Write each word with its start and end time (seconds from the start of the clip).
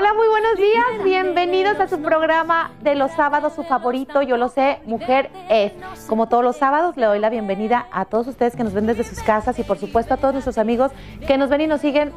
Hola, 0.00 0.14
muy 0.14 0.28
buenos 0.28 0.56
días. 0.56 1.04
Bienvenidos 1.04 1.78
a 1.78 1.86
su 1.86 2.00
programa 2.00 2.70
de 2.80 2.94
los 2.94 3.10
sábados, 3.10 3.52
su 3.52 3.64
favorito, 3.64 4.22
yo 4.22 4.38
lo 4.38 4.48
sé, 4.48 4.78
Mujer 4.86 5.28
es. 5.50 5.74
Como 6.08 6.26
todos 6.26 6.42
los 6.42 6.56
sábados, 6.56 6.96
le 6.96 7.04
doy 7.04 7.18
la 7.18 7.28
bienvenida 7.28 7.86
a 7.92 8.06
todos 8.06 8.26
ustedes 8.26 8.56
que 8.56 8.64
nos 8.64 8.72
ven 8.72 8.86
desde 8.86 9.04
sus 9.04 9.22
casas 9.22 9.58
y 9.58 9.62
por 9.62 9.76
supuesto 9.76 10.14
a 10.14 10.16
todos 10.16 10.32
nuestros 10.32 10.56
amigos 10.56 10.90
que 11.26 11.36
nos 11.36 11.50
ven 11.50 11.60
y 11.60 11.66
nos 11.66 11.82
siguen 11.82 12.12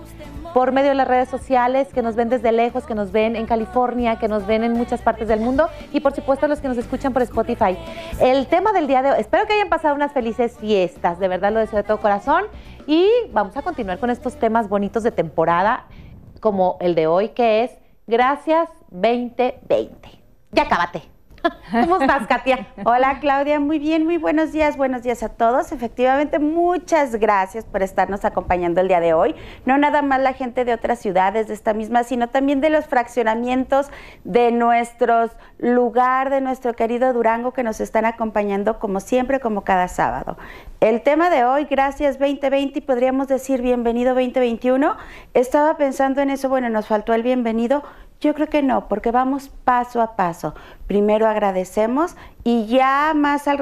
por 0.54 0.71
medio 0.71 0.91
de 0.91 0.96
las 0.96 1.09
redes 1.09 1.27
sociales, 1.27 1.89
que 1.93 2.01
nos 2.01 2.15
ven 2.15 2.29
desde 2.29 2.54
lejos, 2.54 2.85
que 2.85 2.96
nos 2.96 3.11
ven 3.11 3.35
en 3.35 3.46
California, 3.47 4.18
que 4.18 4.29
nos 4.29 4.47
ven 4.47 4.63
en 4.63 4.72
muchas 4.72 5.02
partes 5.02 5.28
del 5.28 5.42
mundo 5.42 5.68
y 5.92 6.00
por 6.00 6.15
supuesto 6.15 6.46
a 6.46 6.50
los 6.50 6.62
que 6.62 6.70
nos 6.70 6.78
escuchan 6.78 7.12
por 7.12 7.22
Spotify. 7.24 7.78
El 8.22 8.47
tema 8.47 8.72
del 8.72 8.88
día 8.88 9.02
de 9.02 9.12
hoy, 9.12 9.20
espero 9.20 9.46
que 9.46 9.52
hayan 9.52 9.68
pasado 9.68 9.94
unas 9.94 10.13
felices 10.13 10.56
fiestas, 10.58 11.20
de 11.20 11.28
verdad 11.28 11.52
lo 11.52 11.60
deseo 11.60 11.76
de 11.76 11.84
todo 11.84 12.00
corazón 12.00 12.46
y 12.88 13.10
vamos 13.34 13.58
a 13.58 13.62
continuar 13.62 14.00
con 14.00 14.10
estos 14.10 14.40
temas 14.40 14.70
bonitos 14.70 15.04
de 15.04 15.12
temporada 15.12 15.86
como 16.44 16.75
el 16.81 16.94
de 16.94 17.07
hoy 17.07 17.30
que 17.30 17.63
es 17.63 17.71
Gracias 18.05 18.70
2020. 18.91 20.09
Ya 20.52 20.63
acábate. 20.63 21.12
¿Cómo 21.72 21.98
estás, 22.00 22.28
Katia? 22.28 22.68
Hola, 22.86 23.20
Claudia. 23.20 23.60
Muy 23.60 23.80
bien, 23.80 24.06
muy 24.06 24.18
buenos 24.18 24.52
días. 24.52 24.78
Buenos 24.78 25.04
días 25.04 25.24
a 25.24 25.30
todos. 25.30 25.72
Efectivamente, 25.72 26.40
muchas 26.40 27.16
gracias 27.16 27.66
por 27.66 27.84
estarnos 27.84 28.24
acompañando 28.26 28.80
el 28.80 28.88
día 28.88 29.00
de 29.00 29.14
hoy. 29.14 29.36
No 29.66 29.78
nada 29.78 30.02
más 30.02 30.22
la 30.22 30.34
gente 30.34 30.66
de 30.66 30.74
otras 30.74 31.00
ciudades 31.00 31.48
de 31.48 31.54
esta 31.54 31.74
misma, 31.74 32.04
sino 32.04 32.30
también 32.30 32.62
de 32.62 32.70
los 32.70 32.86
fraccionamientos 32.86 33.90
de 34.24 34.52
nuestros 34.52 35.32
lugar, 35.58 36.30
de 36.30 36.42
nuestro 36.42 36.74
querido 36.74 37.12
Durango, 37.12 37.52
que 37.52 37.64
nos 37.64 37.82
están 37.82 38.05
acompañando 38.05 38.80
como 38.80 39.00
siempre, 39.00 39.40
como 39.40 39.64
cada 39.64 39.88
sábado. 39.88 40.38
El 40.80 41.02
tema 41.02 41.30
de 41.30 41.46
hoy, 41.46 41.66
gracias 41.66 42.20
2020 42.20 42.80
y 42.80 42.82
podríamos 42.82 43.28
decir 43.28 43.62
bienvenido 43.62 44.14
2021. 44.16 44.96
Estaba 45.34 45.78
pensando 45.78 46.22
en 46.22 46.30
eso, 46.30 46.50
bueno, 46.50 46.70
nos 46.70 46.88
faltó 46.88 47.14
el 47.14 47.24
bienvenido 47.24 47.84
yo 48.23 48.34
creo 48.34 48.48
que 48.48 48.63
no, 48.63 48.88
porque 48.88 49.12
vamos 49.12 49.50
paso 49.50 50.02
a 50.02 50.16
paso. 50.16 50.55
Primero 50.88 51.27
agradecemos 51.27 52.16
y 52.43 52.68
ya 52.68 53.13
más 53.13 53.48
al, 53.48 53.57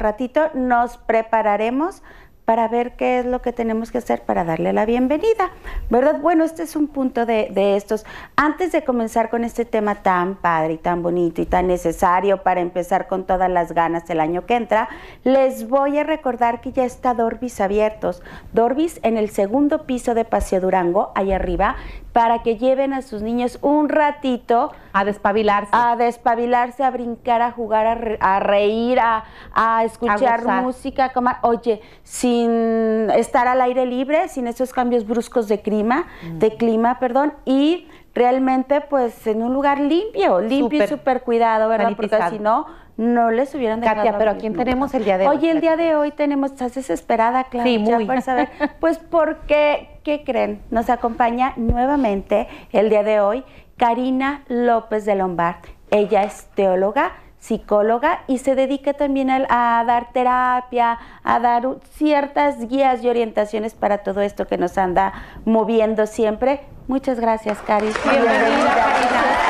ratito 0.00 0.50
nos 0.54 0.98
prepararemos 0.98 2.02
para 2.44 2.66
ver 2.66 2.96
qué 2.96 3.20
es 3.20 3.24
lo 3.24 3.40
que 3.40 3.52
tenemos 3.52 3.92
que 3.92 3.98
hacer 3.98 4.22
para 4.22 4.42
darle 4.42 4.72
la 4.72 4.84
bienvenida, 4.84 5.52
¿verdad? 5.90 6.20
Bueno, 6.20 6.42
este 6.42 6.64
es 6.64 6.74
un 6.74 6.88
punto 6.88 7.24
de, 7.24 7.76
estos. 7.76 8.04
Antes 8.34 8.72
de 8.72 8.82
comenzar 8.82 9.30
con 9.30 9.44
este 9.44 9.64
tema 9.64 10.02
tan 10.02 10.34
padre 10.34 10.74
y 10.74 10.78
tan 10.78 11.02
bonito 11.02 11.40
y 11.40 11.46
tan 11.46 11.68
necesario 11.68 12.42
para 12.42 12.60
empezar 12.60 13.06
con 13.06 13.24
todas 13.24 13.48
las 13.48 13.72
ganas 13.72 14.10
el 14.10 14.18
año 14.18 14.44
que 14.44 14.56
entra, 14.56 14.88
les 15.22 15.68
voy 15.68 15.98
a 15.98 16.04
recordar 16.04 16.60
que 16.60 16.72
ya 16.72 16.84
está 16.84 17.14
Dorbis 17.14 17.60
abiertos. 17.60 18.22
Dorbis 18.52 18.98
en 19.04 19.16
el 19.16 19.30
segundo 19.30 19.86
piso 19.86 20.14
de 20.14 20.24
Paseo 20.24 20.60
Durango, 20.60 21.12
ahí 21.14 21.30
arriba, 21.32 21.76
para 22.12 22.42
que 22.42 22.56
lleven 22.56 22.92
a 22.92 23.02
sus 23.02 23.22
niños 23.22 23.58
un 23.62 23.88
ratito 23.88 24.72
a 24.92 25.04
despabilarse. 25.04 25.70
A 25.72 25.96
despabilarse, 25.96 26.84
a 26.84 26.90
brincar, 26.90 27.40
a 27.40 27.52
jugar, 27.52 28.18
a, 28.20 28.40
reír, 28.40 28.98
a, 29.00 29.84
escuchar 29.84 30.44
música. 30.62 31.12
Como, 31.12 31.30
oye, 31.42 31.80
sin 32.02 33.10
estar 33.10 33.48
al 33.48 33.60
aire 33.62 33.86
libre, 33.86 34.28
sin 34.28 34.46
esos 34.46 34.72
cambios 34.72 35.06
bruscos 35.06 35.48
de 35.48 35.60
clima, 35.60 36.06
mm. 36.22 36.38
de 36.38 36.56
clima, 36.56 36.98
perdón, 36.98 37.32
y 37.44 37.88
realmente 38.14 38.82
pues 38.82 39.26
en 39.26 39.42
un 39.42 39.54
lugar 39.54 39.80
limpio, 39.80 40.40
limpio 40.40 40.84
y 40.84 40.86
súper 40.86 41.22
cuidado, 41.22 41.68
¿verdad? 41.68 41.94
Porque 41.96 42.18
si 42.30 42.38
no, 42.38 42.66
no 42.96 43.30
les 43.30 43.54
hubieran 43.54 43.80
dejado. 43.80 44.02
Katia, 44.02 44.18
pero 44.18 44.30
¿a 44.32 44.36
quién 44.36 44.54
tenemos 44.54 44.94
el 44.94 45.04
día 45.04 45.18
de 45.18 45.28
hoy? 45.28 45.36
Oye, 45.36 45.50
el 45.50 45.60
día 45.60 45.76
de 45.76 45.94
hoy 45.94 46.10
tenemos, 46.10 46.52
estás 46.52 46.74
desesperada, 46.74 47.44
claro. 47.44 47.68
Sí, 47.68 47.78
muy. 47.78 48.06
saber. 48.22 48.48
pues 48.80 48.98
porque, 48.98 49.88
¿qué 50.02 50.24
creen? 50.24 50.62
Nos 50.70 50.90
acompaña 50.90 51.54
nuevamente 51.56 52.48
el 52.72 52.90
día 52.90 53.02
de 53.02 53.20
hoy 53.20 53.44
Karina 53.76 54.44
López 54.48 55.04
de 55.04 55.14
Lombard. 55.14 55.56
Ella 55.90 56.22
es 56.22 56.46
teóloga, 56.54 57.12
psicóloga 57.38 58.22
y 58.28 58.38
se 58.38 58.54
dedica 58.54 58.92
también 58.92 59.28
a, 59.30 59.84
dar 59.84 60.12
terapia, 60.12 60.98
a 61.24 61.40
dar 61.40 61.66
ciertas 61.90 62.68
guías 62.68 63.02
y 63.02 63.08
orientaciones 63.08 63.74
para 63.74 63.98
todo 63.98 64.20
esto 64.20 64.46
que 64.46 64.56
nos 64.56 64.78
anda 64.78 65.12
moviendo 65.44 66.06
siempre. 66.06 66.60
Muchas 66.86 67.18
gracias, 67.18 67.58
Cari. 67.66 67.88
Bienvenida, 68.04 68.74
Karina. 68.74 69.42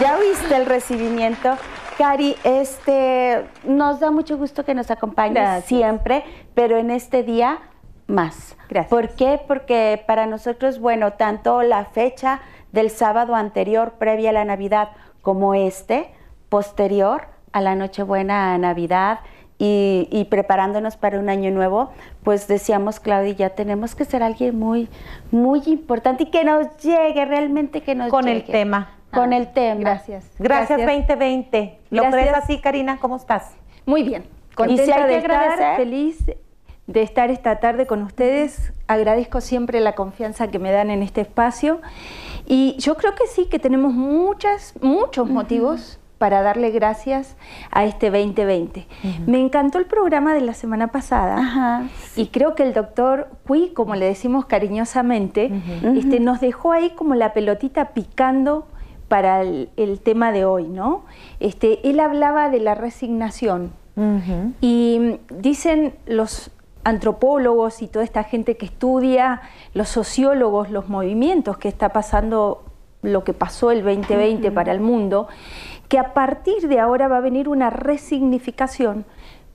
¿Ya 0.00 0.16
viste 0.16 0.43
el 0.56 0.66
recibimiento? 0.66 1.56
Cari, 1.98 2.36
este, 2.44 3.44
nos 3.64 4.00
da 4.00 4.10
mucho 4.10 4.36
gusto 4.36 4.64
que 4.64 4.74
nos 4.74 4.90
acompañes 4.90 5.64
siempre, 5.64 6.24
pero 6.54 6.76
en 6.76 6.90
este 6.90 7.22
día 7.22 7.58
más. 8.06 8.56
Gracias. 8.68 8.90
¿Por 8.90 9.10
qué? 9.10 9.40
Porque 9.46 10.02
para 10.06 10.26
nosotros, 10.26 10.78
bueno, 10.78 11.12
tanto 11.12 11.62
la 11.62 11.84
fecha 11.84 12.40
del 12.72 12.90
sábado 12.90 13.34
anterior, 13.34 13.94
previa 13.98 14.30
a 14.30 14.32
la 14.32 14.44
Navidad, 14.44 14.90
como 15.22 15.54
este, 15.54 16.10
posterior 16.48 17.28
a 17.52 17.60
la 17.60 17.76
Nochebuena, 17.76 18.52
a 18.52 18.58
Navidad, 18.58 19.20
y, 19.58 20.26
preparándonos 20.30 20.96
para 20.96 21.18
un 21.18 21.28
año 21.28 21.50
nuevo, 21.50 21.90
pues 22.22 22.48
decíamos, 22.48 23.00
Claudia, 23.00 23.32
ya 23.32 23.50
tenemos 23.50 23.94
que 23.94 24.04
ser 24.04 24.22
alguien 24.22 24.58
muy, 24.58 24.88
muy 25.30 25.62
importante 25.66 26.24
y 26.24 26.26
que 26.26 26.44
nos 26.44 26.76
llegue, 26.78 27.24
realmente 27.24 27.80
que 27.80 27.94
nos 27.94 28.10
Con 28.10 28.24
llegue. 28.24 28.38
el 28.38 28.44
tema. 28.44 28.90
Con 29.14 29.32
el 29.32 29.52
tema. 29.52 29.80
Gracias. 29.80 30.26
Gracias, 30.38 30.78
2020. 30.78 31.78
¿Lo 31.90 32.10
crees 32.10 32.34
así, 32.34 32.60
Karina? 32.60 32.98
¿Cómo 32.98 33.16
estás? 33.16 33.54
Muy 33.86 34.02
bien. 34.02 34.24
Contenta 34.54 35.06
de 35.06 35.16
estar, 35.16 35.76
feliz 35.76 36.24
de 36.86 37.02
estar 37.02 37.30
esta 37.30 37.60
tarde 37.60 37.86
con 37.86 38.02
ustedes. 38.02 38.72
Agradezco 38.86 39.40
siempre 39.40 39.80
la 39.80 39.94
confianza 39.94 40.48
que 40.48 40.58
me 40.58 40.70
dan 40.70 40.90
en 40.90 41.02
este 41.02 41.22
espacio. 41.22 41.80
Y 42.46 42.76
yo 42.78 42.96
creo 42.96 43.14
que 43.14 43.26
sí, 43.26 43.46
que 43.46 43.58
tenemos 43.58 43.92
muchas, 43.92 44.74
muchos 44.82 45.28
motivos 45.28 45.98
para 46.18 46.42
darle 46.42 46.70
gracias 46.70 47.36
a 47.70 47.84
este 47.84 48.10
2020. 48.10 48.86
Me 49.26 49.40
encantó 49.40 49.78
el 49.78 49.86
programa 49.86 50.34
de 50.34 50.40
la 50.40 50.54
semana 50.54 50.88
pasada 50.88 51.88
y 52.16 52.28
creo 52.28 52.54
que 52.54 52.62
el 52.62 52.72
doctor 52.72 53.28
Cui, 53.46 53.70
como 53.70 53.94
le 53.94 54.06
decimos 54.06 54.46
cariñosamente, 54.46 55.50
este, 55.96 56.20
nos 56.20 56.40
dejó 56.40 56.72
ahí 56.72 56.90
como 56.90 57.14
la 57.14 57.32
pelotita 57.32 57.90
picando 57.90 58.68
para 59.08 59.42
el, 59.42 60.00
tema 60.02 60.32
de 60.32 60.44
hoy, 60.44 60.68
¿no? 60.68 61.04
Este, 61.40 61.88
él 61.88 62.00
hablaba 62.00 62.50
de 62.50 62.60
la 62.60 62.74
resignación. 62.74 63.72
Y 64.60 65.20
dicen 65.30 65.94
los 66.06 66.50
antropólogos 66.82 67.80
y 67.80 67.86
toda 67.86 68.04
esta 68.04 68.24
gente 68.24 68.56
que 68.56 68.66
estudia, 68.66 69.42
los 69.72 69.88
sociólogos, 69.88 70.70
los 70.70 70.88
movimientos 70.88 71.58
que 71.58 71.68
está 71.68 71.90
pasando, 71.90 72.64
lo 73.02 73.22
que 73.22 73.34
pasó 73.34 73.70
el 73.70 73.84
2020 73.84 74.50
para 74.50 74.72
el 74.72 74.80
mundo, 74.80 75.28
que 75.88 76.00
a 76.00 76.12
partir 76.12 76.66
de 76.66 76.80
ahora 76.80 77.06
va 77.06 77.18
a 77.18 77.20
venir 77.20 77.48
una 77.48 77.70
resignificación 77.70 79.04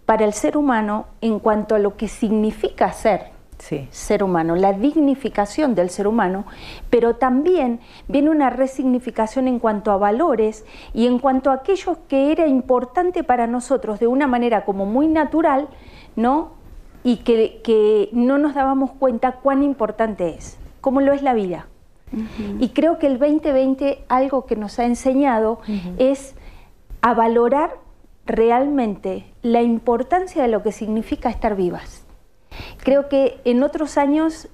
para 0.05 0.23
el 0.23 0.31
ser 0.31 0.55
humano 0.55 1.07
en 1.19 1.39
cuanto 1.39 1.75
a 1.75 1.79
lo 1.79 1.97
que 1.97 2.07
significa 2.07 2.93
ser 2.93 3.38
ser 3.91 4.23
humano, 4.23 4.55
la 4.55 4.73
dignificación 4.73 5.75
del 5.75 5.89
ser 5.89 6.07
humano, 6.07 6.45
pero 6.89 7.15
también 7.15 7.79
viene 8.07 8.29
una 8.29 8.49
resignificación 8.49 9.47
en 9.47 9.59
cuanto 9.59 9.91
a 9.91 9.97
valores 9.97 10.65
y 10.93 11.07
en 11.07 11.19
cuanto 11.19 11.51
a 11.51 11.55
aquello 11.55 11.97
que 12.07 12.31
era 12.31 12.47
importante 12.47 13.23
para 13.23 13.47
nosotros 13.47 13.99
de 13.99 14.07
una 14.07 14.27
manera 14.27 14.65
como 14.65 14.85
muy 14.85 15.07
natural, 15.07 15.67
¿no? 16.15 16.59
y 17.03 17.17
que, 17.17 18.09
no 18.11 18.37
nos 18.37 18.55
dábamos 18.55 18.91
cuenta 18.91 19.33
cuán 19.33 19.63
importante 19.63 20.29
es, 20.29 20.57
como 20.81 21.01
lo 21.01 21.13
es 21.13 21.21
la 21.21 21.33
vida. 21.33 21.67
Y 22.59 22.69
creo 22.69 22.97
que 22.97 23.05
el 23.05 23.19
2020 23.19 24.03
algo 24.09 24.47
que 24.47 24.55
nos 24.55 24.79
ha 24.79 24.85
enseñado 24.85 25.59
es 25.97 26.35
a 27.01 27.13
valorar 27.13 27.75
realmente 28.25 29.25
la 29.43 29.61
importancia 29.61 30.41
de 30.41 30.47
lo 30.47 30.63
que 30.63 30.71
significa 30.71 31.29
estar 31.29 31.55
vivas. 31.55 32.08
Creo 32.77 33.09
que 33.09 33.39
en 33.45 33.63
otros 33.63 33.97
años 33.97 34.47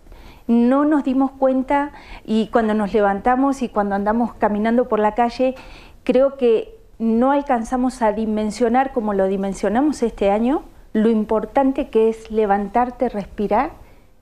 no 0.48 0.86
nos 0.86 1.04
dimos 1.04 1.32
cuenta 1.32 1.92
y 2.24 2.48
cuando 2.48 2.74
nos 2.74 2.94
levantamos 2.94 3.62
y 3.62 3.69
cuando 3.69 3.96
andamos 3.96 4.34
caminando 4.36 4.88
por 4.88 5.00
la 5.00 5.16
calle, 5.16 5.56
creo 6.04 6.38
que 6.38 6.78
no 7.00 7.31
alcanzamos 7.31 8.02
a 8.02 8.13
dimensionar 8.13 8.94
como 8.94 9.13
lo 9.13 9.28
dimensionamos 9.28 10.04
este 10.04 10.31
año 10.31 10.63
lo 10.96 11.10
importante 11.10 11.90
que 11.90 12.07
es 12.07 12.31
levantarte, 12.31 13.10
respirar 13.10 13.72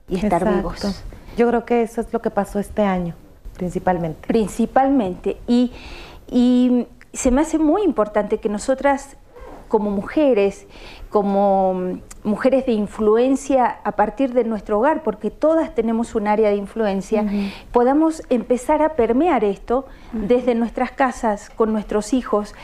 y 0.08 0.16
estar 0.16 0.56
vivos. 0.56 1.04
Yo 1.36 1.46
creo 1.46 1.64
que 1.64 1.82
eso 1.82 2.00
es 2.00 2.12
lo 2.12 2.20
que 2.20 2.30
pasó 2.30 2.58
este 2.58 2.82
año, 2.82 3.14
principalmente. 3.56 4.26
Principalmente. 4.26 5.36
Y, 5.46 5.70
y 6.26 6.88
se 7.12 7.30
me 7.30 7.42
hace 7.42 7.60
muy 7.60 7.82
importante 7.84 8.38
que 8.38 8.48
nosotras 8.48 9.16
como 9.68 9.92
mujeres, 9.92 10.66
como 11.14 11.74
mm, 11.74 12.00
mujeres 12.24 12.66
de 12.66 12.72
influencia 12.72 13.78
a 13.84 13.92
partir 13.92 14.32
de 14.32 14.42
nuestro 14.42 14.80
hogar, 14.80 15.04
porque 15.04 15.30
todas 15.30 15.72
tenemos 15.72 16.16
un 16.16 16.26
área 16.26 16.48
de 16.48 16.56
influencia, 16.56 17.24
podamos 17.70 18.24
empezar 18.30 18.82
a 18.82 18.96
permear 18.96 19.44
esto 19.44 19.86
desde 20.12 20.56
nuestras 20.56 20.90
casas, 20.90 21.50
con 21.50 21.72
nuestros 21.72 22.14
hijos. 22.14 22.56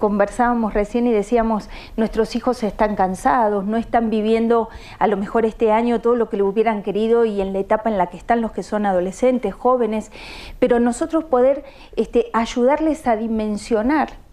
conversábamos 0.00 0.74
recién 0.74 1.06
y 1.06 1.12
decíamos, 1.12 1.68
nuestros 1.96 2.34
hijos 2.34 2.64
están 2.64 2.96
cansados, 2.96 3.64
no 3.64 3.76
están 3.76 4.10
viviendo 4.10 4.68
a 4.98 5.06
lo 5.06 5.16
mejor 5.16 5.46
este 5.46 5.70
año 5.70 6.00
todo 6.00 6.16
lo 6.16 6.28
que 6.28 6.38
le 6.38 6.42
hubieran 6.42 6.82
querido 6.82 7.24
y 7.24 7.40
en 7.40 7.52
la 7.52 7.60
etapa 7.60 7.88
en 7.88 7.98
la 7.98 8.08
que 8.08 8.16
están 8.16 8.40
los 8.40 8.50
que 8.50 8.64
son 8.64 8.84
adolescentes, 8.84 9.54
jóvenes, 9.54 10.10
pero 10.58 10.80
nosotros 10.80 11.22
poder 11.22 11.62
este, 11.94 12.30
ayudarles 12.32 13.06
a 13.06 13.14
dimensionar 13.14 14.23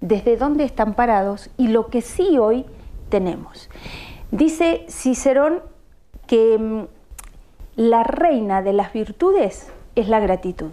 desde 0.00 0.36
dónde 0.36 0.64
están 0.64 0.94
parados 0.94 1.50
y 1.56 1.68
lo 1.68 1.88
que 1.88 2.00
sí 2.00 2.38
hoy 2.38 2.64
tenemos. 3.08 3.68
Dice 4.30 4.84
Cicerón 4.88 5.60
que 6.26 6.58
mm, 6.58 6.82
la 7.76 8.02
reina 8.02 8.62
de 8.62 8.72
las 8.72 8.92
virtudes 8.92 9.72
es 9.94 10.08
la 10.08 10.20
gratitud. 10.20 10.70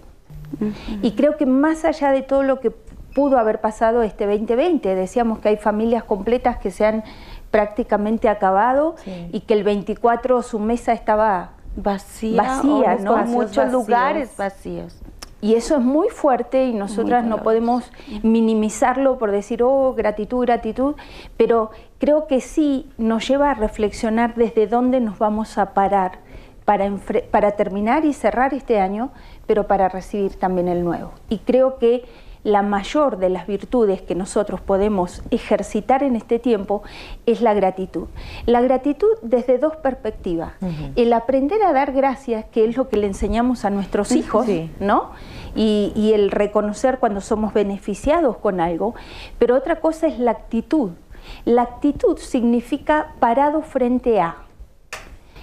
Y 1.01 1.11
creo 1.11 1.35
que 1.35 1.45
más 1.45 1.83
allá 1.83 2.11
de 2.11 2.21
todo 2.21 2.41
lo 2.41 2.61
que 2.61 2.71
pudo 2.71 3.37
haber 3.37 3.59
pasado 3.59 4.01
este 4.01 4.25
2020, 4.25 4.95
decíamos 4.95 5.39
que 5.39 5.49
hay 5.49 5.57
familias 5.57 6.03
completas 6.03 6.57
que 6.57 6.71
se 6.71 6.85
han 6.85 7.03
prácticamente 7.51 8.29
acabado 8.29 8.95
y 9.31 9.41
que 9.41 9.53
el 9.53 9.63
24 9.63 10.41
su 10.43 10.59
mesa 10.59 10.93
estaba 10.93 11.51
vacía, 11.75 12.41
vacía 12.41 12.95
¿no? 12.95 13.17
muchos 13.25 13.71
lugares 13.71 14.35
vacíos. 14.37 15.01
Y 15.39 15.53
eso 15.53 15.77
es 15.77 15.83
muy 15.83 16.09
fuerte 16.09 16.65
y 16.65 16.73
nosotras 16.73 17.23
no 17.23 17.43
podemos 17.43 17.91
minimizarlo 18.23 19.19
por 19.19 19.31
decir, 19.31 19.61
oh, 19.61 19.93
gratitud, 19.93 20.45
gratitud, 20.45 20.95
pero 21.37 21.69
creo 21.99 22.25
que 22.25 22.41
sí 22.41 22.89
nos 22.97 23.27
lleva 23.27 23.51
a 23.51 23.53
reflexionar 23.53 24.33
desde 24.33 24.65
dónde 24.65 24.99
nos 24.99 25.19
vamos 25.19 25.59
a 25.59 25.75
parar 25.75 26.19
para, 26.65 26.91
para 27.29 27.51
terminar 27.51 28.03
y 28.03 28.13
cerrar 28.13 28.55
este 28.55 28.79
año, 28.79 29.11
pero 29.45 29.67
para 29.67 29.89
recibir 29.89 30.35
también 30.35 30.67
el 30.67 30.83
nuevo. 30.83 31.11
Y 31.29 31.37
creo 31.37 31.77
que 31.77 32.03
la 32.47 32.61
mayor 32.61 33.17
de 33.17 33.27
las 33.27 33.45
virtudes 33.45 34.01
que 34.01 34.15
nosotros 34.15 34.61
podemos 34.61 35.21
ejercitar 35.31 36.01
en 36.01 36.15
este 36.15 36.39
tiempo 36.39 36.81
es 37.25 37.41
la 37.41 37.53
gratitud. 37.53 38.07
La 38.45 38.61
gratitud 38.61 39.09
desde 39.21 39.57
dos 39.57 39.75
perspectivas. 39.75 40.53
El 40.95 41.11
aprender 41.11 41.61
a 41.61 41.73
dar 41.73 41.91
gracias, 41.91 42.45
que 42.45 42.63
es 42.63 42.77
lo 42.77 42.87
que 42.87 42.95
le 42.95 43.07
enseñamos 43.07 43.65
a 43.65 43.69
nuestros 43.69 44.13
hijos, 44.13 44.47
¿no? 44.79 45.11
Y, 45.55 45.91
y 45.93 46.13
el 46.13 46.31
reconocer 46.31 46.99
cuando 46.99 47.19
somos 47.19 47.53
beneficiados 47.53 48.37
con 48.37 48.61
algo. 48.61 48.95
Pero 49.39 49.53
otra 49.53 49.81
cosa 49.81 50.07
es 50.07 50.17
la 50.17 50.31
actitud. 50.31 50.91
La 51.43 51.63
actitud 51.63 52.17
significa 52.17 53.13
parado 53.19 53.61
frente 53.61 54.21
a. 54.21 54.37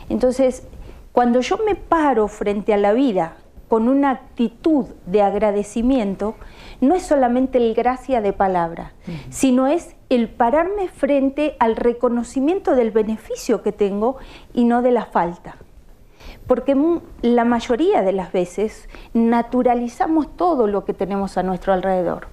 Entonces, 0.09 0.67
cuando 1.13 1.43
yo 1.43 1.59
me 1.67 1.75
paro 1.75 2.29
frente 2.29 2.73
a 2.73 2.79
la 2.79 2.95
vida 2.95 3.37
con 3.69 3.89
una 3.89 4.11
actitud 4.11 4.87
de 5.05 5.21
agradecimiento, 5.21 6.37
no 6.85 6.95
es 6.95 7.03
solamente 7.03 7.59
el 7.59 7.75
gracia 7.75 8.21
de 8.21 8.33
palabra, 8.33 8.93
sino 9.31 9.67
es 9.67 9.97
el 10.09 10.29
pararme 10.29 10.89
frente 10.89 11.57
al 11.59 11.77
reconocimiento 11.77 12.75
del 12.75 12.91
beneficio 12.91 13.63
que 13.63 13.73
tengo 13.73 14.17
y 14.53 14.65
no 14.65 14.83
de 14.83 14.93
la 14.93 15.07
falta. 15.07 15.57
Porque 16.47 16.77
la 17.23 17.45
mayoría 17.45 18.03
de 18.03 18.13
las 18.13 18.33
veces 18.33 18.89
naturalizamos 19.15 20.37
todo 20.37 20.67
lo 20.67 20.85
que 20.85 20.93
tenemos 20.93 21.39
a 21.39 21.43
nuestro 21.43 21.73
alrededor. 21.73 22.29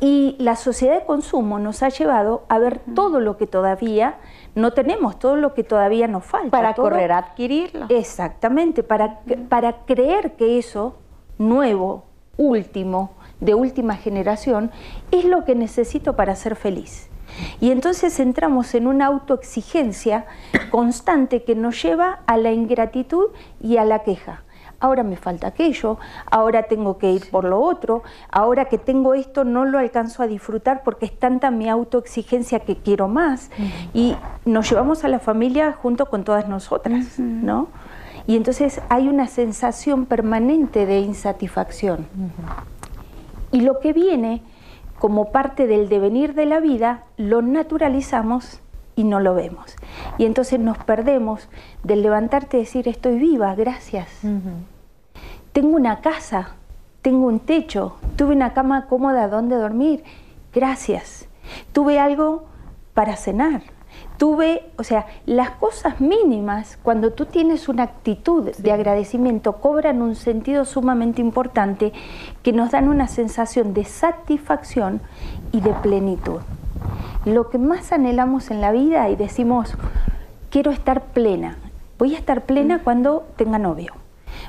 Y 0.00 0.36
la 0.38 0.56
sociedad 0.56 0.98
de 0.98 1.06
consumo 1.06 1.58
nos 1.58 1.82
ha 1.82 1.88
llevado 1.88 2.44
a 2.48 2.58
ver 2.58 2.80
todo 2.94 3.20
lo 3.20 3.38
que 3.38 3.46
todavía 3.46 4.16
no 4.54 4.72
tenemos, 4.72 5.18
todo 5.18 5.36
lo 5.36 5.54
que 5.54 5.64
todavía 5.64 6.06
nos 6.08 6.24
falta. 6.24 6.50
Para 6.50 6.74
correr 6.74 7.12
a 7.12 7.18
adquirirlo. 7.18 7.86
Exactamente, 7.88 8.82
para, 8.82 9.20
para 9.48 9.84
creer 9.86 10.32
que 10.36 10.58
eso 10.58 10.96
nuevo, 11.38 12.04
último, 12.36 13.12
de 13.40 13.54
última 13.54 13.96
generación, 13.96 14.70
es 15.10 15.24
lo 15.24 15.44
que 15.44 15.54
necesito 15.54 16.16
para 16.16 16.34
ser 16.36 16.56
feliz. 16.56 17.08
Y 17.60 17.70
entonces 17.70 18.18
entramos 18.20 18.74
en 18.74 18.86
una 18.86 19.06
autoexigencia 19.06 20.26
constante 20.70 21.44
que 21.44 21.54
nos 21.54 21.82
lleva 21.82 22.20
a 22.26 22.36
la 22.36 22.52
ingratitud 22.52 23.26
y 23.60 23.76
a 23.76 23.84
la 23.84 24.00
queja. 24.00 24.42
Ahora 24.82 25.02
me 25.02 25.16
falta 25.16 25.48
aquello, 25.48 25.98
ahora 26.30 26.62
tengo 26.62 26.96
que 26.96 27.12
ir 27.12 27.30
por 27.30 27.44
lo 27.44 27.60
otro, 27.60 28.02
ahora 28.30 28.64
que 28.64 28.78
tengo 28.78 29.12
esto 29.12 29.44
no 29.44 29.66
lo 29.66 29.78
alcanzo 29.78 30.22
a 30.22 30.26
disfrutar 30.26 30.82
porque 30.82 31.04
es 31.04 31.18
tanta 31.18 31.50
mi 31.50 31.68
autoexigencia 31.68 32.60
que 32.60 32.76
quiero 32.76 33.06
más. 33.06 33.50
Y 33.92 34.16
nos 34.46 34.70
llevamos 34.70 35.04
a 35.04 35.08
la 35.08 35.18
familia 35.18 35.74
junto 35.74 36.06
con 36.06 36.24
todas 36.24 36.48
nosotras, 36.48 37.18
¿no? 37.18 37.68
Y 38.26 38.36
entonces 38.36 38.80
hay 38.88 39.08
una 39.08 39.26
sensación 39.26 40.06
permanente 40.06 40.86
de 40.86 41.00
insatisfacción. 41.00 42.06
Y 43.52 43.60
lo 43.60 43.80
que 43.80 43.92
viene 43.92 44.42
como 44.98 45.32
parte 45.32 45.66
del 45.66 45.88
devenir 45.88 46.34
de 46.34 46.44
la 46.44 46.60
vida, 46.60 47.04
lo 47.16 47.40
naturalizamos 47.40 48.60
y 48.96 49.04
no 49.04 49.18
lo 49.18 49.34
vemos. 49.34 49.76
Y 50.18 50.26
entonces 50.26 50.60
nos 50.60 50.76
perdemos 50.78 51.48
del 51.82 52.02
levantarte 52.02 52.58
y 52.58 52.60
decir, 52.60 52.86
estoy 52.86 53.18
viva, 53.18 53.54
gracias. 53.54 54.08
Tengo 55.52 55.74
una 55.74 56.00
casa, 56.00 56.54
tengo 57.00 57.26
un 57.26 57.40
techo, 57.40 57.96
tuve 58.16 58.34
una 58.34 58.52
cama 58.52 58.86
cómoda 58.86 59.28
donde 59.28 59.56
dormir, 59.56 60.04
gracias. 60.52 61.26
Tuve 61.72 61.98
algo 61.98 62.44
para 62.92 63.16
cenar, 63.16 63.62
tuve, 64.20 64.64
o 64.76 64.84
sea, 64.84 65.06
las 65.24 65.52
cosas 65.52 65.98
mínimas, 65.98 66.78
cuando 66.82 67.14
tú 67.14 67.24
tienes 67.24 67.70
una 67.70 67.84
actitud 67.84 68.54
de 68.54 68.70
agradecimiento, 68.70 69.54
cobran 69.54 70.02
un 70.02 70.14
sentido 70.14 70.66
sumamente 70.66 71.22
importante 71.22 71.94
que 72.42 72.52
nos 72.52 72.72
dan 72.72 72.90
una 72.90 73.08
sensación 73.08 73.72
de 73.72 73.86
satisfacción 73.86 75.00
y 75.52 75.62
de 75.62 75.72
plenitud. 75.72 76.40
Lo 77.24 77.48
que 77.48 77.56
más 77.56 77.92
anhelamos 77.92 78.50
en 78.50 78.60
la 78.60 78.72
vida 78.72 79.08
y 79.08 79.16
decimos, 79.16 79.74
quiero 80.50 80.70
estar 80.70 81.00
plena, 81.14 81.56
voy 81.98 82.14
a 82.14 82.18
estar 82.18 82.44
plena 82.44 82.76
mm. 82.76 82.80
cuando 82.80 83.26
tenga 83.36 83.58
novio. 83.58 83.94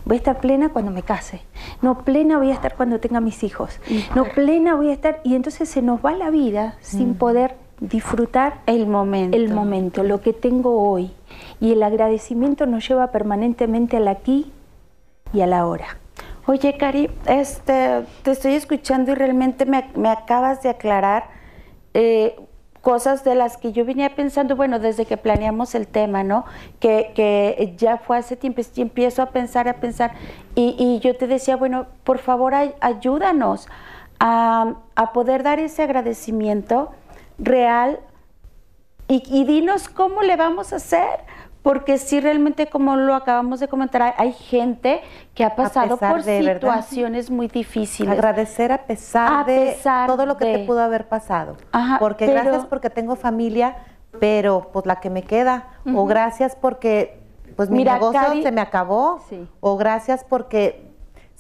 Voy 0.03 0.15
a 0.15 0.17
estar 0.17 0.41
plena 0.41 0.67
cuando 0.67 0.91
me 0.91 1.03
case. 1.03 1.44
No, 1.81 2.00
plena 2.00 2.38
voy 2.38 2.50
a 2.50 2.53
estar 2.53 2.75
cuando 2.75 3.00
tenga 3.00 3.21
mis 3.21 3.41
hijos. 3.41 3.79
No, 4.15 4.25
plena 4.25 4.75
voy 4.75 4.89
a 4.89 4.94
estar. 4.94 5.21
Y 5.24 5.35
entonces 5.35 5.69
se 5.69 5.81
nos 5.81 6.03
va 6.03 6.12
la 6.12 6.29
vida 6.29 6.75
sin 6.81 7.12
mm. 7.12 7.15
poder 7.15 7.56
disfrutar 7.81 8.62
el 8.68 8.88
momento. 8.88 9.36
el 9.36 9.54
momento, 9.54 10.04
lo 10.04 10.22
que 10.22 10.31
tengo 10.31 10.89
hoy. 10.89 11.12
Y 11.60 11.74
el 11.74 11.83
agradecimiento 11.83 12.66
nos 12.66 12.88
lleva 12.88 13.07
permanentemente 13.07 13.98
al 13.98 14.07
aquí 14.07 14.51
y 15.33 15.42
a 15.42 15.48
la 15.48 15.66
hora. 15.66 15.98
Oye, 16.45 16.78
Cari, 16.78 17.10
este, 17.25 18.04
te 18.24 18.31
estoy 18.31 18.54
escuchando 18.54 19.12
y 19.12 19.16
realmente 19.16 19.66
me, 19.66 20.10
acabas 20.10 20.62
de 20.63 20.69
aclarar 20.69 21.25
eh, 21.94 22.36
cosas 22.81 23.24
de 23.24 23.36
las 23.36 23.57
que 23.57 23.72
yo 23.72 23.86
venía 23.86 24.16
pensando, 24.16 24.56
bueno, 24.56 24.80
desde 24.80 25.06
que 25.06 25.18
planeamos 25.18 25.75
el 25.75 25.88
tema, 25.88 26.24
¿no? 26.24 26.45
Que, 26.80 27.74
ya 27.77 27.98
fue 27.98 28.18
hace 28.18 28.36
tiempo, 28.36 28.62
y 28.75 28.81
empiezo 28.81 29.22
a 29.22 29.27
pensar, 29.27 29.68
a 29.68 29.75
pensar, 29.75 30.13
y, 30.56 31.00
yo 31.04 31.16
te 31.16 31.27
decía, 31.27 31.57
bueno, 31.57 31.88
por 32.04 32.18
favor, 32.18 32.53
ayúdanos 32.79 33.67
a, 34.20 34.75
a 34.96 35.13
poder 35.13 35.44
dar 35.44 35.60
ese 35.60 35.84
agradecimiento 35.84 36.91
real. 37.41 38.00
Y, 39.07 39.43
dinos 39.43 39.89
cómo 39.89 40.21
le 40.21 40.38
vamos 40.38 40.71
a 40.71 40.77
hacer, 40.77 41.19
porque 41.63 41.98
si 41.98 42.21
realmente 42.21 42.67
como 42.67 42.95
lo 42.95 43.13
acabamos 43.13 43.60
de 43.60 43.67
comentar, 43.67 44.15
hay, 44.17 44.31
gente 44.31 45.01
que 45.36 45.43
ha 45.43 45.53
pasado 45.53 45.98
por 45.98 46.24
situaciones 46.24 47.29
muy 47.29 47.50
difíciles. 47.50 48.10
Agradecer 48.10 48.71
a 48.71 48.86
pesar 48.86 49.45
de 49.45 49.77
todo 50.07 50.25
lo 50.25 50.38
que 50.38 50.45
te 50.45 50.65
pudo 50.65 50.81
haber 50.81 51.10
pasado. 51.10 51.57
porque 52.00 52.25
gracias 52.25 52.65
porque 52.65 52.89
tengo 52.89 53.17
familia, 53.17 53.75
pero 54.21 54.69
pues 54.71 54.86
la 54.86 55.01
que 55.01 55.10
me 55.10 55.24
queda, 55.24 55.67
o 55.93 56.05
gracias 56.05 56.55
porque 56.55 57.19
pues 57.57 57.69
mi 57.69 57.83
negocio 57.83 58.41
se 58.41 58.51
me 58.53 58.62
acabó, 58.62 59.19
o 59.60 59.75
gracias 59.75 60.24
porque 60.24 60.90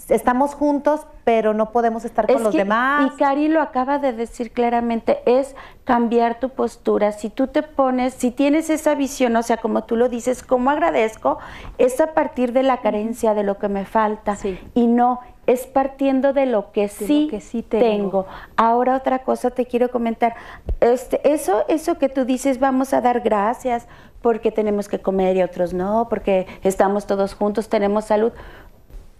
estamos 0.09 0.55
juntos, 0.55 1.07
pero 1.23 1.53
no 1.53 1.71
podemos 1.71 2.05
estar 2.05 2.27
con 2.27 2.43
los 2.43 2.53
demás. 2.53 3.11
Y 3.13 3.17
Cari 3.17 3.47
lo 3.47 3.61
acaba 3.61 3.99
de 3.99 4.13
decir 4.13 4.51
claramente, 4.51 5.21
es 5.25 5.55
cambiar 5.83 6.39
tu 6.39 6.49
postura. 6.49 7.11
Si 7.11 7.29
tú 7.29 7.47
te 7.47 7.63
pones, 7.63 8.13
si 8.13 8.31
tienes 8.31 8.69
esa 8.69 8.95
visión, 8.95 9.35
o 9.35 9.43
sea, 9.43 9.57
como 9.57 9.83
tú 9.83 9.95
lo 9.95 10.09
dices, 10.09 10.43
como 10.43 10.69
agradezco, 10.69 11.37
es 11.77 11.99
a 12.01 12.13
partir 12.13 12.53
de 12.53 12.63
la 12.63 12.81
carencia, 12.81 13.33
de 13.33 13.43
lo 13.43 13.57
que 13.57 13.67
me 13.67 13.85
falta. 13.85 14.37
Y 14.73 14.87
no, 14.87 15.19
es 15.47 15.67
partiendo 15.67 16.33
de 16.33 16.45
lo 16.45 16.71
que, 16.71 16.87
sí, 16.87 17.27
que 17.29 17.41
sí 17.41 17.61
tengo. 17.61 18.25
Ahora 18.55 18.95
otra 18.95 19.19
cosa 19.19 19.51
te 19.51 19.65
quiero 19.65 19.89
comentar. 19.89 20.35
Este, 20.79 21.33
eso, 21.33 21.65
eso 21.67 21.97
que 21.97 22.09
tú 22.09 22.25
dices, 22.25 22.59
vamos 22.59 22.93
a 22.93 23.01
dar 23.01 23.21
gracias 23.21 23.87
porque 24.21 24.51
tenemos 24.51 24.87
que 24.87 24.99
comer 24.99 25.35
y 25.35 25.41
otros 25.41 25.73
no, 25.73 26.07
porque 26.09 26.45
estamos 26.63 27.07
todos 27.07 27.33
juntos, 27.33 27.69
tenemos 27.69 28.05
salud. 28.05 28.31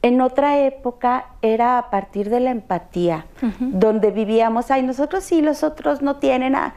En 0.04 0.20
otra 0.22 0.60
época 0.60 1.28
era 1.42 1.78
a 1.78 1.90
partir 1.92 2.30
de 2.30 2.40
la 2.40 2.50
empatía, 2.50 3.28
donde 3.60 4.10
vivíamos, 4.10 4.72
ay, 4.72 4.82
nosotros 4.82 5.24
sí, 5.24 5.42
los 5.42 5.64
otros 5.64 6.02
no 6.02 6.18
tienen 6.18 6.54
nada. 6.54 6.74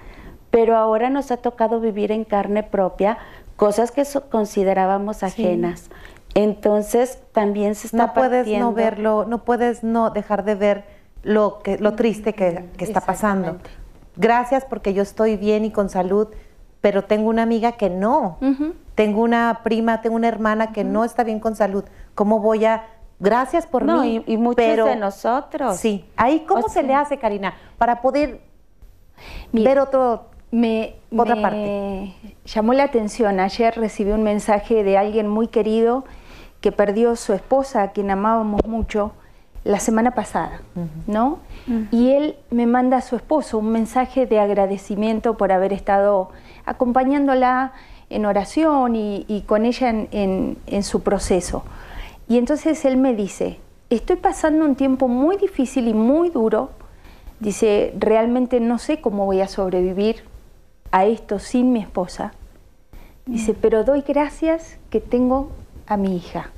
pero 0.51 0.77
ahora 0.77 1.11
nos 1.11 1.31
ha 1.33 1.39
tocado 1.39 1.81
vivir 1.81 2.13
en 2.13 2.25
carne 2.25 2.63
propia 2.63 3.19
cosas 3.57 3.91
que 3.91 4.05
considerábamos 4.31 5.23
ajenas. 5.23 5.91
Entonces 6.35 7.19
también 7.33 7.75
se 7.75 7.89
está 7.89 8.07
no 8.09 8.15
puedes 8.15 8.47
no 8.47 8.73
verlo, 8.73 9.25
no 9.27 9.45
puedes 9.45 9.83
no 9.83 10.11
dejar 10.11 10.45
de 10.45 10.55
ver 10.55 10.85
lo 11.23 11.61
que 11.63 11.79
lo 11.79 11.95
triste 11.95 12.35
que, 12.35 12.69
está 12.79 13.01
pasando. 13.01 13.59
Gracias 14.17 14.65
porque 14.65 14.95
yo 14.95 15.03
estoy 15.03 15.37
bien 15.37 15.65
y 15.65 15.71
con 15.71 15.89
salud, 15.89 16.29
pero 16.81 17.05
tengo 17.05 17.31
una 17.31 17.43
amiga 17.43 17.73
que 17.73 17.89
no. 17.89 18.39
Tengo 18.95 19.23
una 19.23 19.61
prima, 19.65 20.03
tengo 20.03 20.17
una 20.17 20.29
hermana 20.29 20.73
que 20.73 20.85
no 20.85 21.05
está 21.05 21.25
bien 21.25 21.41
con 21.41 21.57
salud. 21.57 21.85
¿Cómo 22.15 22.41
voy 22.41 22.65
a 22.65 22.85
gracias 23.19 23.67
por 23.67 23.85
mí. 23.85 24.25
Y, 24.27 24.35
y 24.35 24.37
muchos 24.37 24.87
de 24.87 24.97
nosotros. 24.97 25.77
Sí. 25.77 26.05
Ahí, 26.17 26.45
¿cómo 26.47 26.69
se 26.69 26.83
le 26.83 26.95
hace, 26.95 27.19
Karina, 27.19 27.55
para 27.79 28.01
poder 28.01 28.41
ver 29.53 29.79
otro, 29.79 30.27
me, 30.51 30.97
otra 31.17 31.41
parte? 31.41 32.15
Llamó 32.45 32.73
la 32.73 32.85
atención. 32.85 33.41
Ayer 33.41 33.75
recibí 33.77 34.11
un 34.11 34.23
mensaje 34.23 34.85
de 34.85 34.99
alguien 34.99 35.29
muy 35.29 35.49
querido 35.49 36.05
que 36.61 36.73
perdió 36.73 37.15
su 37.17 37.35
esposa, 37.35 37.83
a 37.83 37.93
quien 37.93 38.11
amábamos 38.11 38.65
mucho, 38.67 39.13
la 39.65 39.81
semana 39.81 40.13
pasada, 40.13 40.61
¿no? 41.07 41.39
Y 41.91 42.11
él 42.11 42.37
me 42.51 42.67
manda 42.67 42.99
a 42.99 43.01
su 43.01 43.17
esposo 43.17 43.59
un 43.59 43.71
mensaje 43.71 44.27
de 44.27 44.39
agradecimiento 44.39 45.39
por 45.39 45.53
haber 45.53 45.73
estado 45.73 46.31
acompañándola 46.67 47.73
en 48.11 48.27
oración 48.27 48.95
y, 48.97 49.45
con 49.47 49.65
ella 49.65 49.89
en, 49.89 50.59
en 50.67 50.83
su 50.83 51.03
proceso. 51.03 51.65
Y 52.29 52.39
entonces 52.39 52.85
él 52.85 52.97
me 52.97 53.15
dice, 53.15 53.59
estoy 53.91 54.17
pasando 54.17 54.65
un 54.65 54.77
tiempo 54.77 55.09
muy 55.09 55.37
difícil 55.37 55.89
y 55.89 55.95
muy 55.95 56.31
duro. 56.31 56.71
Dice, 57.41 57.95
realmente 57.99 58.61
no 58.61 58.79
sé 58.79 59.01
cómo 59.01 59.27
voy 59.27 59.41
a 59.41 59.49
sobrevivir 59.49 60.25
a 60.91 61.05
esto 61.05 61.39
sin 61.39 61.73
mi 61.73 61.81
esposa. 61.81 62.33
Dice, 63.27 63.53
mm. 63.53 63.57
pero 63.61 63.85
doy 63.85 64.03
gracias 64.03 64.79
que 64.91 65.01
tengo 65.01 65.51
a 65.87 65.97
mi 65.97 66.17
hija. 66.17 66.51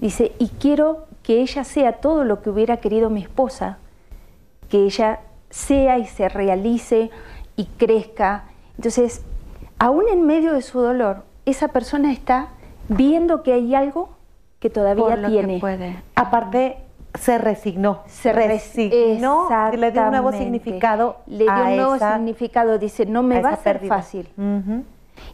Dice, 0.00 0.32
y 0.38 0.48
quiero 0.48 1.06
que 1.22 1.40
ella 1.40 1.64
sea 1.64 2.00
todo 2.00 2.24
lo 2.24 2.42
que 2.42 2.50
hubiera 2.50 2.78
querido 2.78 3.10
mi 3.10 3.22
esposa, 3.22 3.78
que 4.68 4.84
ella 4.84 5.20
sea 5.50 5.98
y 5.98 6.06
se 6.06 6.28
realice 6.28 7.10
y 7.56 7.64
crezca. 7.64 8.44
Entonces, 8.76 9.22
aún 9.78 10.04
en 10.08 10.26
medio 10.26 10.52
de 10.52 10.62
su 10.62 10.80
dolor, 10.80 11.24
esa 11.46 11.68
persona 11.68 12.12
está 12.12 12.50
viendo 12.88 13.42
que 13.42 13.52
hay 13.52 13.74
algo 13.74 14.15
que 14.58 14.70
todavía 14.70 15.26
tiene. 15.26 15.58
puede. 15.58 15.96
Aparte, 16.14 16.78
se 17.14 17.38
resignó. 17.38 18.00
Se 18.06 18.32
resignó, 18.32 19.48
le 19.72 19.90
dio 19.90 20.02
un 20.02 20.10
nuevo 20.10 20.32
significado. 20.32 21.18
Le 21.26 21.44
dio 21.44 21.52
un 21.52 21.76
nuevo 21.76 21.98
significado, 21.98 22.78
dice, 22.78 23.06
no 23.06 23.22
me 23.22 23.40
va 23.40 23.50
a 23.50 23.56
ser 23.56 23.86
fácil. 23.86 24.28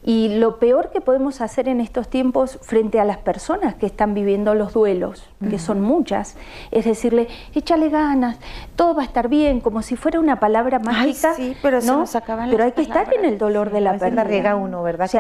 Y 0.05 0.37
lo 0.39 0.61
peor 0.61 0.91
que 0.91 1.01
podemos 1.01 1.41
hacer 1.41 1.69
en 1.69 1.81
estos 1.81 2.09
tiempos 2.09 2.59
frente 2.63 3.01
a 3.01 3.05
las 3.05 3.19
personas 3.19 3.75
que 3.75 3.87
están 3.87 4.15
viviendo 4.15 4.55
los 4.55 4.73
duelos, 4.73 5.29
que 5.49 5.59
son 5.59 5.81
muchas, 5.81 6.37
es 6.71 6.85
decirle, 6.85 7.29
échale 7.55 7.89
ganas, 7.89 8.39
todo 8.77 8.95
va 8.95 9.03
a 9.03 9.05
estar 9.05 9.29
bien, 9.29 9.61
como 9.61 9.83
si 9.83 9.97
fuera 9.97 10.21
una 10.21 10.39
palabra 10.39 10.79
mágica. 10.79 11.35
sí, 11.35 11.57
pero 11.63 11.81
¿no? 11.81 12.05
Pero 12.51 12.65
hay 12.65 12.73
que 12.73 12.83
estar 12.83 13.13
en 13.15 13.25
el 13.25 13.39
dolor 13.39 13.71
de 13.71 13.81
la 13.81 13.99
pérdida. 13.99 14.25
riega 14.25 14.55
uno, 14.55 14.83
¿verdad? 14.83 15.11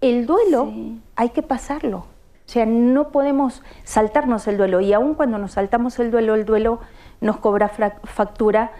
el 0.00 0.26
duelo 0.26 0.72
hay 1.16 1.30
que 1.30 1.42
pasarlo. 1.42 2.06
O 2.52 2.54
sea, 2.54 2.66
no 2.66 3.08
podemos 3.08 3.62
saltarnos 3.82 4.46
el 4.46 4.58
duelo 4.58 4.82
y 4.82 4.92
aun 4.92 5.14
cuando 5.14 5.38
nos 5.38 5.52
saltamos 5.52 5.98
el 5.98 6.10
duelo, 6.10 6.34
el 6.34 6.44
duelo 6.44 6.80
nos 7.22 7.38
cobra 7.38 7.70
factura 8.04 8.72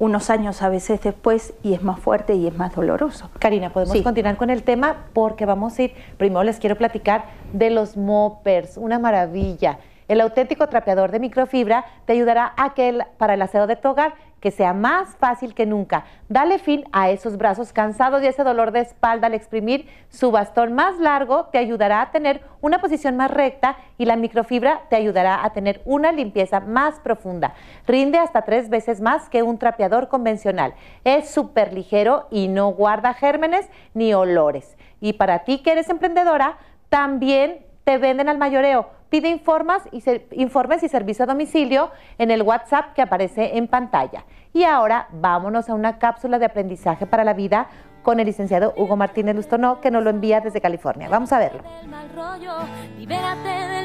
unos 0.00 0.30
años 0.30 0.62
a 0.62 0.68
veces 0.68 1.00
después 1.00 1.54
y 1.62 1.74
es 1.74 1.82
más 1.84 2.00
fuerte 2.00 2.34
y 2.34 2.48
es 2.48 2.58
más 2.58 2.74
doloroso. 2.74 3.30
Karina, 3.38 3.70
podemos 3.70 4.02
continuar 4.02 4.36
con 4.36 4.50
el 4.50 4.64
tema 4.64 5.04
porque 5.12 5.46
vamos 5.46 5.78
a 5.78 5.82
ir, 5.82 5.94
primero 6.16 6.42
les 6.42 6.58
quiero 6.58 6.74
platicar 6.74 7.26
de 7.52 7.70
los 7.70 7.96
moppers, 7.96 8.76
una 8.76 8.98
maravilla. 8.98 9.78
El 10.08 10.20
auténtico 10.20 10.68
trapeador 10.68 11.12
de 11.12 11.20
microfibra 11.20 11.84
te 12.06 12.14
ayudará 12.14 12.52
a 12.56 12.74
que 12.74 12.98
para 13.16 13.34
el 13.34 13.42
aseo 13.42 13.68
de 13.68 13.76
tu 13.76 13.90
hogar 13.90 14.14
que 14.40 14.50
sea 14.50 14.72
más 14.72 15.16
fácil 15.16 15.54
que 15.54 15.66
nunca. 15.66 16.04
Dale 16.28 16.58
fin 16.58 16.84
a 16.92 17.10
esos 17.10 17.36
brazos 17.36 17.72
cansados 17.72 18.22
y 18.22 18.26
ese 18.26 18.42
dolor 18.42 18.72
de 18.72 18.80
espalda 18.80 19.26
al 19.26 19.34
exprimir 19.34 19.86
su 20.08 20.30
bastón 20.30 20.72
más 20.72 20.98
largo 20.98 21.46
te 21.46 21.58
ayudará 21.58 22.02
a 22.02 22.10
tener 22.10 22.42
una 22.60 22.80
posición 22.80 23.16
más 23.16 23.30
recta 23.30 23.76
y 23.98 24.06
la 24.06 24.16
microfibra 24.16 24.82
te 24.88 24.96
ayudará 24.96 25.44
a 25.44 25.52
tener 25.52 25.82
una 25.84 26.12
limpieza 26.12 26.60
más 26.60 26.98
profunda. 27.00 27.54
Rinde 27.86 28.18
hasta 28.18 28.42
tres 28.42 28.68
veces 28.68 29.00
más 29.00 29.28
que 29.28 29.42
un 29.42 29.58
trapeador 29.58 30.08
convencional. 30.08 30.74
Es 31.04 31.30
súper 31.30 31.72
ligero 31.72 32.26
y 32.30 32.48
no 32.48 32.68
guarda 32.68 33.14
gérmenes 33.14 33.68
ni 33.94 34.14
olores. 34.14 34.76
Y 35.00 35.14
para 35.14 35.40
ti 35.40 35.62
que 35.62 35.72
eres 35.72 35.88
emprendedora, 35.88 36.58
también 36.88 37.69
te 37.84 37.98
venden 37.98 38.28
al 38.28 38.38
mayoreo 38.38 39.00
Pide 39.10 39.28
informes 39.28 39.82
y, 39.90 40.02
informes 40.40 40.84
y 40.84 40.88
servicio 40.88 41.24
a 41.24 41.26
domicilio 41.26 41.90
en 42.16 42.30
el 42.30 42.42
WhatsApp 42.42 42.94
que 42.94 43.02
aparece 43.02 43.58
en 43.58 43.66
pantalla. 43.66 44.24
Y 44.52 44.62
ahora 44.62 45.08
vámonos 45.10 45.68
a 45.68 45.74
una 45.74 45.98
cápsula 45.98 46.38
de 46.38 46.44
aprendizaje 46.44 47.06
para 47.06 47.24
la 47.24 47.34
vida 47.34 47.66
con 48.04 48.20
el 48.20 48.26
licenciado 48.26 48.72
Hugo 48.76 48.96
Martínez 48.96 49.34
Lustonó, 49.34 49.80
que 49.80 49.90
nos 49.90 50.04
lo 50.04 50.10
envía 50.10 50.40
desde 50.40 50.60
California. 50.60 51.08
Vamos 51.08 51.32
a 51.32 51.40
verlo. 51.40 51.62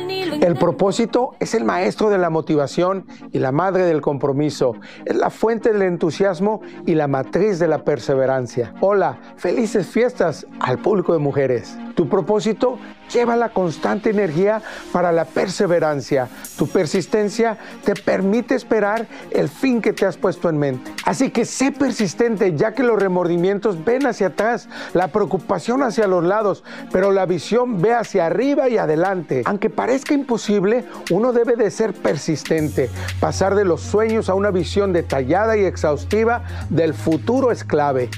El 0.08 0.56
propósito 0.58 1.36
es 1.40 1.56
el 1.56 1.64
maestro 1.64 2.10
de 2.10 2.18
la 2.18 2.30
motivación 2.30 3.08
y 3.32 3.40
la 3.40 3.52
madre 3.52 3.84
del 3.86 4.02
compromiso. 4.02 4.76
Es 5.06 5.16
la 5.16 5.30
fuente 5.30 5.72
del 5.74 5.82
entusiasmo 5.82 6.62
y 6.86 6.94
la 6.94 7.08
matriz 7.08 7.58
de 7.58 7.68
la 7.68 7.84
perseverancia. 7.84 8.74
Hola, 8.82 9.18
felices 9.38 9.88
fiestas 9.88 10.46
al 10.60 10.80
público 10.80 11.14
de 11.14 11.20
mujeres. 11.20 11.78
Tu 11.96 12.10
propósito 12.10 12.78
lleva 13.12 13.36
la 13.36 13.50
constante 13.50 14.10
energía 14.10 14.62
para 14.92 15.12
la 15.12 15.26
perseverancia. 15.26 16.28
Tu 16.58 16.68
persistencia 16.68 17.58
te 17.84 17.94
permite 17.94 18.56
esperar 18.56 19.08
el 19.32 19.48
fin 19.48 19.82
que 19.82 19.94
te 19.94 20.06
has 20.06 20.18
puesto 20.18 20.50
en 20.50 20.58
mente. 20.58 20.92
Así 21.06 21.30
que 21.30 21.46
sé 21.46 21.72
persistente 21.72 22.56
ya 22.56 22.74
que 22.74 22.84
los 22.84 23.00
remordimientos 23.00 23.84
ven 23.86 24.06
hacia 24.08 24.28
atrás, 24.28 24.68
la 24.94 25.08
preocupación 25.08 25.84
hacia 25.84 26.08
los 26.08 26.24
lados, 26.24 26.64
pero 26.92 27.12
la 27.12 27.26
visión 27.26 27.82
ve 27.82 27.94
hacia 27.94 28.26
arriba 28.26 28.68
y 28.68 28.78
adelante. 28.78 29.44
Aunque 29.46 29.70
parezca 29.70 29.95
imposible, 30.14 30.86
uno 31.12 31.32
debe 31.34 31.56
de 31.56 31.72
ser 31.72 31.94
persistente. 31.94 32.90
Pasar 33.20 33.56
de 33.56 33.66
los 33.66 33.82
sueños 33.82 34.30
a 34.30 34.34
una 34.34 34.52
visión 34.52 34.94
detallada 34.94 35.58
y 35.58 35.66
exhaustiva 35.66 36.44
del 36.70 36.94
futuro 36.94 37.52
es 37.52 37.64
clave, 37.64 38.10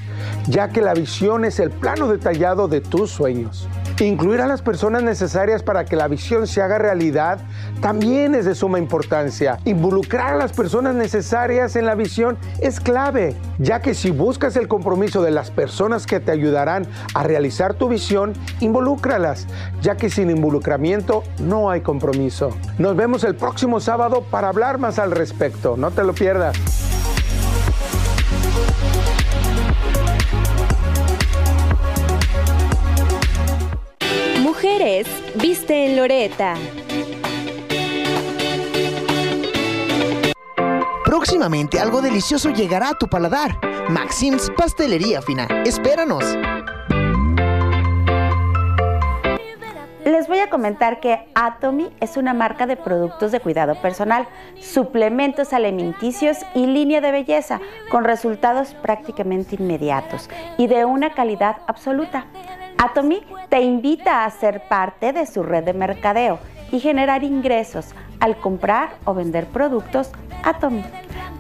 ya 0.47 0.69
que 0.69 0.81
la 0.81 0.93
visión 0.93 1.45
es 1.45 1.59
el 1.59 1.71
plano 1.71 2.07
detallado 2.07 2.67
de 2.67 2.81
tus 2.81 3.11
sueños. 3.11 3.67
Incluir 3.99 4.41
a 4.41 4.47
las 4.47 4.61
personas 4.61 5.01
necesarias 5.01 5.63
para 5.63 5.85
que 5.85 5.95
la 5.95 6.07
visión 6.07 6.45
se 6.45 6.61
haga 6.61 6.77
realidad 6.77 7.39
también 7.81 8.35
es 8.35 8.45
de 8.45 8.53
suma 8.53 8.77
importancia. 8.77 9.57
Involucrar 9.65 10.33
a 10.33 10.37
las 10.37 10.53
personas 10.53 10.93
necesarias 10.93 11.75
en 11.75 11.87
la 11.87 11.95
visión 11.95 12.37
es 12.61 12.79
clave, 12.79 13.35
ya 13.57 13.81
que 13.81 13.95
si 13.95 14.11
buscas 14.11 14.55
el 14.55 14.67
compromiso 14.67 15.23
de 15.23 15.31
las 15.31 15.49
personas 15.49 16.05
que 16.05 16.19
te 16.19 16.31
ayudarán 16.31 16.85
a 17.15 17.23
realizar 17.23 17.73
tu 17.73 17.89
visión, 17.89 18.33
involúcralas, 18.59 19.47
ya 19.81 19.97
que 19.97 20.11
sin 20.11 20.29
involucramiento 20.29 21.23
no 21.39 21.71
hay 21.71 21.81
compromiso. 21.81 22.55
Nos 22.77 22.95
vemos 22.95 23.23
el 23.23 23.35
próximo 23.35 23.79
sábado 23.79 24.23
para 24.29 24.49
hablar 24.49 24.77
más 24.77 24.99
al 24.99 25.09
respecto. 25.09 25.75
No 25.75 25.89
te 25.89 26.03
lo 26.03 26.13
pierdas. 26.13 26.55
Viste 35.35 35.85
en 35.85 35.97
Loreta. 35.97 36.55
Próximamente 41.03 41.79
algo 41.79 42.01
delicioso 42.01 42.49
llegará 42.51 42.89
a 42.89 42.97
tu 42.97 43.07
paladar. 43.07 43.59
Maxim's 43.89 44.49
Pastelería 44.57 45.21
Fina. 45.21 45.47
Espéranos. 45.65 46.23
Les 50.07 50.27
voy 50.29 50.39
a 50.39 50.49
comentar 50.49 51.01
que 51.01 51.27
Atomy 51.35 51.89
es 51.99 52.15
una 52.15 52.33
marca 52.33 52.65
de 52.65 52.77
productos 52.77 53.33
de 53.33 53.41
cuidado 53.41 53.75
personal, 53.81 54.25
suplementos 54.61 55.51
alimenticios 55.51 56.37
y 56.55 56.65
línea 56.65 57.01
de 57.01 57.11
belleza 57.11 57.59
con 57.89 58.05
resultados 58.05 58.73
prácticamente 58.75 59.57
inmediatos 59.59 60.29
y 60.57 60.67
de 60.67 60.85
una 60.85 61.13
calidad 61.13 61.57
absoluta. 61.67 62.25
Atomy 62.77 63.21
te 63.49 63.61
invita 63.61 64.23
a 64.23 64.29
ser 64.29 64.61
parte 64.67 65.11
de 65.11 65.25
su 65.25 65.41
red 65.41 65.63
de 65.63 65.73
mercadeo 65.73 66.37
y 66.71 66.79
generar 66.79 67.23
ingresos 67.23 67.87
al 68.19 68.37
comprar 68.37 68.89
o 69.05 69.15
vender 69.15 69.47
productos 69.47 70.11
Atomy. 70.43 70.83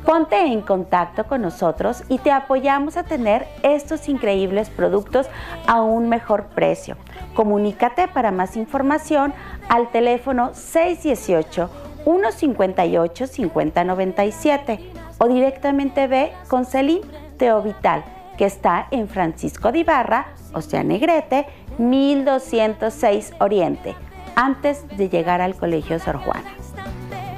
Ponte 0.03 0.39
en 0.39 0.61
contacto 0.61 1.25
con 1.25 1.41
nosotros 1.43 2.03
y 2.09 2.17
te 2.17 2.31
apoyamos 2.31 2.97
a 2.97 3.03
tener 3.03 3.45
estos 3.61 4.09
increíbles 4.09 4.69
productos 4.69 5.27
a 5.67 5.81
un 5.81 6.09
mejor 6.09 6.47
precio. 6.47 6.97
Comunícate 7.35 8.07
para 8.07 8.31
más 8.31 8.55
información 8.57 9.33
al 9.69 9.91
teléfono 9.91 10.55
618 10.55 11.69
158 12.03 13.27
5097 13.27 14.91
o 15.19 15.27
directamente 15.27 16.07
ve 16.07 16.31
con 16.47 16.65
Celine 16.65 17.05
Teovital 17.37 18.16
que 18.37 18.45
está 18.45 18.87
en 18.91 19.07
Francisco 19.07 19.71
de 19.71 19.79
Ibarra, 19.79 20.27
o 20.53 20.61
sea, 20.61 20.83
Negrete, 20.83 21.47
1206 21.77 23.33
Oriente, 23.39 23.95
antes 24.35 24.87
de 24.95 25.09
llegar 25.09 25.41
al 25.41 25.55
Colegio 25.55 25.99
Sor 25.99 26.17
Juana. 26.17 26.49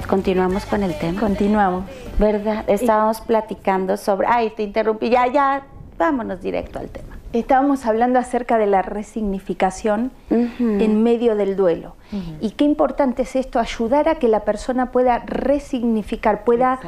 Continuamos 0.08 0.65
con 0.65 0.84
el 0.84 0.98
tema. 0.98 1.20
Continuamos. 1.20 1.86
¿Verdad? 2.18 2.65
Estábamos 2.68 3.22
platicando 3.22 3.96
sobre... 3.96 4.27
Ay, 4.27 4.50
te 4.50 4.63
interrumpí. 4.63 5.10
Ya, 5.10 5.27
ya, 5.27 5.63
vámonos 6.00 6.41
directo 6.41 6.79
al 6.79 6.89
tema. 6.89 7.20
Estábamos 7.32 7.86
hablando 7.86 8.18
acerca 8.18 8.58
de 8.58 8.65
la 8.65 8.82
resignificación 8.82 10.12
en 10.32 11.03
medio 11.03 11.36
del 11.36 11.56
duelo. 11.56 11.96
Y 12.41 12.51
qué 12.51 12.65
importante 12.65 13.22
es 13.22 13.36
esto, 13.36 13.60
ayudar 13.60 14.10
a 14.10 14.15
que 14.15 14.27
la 14.27 14.39
persona 14.39 14.91
pueda 14.91 15.20
resignificar, 15.20 16.44
pueda 16.44 16.79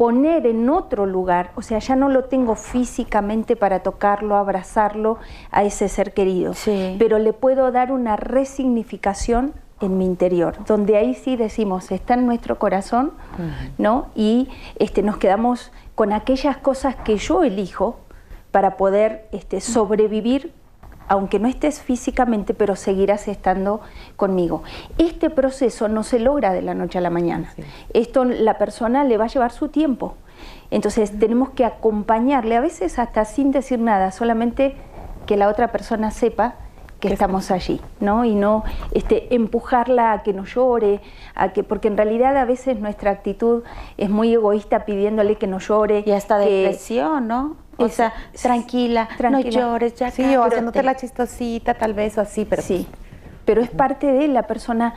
poner 0.00 0.46
en 0.46 0.70
otro 0.70 1.04
lugar, 1.04 1.52
o 1.56 1.60
sea, 1.60 1.78
ya 1.78 1.94
no 1.94 2.08
lo 2.08 2.24
tengo 2.24 2.54
físicamente 2.54 3.54
para 3.54 3.80
tocarlo, 3.80 4.36
abrazarlo 4.36 5.18
a 5.50 5.62
ese 5.62 5.90
ser 5.90 6.14
querido, 6.14 6.54
pero 6.98 7.18
le 7.18 7.34
puedo 7.34 7.70
dar 7.70 7.92
una 7.92 8.16
resignificación 8.16 9.52
en 9.78 9.98
mi 9.98 10.06
interior, 10.06 10.56
donde 10.66 10.96
ahí 10.96 11.12
sí 11.12 11.36
decimos, 11.36 11.92
está 11.92 12.14
en 12.14 12.24
nuestro 12.24 12.58
corazón, 12.58 13.12
¿no? 13.76 14.06
Y 14.14 14.48
este, 14.76 15.02
nos 15.02 15.18
quedamos 15.18 15.70
con 15.94 16.14
aquellas 16.14 16.56
cosas 16.56 16.96
que 16.96 17.18
yo 17.18 17.42
elijo 17.42 17.98
para 18.52 18.78
poder 18.78 19.28
este, 19.32 19.60
sobrevivir 19.60 20.54
aunque 21.10 21.40
no 21.40 21.48
estés 21.48 21.82
físicamente, 21.82 22.54
pero 22.54 22.76
seguirás 22.76 23.26
estando 23.26 23.80
conmigo. 24.14 24.62
Este 24.96 25.28
proceso 25.28 25.88
no 25.88 26.04
se 26.04 26.20
logra 26.20 26.52
de 26.52 26.62
la 26.62 26.72
noche 26.72 26.98
a 26.98 27.00
la 27.00 27.10
mañana. 27.10 27.52
Esto 27.92 28.24
la 28.24 28.58
persona 28.58 29.02
le 29.02 29.18
va 29.18 29.24
a 29.24 29.26
llevar 29.26 29.50
su 29.50 29.68
tiempo. 29.68 30.14
Entonces 30.70 31.18
tenemos 31.18 31.50
que 31.50 31.64
acompañarle, 31.64 32.54
a 32.54 32.60
veces 32.60 33.00
hasta 33.00 33.24
sin 33.24 33.50
decir 33.50 33.80
nada, 33.80 34.12
solamente 34.12 34.76
que 35.26 35.36
la 35.36 35.48
otra 35.48 35.72
persona 35.72 36.12
sepa 36.12 36.54
que 37.00 37.08
estamos 37.12 37.50
allí, 37.50 37.80
¿no? 37.98 38.24
Y 38.24 38.36
no 38.36 38.62
este, 38.92 39.34
empujarla 39.34 40.12
a 40.12 40.22
que 40.22 40.32
no 40.32 40.44
llore, 40.44 41.00
a 41.34 41.52
que, 41.52 41.64
porque 41.64 41.88
en 41.88 41.96
realidad 41.96 42.36
a 42.36 42.44
veces 42.44 42.78
nuestra 42.78 43.10
actitud 43.10 43.64
es 43.96 44.10
muy 44.10 44.32
egoísta 44.32 44.84
pidiéndole 44.84 45.34
que 45.36 45.48
no 45.48 45.58
llore. 45.58 46.04
Y 46.06 46.12
hasta 46.12 46.38
depresión, 46.38 47.26
¿no? 47.26 47.56
O 47.84 47.88
sea, 47.88 48.12
tranquila, 48.40 49.08
no 49.30 49.40
llores, 49.40 49.94
ya 49.94 50.10
Sí, 50.10 50.36
o 50.36 50.44
haciéndote 50.44 50.82
la 50.82 50.96
chistosita 50.96 51.74
tal 51.74 51.94
vez 51.94 52.18
o 52.18 52.20
así, 52.20 52.44
pero... 52.44 52.62
Sí, 52.62 52.86
pero 53.44 53.62
es 53.62 53.70
parte 53.70 54.06
de 54.06 54.28
la 54.28 54.44
persona, 54.44 54.94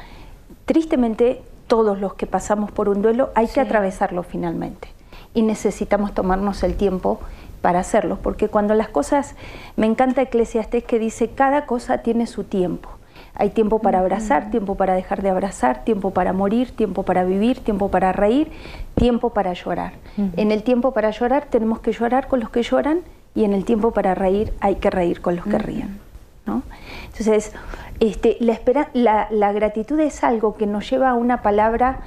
tristemente 0.65 1.41
todos 1.67 1.99
los 1.99 2.13
que 2.13 2.27
pasamos 2.27 2.71
por 2.71 2.89
un 2.89 3.01
duelo 3.01 3.31
hay 3.35 3.47
que 3.47 3.61
atravesarlo 3.61 4.23
finalmente. 4.23 4.89
Y 5.33 5.41
necesitamos 5.41 6.13
tomarnos 6.13 6.61
el 6.63 6.75
tiempo 6.75 7.19
para 7.61 7.79
hacerlo, 7.79 8.19
porque 8.21 8.49
cuando 8.49 8.73
las 8.73 8.89
cosas, 8.89 9.35
me 9.77 9.87
encanta 9.87 10.21
Eclesiastés 10.21 10.83
que 10.83 10.99
dice, 10.99 11.29
cada 11.29 11.65
cosa 11.65 11.99
tiene 11.99 12.27
su 12.27 12.43
tiempo. 12.43 12.89
Hay 13.35 13.49
tiempo 13.49 13.79
para 13.79 13.99
abrazar, 13.99 14.51
tiempo 14.51 14.75
para 14.75 14.93
dejar 14.93 15.21
de 15.21 15.29
abrazar, 15.29 15.83
tiempo 15.83 16.11
para 16.11 16.33
morir, 16.33 16.71
tiempo 16.75 17.03
para 17.03 17.23
vivir, 17.23 17.59
tiempo 17.59 17.89
para 17.89 18.11
reír, 18.11 18.51
tiempo 18.95 19.31
para 19.31 19.53
llorar. 19.53 19.93
En 20.37 20.51
el 20.51 20.63
tiempo 20.63 20.91
para 20.91 21.09
llorar 21.09 21.45
tenemos 21.49 21.79
que 21.79 21.93
llorar 21.93 22.27
con 22.27 22.39
los 22.39 22.49
que 22.51 22.61
lloran 22.61 23.01
y 23.33 23.43
en 23.43 23.53
el 23.53 23.65
tiempo 23.65 23.91
para 23.91 24.13
reír 24.13 24.53
hay 24.59 24.75
que 24.75 24.89
reír 24.91 25.21
con 25.21 25.35
los 25.35 25.45
que 25.45 25.57
ríen. 25.57 25.99
¿no? 26.45 26.61
Entonces, 27.07 27.53
este, 27.99 28.37
la, 28.39 28.53
espera, 28.53 28.89
la, 28.93 29.27
la 29.31 29.51
gratitud 29.51 29.99
es 29.99 30.23
algo 30.23 30.55
que 30.55 30.67
nos 30.67 30.87
lleva 30.89 31.09
a 31.09 31.13
una 31.15 31.41
palabra 31.41 32.01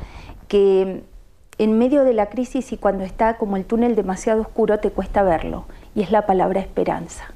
que 0.46 1.02
en 1.58 1.78
medio 1.78 2.04
de 2.04 2.12
la 2.12 2.26
crisis 2.26 2.72
y 2.72 2.76
cuando 2.76 3.04
está 3.04 3.36
como 3.36 3.56
el 3.56 3.64
túnel 3.64 3.96
demasiado 3.96 4.42
oscuro 4.42 4.78
te 4.78 4.90
cuesta 4.90 5.22
verlo, 5.22 5.64
y 5.94 6.02
es 6.02 6.10
la 6.10 6.26
palabra 6.26 6.60
esperanza. 6.60 7.32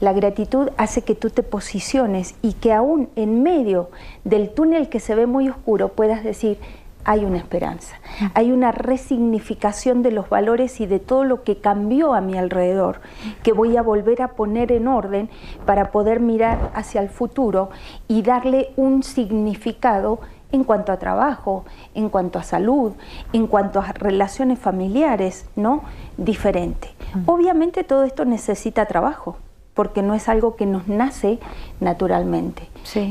La 0.00 0.12
gratitud 0.12 0.70
hace 0.76 1.02
que 1.02 1.14
tú 1.14 1.30
te 1.30 1.42
posiciones 1.42 2.34
y 2.42 2.54
que 2.54 2.72
aún 2.72 3.08
en 3.16 3.42
medio 3.42 3.90
del 4.24 4.50
túnel 4.50 4.88
que 4.88 5.00
se 5.00 5.14
ve 5.14 5.26
muy 5.26 5.48
oscuro 5.48 5.88
puedas 5.90 6.24
decir, 6.24 6.58
hay 7.04 7.24
una 7.24 7.38
esperanza, 7.38 7.96
hay 8.34 8.52
una 8.52 8.70
resignificación 8.70 10.02
de 10.02 10.10
los 10.10 10.28
valores 10.28 10.80
y 10.80 10.86
de 10.86 10.98
todo 10.98 11.24
lo 11.24 11.42
que 11.42 11.56
cambió 11.56 12.12
a 12.12 12.20
mi 12.20 12.36
alrededor, 12.36 13.00
que 13.42 13.52
voy 13.52 13.76
a 13.76 13.82
volver 13.82 14.20
a 14.20 14.32
poner 14.32 14.72
en 14.72 14.88
orden 14.88 15.30
para 15.64 15.90
poder 15.90 16.20
mirar 16.20 16.70
hacia 16.74 17.00
el 17.00 17.08
futuro 17.08 17.70
y 18.08 18.22
darle 18.22 18.72
un 18.76 19.02
significado 19.02 20.20
en 20.52 20.64
cuanto 20.64 20.92
a 20.92 20.98
trabajo, 20.98 21.64
en 21.94 22.08
cuanto 22.08 22.38
a 22.38 22.42
salud, 22.42 22.92
en 23.32 23.46
cuanto 23.46 23.80
a 23.80 23.92
relaciones 23.92 24.58
familiares, 24.58 25.46
¿no? 25.56 25.82
Diferente. 26.16 26.94
Obviamente 27.26 27.84
todo 27.84 28.04
esto 28.04 28.24
necesita 28.24 28.86
trabajo, 28.86 29.36
porque 29.74 30.02
no 30.02 30.14
es 30.14 30.28
algo 30.28 30.56
que 30.56 30.66
nos 30.66 30.88
nace 30.88 31.38
naturalmente. 31.80 32.68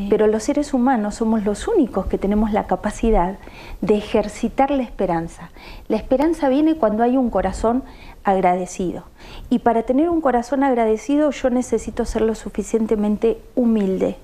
Pero 0.09 0.27
los 0.27 0.43
seres 0.43 0.73
humanos 0.73 1.15
somos 1.15 1.45
los 1.45 1.67
únicos 1.67 2.07
que 2.07 2.17
tenemos 2.17 2.51
la 2.51 2.65
capacidad 2.65 3.37
de 3.81 3.95
ejercitar 3.95 4.71
la 4.71 4.83
esperanza. 4.83 5.51
La 5.87 5.97
esperanza 5.97 6.49
viene 6.49 6.75
cuando 6.75 7.03
hay 7.03 7.15
un 7.15 7.29
corazón 7.29 7.83
agradecido. 8.23 9.03
Y 9.49 9.59
para 9.59 9.83
tener 9.83 10.09
un 10.09 10.19
corazón 10.19 10.63
agradecido 10.63 11.31
yo 11.31 11.49
necesito 11.49 12.03
ser 12.05 12.23
lo 12.23 12.35
suficientemente 12.35 13.39
humilde 13.55 14.17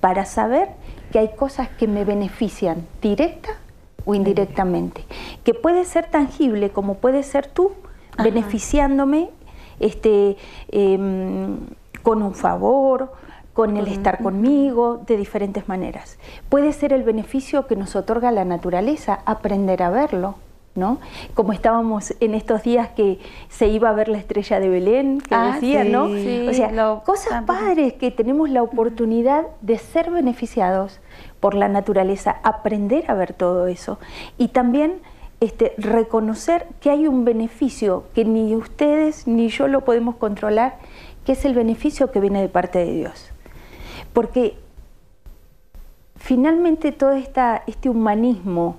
para 0.00 0.24
saber 0.24 0.68
que 1.12 1.18
hay 1.18 1.30
cosas 1.36 1.68
que 1.68 1.86
me 1.86 2.04
benefician 2.04 2.86
directa 3.02 3.50
o 4.04 4.14
indirectamente, 4.14 5.04
que 5.44 5.54
puede 5.54 5.84
ser 5.84 6.06
tangible 6.06 6.70
como 6.70 6.94
puede 6.94 7.22
ser 7.22 7.46
tú 7.46 7.72
beneficiándome 8.22 9.30
este, 9.78 10.36
em, 10.68 11.58
con 12.02 12.22
un 12.22 12.34
favor, 12.34 13.12
con 13.52 13.76
el 13.76 13.88
estar 13.88 14.22
conmigo, 14.22 15.02
de 15.06 15.16
diferentes 15.16 15.68
maneras. 15.68 16.18
Puede 16.48 16.72
ser 16.72 16.92
el 16.92 17.02
beneficio 17.02 17.66
que 17.66 17.76
nos 17.76 17.96
otorga 17.96 18.30
la 18.30 18.44
naturaleza, 18.44 19.20
aprender 19.24 19.82
a 19.82 19.90
verlo. 19.90 20.36
¿No? 20.74 20.98
Como 21.34 21.52
estábamos 21.52 22.14
en 22.20 22.34
estos 22.34 22.62
días 22.62 22.90
que 22.90 23.18
se 23.48 23.66
iba 23.66 23.88
a 23.88 23.92
ver 23.92 24.08
la 24.08 24.18
estrella 24.18 24.60
de 24.60 24.68
Belén, 24.68 25.20
que 25.20 25.34
ah, 25.34 25.52
decía, 25.54 25.84
¿no? 25.84 26.04
o 26.04 26.52
sea, 26.52 27.00
cosas 27.04 27.44
padres 27.44 27.94
que 27.94 28.10
tenemos 28.10 28.50
la 28.50 28.62
oportunidad 28.62 29.46
de 29.60 29.78
ser 29.78 30.10
beneficiados 30.10 31.00
por 31.40 31.54
la 31.54 31.68
naturaleza, 31.68 32.36
aprender 32.42 33.10
a 33.10 33.14
ver 33.14 33.32
todo 33.32 33.66
eso 33.66 33.98
y 34.38 34.48
también 34.48 35.00
este, 35.40 35.74
reconocer 35.78 36.66
que 36.80 36.90
hay 36.90 37.06
un 37.06 37.24
beneficio 37.24 38.04
que 38.14 38.24
ni 38.24 38.54
ustedes 38.54 39.26
ni 39.26 39.48
yo 39.48 39.68
lo 39.68 39.84
podemos 39.84 40.16
controlar, 40.16 40.78
que 41.24 41.32
es 41.32 41.44
el 41.44 41.54
beneficio 41.54 42.10
que 42.12 42.20
viene 42.20 42.42
de 42.42 42.48
parte 42.48 42.78
de 42.78 42.92
Dios. 42.92 43.30
Porque 44.12 44.56
finalmente 46.16 46.92
todo 46.92 47.12
esta, 47.12 47.62
este 47.66 47.88
humanismo 47.88 48.76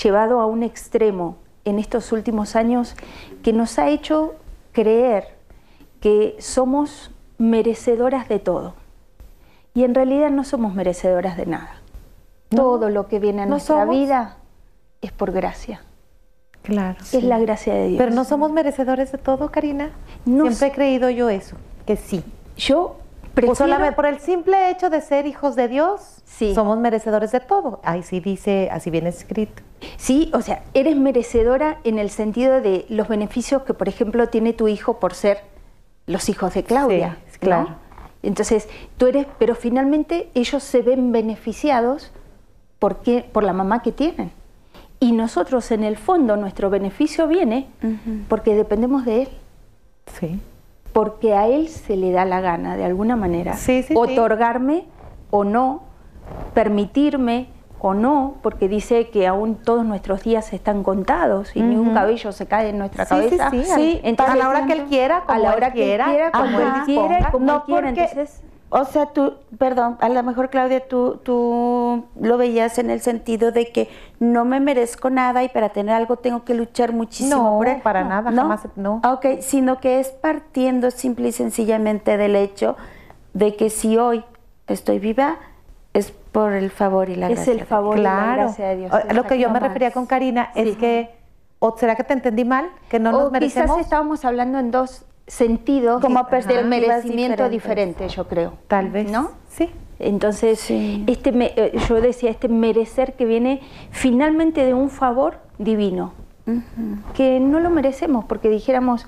llevado 0.00 0.40
a 0.40 0.46
un 0.46 0.62
extremo 0.62 1.36
en 1.64 1.78
estos 1.78 2.12
últimos 2.12 2.56
años 2.56 2.94
que 3.42 3.52
nos 3.52 3.78
ha 3.78 3.88
hecho 3.88 4.34
creer 4.72 5.36
que 6.00 6.36
somos 6.38 7.10
merecedoras 7.38 8.28
de 8.28 8.38
todo. 8.38 8.74
Y 9.74 9.84
en 9.84 9.94
realidad 9.94 10.30
no 10.30 10.44
somos 10.44 10.74
merecedoras 10.74 11.36
de 11.36 11.46
nada. 11.46 11.76
Todo 12.50 12.90
lo 12.90 13.08
que 13.08 13.18
viene 13.18 13.42
a 13.42 13.46
nuestra 13.46 13.84
vida 13.86 14.36
es 15.00 15.12
por 15.12 15.32
gracia. 15.32 15.82
Claro. 16.62 16.98
Es 17.00 17.24
la 17.24 17.38
gracia 17.38 17.74
de 17.74 17.88
Dios. 17.88 17.98
Pero 17.98 18.14
no 18.14 18.24
somos 18.24 18.52
merecedores 18.52 19.10
de 19.10 19.18
todo, 19.18 19.50
Karina. 19.50 19.90
Siempre 20.24 20.68
he 20.68 20.72
creído 20.72 21.10
yo 21.10 21.28
eso, 21.28 21.56
que 21.86 21.96
sí. 21.96 22.22
Yo 22.56 22.96
prefiero... 23.34 23.54
solamente 23.54 23.94
por 23.94 24.06
el 24.06 24.18
simple 24.20 24.70
hecho 24.70 24.90
de 24.90 25.00
ser 25.00 25.26
hijos 25.26 25.56
de 25.56 25.68
Dios, 25.68 26.22
sí. 26.24 26.54
somos 26.54 26.78
merecedores 26.78 27.32
de 27.32 27.40
todo. 27.40 27.80
Ahí 27.84 28.02
sí 28.02 28.20
dice, 28.20 28.68
así 28.70 28.90
viene 28.90 29.10
escrito. 29.10 29.62
Sí, 29.96 30.30
o 30.34 30.42
sea, 30.42 30.62
eres 30.74 30.96
merecedora 30.96 31.78
en 31.84 31.98
el 31.98 32.10
sentido 32.10 32.60
de 32.60 32.86
los 32.88 33.08
beneficios 33.08 33.62
que, 33.62 33.74
por 33.74 33.88
ejemplo, 33.88 34.28
tiene 34.28 34.52
tu 34.52 34.68
hijo 34.68 34.98
por 34.98 35.14
ser 35.14 35.40
los 36.06 36.28
hijos 36.28 36.54
de 36.54 36.64
Claudia. 36.64 37.18
claro. 37.40 37.76
Entonces, 38.22 38.68
tú 38.98 39.06
eres, 39.06 39.26
pero 39.38 39.56
finalmente 39.56 40.30
ellos 40.34 40.62
se 40.62 40.82
ven 40.82 41.10
beneficiados 41.10 42.12
porque, 42.78 43.28
por 43.32 43.42
la 43.42 43.52
mamá 43.52 43.82
que 43.82 43.90
tienen. 43.90 44.30
Y 45.00 45.10
nosotros, 45.10 45.72
en 45.72 45.82
el 45.82 45.96
fondo, 45.96 46.36
nuestro 46.36 46.70
beneficio 46.70 47.26
viene 47.26 47.66
porque 48.28 48.54
dependemos 48.54 49.04
de 49.04 49.22
él. 49.22 49.28
Sí. 50.18 50.40
Porque 50.92 51.34
a 51.34 51.46
él 51.46 51.68
se 51.68 51.96
le 51.96 52.10
da 52.12 52.24
la 52.24 52.40
gana, 52.40 52.76
de 52.76 52.84
alguna 52.84 53.16
manera, 53.16 53.56
otorgarme 53.94 54.84
o 55.30 55.44
no, 55.44 55.84
permitirme 56.54 57.48
o 57.80 57.94
no, 57.94 58.36
porque 58.42 58.68
dice 58.68 59.08
que 59.08 59.26
aún 59.26 59.56
todos 59.56 59.84
nuestros 59.84 60.22
días 60.22 60.52
están 60.52 60.84
contados 60.84 61.56
y 61.56 61.62
ni 61.62 61.76
un 61.76 61.94
cabello 61.94 62.30
se 62.30 62.46
cae 62.46 62.68
en 62.68 62.78
nuestra 62.78 63.06
cabeza. 63.06 63.50
Sí, 63.50 63.64
sí, 63.64 64.00
a 64.18 64.36
la 64.36 64.48
hora 64.48 64.66
que 64.66 64.74
él 64.74 64.84
quiera, 64.84 65.18
a 65.26 65.38
la 65.38 65.54
hora 65.54 65.72
que 65.72 65.94
él 65.94 66.02
quiera, 66.02 66.30
como 66.30 66.60
él 66.60 66.72
quiera, 66.84 67.30
como 67.32 67.46
no 67.46 67.64
quiera. 67.64 67.88
Entonces, 67.88 68.42
O 68.74 68.86
sea, 68.86 69.04
tú, 69.06 69.34
perdón, 69.58 69.98
a 70.00 70.08
lo 70.08 70.22
mejor 70.22 70.48
Claudia, 70.48 70.88
tú, 70.88 71.20
tú 71.22 72.06
lo 72.18 72.38
veías 72.38 72.78
en 72.78 72.88
el 72.88 73.02
sentido 73.02 73.52
de 73.52 73.70
que 73.70 73.90
no 74.18 74.46
me 74.46 74.60
merezco 74.60 75.10
nada 75.10 75.44
y 75.44 75.50
para 75.50 75.68
tener 75.68 75.94
algo 75.94 76.16
tengo 76.16 76.42
que 76.44 76.54
luchar 76.54 76.94
muchísimo. 76.94 77.62
No, 77.62 77.82
para 77.82 78.02
nada, 78.02 78.30
¿no? 78.30 78.42
jamás, 78.42 78.66
no. 78.76 79.02
Ok, 79.04 79.40
sino 79.40 79.78
que 79.78 80.00
es 80.00 80.08
partiendo 80.08 80.90
simple 80.90 81.28
y 81.28 81.32
sencillamente 81.32 82.16
del 82.16 82.34
hecho 82.34 82.78
de 83.34 83.56
que 83.56 83.68
si 83.68 83.98
hoy 83.98 84.24
estoy 84.68 84.98
viva, 84.98 85.36
es 85.92 86.10
por 86.10 86.54
el 86.54 86.70
favor 86.70 87.10
y 87.10 87.16
la 87.16 87.26
es 87.26 87.34
gracia. 87.34 87.52
Es 87.52 87.60
el 87.60 87.66
favor 87.66 87.98
y 87.98 88.00
la 88.00 88.36
gracia 88.36 88.68
de 88.68 88.76
Dios. 88.76 88.92
Lo 89.12 89.24
que 89.24 89.38
yo 89.38 89.50
me 89.50 89.60
refería 89.60 89.90
con 89.90 90.06
Karina 90.06 90.50
es 90.54 90.78
que, 90.78 91.14
¿o 91.58 91.76
será 91.76 91.94
que 91.94 92.04
te 92.04 92.14
entendí 92.14 92.46
mal? 92.46 92.70
Que 92.88 92.98
no 92.98 93.12
nos 93.12 93.30
merecemos. 93.30 93.72
Quizás 93.72 93.84
estábamos 93.84 94.24
hablando 94.24 94.58
en 94.58 94.70
dos 94.70 95.04
sentidos 95.32 96.02
como 96.02 96.26
del 96.46 96.66
merecimiento 96.66 97.48
diferente, 97.48 98.06
yo 98.08 98.28
creo. 98.28 98.52
Tal 98.68 98.90
vez. 98.90 99.10
¿No? 99.10 99.30
Sí. 99.48 99.70
Entonces, 99.98 100.70
este 100.70 101.30
eh, 101.34 101.78
yo 101.88 102.00
decía, 102.00 102.30
este 102.30 102.48
merecer 102.48 103.14
que 103.14 103.24
viene 103.24 103.60
finalmente 103.90 104.64
de 104.64 104.74
un 104.74 104.90
favor 104.90 105.38
divino 105.58 106.12
que 107.14 107.38
no 107.38 107.60
lo 107.60 107.70
merecemos, 107.70 108.24
porque 108.24 108.48
dijéramos, 108.48 109.06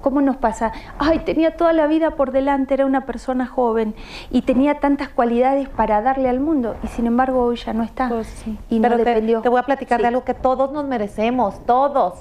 ¿cómo 0.00 0.20
nos 0.20 0.36
pasa? 0.36 0.72
Ay, 0.98 1.20
tenía 1.20 1.56
toda 1.56 1.72
la 1.72 1.86
vida 1.86 2.16
por 2.16 2.32
delante, 2.32 2.74
era 2.74 2.86
una 2.86 3.06
persona 3.06 3.46
joven 3.46 3.94
y 4.32 4.42
tenía 4.42 4.80
tantas 4.80 5.10
cualidades 5.10 5.68
para 5.68 6.02
darle 6.02 6.28
al 6.28 6.40
mundo 6.40 6.74
y 6.82 6.88
sin 6.88 7.06
embargo 7.06 7.44
hoy 7.44 7.54
ya 7.54 7.72
no 7.72 7.84
está. 7.84 8.08
Pues 8.08 8.44
y 8.68 8.80
Pero 8.80 8.98
te, 8.98 9.48
voy 9.48 9.60
a 9.60 9.62
platicar 9.62 10.00
de 10.00 10.08
algo 10.08 10.24
que 10.24 10.34
todos 10.34 10.72
nos 10.72 10.86
merecemos, 10.86 11.64
todos. 11.66 12.18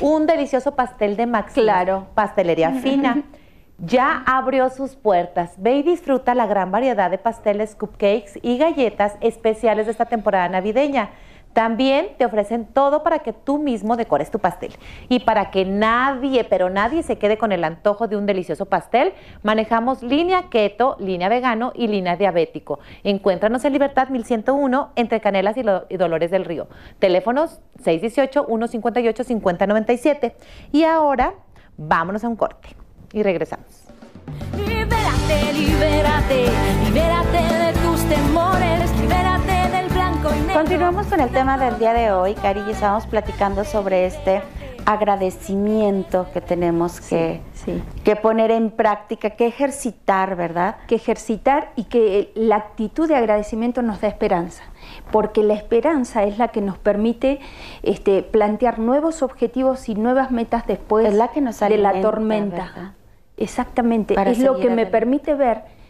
Un 0.00 0.26
delicioso 0.26 0.74
pastel 0.74 1.16
de 1.16 1.26
Max. 1.26 1.52
Claro. 1.54 2.06
Pastelería 2.14 2.70
fina. 2.70 3.22
ya 3.78 4.22
abrió 4.26 4.70
sus 4.70 4.96
puertas. 4.96 5.54
Ve 5.58 5.76
y 5.76 5.82
disfruta 5.82 6.34
la 6.34 6.46
gran 6.46 6.70
variedad 6.70 7.10
de 7.10 7.18
pasteles, 7.18 7.74
cupcakes 7.74 8.38
y 8.42 8.58
galletas 8.58 9.14
especiales 9.20 9.86
de 9.86 9.92
esta 9.92 10.06
temporada 10.06 10.48
navideña. 10.48 11.10
También 11.52 12.08
te 12.16 12.24
ofrecen 12.24 12.66
todo 12.66 13.02
para 13.02 13.18
que 13.20 13.32
tú 13.32 13.58
mismo 13.58 13.96
decores 13.96 14.30
tu 14.30 14.38
pastel. 14.38 14.72
Y 15.08 15.20
para 15.20 15.50
que 15.50 15.64
nadie, 15.64 16.44
pero 16.44 16.70
nadie 16.70 17.02
se 17.02 17.18
quede 17.18 17.38
con 17.38 17.52
el 17.52 17.64
antojo 17.64 18.08
de 18.08 18.16
un 18.16 18.26
delicioso 18.26 18.66
pastel, 18.66 19.12
manejamos 19.42 20.02
línea 20.02 20.48
keto, 20.50 20.96
línea 20.98 21.28
vegano 21.28 21.72
y 21.74 21.86
línea 21.88 22.16
diabético. 22.16 22.78
Encuéntranos 23.04 23.64
en 23.64 23.72
Libertad 23.72 24.08
1101 24.08 24.90
entre 24.96 25.20
Canelas 25.20 25.56
y, 25.56 25.62
Dolores 25.96 26.30
del 26.30 26.44
Río. 26.44 26.68
Teléfonos 26.98 27.60
618-158-5097. 27.82 30.34
Y 30.72 30.84
ahora 30.84 31.34
vámonos 31.76 32.24
a 32.24 32.28
un 32.28 32.36
corte 32.36 32.68
y 33.12 33.22
regresamos. 33.22 33.66
Libérate, 34.56 35.52
libérate, 35.52 36.46
libérate 36.84 37.38
de 37.38 37.72
tus 37.82 38.02
temores, 38.08 38.90
Continuamos 40.22 41.08
con 41.08 41.20
el 41.20 41.30
tema 41.30 41.58
del 41.58 41.80
día 41.80 41.92
de 41.92 42.12
hoy, 42.12 42.34
Cari, 42.34 42.60
y 42.68 42.70
estábamos 42.70 43.06
platicando 43.08 43.64
sobre 43.64 44.06
este 44.06 44.40
agradecimiento 44.86 46.28
que 46.32 46.40
tenemos 46.40 47.00
que, 47.00 47.40
que 48.04 48.14
poner 48.14 48.52
en 48.52 48.70
práctica, 48.70 49.30
que 49.30 49.46
ejercitar, 49.46 50.36
¿verdad? 50.36 50.76
Que 50.86 50.94
ejercitar 50.94 51.72
y 51.74 51.84
que 51.84 52.30
la 52.36 52.56
actitud 52.56 53.08
de 53.08 53.16
agradecimiento 53.16 53.82
nos 53.82 54.00
da 54.00 54.06
esperanza, 54.06 54.62
porque 55.10 55.42
la 55.42 55.54
esperanza 55.54 56.22
es 56.22 56.38
la 56.38 56.48
que 56.48 56.60
nos 56.60 56.78
permite 56.78 57.40
este, 57.82 58.22
plantear 58.22 58.78
nuevos 58.78 59.22
objetivos 59.22 59.88
y 59.88 59.96
nuevas 59.96 60.30
metas 60.30 60.68
después 60.68 61.04
de 61.10 61.78
la 61.78 62.00
tormenta. 62.00 62.94
Exactamente, 63.36 64.14
es 64.26 64.38
lo 64.38 64.60
que 64.60 64.70
me 64.70 64.86
permite 64.86 65.34
ver 65.34 65.81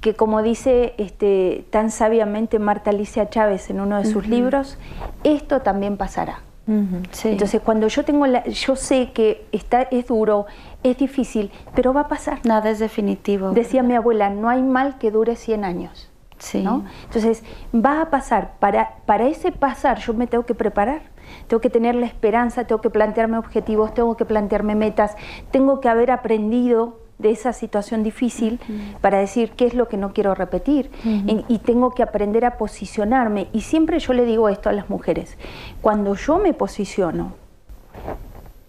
que 0.00 0.14
como 0.14 0.42
dice 0.42 0.94
este, 0.98 1.66
tan 1.70 1.90
sabiamente 1.90 2.58
Marta 2.58 2.90
Alicia 2.90 3.28
Chávez 3.28 3.70
en 3.70 3.80
uno 3.80 3.98
de 3.98 4.04
sus 4.04 4.28
libros, 4.28 4.78
esto 5.24 5.60
también 5.62 5.96
pasará. 5.96 6.40
Entonces, 6.66 7.60
cuando 7.62 7.86
yo 7.86 8.04
tengo 8.04 8.26
la, 8.26 8.44
yo 8.44 8.74
sé 8.74 9.12
que 9.12 9.46
está, 9.52 9.82
es 9.82 10.08
duro, 10.08 10.46
es 10.82 10.98
difícil, 10.98 11.52
pero 11.74 11.92
va 11.92 12.02
a 12.02 12.08
pasar. 12.08 12.40
Nada 12.44 12.70
es 12.70 12.80
definitivo. 12.80 13.52
Decía 13.52 13.82
mi 13.82 13.94
abuela, 13.94 14.30
no 14.30 14.48
hay 14.48 14.62
mal 14.62 14.98
que 14.98 15.10
dure 15.10 15.36
100 15.36 15.64
años. 15.64 16.10
Sí. 16.38 16.66
Entonces, 17.04 17.44
va 17.72 18.02
a 18.02 18.10
pasar. 18.10 18.54
Para, 18.58 18.96
para 19.06 19.26
ese 19.26 19.52
pasar 19.52 19.98
yo 20.00 20.12
me 20.12 20.26
tengo 20.26 20.44
que 20.44 20.54
preparar. 20.54 21.02
Tengo 21.46 21.60
que 21.60 21.70
tener 21.70 21.94
la 21.94 22.06
esperanza, 22.06 22.64
tengo 22.64 22.80
que 22.80 22.90
plantearme 22.90 23.38
objetivos, 23.38 23.94
tengo 23.94 24.16
que 24.16 24.24
plantearme 24.24 24.74
metas, 24.74 25.16
tengo 25.50 25.80
que 25.80 25.88
haber 25.88 26.10
aprendido 26.10 26.98
de 27.18 27.30
esa 27.30 27.52
situación 27.52 28.02
difícil 28.02 28.60
para 29.00 29.18
decir 29.18 29.52
qué 29.52 29.66
es 29.66 29.74
lo 29.74 29.88
que 29.88 29.96
no 29.96 30.12
quiero 30.12 30.34
repetir. 30.34 30.90
Y, 31.04 31.58
tengo 31.58 31.90
que 31.92 32.02
aprender 32.02 32.44
a 32.44 32.58
posicionarme. 32.58 33.48
Y 33.52 33.62
siempre 33.62 33.98
yo 33.98 34.12
le 34.12 34.24
digo 34.24 34.48
esto 34.48 34.68
a 34.68 34.72
las 34.72 34.90
mujeres, 34.90 35.36
cuando 35.80 36.14
yo 36.14 36.38
me 36.38 36.52
posiciono, 36.52 37.34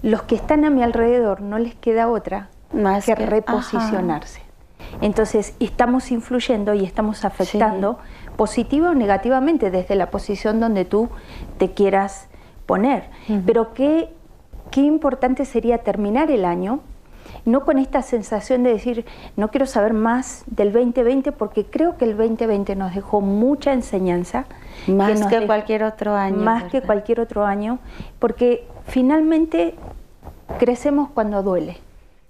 los 0.01 0.23
que 0.23 0.36
están 0.36 0.65
a 0.65 0.69
mi 0.69 0.83
alrededor 0.83 1.41
no 1.41 1.60
les 1.60 1.75
queda 1.75 2.07
otra 2.07 2.49
más 2.73 3.05
que, 3.05 3.15
reposicionarse. 3.15 4.41
Entonces 5.01 5.53
estamos 5.60 6.12
influyendo 6.12 6.73
y 6.73 6.83
estamos 6.86 7.25
afectando 7.25 7.99
positiva 8.36 8.91
o 8.91 8.93
negativamente 8.93 9.69
desde 9.71 9.95
la 9.95 10.10
posición 10.10 10.60
donde 10.60 10.86
tú 10.86 11.10
te 11.57 11.71
quieras 11.71 12.27
poner. 12.65 13.10
Pero 13.45 13.73
qué, 13.73 14.10
qué 14.71 14.81
importante 14.81 15.45
sería 15.45 15.79
terminar 15.79 16.31
el 16.31 16.45
año 16.45 16.81
no 17.45 17.65
con 17.65 17.77
esta 17.77 18.01
sensación 18.01 18.63
de 18.63 18.71
decir, 18.71 19.05
no 19.35 19.49
quiero 19.49 19.65
saber 19.65 19.93
más 19.93 20.43
del 20.47 20.71
2020 20.71 21.31
porque 21.31 21.65
creo 21.65 21.97
que 21.97 22.05
el 22.05 22.17
2020 22.17 22.75
nos 22.75 22.93
dejó 22.93 23.21
mucha 23.21 23.73
enseñanza. 23.73 24.45
Más 24.87 25.25
que, 25.27 25.45
cualquier 25.45 25.83
otro 25.83 26.15
año. 26.15 26.37
Más 26.37 26.65
que 26.65 26.81
cualquier 26.81 27.19
otro 27.19 27.45
año, 27.45 27.79
porque 28.19 28.67
finalmente 28.85 29.75
crecemos 30.59 31.09
cuando 31.13 31.43
duele. 31.43 31.77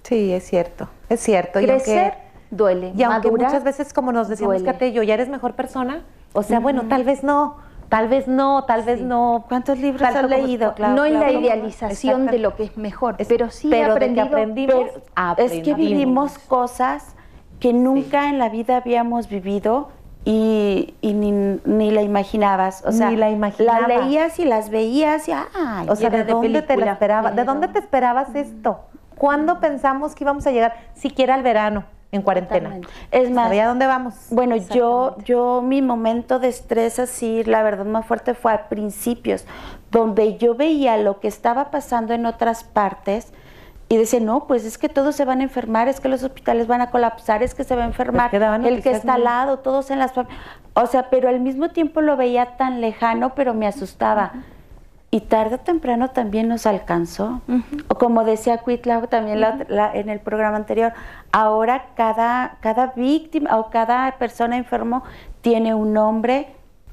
Sí, 0.03 0.31
es 0.31 0.43
cierto, 0.45 0.88
es 1.10 1.19
cierto. 1.19 1.60
Crecer 1.60 2.13
duele. 2.49 2.93
Y 2.95 3.03
aunque 3.03 3.29
muchas 3.29 3.63
veces, 3.63 3.93
como 3.93 4.12
nos 4.12 4.27
decíamos, 4.29 4.63
Kate 4.63 4.91
yo, 4.91 5.03
¿ya 5.03 5.13
eres 5.13 5.29
mejor 5.29 5.53
persona? 5.53 6.03
O 6.33 6.43
sea, 6.43 6.60
bueno, 6.60 6.83
tal 6.88 7.03
vez 7.03 7.23
no 7.23 7.66
Tal 7.89 8.10
vez 8.10 8.28
no, 8.28 8.65
tal 8.65 8.84
vez 8.84 9.02
no. 9.02 9.45
¿Cuántos 9.47 9.80
libros 9.80 10.02
has 10.02 10.30
leído? 10.30 10.76
no 10.78 11.06
en 11.06 11.19
la 11.19 11.32
idealización 11.32 12.26
de 12.26 12.39
lo 12.39 12.56
que 12.56 12.63
es 12.63 12.78
mejor, 12.78 13.15
pero 13.28 13.50
sí 13.50 13.69
pero 13.69 13.93
aprendimos. 13.93 14.89
es 15.38 15.63
que 15.63 15.73
vivimos 15.73 16.38
cosas 16.38 17.15
que 17.60 17.73
nunca 17.73 18.30
en 18.30 18.39
la 18.39 18.50
vida 18.50 18.78
habíamos 18.78 19.30
vivido 19.30 19.89
y, 20.26 20.93
ni, 21.02 21.91
la 21.91 22.02
imaginabas. 22.02 22.84
O 22.86 22.91
sea, 22.91 23.10
ni 23.10 23.15
la 23.15 23.30
imaginabas. 23.30 23.88
La 23.88 24.00
leías 24.00 24.39
y 24.39 24.45
las 24.45 24.69
veías 24.69 25.28
y 25.30 25.32
ay, 25.32 25.88
O 25.88 25.95
sea, 25.95 26.10
¿de, 26.10 26.26
dónde 26.26 26.62
te 26.62 26.76
la 26.76 26.91
esperabas? 26.91 27.36
¿De 27.36 27.45
dónde 27.45 27.69
te 27.69 27.80
esperabas 27.80 28.36
esto? 28.36 28.82
¿Cuándo 29.17 29.60
pensamos 29.60 30.13
que 30.13 30.26
íbamos 30.26 30.45
a 30.45 30.52
llegar 30.52 30.76
siquiera 30.93 31.34
al 31.34 31.43
verano? 31.43 31.86
En 32.17 32.23
cuarentena. 32.23 32.80
Es 33.12 33.32
más, 33.32 33.51
¿a 33.51 33.65
dónde 33.65 33.88
vamos? 33.88 34.15
Bueno, 34.30 34.56
yo, 34.56 35.15
yo 35.23 35.62
mi 35.63 35.82
momento 35.82 36.39
de 36.39 36.49
estrés 36.49 36.99
así, 36.99 37.43
la 37.43 37.63
verdad 37.63 37.86
más 37.86 38.06
fuerte 38.06 38.34
fue 38.34 38.51
a 38.51 38.67
principios, 38.67 39.45
donde 39.91 40.38
yo 40.38 40.56
veía 40.56 40.97
lo 40.97 41.19
que 41.19 41.27
estaba 41.27 41.71
pasando 41.71 42.13
en 42.13 42.25
otras 42.25 42.63
partes 42.63 43.32
y 43.89 43.97
decía, 43.97 44.19
no, 44.19 44.47
pues 44.47 44.65
es 44.65 44.77
que 44.77 44.89
todos 44.89 45.15
se 45.15 45.23
van 45.23 45.39
a 45.39 45.43
enfermar, 45.43 45.88
es 45.88 46.01
que 46.01 46.10
los 46.10 46.21
hospitales 46.21 46.67
van 46.67 46.82
a 46.82 46.91
colapsar, 46.91 47.41
es 47.41 47.56
que 47.56 47.63
se 47.63 47.75
va 47.75 47.84
a 47.84 47.86
enfermar 47.86 48.36
el 48.65 48.84
que 48.84 48.91
está 48.91 49.13
al 49.13 49.23
lado, 49.23 49.60
todos 49.60 49.91
en 49.91 49.99
las... 49.99 50.12
O 50.73 50.88
sea, 50.88 51.10
pero 51.10 51.30
al 51.30 51.39
mismo 51.39 51.69
tiempo 51.69 52.01
lo 52.01 52.17
veía 52.17 52.58
tan 52.58 52.82
lejano, 52.82 53.34
pero 53.34 53.53
me 53.53 53.65
asustaba 53.65 54.34
y 55.10 55.22
tarde 55.22 55.56
o 55.56 55.60
temprano 55.60 56.10
también 56.10 56.48
nos 56.50 56.65
alcanzó. 56.65 57.41
O 57.88 57.96
como 57.96 58.26
decía 58.26 58.58
Cuitla 58.58 59.02
también 59.08 59.43
en 59.93 60.10
el 60.10 60.20
programa 60.20 60.58
anterior, 60.58 60.93
ahora 61.32 61.88
cada, 61.96 62.58
cada 62.60 62.93
víctima 62.96 63.58
o 63.58 63.70
cada 63.70 64.17
persona 64.17 64.58
enfermo 64.58 65.04
tiene 65.41 65.74
un 65.74 65.93
nombre 65.93 66.48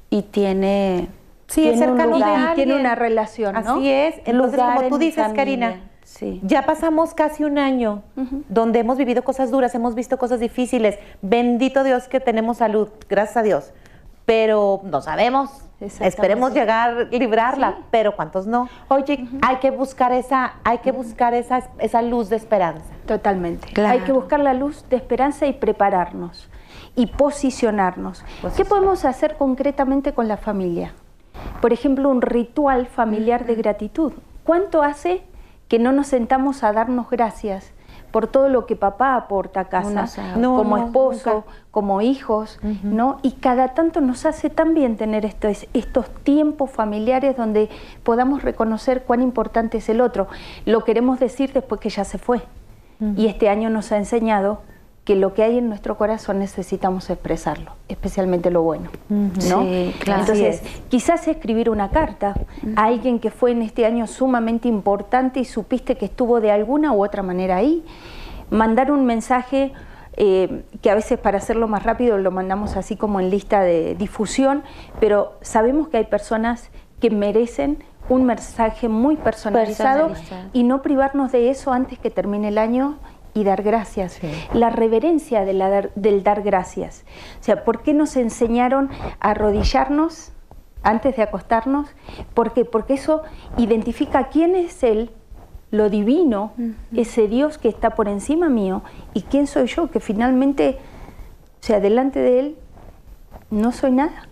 y 0.09 0.21
tiene, 0.21 1.09
sí, 1.47 1.63
tiene, 1.63 2.17
y 2.17 2.55
tiene 2.55 2.75
una 2.75 2.95
relación. 2.95 3.53
¿no? 3.53 3.75
Así 3.75 3.89
es. 3.89 4.15
Entonces, 4.25 4.61
como 4.61 4.87
tú 4.87 4.97
dices, 4.97 5.33
Karina, 5.35 5.81
ya 6.43 6.65
pasamos 6.65 7.13
casi 7.13 7.43
un 7.43 7.57
año 7.57 8.01
donde 8.47 8.79
hemos 8.79 8.97
vivido 8.97 9.25
cosas 9.25 9.51
duras, 9.51 9.75
hemos 9.75 9.93
visto 9.93 10.17
cosas 10.17 10.39
difíciles. 10.39 10.97
Bendito 11.21 11.83
Dios 11.83 12.07
que 12.07 12.21
tenemos 12.21 12.57
salud, 12.57 12.87
gracias 13.09 13.37
a 13.37 13.43
Dios. 13.43 13.73
Pero 14.25 14.79
no 14.85 15.01
sabemos 15.01 15.64
Esperemos 15.79 16.53
llegar, 16.53 17.09
librarla, 17.11 17.79
pero 17.91 18.15
¿cuántos 18.15 18.47
no? 18.47 18.69
Oye, 18.87 19.27
hay 19.41 19.57
que 19.57 19.71
buscar 19.71 20.13
esa, 20.13 20.53
hay 20.63 20.77
que 20.77 20.91
buscar 20.91 21.33
esa, 21.33 21.69
esa 21.79 22.01
luz 22.01 22.29
de 22.29 22.37
esperanza. 22.37 22.85
Totalmente. 23.05 23.81
Hay 23.81 23.99
que 23.99 24.13
buscar 24.13 24.39
la 24.39 24.53
luz 24.53 24.87
de 24.89 24.95
esperanza 24.95 25.45
y 25.45 25.53
prepararnos 25.53 26.49
y 26.95 27.07
posicionarnos. 27.07 28.23
¿Qué 28.55 28.63
podemos 28.63 29.03
hacer 29.03 29.35
concretamente 29.35 30.13
con 30.13 30.27
la 30.27 30.37
familia? 30.37 30.93
Por 31.61 31.73
ejemplo, 31.73 32.09
un 32.09 32.21
ritual 32.21 32.87
familiar 32.87 33.45
de 33.45 33.55
gratitud. 33.55 34.13
¿Cuánto 34.45 34.81
hace 34.81 35.23
que 35.67 35.79
no 35.79 35.91
nos 35.91 36.07
sentamos 36.07 36.63
a 36.63 36.71
darnos 36.71 37.09
gracias 37.09 37.73
por 38.15 38.27
todo 38.27 38.47
lo 38.47 38.65
que 38.65 38.77
papá 38.77 39.17
aporta 39.17 39.59
a 39.59 39.65
casa, 39.65 40.07
como 40.35 40.77
esposo, 40.77 41.43
como 41.69 41.99
hijos, 41.99 42.61
¿no? 42.81 43.19
Y 43.23 43.33
cada 43.33 43.73
tanto 43.73 43.99
nos 43.99 44.25
hace 44.25 44.49
también 44.49 44.95
tener 44.95 45.25
estos, 45.25 45.67
estos 45.73 46.09
tiempos 46.23 46.71
familiares 46.71 47.35
donde 47.35 47.69
podamos 48.03 48.41
reconocer 48.41 49.03
cuán 49.03 49.21
importante 49.21 49.79
es 49.79 49.89
el 49.89 49.99
otro. 49.99 50.29
Lo 50.65 50.85
queremos 50.85 51.19
decir 51.19 51.51
después 51.51 51.81
que 51.81 51.89
ya 51.89 52.05
se 52.05 52.17
fue. 52.17 52.41
Y 53.17 53.27
este 53.27 53.49
año 53.49 53.69
nos 53.69 53.91
ha 53.91 53.97
enseñado 53.97 54.61
que 55.05 55.15
lo 55.15 55.35
que 55.35 55.43
hay 55.43 55.59
en 55.59 55.69
nuestro 55.69 55.97
corazón 55.97 56.39
necesitamos 56.39 57.11
expresarlo, 57.11 57.73
especialmente 57.87 58.49
lo 58.49 58.63
bueno, 58.63 58.89
¿no? 59.07 59.61
Entonces, 59.61 60.63
quizás 60.89 61.27
escribir 61.27 61.69
una 61.69 61.91
carta 61.91 62.33
a 62.75 62.85
alguien 62.85 63.19
que 63.19 63.29
fue 63.29 63.51
en 63.51 63.61
este 63.61 63.85
año 63.85 64.07
sumamente 64.07 64.67
importante 64.67 65.39
y 65.39 65.45
supiste 65.45 65.95
que 65.95 66.05
estuvo 66.05 66.41
de 66.41 66.51
alguna 66.51 66.91
u 66.91 67.05
otra 67.05 67.21
manera 67.21 67.57
ahí, 67.57 67.85
mandar 68.49 68.91
un 68.91 69.05
mensaje 69.05 69.73
eh, 70.17 70.63
que 70.81 70.89
a 70.89 70.95
veces 70.95 71.19
para 71.19 71.37
hacerlo 71.37 71.67
más 71.67 71.83
rápido 71.83 72.17
lo 72.17 72.31
mandamos 72.31 72.75
así 72.75 72.95
como 72.95 73.19
en 73.19 73.29
lista 73.29 73.61
de 73.61 73.93
difusión, 73.93 74.63
pero 74.99 75.33
sabemos 75.41 75.87
que 75.89 75.97
hay 75.97 76.05
personas 76.05 76.71
que 76.99 77.11
merecen 77.11 77.83
un 78.09 78.25
mensaje 78.25 78.87
muy 78.87 79.17
personalizado, 79.17 80.11
y 80.53 80.63
no 80.63 80.81
privarnos 80.81 81.31
de 81.31 81.49
eso 81.49 81.73
antes 81.73 81.99
que 81.99 82.09
termine 82.09 82.47
el 82.49 82.57
año 82.57 82.97
y 83.35 83.43
dar 83.43 83.61
gracias. 83.61 84.19
La 84.53 84.71
reverencia 84.71 85.45
de 85.45 85.53
la 85.53 85.89
del 85.93 86.23
dar 86.23 86.41
gracias. 86.41 87.03
O 87.39 87.43
sea, 87.43 87.63
¿por 87.63 87.83
qué 87.83 87.93
nos 87.93 88.15
enseñaron 88.15 88.89
a 89.19 89.31
arrodillarnos 89.31 90.31
antes 90.81 91.17
de 91.17 91.23
acostarnos? 91.23 91.89
¿Por 92.33 92.53
qué? 92.53 92.63
Porque 92.63 92.93
eso 92.93 93.23
identifica 93.57 94.29
quién 94.29 94.55
es 94.55 94.81
Él, 94.83 95.11
lo 95.69 95.89
divino, 95.89 96.53
ese 96.95 97.27
Dios 97.27 97.57
que 97.57 97.67
está 97.67 97.91
por 97.91 98.07
encima 98.07 98.47
mío, 98.47 98.83
y 99.13 99.23
quién 99.23 99.47
soy 99.47 99.67
yo, 99.67 99.91
que 99.91 99.99
finalmente, 99.99 100.77
o 101.61 101.65
sea, 101.65 101.81
delante 101.81 102.19
de 102.19 102.39
Él 102.39 102.55
no 103.51 103.73
soy 103.73 103.91
nada. 103.91 104.29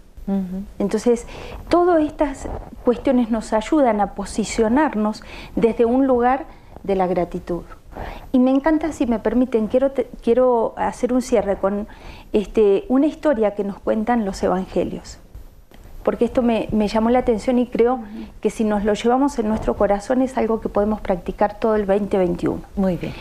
Entonces, 0.79 1.27
todas 1.67 2.01
estas 2.01 2.47
cuestiones 2.85 3.29
nos 3.29 3.51
ayudan 3.51 3.99
a 3.99 4.13
posicionarnos 4.13 5.21
desde 5.57 5.83
un 5.83 6.07
lugar 6.07 6.45
de 6.83 6.95
la 6.95 7.07
gratitud. 7.07 7.63
Y 8.31 8.39
me 8.39 8.51
encanta, 8.51 8.91
si 8.91 9.05
me 9.05 9.19
permiten, 9.19 9.67
quiero, 9.67 9.91
quiero 10.21 10.73
hacer 10.75 11.13
un 11.13 11.21
cierre 11.21 11.57
con 11.57 11.87
este, 12.31 12.85
una 12.89 13.05
historia 13.05 13.53
que 13.55 13.63
nos 13.63 13.79
cuentan 13.79 14.25
los 14.25 14.41
evangelios. 14.43 15.19
Porque 16.03 16.25
esto 16.25 16.41
me, 16.41 16.67
llamó 16.87 17.09
la 17.09 17.19
atención 17.19 17.59
y 17.59 17.67
creo 17.67 18.01
que 18.41 18.49
si 18.49 18.63
nos 18.63 18.83
lo 18.83 18.93
llevamos 18.93 19.39
en 19.39 19.47
nuestro 19.47 19.75
corazón 19.75 20.21
es 20.21 20.37
algo 20.37 20.59
que 20.59 20.69
podemos 20.69 20.99
practicar 20.99 21.59
todo 21.59 21.75
el 21.75 21.85
2021. 21.85 22.61
Muy 22.75 22.97
bien. 22.97 23.13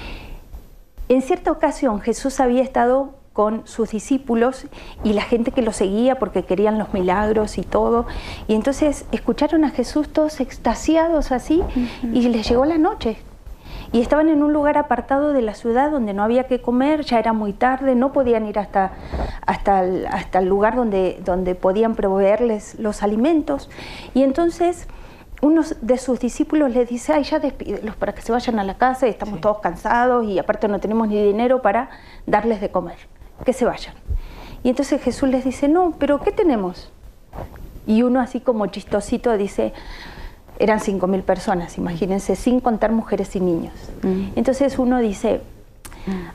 En 1.09 1.23
cierta 1.23 1.53
ocasión 1.53 2.01
Jesús 2.01 2.41
había 2.41 2.63
estado 2.63 3.11
con 3.33 3.67
sus 3.67 3.91
discípulos 3.91 4.67
y 5.05 5.13
la 5.13 5.23
gente 5.23 5.53
que 5.53 5.63
lo 5.63 5.73
seguía 5.73 6.19
porque 6.19 6.43
querían 6.43 6.79
los 6.79 6.93
milagros 6.93 7.57
y 7.57 7.63
todo. 7.63 8.07
Y 8.49 8.55
entonces 8.55 9.05
escucharon 9.13 9.65
a 9.65 9.71
Jesús 9.71 10.09
todos 10.09 10.41
extasiados 10.41 11.33
así 11.33 11.63
y 12.03 12.29
les 12.29 12.49
llegó 12.49 12.65
la 12.65 12.79
noche 12.79 13.19
y 13.93 14.01
estaban 14.01 14.31
en 14.31 14.43
un 14.43 14.53
lugar 14.55 14.79
apartado 14.79 15.35
de 15.35 15.43
la 15.43 15.55
ciudad 15.55 15.91
donde 15.91 16.15
no 16.15 16.23
había 16.23 16.45
que 16.45 16.63
comer, 16.63 17.03
ya 17.03 17.19
era 17.19 17.35
muy 17.35 17.53
tarde, 17.53 17.95
no 17.95 18.13
podían 18.13 18.47
ir 18.47 18.59
hasta, 18.59 18.93
hasta, 19.47 19.85
el, 19.85 20.07
hasta 20.07 20.39
el 20.39 20.47
lugar 20.47 20.77
donde, 20.77 21.21
donde 21.25 21.55
podían 21.55 21.95
proveerles 21.95 22.79
los 22.79 23.03
alimentos. 23.03 23.69
Y 24.15 24.23
entonces 24.23 24.89
uno 25.43 25.63
de 25.81 25.99
sus 25.99 26.21
discípulos 26.21 26.71
les 26.71 26.89
dice, 26.89 27.13
ay, 27.13 27.25
ya 27.25 27.39
despídelos 27.39 27.95
para 27.97 28.15
que 28.15 28.23
se 28.23 28.33
vayan 28.33 28.59
a 28.59 28.65
la 28.65 28.79
casa, 28.79 29.07
y 29.07 29.11
estamos 29.11 29.41
todos 29.41 29.59
cansados 29.59 30.25
y 30.25 30.39
aparte 30.39 30.69
no 30.69 30.81
tenemos 30.81 31.09
ni 31.09 31.23
dinero 31.23 31.61
para 31.61 31.91
darles 32.27 32.61
de 32.61 32.71
comer, 32.71 32.97
que 33.45 33.53
se 33.53 33.67
vayan. 33.67 33.95
Y 34.63 34.71
entonces 34.71 35.03
Jesús 35.03 35.29
les 35.29 35.45
dice, 35.45 35.69
no, 35.69 35.95
pero 35.99 36.21
¿qué 36.21 36.33
tenemos? 36.33 36.93
Y 37.87 38.05
uno 38.05 38.21
así 38.21 38.41
como 38.41 38.67
chistosito 38.69 39.37
dice, 39.37 39.73
eran 40.63 40.79
5.000 40.79 41.23
personas, 41.23 41.77
imagínense, 41.77 42.37
sin 42.37 42.61
contar 42.61 42.93
mujeres 42.93 43.35
y 43.35 43.41
niños. 43.41 43.75
Mm. 44.03 44.29
Entonces 44.37 44.79
uno 44.79 45.01
dice, 45.01 45.41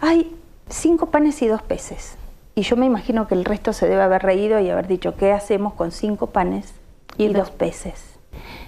hay 0.02 0.36
cinco 0.70 1.06
panes 1.06 1.42
y 1.42 1.48
dos 1.48 1.62
peces. 1.62 2.18
Y 2.54 2.64
yo 2.64 2.76
me 2.76 2.86
imagino 2.86 3.26
que 3.30 3.36
el 3.36 3.46
resto 3.46 3.72
se 3.72 3.88
debe 3.88 4.02
haber 4.02 4.24
reído 4.24 4.60
y 4.60 4.70
haber 4.70 4.88
dicho, 4.88 5.16
¿qué 5.16 5.32
hacemos 5.32 5.76
con 5.76 5.92
cinco 5.92 6.28
panes 6.28 6.74
y, 7.18 7.30
dos 7.30 7.52
peces? 7.52 8.18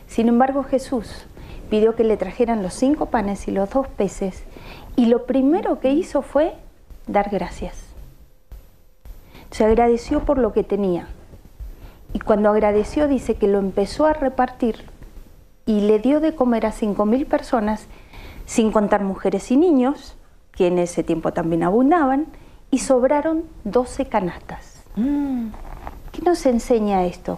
Sin 0.07 0.29
embargo, 0.29 0.63
Jesús 0.63 1.25
pidió 1.69 1.93
que 1.93 2.05
le 2.05 2.15
trajeran 2.15 2.63
los 2.63 2.73
cinco 2.73 3.07
panes 3.07 3.49
y 3.49 3.51
los 3.51 3.69
dos 3.69 3.87
peces 3.89 4.43
y 4.95 5.07
lo 5.07 5.25
primero 5.25 5.81
que 5.81 5.91
hizo 5.91 6.21
fue 6.21 6.53
dar 7.05 7.29
gracias. 7.29 7.83
Se 9.51 9.65
agradeció 9.65 10.21
por 10.21 10.37
lo 10.37 10.53
que 10.53 10.63
tenía. 10.63 11.09
Y 12.13 12.19
cuando 12.19 12.49
agradeció 12.49 13.09
dice 13.09 13.35
que 13.35 13.47
lo 13.47 13.59
empezó 13.59 14.05
a 14.05 14.13
repartir 14.13 14.85
y 15.69 15.81
le 15.81 15.99
dio 15.99 16.19
de 16.19 16.33
comer 16.33 16.65
a 16.65 16.71
5.000 16.71 17.27
personas, 17.27 17.85
sin 18.47 18.71
contar 18.71 19.03
mujeres 19.03 19.51
y 19.51 19.55
niños, 19.55 20.15
que 20.51 20.65
en 20.65 20.79
ese 20.79 21.03
tiempo 21.03 21.31
también 21.31 21.61
abundaban, 21.61 22.25
y 22.71 22.79
sobraron 22.79 23.43
12 23.65 24.07
canastas. 24.07 24.83
Mm. 24.95 25.49
¿Qué 26.11 26.23
nos 26.23 26.43
enseña 26.47 27.05
esto? 27.05 27.37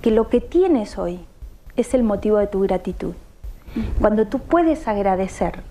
Que 0.00 0.10
lo 0.10 0.28
que 0.28 0.40
tienes 0.40 0.98
hoy 0.98 1.20
es 1.76 1.94
el 1.94 2.02
motivo 2.02 2.38
de 2.38 2.48
tu 2.48 2.58
gratitud. 2.58 3.14
Cuando 4.00 4.26
tú 4.26 4.40
puedes 4.40 4.88
agradecer 4.88 5.62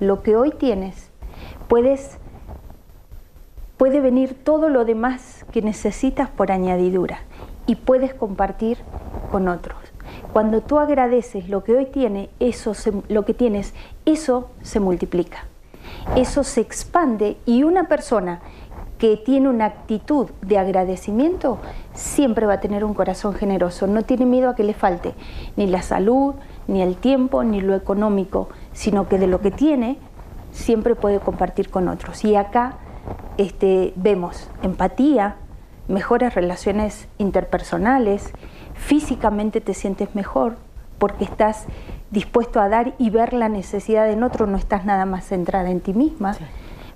lo 0.00 0.24
que 0.24 0.34
hoy 0.34 0.50
tienes, 0.50 1.10
puedes 1.68 2.18
puede 3.76 4.00
venir 4.00 4.34
todo 4.42 4.70
lo 4.70 4.84
demás 4.84 5.46
que 5.52 5.62
necesitas 5.62 6.28
por 6.30 6.50
añadidura 6.50 7.20
y 7.68 7.76
puedes 7.76 8.12
compartir 8.12 8.78
con 9.30 9.46
otros. 9.46 9.75
Cuando 10.36 10.60
tú 10.60 10.78
agradeces 10.78 11.48
lo 11.48 11.64
que 11.64 11.74
hoy 11.74 11.86
tiene, 11.86 12.28
eso 12.40 12.74
lo 13.08 13.24
que 13.24 13.32
tienes, 13.32 13.72
eso 14.04 14.50
se 14.60 14.80
multiplica. 14.80 15.46
Eso 16.14 16.44
se 16.44 16.60
expande 16.60 17.38
y 17.46 17.62
una 17.62 17.88
persona 17.88 18.42
que 18.98 19.16
tiene 19.16 19.48
una 19.48 19.64
actitud 19.64 20.28
de 20.42 20.58
agradecimiento 20.58 21.56
siempre 21.94 22.44
va 22.44 22.52
a 22.52 22.60
tener 22.60 22.84
un 22.84 22.92
corazón 22.92 23.32
generoso, 23.32 23.86
no 23.86 24.02
tiene 24.02 24.26
miedo 24.26 24.50
a 24.50 24.54
que 24.54 24.62
le 24.62 24.74
falte 24.74 25.14
ni 25.56 25.66
la 25.66 25.80
salud, 25.80 26.34
ni 26.68 26.82
el 26.82 26.96
tiempo, 26.96 27.42
ni 27.42 27.62
lo 27.62 27.74
económico, 27.74 28.50
sino 28.74 29.08
que 29.08 29.18
de 29.18 29.28
lo 29.28 29.40
que 29.40 29.52
tiene 29.52 29.96
siempre 30.52 30.96
puede 30.96 31.18
compartir 31.18 31.70
con 31.70 31.88
otros. 31.88 32.26
Y 32.26 32.36
acá 32.36 32.74
este, 33.38 33.94
vemos 33.96 34.50
empatía, 34.62 35.36
mejores 35.88 36.34
relaciones 36.34 37.08
interpersonales, 37.16 38.34
físicamente 38.76 39.60
te 39.60 39.74
sientes 39.74 40.14
mejor 40.14 40.56
porque 40.98 41.24
estás 41.24 41.66
dispuesto 42.10 42.60
a 42.60 42.68
dar 42.68 42.94
y 42.98 43.10
ver 43.10 43.32
la 43.32 43.48
necesidad 43.48 44.10
en 44.10 44.22
otro, 44.22 44.46
no 44.46 44.56
estás 44.56 44.84
nada 44.84 45.04
más 45.04 45.26
centrada 45.26 45.70
en 45.70 45.80
ti 45.80 45.92
misma, 45.92 46.36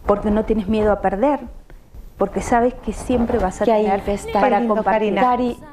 porque 0.07 0.31
no 0.31 0.45
tienes 0.45 0.69
miedo 0.69 0.93
a 0.93 1.01
perder, 1.01 1.41
porque 2.21 2.43
sabes 2.43 2.75
que 2.75 2.93
siempre 2.93 3.39
vas 3.39 3.63
a 3.63 3.65
tener 3.65 4.03
para 4.35 4.67
compartir. 4.67 5.19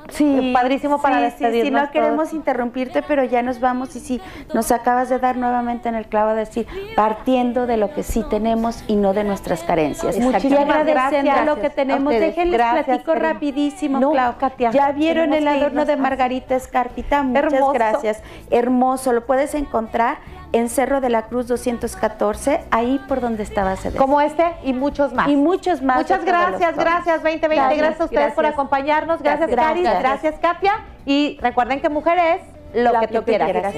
sí, 0.07 0.53
padrísimo 0.53 1.01
para 1.01 1.29
sí, 1.29 1.43
sí, 1.61 1.69
no 1.69 1.91
queremos 1.91 2.31
interrumpirte, 2.31 3.01
pero 3.01 3.25
ya 3.25 3.41
nos 3.41 3.59
vamos 3.59 3.93
y 3.97 3.99
si 3.99 4.21
nos 4.53 4.71
acabas 4.71 5.09
de 5.09 5.19
dar 5.19 5.35
nuevamente 5.35 5.89
en 5.89 5.95
el 5.95 6.05
clavo 6.05 6.29
de 6.29 6.45
decir, 6.45 6.65
partiendo 6.95 7.67
de 7.67 7.75
lo 7.75 7.93
que 7.93 8.01
sí 8.01 8.23
tenemos 8.29 8.81
y 8.87 8.95
no 8.95 9.11
de 9.11 9.25
nuestras 9.25 9.65
carencias. 9.65 10.17
Muchísimas 10.19 10.85
gracias. 10.85 11.45
lo 11.45 11.59
que 11.59 11.69
tenemos. 11.69 12.13
Déjenles 12.13 12.61
platico 12.61 13.15
rapidísimo, 13.15 13.99
Clau. 13.99 14.35
Ya 14.71 14.93
vieron 14.93 15.33
el 15.33 15.45
adorno 15.49 15.83
de 15.83 15.97
Margarita 15.97 16.55
Escarpita, 16.55 17.23
muchas 17.23 17.73
gracias. 17.73 18.23
Hermoso, 18.51 19.11
lo 19.11 19.25
puedes 19.25 19.53
encontrar 19.53 20.19
en 20.53 20.69
Cerro 20.69 21.01
de 21.01 21.09
la 21.09 21.23
Cruz 21.23 21.47
214, 21.47 22.61
ahí 22.71 22.99
por 23.07 23.21
donde 23.21 23.43
estaba 23.43 23.75
Cedes. 23.75 23.99
Como 23.99 24.21
este 24.21 24.53
y 24.63 24.73
muchos 24.73 25.13
más. 25.13 25.27
Y 25.27 25.35
muchos 25.35 25.81
más. 25.81 25.97
Muchas 25.97 26.23
gracias, 26.23 26.75
gracias 26.75 27.23
2020, 27.23 27.75
gracias, 27.75 28.01
a 28.01 28.05
ustedes 28.05 28.33
por 28.33 28.45
acompañarnos, 28.45 29.21
gracias, 29.21 29.49
gracias 29.49 29.85
Cari, 29.85 29.99
gracias 29.99 30.35
Katia 30.39 30.73
y 31.05 31.37
recuerden 31.41 31.81
que 31.81 31.89
mujer 31.89 32.17
es 32.17 32.83
lo, 32.83 32.99
que, 32.99 33.07
tú 33.07 33.23
quieras. 33.23 33.73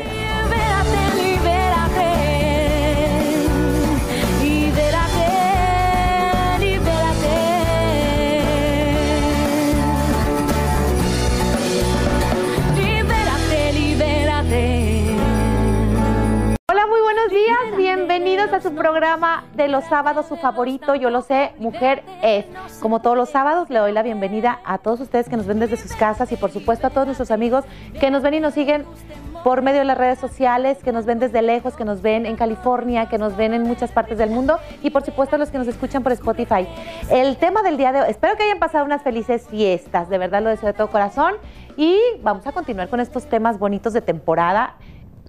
Días, 17.29 17.77
bienvenidos 17.77 18.51
a 18.53 18.61
su 18.61 18.73
programa 18.73 19.43
de 19.53 19.67
los 19.67 19.83
sábados, 19.83 20.27
su 20.27 20.35
favorito, 20.37 20.95
yo 20.95 21.09
lo 21.11 21.21
sé, 21.21 21.51
Mujer 21.59 22.03
es. 22.23 22.45
Como 22.79 23.01
todos 23.01 23.15
los 23.15 23.29
sábados, 23.29 23.69
le 23.69 23.77
doy 23.77 23.91
la 23.91 24.01
bienvenida 24.01 24.59
a 24.65 24.79
todos 24.79 24.99
ustedes 25.01 25.29
que 25.29 25.37
nos 25.37 25.45
ven 25.45 25.59
desde 25.59 25.77
sus 25.77 25.93
casas 25.93 26.31
y 26.31 26.37
por 26.37 26.51
supuesto 26.51 26.87
a 26.87 26.89
todos 26.89 27.05
nuestros 27.05 27.29
amigos 27.29 27.65
que 27.99 28.09
nos 28.09 28.23
ven 28.23 28.35
y 28.35 28.39
nos 28.39 28.55
siguen 28.55 28.85
por 29.43 29.61
medio 29.61 29.79
de 29.79 29.85
las 29.85 29.97
redes 29.97 30.17
sociales, 30.17 30.79
que 30.83 30.91
nos 30.91 31.05
ven 31.05 31.19
desde 31.19 31.41
lejos, 31.41 31.75
que 31.75 31.85
nos 31.85 32.01
ven 32.01 32.25
en 32.25 32.35
California, 32.35 33.07
que 33.07 33.17
nos 33.17 33.37
ven 33.37 33.53
en 33.53 33.63
muchas 33.63 33.91
partes 33.91 34.17
del 34.17 34.31
mundo 34.31 34.57
y 34.81 34.89
por 34.89 35.03
supuesto 35.03 35.37
los 35.37 35.51
que 35.51 35.59
nos 35.59 35.67
escuchan 35.67 36.01
por 36.01 36.13
Spotify. 36.13 36.67
El 37.11 37.37
tema 37.37 37.61
del 37.61 37.77
día 37.77 37.91
de 37.91 38.01
hoy, 38.01 38.07
espero 38.09 38.37
que 38.37 38.43
hayan 38.43 38.59
pasado 38.59 38.85
unas 38.85 39.03
felices 39.03 39.47
fiestas, 39.49 40.09
de 40.09 40.17
verdad 40.17 40.41
lo 40.41 40.49
deseo 40.49 40.67
de 40.67 40.73
todo 40.73 40.89
corazón 40.89 41.35
y 41.77 41.97
vamos 42.21 42.47
a 42.47 42.53
continuar 42.53 42.89
con 42.89 42.99
estos 42.99 43.27
temas 43.27 43.59
bonitos 43.59 43.93
de 43.93 44.01
temporada 44.01 44.75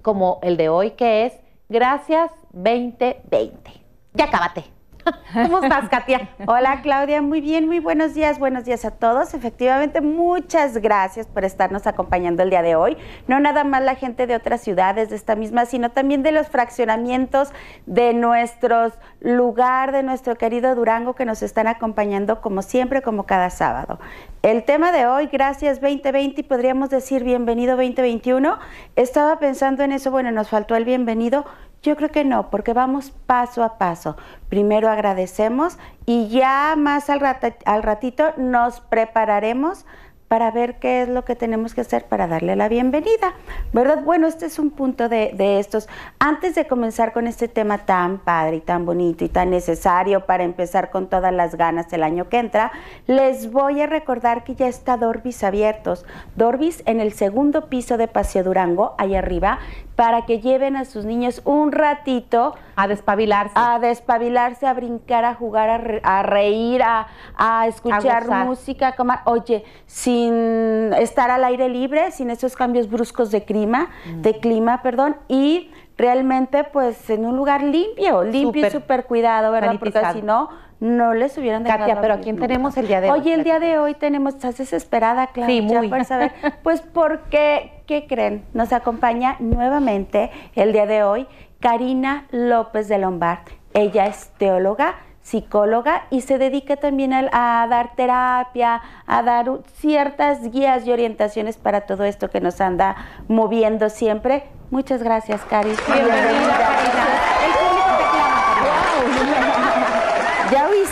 como 0.01 0.39
el 0.41 0.57
de 0.57 0.69
hoy 0.69 0.91
que 0.91 1.25
es 1.25 1.33
Gracias 1.69 2.31
2020. 2.51 3.71
Ya 4.13 4.29
cábate. 4.29 4.65
¿Cómo 5.33 5.59
estás, 5.59 5.89
Katia? 5.89 6.29
Hola, 6.45 6.81
Claudia. 6.81 7.21
Muy 7.21 7.41
bien, 7.41 7.67
muy 7.67 7.79
buenos 7.79 8.13
días. 8.13 8.39
Buenos 8.39 8.65
días 8.65 8.85
a 8.85 8.91
todos. 8.91 9.33
Efectivamente, 9.33 10.01
muchas 10.01 10.77
gracias 10.77 11.27
por 11.27 11.45
estarnos 11.45 11.87
acompañando 11.87 12.43
el 12.43 12.49
día 12.49 12.61
de 12.61 12.75
hoy. 12.75 12.97
No 13.27 13.39
nada 13.39 13.63
más 13.63 13.83
la 13.83 13.95
gente 13.95 14.27
de 14.27 14.35
otras 14.35 14.61
ciudades 14.61 15.09
de 15.09 15.15
esta 15.15 15.35
misma, 15.35 15.65
sino 15.65 15.91
también 15.91 16.23
de 16.23 16.31
los 16.31 16.47
fraccionamientos 16.47 17.49
de 17.85 18.13
nuestros 18.13 18.93
lugar, 19.19 19.91
de 19.91 20.03
nuestro 20.03 20.35
querido 20.35 20.75
Durango, 20.75 21.15
que 21.15 21.25
nos 21.25 21.41
están 21.43 21.67
acompañando 21.67 22.41
como 22.41 22.61
siempre, 22.61 23.01
como 23.01 23.25
cada 23.25 23.49
sábado. 23.49 23.99
El 24.41 24.63
tema 24.63 24.91
de 24.91 25.05
hoy, 25.05 25.27
gracias 25.27 25.81
2020 25.81 26.41
y 26.41 26.43
podríamos 26.43 26.89
decir 26.89 27.23
bienvenido 27.23 27.75
2021. 27.75 28.57
Estaba 28.95 29.39
pensando 29.39 29.83
en 29.83 29.91
eso, 29.91 30.11
bueno, 30.11 30.31
nos 30.31 30.49
faltó 30.49 30.75
el 30.75 30.85
bienvenido. 30.85 31.45
Yo 31.83 31.95
creo 31.95 32.09
que 32.09 32.23
no, 32.23 32.51
porque 32.51 32.73
vamos 32.73 33.11
paso 33.25 33.63
a 33.63 33.79
paso. 33.79 34.15
Primero 34.49 34.87
agradecemos 34.87 35.79
y 36.05 36.27
ya 36.27 36.75
más 36.77 37.09
al, 37.09 37.19
ratito 37.19 38.33
nos 38.37 38.81
prepararemos 38.81 39.85
para 40.27 40.49
ver 40.51 40.79
qué 40.79 41.01
es 41.01 41.09
lo 41.09 41.25
que 41.25 41.35
tenemos 41.35 41.73
que 41.73 41.81
hacer 41.81 42.05
para 42.05 42.25
darle 42.25 42.55
la 42.55 42.69
bienvenida, 42.69 43.33
¿verdad? 43.73 44.01
Bueno, 44.03 44.27
este 44.27 44.45
es 44.45 44.59
un 44.59 44.69
punto 44.69 45.09
de, 45.09 45.31
de, 45.33 45.59
estos. 45.59 45.89
Antes 46.19 46.55
de 46.55 46.67
comenzar 46.67 47.11
con 47.11 47.27
este 47.27 47.49
tema 47.49 47.79
tan 47.79 48.19
padre 48.19 48.57
y 48.57 48.61
tan 48.61 48.85
bonito 48.85 49.25
y 49.25 49.29
tan 49.29 49.49
necesario 49.49 50.25
para 50.25 50.45
empezar 50.45 50.89
con 50.89 51.07
todas 51.07 51.33
las 51.33 51.55
ganas 51.55 51.91
el 51.91 52.01
año 52.01 52.29
que 52.29 52.37
entra, 52.37 52.71
les 53.07 53.51
voy 53.51 53.81
a 53.81 53.87
recordar 53.87 54.45
que 54.45 54.55
ya 54.55 54.67
está 54.67 54.95
Dorbis 54.95 55.43
abiertos. 55.43 56.05
Dorbis 56.37 56.81
en 56.85 57.01
el 57.01 57.11
segundo 57.11 57.67
piso 57.67 57.97
de 57.97 58.07
Paseo 58.07 58.45
Durango, 58.45 58.95
ahí 58.99 59.15
arriba, 59.15 59.59
para 60.01 60.25
que 60.25 60.39
lleven 60.39 60.75
a 60.77 60.85
sus 60.85 61.05
niños 61.05 61.43
un 61.45 61.71
ratito 61.71 62.55
a 62.75 62.87
despabilarse, 62.87 63.53
a 63.53 63.77
despabilarse, 63.77 64.65
a 64.65 64.73
brincar, 64.73 65.25
a 65.25 65.35
jugar, 65.35 65.69
a, 65.69 65.77
re, 65.77 66.01
a 66.03 66.23
reír, 66.23 66.81
a, 66.81 67.05
a 67.35 67.67
escuchar 67.67 68.23
a 68.27 68.43
música, 68.43 68.87
a 68.87 68.95
comer. 68.95 69.19
Oye, 69.25 69.63
sin 69.85 70.91
estar 70.93 71.29
al 71.29 71.43
aire 71.43 71.69
libre, 71.69 72.09
sin 72.09 72.31
esos 72.31 72.55
cambios 72.55 72.89
bruscos 72.89 73.29
de 73.29 73.43
clima, 73.43 73.89
mm. 74.07 74.21
de 74.23 74.39
clima, 74.39 74.81
perdón, 74.81 75.17
y 75.27 75.69
realmente 75.99 76.63
pues 76.63 77.07
en 77.11 77.23
un 77.23 77.37
lugar 77.37 77.61
limpio, 77.61 78.23
limpio 78.23 78.63
super, 78.63 78.65
y 78.65 78.71
súper 78.71 79.05
cuidado, 79.05 79.51
¿verdad? 79.51 79.75
Porque 79.77 80.01
si 80.13 80.23
no, 80.23 80.49
no 80.81 81.13
les 81.13 81.37
hubieran 81.37 81.63
dejado. 81.63 81.85
Katia, 81.85 82.01
pero 82.01 82.15
¿a 82.15 82.19
quién 82.19 82.37
tenemos 82.37 82.75
el 82.75 82.87
día 82.87 82.99
de 82.99 83.11
hoy? 83.11 83.19
Oye, 83.19 83.33
el 83.35 83.43
día 83.43 83.59
de 83.59 83.77
hoy 83.77 83.93
tenemos, 83.93 84.33
estás 84.33 84.57
desesperada, 84.57 85.27
Claudia, 85.27 85.55
sí, 85.55 85.61
muy. 85.61 85.87
por 85.87 86.03
saber. 86.03 86.33
Pues 86.63 86.81
porque, 86.81 87.83
¿qué 87.85 88.07
creen? 88.07 88.43
Nos 88.53 88.73
acompaña 88.73 89.37
nuevamente 89.39 90.31
el 90.55 90.73
día 90.73 90.87
de 90.87 91.03
hoy 91.03 91.27
Karina 91.59 92.25
López 92.31 92.87
de 92.87 92.97
Lombard. 92.97 93.41
Ella 93.75 94.07
es 94.07 94.29
teóloga, 94.39 94.95
psicóloga 95.21 96.07
y 96.09 96.21
se 96.21 96.39
dedica 96.39 96.77
también 96.77 97.13
a, 97.13 97.29
a, 97.31 97.67
dar 97.67 97.95
terapia, 97.95 98.81
a 99.05 99.21
dar 99.21 99.51
ciertas 99.75 100.51
guías 100.51 100.87
y 100.87 100.91
orientaciones 100.91 101.57
para 101.57 101.81
todo 101.81 102.05
esto 102.05 102.31
que 102.31 102.41
nos 102.41 102.59
anda 102.59 102.95
moviendo 103.27 103.89
siempre. 103.91 104.45
Muchas 104.71 105.03
gracias, 105.03 105.41
Cari. 105.41 105.69
Bienvenida, 105.85 106.57
Karina. 106.57 107.05
El 107.45 107.51
público 107.53 107.91
te 107.97 108.03
clama, 108.09 108.51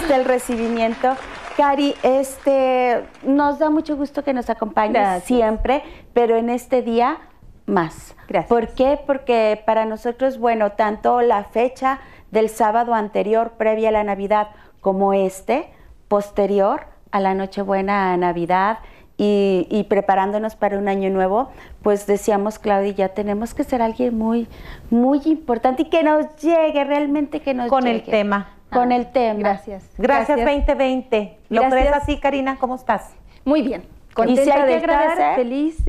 ya 0.09 0.15
oíste 0.15 0.15
el 0.15 0.25
recibimiento. 0.25 1.15
Cari, 1.57 1.95
este, 2.03 3.03
nos 3.23 3.59
da 3.59 3.69
mucho 3.69 3.95
gusto 3.97 4.23
que 4.23 4.33
nos 4.33 4.49
acompañes 4.49 5.23
siempre, 5.23 5.83
pero 6.13 6.35
en 6.37 6.49
este 6.49 6.81
día 6.81 7.17
más. 7.65 8.15
Gracias. 8.27 8.49
¿Por 8.49 8.69
qué? 8.69 8.99
Porque 9.05 9.61
para 9.65 9.85
nosotros, 9.85 10.37
bueno, 10.39 10.71
tanto 10.73 11.21
la 11.21 11.43
fecha 11.43 11.99
del 12.31 12.49
sábado 12.49 12.93
anterior, 12.93 13.53
previa 13.57 13.89
a 13.89 13.91
la 13.91 14.03
Navidad, 14.03 14.49
como 14.81 15.13
este, 15.13 15.69
posterior 16.07 16.87
a 17.11 17.19
la 17.19 17.33
Nochebuena, 17.33 18.13
a 18.13 18.17
Navidad, 18.17 18.79
y, 19.17 19.67
y, 19.69 19.83
preparándonos 19.83 20.55
para 20.55 20.77
un 20.77 20.87
año 20.87 21.09
nuevo, 21.09 21.49
pues 21.83 22.07
decíamos, 22.07 22.57
Claudia, 22.57 22.93
ya 22.93 23.09
tenemos 23.09 23.53
que 23.53 23.65
ser 23.65 23.81
alguien 23.81 24.17
muy, 24.17 24.47
muy 24.89 25.19
importante 25.25 25.81
y 25.81 25.85
que 25.89 26.03
nos 26.03 26.37
llegue, 26.37 26.85
realmente 26.85 27.41
que 27.41 27.53
nos 27.53 27.67
Con 27.67 27.83
llegue. 27.83 27.97
el 27.97 28.03
tema. 28.05 28.58
Con 28.71 28.91
ah, 28.91 28.95
el 28.95 29.11
tema. 29.11 29.39
Gracias. 29.39 29.89
Gracias, 29.97 30.37
gracias. 30.37 30.65
2020. 30.67 31.37
¿Lo 31.49 31.61
gracias. 31.61 31.81
crees 31.81 31.95
así, 31.95 32.19
Karina? 32.19 32.57
¿Cómo 32.59 32.75
estás? 32.75 33.13
Muy 33.45 33.61
bien. 33.61 33.83
Contenta 34.13 34.41
y 34.41 34.45
si 34.45 34.51
hay 34.51 34.61
de 34.61 34.67
que 34.67 34.75
agradecer, 34.77 35.11
estar, 35.11 35.35
feliz 35.35 35.83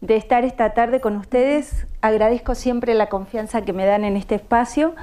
de 0.00 0.16
estar 0.16 0.44
esta 0.44 0.74
tarde 0.74 1.00
con 1.00 1.16
ustedes. 1.16 1.86
Agradezco 2.00 2.54
siempre 2.54 2.94
la 2.94 3.08
confianza 3.08 3.62
que 3.62 3.72
me 3.72 3.86
dan 3.86 4.04
en 4.04 4.16
este 4.16 4.34
espacio. 4.34 4.94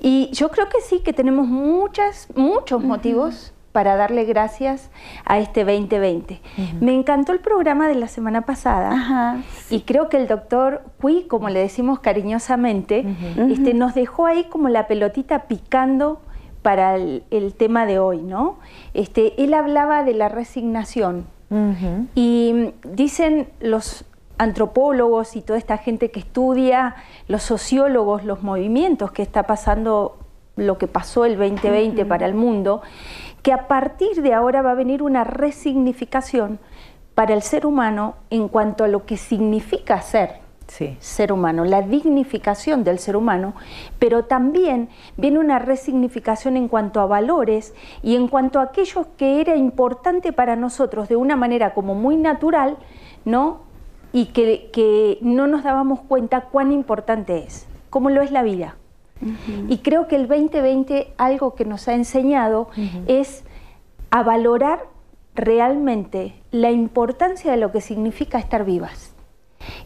Y 0.00 0.30
yo 0.32 0.50
creo 0.50 0.68
que 0.68 0.80
sí, 0.80 1.00
que 1.00 1.12
tenemos 1.12 1.46
muchas, 1.46 2.28
muchos 2.34 2.80
uh 2.80 2.84
-huh. 2.84 2.88
motivos 2.88 3.54
para 3.72 3.96
darle 3.96 4.24
gracias 4.24 4.90
a 5.24 5.38
este 5.38 5.64
2020. 5.64 6.40
Uh 6.56 6.60
-huh. 6.60 6.80
Me 6.80 6.94
encantó 6.94 7.32
el 7.32 7.40
programa 7.40 7.88
de 7.88 7.96
la 7.96 8.06
semana 8.06 8.42
pasada 8.42 8.92
Ajá, 8.92 9.38
sí. 9.66 9.76
y 9.76 9.80
creo 9.80 10.08
que 10.08 10.16
el 10.16 10.28
doctor 10.28 10.82
Cui, 11.00 11.24
como 11.24 11.48
le 11.48 11.58
decimos 11.58 11.98
cariñosamente, 11.98 13.02
uh 13.04 13.08
-huh. 13.08 13.52
este, 13.52 13.74
nos 13.74 13.94
dejó 13.94 14.26
ahí 14.26 14.44
como 14.44 14.68
la 14.68 14.86
pelotita 14.86 15.48
picando 15.48 16.20
para 16.64 16.96
el, 16.96 17.24
el, 17.30 17.52
tema 17.52 17.84
de 17.84 17.98
hoy, 17.98 18.22
¿no? 18.22 18.56
Este, 18.94 19.34
él 19.44 19.52
hablaba 19.52 20.02
de 20.02 20.14
la 20.14 20.30
resignación 20.30 21.26
uh 21.50 21.54
-huh. 21.54 22.06
y 22.14 22.72
dicen 22.88 23.50
los 23.60 24.06
antropólogos 24.38 25.36
y 25.36 25.42
toda 25.42 25.58
esta 25.58 25.76
gente 25.76 26.10
que 26.10 26.20
estudia, 26.20 26.96
los 27.28 27.42
sociólogos, 27.42 28.24
los 28.24 28.42
movimientos 28.42 29.12
que 29.12 29.20
está 29.20 29.42
pasando, 29.42 30.16
lo 30.56 30.78
que 30.78 30.86
pasó 30.86 31.26
el 31.26 31.36
2020 31.36 32.00
uh 32.00 32.04
-huh. 32.04 32.08
para 32.08 32.24
el 32.24 32.34
mundo, 32.34 32.80
que 33.42 33.52
a 33.52 33.68
partir 33.68 34.22
de 34.22 34.32
ahora 34.32 34.62
va 34.62 34.70
a 34.70 34.74
venir 34.74 35.02
una 35.02 35.22
resignificación 35.22 36.58
para 37.14 37.34
el 37.34 37.42
ser 37.42 37.66
humano 37.66 38.14
en 38.30 38.48
cuanto 38.48 38.84
a 38.84 38.88
lo 38.88 39.04
que 39.04 39.18
significa 39.18 40.00
ser 40.00 40.43
sí. 40.66 40.96
ser 41.00 41.32
humano, 41.32 41.64
la 41.64 41.82
dignificación 41.82 42.84
del 42.84 42.98
ser 42.98 43.16
humano, 43.16 43.54
pero 43.98 44.24
también 44.24 44.88
viene 45.16 45.38
una 45.38 45.58
resignificación 45.58 46.56
en 46.56 46.68
cuanto 46.68 47.00
a 47.00 47.06
valores 47.06 47.74
y 48.02 48.16
en 48.16 48.28
cuanto 48.28 48.60
a 48.60 48.64
aquello 48.64 49.06
que 49.16 49.40
era 49.40 49.56
importante 49.56 50.32
para 50.32 50.56
nosotros 50.56 51.08
de 51.08 51.16
una 51.16 51.36
manera 51.36 51.74
como 51.74 51.94
muy 51.94 52.16
natural, 52.16 52.76
¿no? 53.24 53.60
Y 54.12 54.26
que, 54.26 54.70
que 54.72 55.18
no 55.22 55.46
nos 55.46 55.64
dábamos 55.64 56.00
cuenta 56.00 56.42
cuán 56.42 56.72
importante 56.72 57.38
es, 57.38 57.66
como 57.90 58.10
lo 58.10 58.22
es 58.22 58.30
la 58.30 58.42
vida. 58.42 58.76
Uh 59.20 59.26
-huh. 59.26 59.66
Y 59.68 59.78
creo 59.78 60.08
que 60.08 60.16
el 60.16 60.28
2020 60.28 61.14
algo 61.18 61.54
que 61.54 61.64
nos 61.64 61.88
ha 61.88 61.94
enseñado 61.94 62.68
uh 62.76 62.80
-huh. 62.80 63.04
es 63.06 63.44
a 64.10 64.22
valorar 64.22 64.86
realmente 65.34 66.34
la 66.50 66.70
importancia 66.70 67.50
de 67.50 67.56
lo 67.56 67.72
que 67.72 67.80
significa 67.80 68.38
estar 68.38 68.64
vivas. 68.64 69.13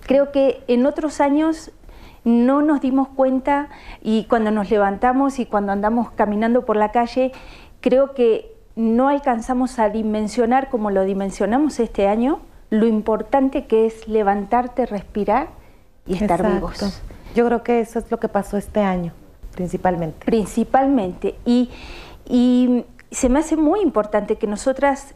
Creo 0.06 0.32
que 0.32 0.62
en 0.68 0.86
otros 0.86 1.20
años 1.20 1.72
no 2.24 2.62
nos 2.62 2.80
dimos 2.80 3.08
cuenta 3.08 3.68
y 4.02 4.24
cuando 4.24 4.50
nos 4.50 4.70
levantamos 4.70 5.38
y 5.38 5.46
cuando 5.46 5.72
andamos 5.72 6.10
caminando 6.10 6.64
por 6.64 6.76
la 6.76 6.92
calle, 6.92 7.32
creo 7.80 8.14
que 8.14 8.54
no 8.76 9.08
alcanzamos 9.08 9.78
a 9.78 9.88
dimensionar 9.88 10.68
como 10.70 10.90
lo 10.90 11.04
dimensionamos 11.04 11.80
este 11.80 12.06
año, 12.06 12.40
lo 12.70 12.86
importante 12.86 13.66
que 13.66 13.86
es 13.86 14.06
levantarte, 14.06 14.86
respirar 14.86 15.48
y 16.06 16.14
estar 16.14 16.40
Exacto. 16.40 16.54
vivos. 16.54 17.02
Yo 17.34 17.46
creo 17.46 17.62
que 17.62 17.80
eso 17.80 17.98
es 17.98 18.10
lo 18.10 18.18
que 18.18 18.28
pasó 18.28 18.56
este 18.56 18.80
año, 18.80 19.12
principalmente. 19.52 20.24
Principalmente. 20.24 21.34
Y, 21.44 21.70
y 22.26 22.84
se 23.10 23.28
me 23.28 23.40
hace 23.40 23.56
muy 23.56 23.80
importante 23.80 24.36
que 24.36 24.46
nosotras 24.46 25.14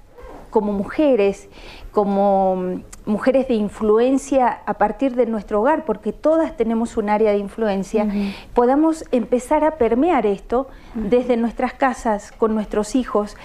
como 0.53 0.73
mujeres, 0.73 1.49
como 1.93 2.81
mujeres 3.05 3.49
de 3.49 3.55
influencia 3.55 4.61
a 4.65 4.75
partir 4.75 5.17
de 5.17 5.27
nuestro 5.27 5.61
hogar, 5.61 5.85
porque 5.85 6.13
todas 6.13 6.57
tenemos 6.57 6.97
un 6.97 7.09
área 7.09 7.33
de 7.33 7.39
influencia, 7.39 8.05
uh 8.05 8.09
-huh. 8.09 8.35
podamos 8.55 9.05
empezar 9.11 9.65
a 9.65 9.73
permear 9.73 10.25
esto 10.27 10.69
uh 10.95 11.01
-huh. 11.01 11.09
desde 11.09 11.37
nuestras 11.37 11.73
casas, 11.73 12.33
con 12.33 12.55
nuestros 12.55 12.95
hijos. 12.95 13.37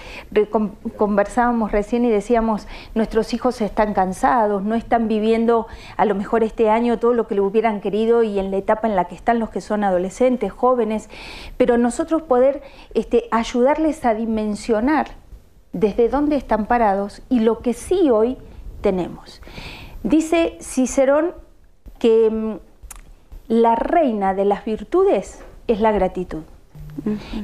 Con 0.50 0.76
conversábamos 0.96 1.72
recién 1.72 2.04
y 2.04 2.10
decíamos, 2.10 2.68
nuestros 2.94 3.34
hijos 3.34 3.60
están 3.60 3.94
cansados, 3.94 4.62
no 4.62 4.74
están 4.74 5.08
viviendo 5.08 5.66
a 5.96 6.04
lo 6.04 6.14
mejor 6.14 6.44
este 6.44 6.70
año 6.70 6.98
todo 6.98 7.14
lo 7.14 7.26
que 7.26 7.34
le 7.34 7.40
hubieran 7.40 7.80
querido 7.80 8.22
y 8.22 8.38
en 8.38 8.50
la 8.50 8.58
etapa 8.58 8.86
en 8.86 8.96
la 8.96 9.06
que 9.06 9.14
están 9.14 9.38
los 9.38 9.48
que 9.50 9.60
son 9.60 9.82
adolescentes, 9.82 10.52
jóvenes, 10.52 11.08
pero 11.56 11.78
nosotros 11.78 12.22
poder 12.22 12.62
este, 12.94 13.24
ayudarles 13.30 14.04
a 14.04 14.14
dimensionar 14.14 15.06
desde 15.72 16.08
dónde 16.08 16.36
están 16.36 16.66
parados 16.66 17.22
y 17.28 17.40
lo 17.40 17.60
que 17.60 17.72
sí 17.72 18.10
hoy 18.10 18.36
tenemos. 18.80 19.42
Dice 20.02 20.56
Cicerón 20.60 21.32
que 21.98 22.30
mm, 22.30 22.58
la 23.48 23.74
reina 23.74 24.34
de 24.34 24.44
las 24.44 24.64
virtudes 24.64 25.42
es 25.66 25.80
la 25.80 25.92
gratitud. 25.92 26.42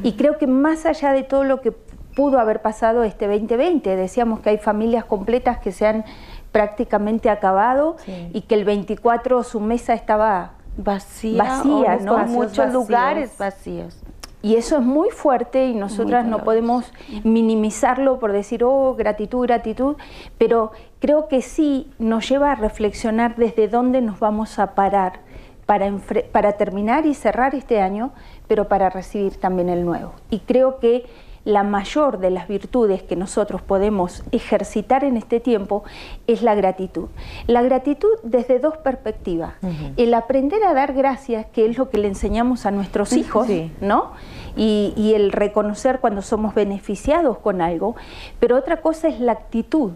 Y 0.03 0.14
creo 0.14 0.37
que 0.37 0.49
más 0.49 0.85
allá 0.85 1.12
de 1.12 1.22
todo 1.22 1.45
lo 1.45 1.61
que 1.61 1.72
pudo 2.16 2.39
haber 2.39 2.61
pasado 2.61 3.05
este 3.05 3.29
2020, 3.29 3.97
decíamos 3.97 4.41
que 4.41 4.51
hay 4.51 4.59
familias 4.59 5.05
completas 5.05 5.59
que 5.59 5.72
se 5.72 5.87
han 5.87 6.05
prácticamente 6.53 7.31
acabado 7.31 7.97
y 8.33 8.43
que 8.43 8.55
el 8.55 8.64
24 8.64 9.43
su 9.43 9.61
mesa 9.61 9.95
estaba 9.95 10.53
vacía, 10.77 11.43
vacía 11.43 11.97
¿no? 11.99 12.18
muchos 12.27 12.72
lugares 12.72 13.37
vacíos. 13.39 13.97
Y 14.45 14.57
eso 14.57 14.76
es 14.76 14.84
muy 14.84 15.09
fuerte 15.09 15.68
y 15.68 15.74
nosotras 15.74 16.26
no 16.26 16.45
podemos 16.45 16.92
minimizarlo 17.22 18.18
por 18.18 18.30
decir, 18.30 18.62
oh, 18.62 18.95
gratitud, 18.95 19.47
gratitud, 19.47 19.97
pero 20.36 20.70
creo 21.01 21.28
que 21.28 21.40
sí 21.40 21.90
nos 21.99 22.28
lleva 22.28 22.53
a 22.53 22.55
reflexionar 22.55 23.36
desde 23.36 23.68
dónde 23.68 24.03
nos 24.03 24.20
vamos 24.20 24.59
a 24.59 24.74
parar 24.74 25.20
para, 25.64 25.90
para 26.30 26.59
terminar 26.59 27.07
y 27.07 27.14
cerrar 27.14 27.55
este 27.55 27.80
año, 27.80 28.12
pero 28.47 28.68
para 28.68 28.90
recibir 28.90 29.36
también 29.36 29.70
el 29.70 29.82
nuevo. 29.82 30.12
Y 30.28 30.40
creo 30.40 30.78
que 30.78 31.07
la 31.45 31.62
mayor 31.62 32.18
de 32.18 32.30
las 32.30 32.49
virtudes 32.49 33.03
que 33.03 33.16
nosotros 33.16 33.61
podemos 33.61 34.22
ejercitar 34.32 35.05
en 35.05 35.16
este 35.16 35.40
tiempo 35.40 35.84
es 36.26 36.42
la 36.42 36.55
gratitud. 36.55 37.09
La 37.47 37.62
gratitud 37.62 38.12
desde 38.22 38.59
dos 38.59 38.78
perspectivas. 38.78 39.55
El 39.97 40.14
aprender 40.14 40.64
a 40.64 40.72
dar 40.72 40.95
gracias, 40.95 41.47
que 41.47 41.66
es 41.66 41.76
lo 41.76 41.90
que 41.90 41.99
le 41.99 42.09
enseñamos 42.09 42.64
a 42.64 42.70
nuestros 42.70 43.12
hijos, 43.12 43.47
¿no? 43.80 44.12
Y, 44.57 44.95
y 44.97 45.14
el 45.14 45.32
reconocer 45.32 46.01
cuando 46.01 46.22
somos 46.22 46.55
beneficiados 46.55 47.38
con 47.38 47.61
algo, 47.61 47.95
pero 48.40 48.57
otra 48.57 48.80
cosa 48.80 49.09
es 49.09 49.20
la 49.20 49.32
actitud. 49.32 49.92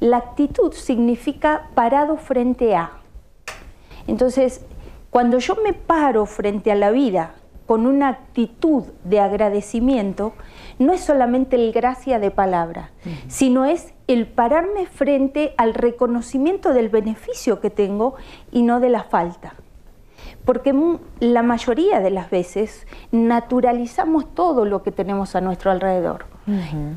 La 0.00 0.16
actitud 0.16 0.72
significa 0.72 1.68
parado 1.74 2.16
frente 2.16 2.74
a. 2.74 2.92
Entonces, 4.08 4.62
cuando 5.10 5.38
yo 5.38 5.56
me 5.62 5.72
paro 5.72 6.26
frente 6.26 6.72
a 6.72 6.74
la 6.74 6.90
vida 6.90 7.34
con 7.66 7.86
una 7.86 8.08
actitud 8.08 8.84
de 9.04 9.20
agradecimiento, 9.20 10.32
no 10.78 10.92
es 10.92 11.00
solamente 11.00 11.56
el 11.56 11.72
gracia 11.72 12.18
de 12.18 12.30
palabra, 12.30 12.90
sino 13.26 13.64
es 13.64 13.94
el 14.06 14.26
pararme 14.26 14.86
frente 14.86 15.54
al 15.56 15.74
reconocimiento 15.74 16.72
del 16.72 16.88
beneficio 16.88 17.60
que 17.60 17.70
tengo 17.70 18.14
y 18.52 18.62
no 18.62 18.80
de 18.80 18.88
la 18.88 19.04
falta. 19.04 19.54
Porque 20.44 20.74
la 21.20 21.42
mayoría 21.42 22.00
de 22.00 22.10
las 22.10 22.30
veces 22.30 22.86
naturalizamos 23.12 24.34
todo 24.34 24.64
lo 24.64 24.82
que 24.82 24.92
tenemos 24.92 25.36
a 25.36 25.40
nuestro 25.40 25.70
alrededor. 25.70 26.26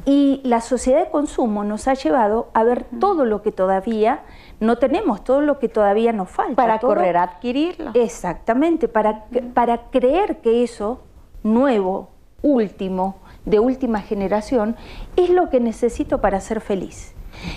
Y 0.05 0.39
la 0.45 0.61
sociedad 0.61 1.03
de 1.03 1.11
consumo 1.11 1.65
nos 1.65 1.89
ha 1.89 1.93
llevado 1.93 2.49
a 2.53 2.63
ver 2.63 2.85
todo 3.01 3.25
lo 3.25 3.41
que 3.41 3.51
todavía 3.51 4.21
no 4.61 4.77
tenemos, 4.77 5.25
todo 5.25 5.41
lo 5.41 5.59
que 5.59 5.67
todavía 5.67 6.13
nos 6.13 6.29
falta. 6.29 6.55
Para 6.55 6.79
correr 6.79 7.17
a 7.17 7.23
adquirirlo. 7.23 7.91
Exactamente, 7.93 8.87
para, 8.87 9.25
para 9.53 9.89
creer 9.89 10.37
que 10.37 10.63
eso 10.63 11.01
nuevo, 11.43 12.09
último, 12.41 13.17
de 13.45 13.59
última 13.59 14.01
generación, 14.01 14.75
es 15.15 15.29
lo 15.29 15.49
que 15.49 15.59
necesito 15.59 16.21
para 16.21 16.39
ser 16.41 16.61
feliz. 16.61 17.13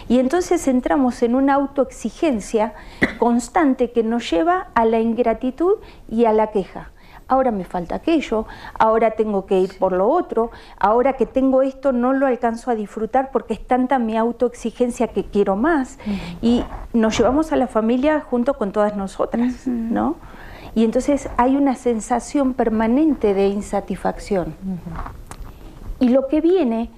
Y 0.09 0.18
entonces 0.18 0.66
entramos 0.68 1.22
en 1.22 1.35
una 1.35 1.55
autoexigencia 1.55 2.74
constante 3.18 3.91
que 3.91 4.03
nos 4.03 4.30
lleva 4.30 4.68
a 4.74 4.85
la 4.85 5.01
ingratitud 5.01 5.74
y 6.09 6.24
a 6.24 6.32
la 6.32 6.51
queja. 6.51 6.91
Ahora 7.26 7.51
me 7.51 7.64
falta 7.64 7.95
aquello, 7.95 8.47
ahora 8.78 9.12
tengo 9.12 9.47
que 9.47 9.59
ir 9.59 9.78
por 9.78 9.93
lo 9.93 10.09
otro, 10.09 10.51
ahora 10.78 11.14
que 11.14 11.24
tengo 11.24 11.62
esto 11.62 11.91
no 11.93 12.12
lo 12.12 12.26
alcanzo 12.26 12.70
a 12.70 12.74
disfrutar 12.74 13.30
porque 13.30 13.55
es 13.55 13.66
tanta 13.66 13.99
mi 13.99 14.16
autoexigencia 14.16 15.09
que 15.09 15.24
quiero 15.24 15.57
más. 15.57 15.99
Y 16.43 16.64
nos 16.93 17.16
llevamos 17.16 17.51
a 17.53 17.57
la 17.57 17.66
familia 17.66 18.20
junto 18.20 18.55
con 18.55 18.72
todas 18.72 18.95
nosotras, 18.95 19.66
¿no? 19.66 20.16
Y 20.74 20.85
entonces 20.85 21.30
hay 21.39 21.57
una 21.57 21.76
sensación 21.76 22.53
permanente 22.53 23.32
de 23.32 23.47
insatisfacción. 23.47 24.55
Y 26.05 26.11
lo 26.11 26.26
que 26.26 26.42
viene 26.42 26.90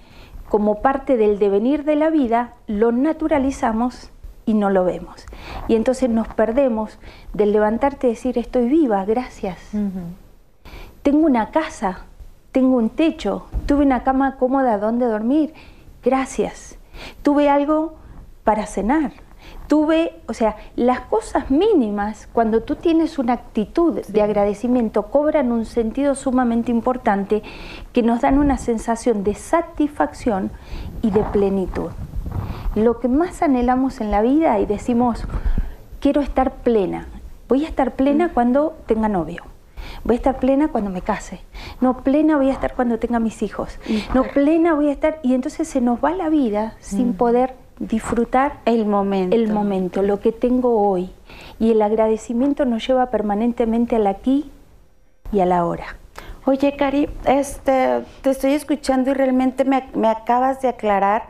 como 0.48 0.82
parte 0.82 1.16
del 1.16 1.38
devenir 1.38 1.84
de 1.84 1.94
la 1.94 2.11
vida, 2.11 2.54
lo 2.66 2.90
naturalizamos 2.90 4.11
y 4.46 4.54
no 4.54 4.68
lo 4.68 4.84
vemos. 4.84 5.26
Y 5.68 5.76
entonces 5.76 6.11
nos 6.11 6.26
perdemos 6.26 6.98
del 7.32 7.52
levantarte 7.52 8.09
y 8.09 8.11
decir, 8.11 8.36
estoy 8.36 8.68
viva, 8.68 9.04
gracias. 9.04 9.59
Tengo 11.04 11.24
una 11.24 11.52
casa, 11.52 12.00
tengo 12.50 12.78
un 12.78 12.90
techo, 12.90 13.46
tuve 13.66 13.84
una 13.84 14.02
cama 14.02 14.38
cómoda 14.38 14.76
donde 14.76 15.07
dormir, 15.07 15.54
gracias. 16.02 16.76
Tuve 17.22 17.48
algo 17.48 17.94
para 18.42 18.66
cenar, 18.66 19.12
tuve, 19.66 20.14
o 20.26 20.34
sea, 20.34 20.56
las 20.76 21.00
cosas 21.00 21.50
mínimas, 21.50 22.28
cuando 22.32 22.62
tú 22.62 22.76
tienes 22.76 23.18
una 23.18 23.34
actitud 23.34 24.00
de 24.06 24.22
agradecimiento, 24.22 25.04
cobran 25.04 25.52
un 25.52 25.64
sentido 25.64 26.14
sumamente 26.14 26.70
importante 26.70 27.42
que 27.92 28.02
nos 28.02 28.20
dan 28.20 28.38
una 28.38 28.58
sensación 28.58 29.24
de 29.24 29.34
satisfacción 29.34 30.50
y 31.02 31.10
de 31.10 31.22
plenitud. 31.24 31.90
Lo 32.74 33.00
que 33.00 33.08
más 33.08 33.42
anhelamos 33.42 34.00
en 34.00 34.10
la 34.10 34.22
vida 34.22 34.58
y 34.60 34.66
decimos, 34.66 35.24
quiero 36.00 36.20
estar 36.20 36.56
plena, 36.56 37.08
voy 37.48 37.64
a 37.64 37.68
estar 37.68 37.96
plena 37.96 38.28
mm. 38.28 38.30
cuando 38.30 38.76
tenga 38.86 39.08
novio. 39.08 39.42
Voy 40.04 40.14
a 40.14 40.18
estar 40.18 40.38
plena 40.38 40.68
cuando 40.68 40.90
me 40.90 41.00
case. 41.00 41.40
No, 41.80 41.98
plena 42.02 42.36
voy 42.36 42.50
a 42.50 42.52
estar 42.52 42.74
cuando 42.74 42.98
tenga 42.98 43.18
mis 43.18 43.42
hijos. 43.42 43.78
No, 44.14 44.24
plena 44.24 44.74
voy 44.74 44.88
a 44.88 44.92
estar. 44.92 45.20
Y 45.22 45.34
entonces 45.34 45.68
se 45.68 45.80
nos 45.80 46.02
va 46.04 46.12
la 46.12 46.28
vida 46.28 46.74
sin 46.80 47.10
mm. 47.10 47.14
poder 47.14 47.54
disfrutar 47.79 48.61
el 48.64 48.87
momento. 48.87 49.37
el 49.37 49.53
momento, 49.53 50.03
lo 50.03 50.20
que 50.20 50.33
tengo 50.33 50.81
hoy. 50.89 51.11
Y 51.59 51.72
el 51.72 51.83
agradecimiento 51.83 52.64
nos 52.64 52.87
lleva 52.87 53.11
permanentemente 53.11 53.97
al 53.97 54.07
aquí 54.07 54.51
y 55.33 55.41
a 55.41 55.47
la 55.47 55.64
hora. 55.66 55.97
Oye, 56.45 56.77
Cari, 56.77 57.09
este, 57.24 58.05
te 58.22 58.31
estoy 58.31 58.53
escuchando 58.53 59.11
y 59.11 59.14
realmente 59.14 59.64
me, 59.64 60.09
acabas 60.09 60.62
de 60.62 60.68
aclarar 60.68 61.24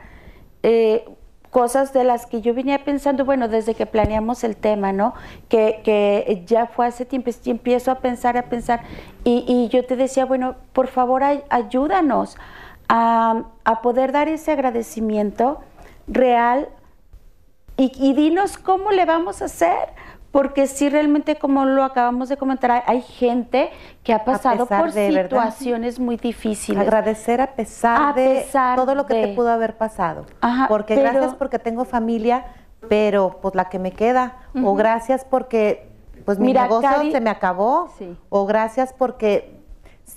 eh, 0.63 1.05
cosas 1.51 1.95
de 1.95 2.05
las 2.05 2.27
que 2.27 2.43
yo 2.43 2.53
venía 2.53 2.85
pensando, 2.85 3.25
bueno, 3.25 3.49
desde 3.49 3.75
que 3.75 3.87
planeamos 3.87 4.45
el 4.45 4.57
tema, 4.57 4.93
¿no? 4.93 5.15
Que, 5.49 6.45
ya 6.47 6.67
fue 6.67 6.87
hace 6.87 7.07
tiempo, 7.07 7.31
y 7.43 7.51
empiezo 7.51 7.91
a 7.91 8.01
pensar, 8.01 8.37
a 8.37 8.43
pensar, 8.43 8.83
y, 9.25 9.69
yo 9.73 9.87
te 9.87 9.97
decía, 9.97 10.27
bueno, 10.27 10.57
por 10.75 10.89
favor, 10.89 11.23
ayúdanos 11.49 12.37
a, 12.91 13.45
a 13.65 13.81
poder 13.81 14.13
dar 14.13 14.29
ese 14.29 14.53
agradecimiento 14.53 15.61
real. 16.07 16.69
Y, 17.79 18.15
dinos 18.15 18.57
cómo 18.57 18.91
le 18.91 19.05
vamos 19.05 19.43
a 19.43 19.47
hacer, 19.47 19.91
porque 20.31 20.67
si 20.67 20.89
realmente 20.89 21.37
como 21.37 21.67
lo 21.67 21.85
acabamos 21.85 22.31
de 22.31 22.39
comentar, 22.39 22.85
hay, 22.87 23.03
gente 23.03 23.71
que 24.03 24.15
ha 24.15 24.25
pasado 24.25 24.65
por 24.67 24.93
situaciones 24.93 25.99
muy 25.99 26.17
difíciles. 26.17 26.81
Agradecer 26.81 27.43
a 27.43 27.55
pesar 27.55 28.15
de 28.15 28.47
todo 28.77 28.95
lo 28.95 29.05
que 29.05 29.15
te 29.15 29.35
pudo 29.35 29.51
haber 29.51 29.77
pasado. 29.77 30.25
porque 30.69 30.97
gracias 30.97 31.35
porque 31.35 31.59
tengo 31.59 31.85
familia, 31.85 32.47
pero 32.89 33.41
pues 33.43 33.55
la 33.55 33.69
que 33.69 33.79
me 33.79 33.93
queda, 33.93 34.37
o 34.65 34.75
gracias 34.75 35.27
porque 35.27 35.91
pues 36.25 36.39
mi 36.39 36.55
negocio 36.55 37.11
se 37.11 37.21
me 37.21 37.29
acabó, 37.29 37.91
o 38.31 38.47
gracias 38.47 38.95
porque 38.95 39.56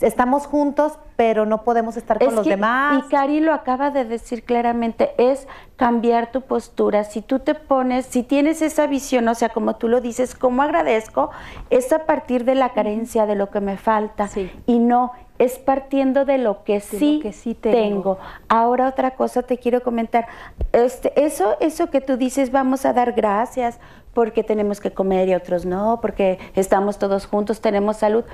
estamos 0.02 0.46
juntos, 0.46 0.94
pero 1.16 1.46
no 1.46 1.64
podemos 1.64 1.98
estar 1.98 2.20
con 2.20 2.36
los 2.36 2.46
demás. 2.46 3.04
Y 3.06 3.10
Cari 3.10 3.40
lo 3.40 3.54
acaba 3.54 3.92
de 3.92 4.06
decir 4.06 4.44
claramente, 4.44 5.12
es 5.18 5.48
cambiar 5.76 6.32
tu 6.32 6.42
postura. 6.42 7.04
Si 7.04 7.22
tú 7.22 7.40
te 7.40 7.56
pones, 7.56 8.06
si 8.06 8.24
tienes 8.24 8.62
esa 8.62 8.88
visión, 8.88 9.28
o 9.28 9.36
sea, 9.36 9.50
como 9.50 9.76
tú 9.76 9.88
lo 9.88 10.02
dices, 10.02 10.36
como 10.36 10.62
agradezco, 10.62 11.30
es 11.70 11.92
a 11.92 12.06
partir 12.06 12.46
de 12.46 12.56
la 12.56 12.70
carencia, 12.70 13.26
de 13.26 13.36
lo 13.36 13.50
que 13.50 13.60
me 13.60 13.78
falta. 13.78 14.30
Y 14.66 14.80
no, 14.80 15.12
es 15.40 15.58
partiendo 15.58 16.26
de 16.26 16.38
lo 16.38 16.64
que, 16.64 16.82
sí, 16.82 17.20
que 17.22 17.34
sí 17.34 17.54
tengo. 17.56 18.20
Ahora 18.50 18.88
otra 18.88 19.12
cosa 19.12 19.42
te 19.42 19.58
quiero 19.58 19.82
comentar. 19.82 20.28
Este, 20.74 21.26
eso, 21.26 21.58
eso 21.60 21.90
que 21.90 22.02
tú 22.02 22.18
dices, 22.18 22.52
vamos 22.52 22.86
a 22.86 22.94
dar 22.94 23.14
gracias 23.14 23.80
porque 24.14 24.44
tenemos 24.44 24.82
que 24.82 24.92
comer 24.92 25.30
y 25.30 25.36
otros 25.36 25.66
no, 25.66 26.00
porque 26.02 26.40
estamos 26.56 27.00
todos 27.00 27.26
juntos, 27.26 27.62
tenemos 27.62 27.98
salud. 27.98 28.26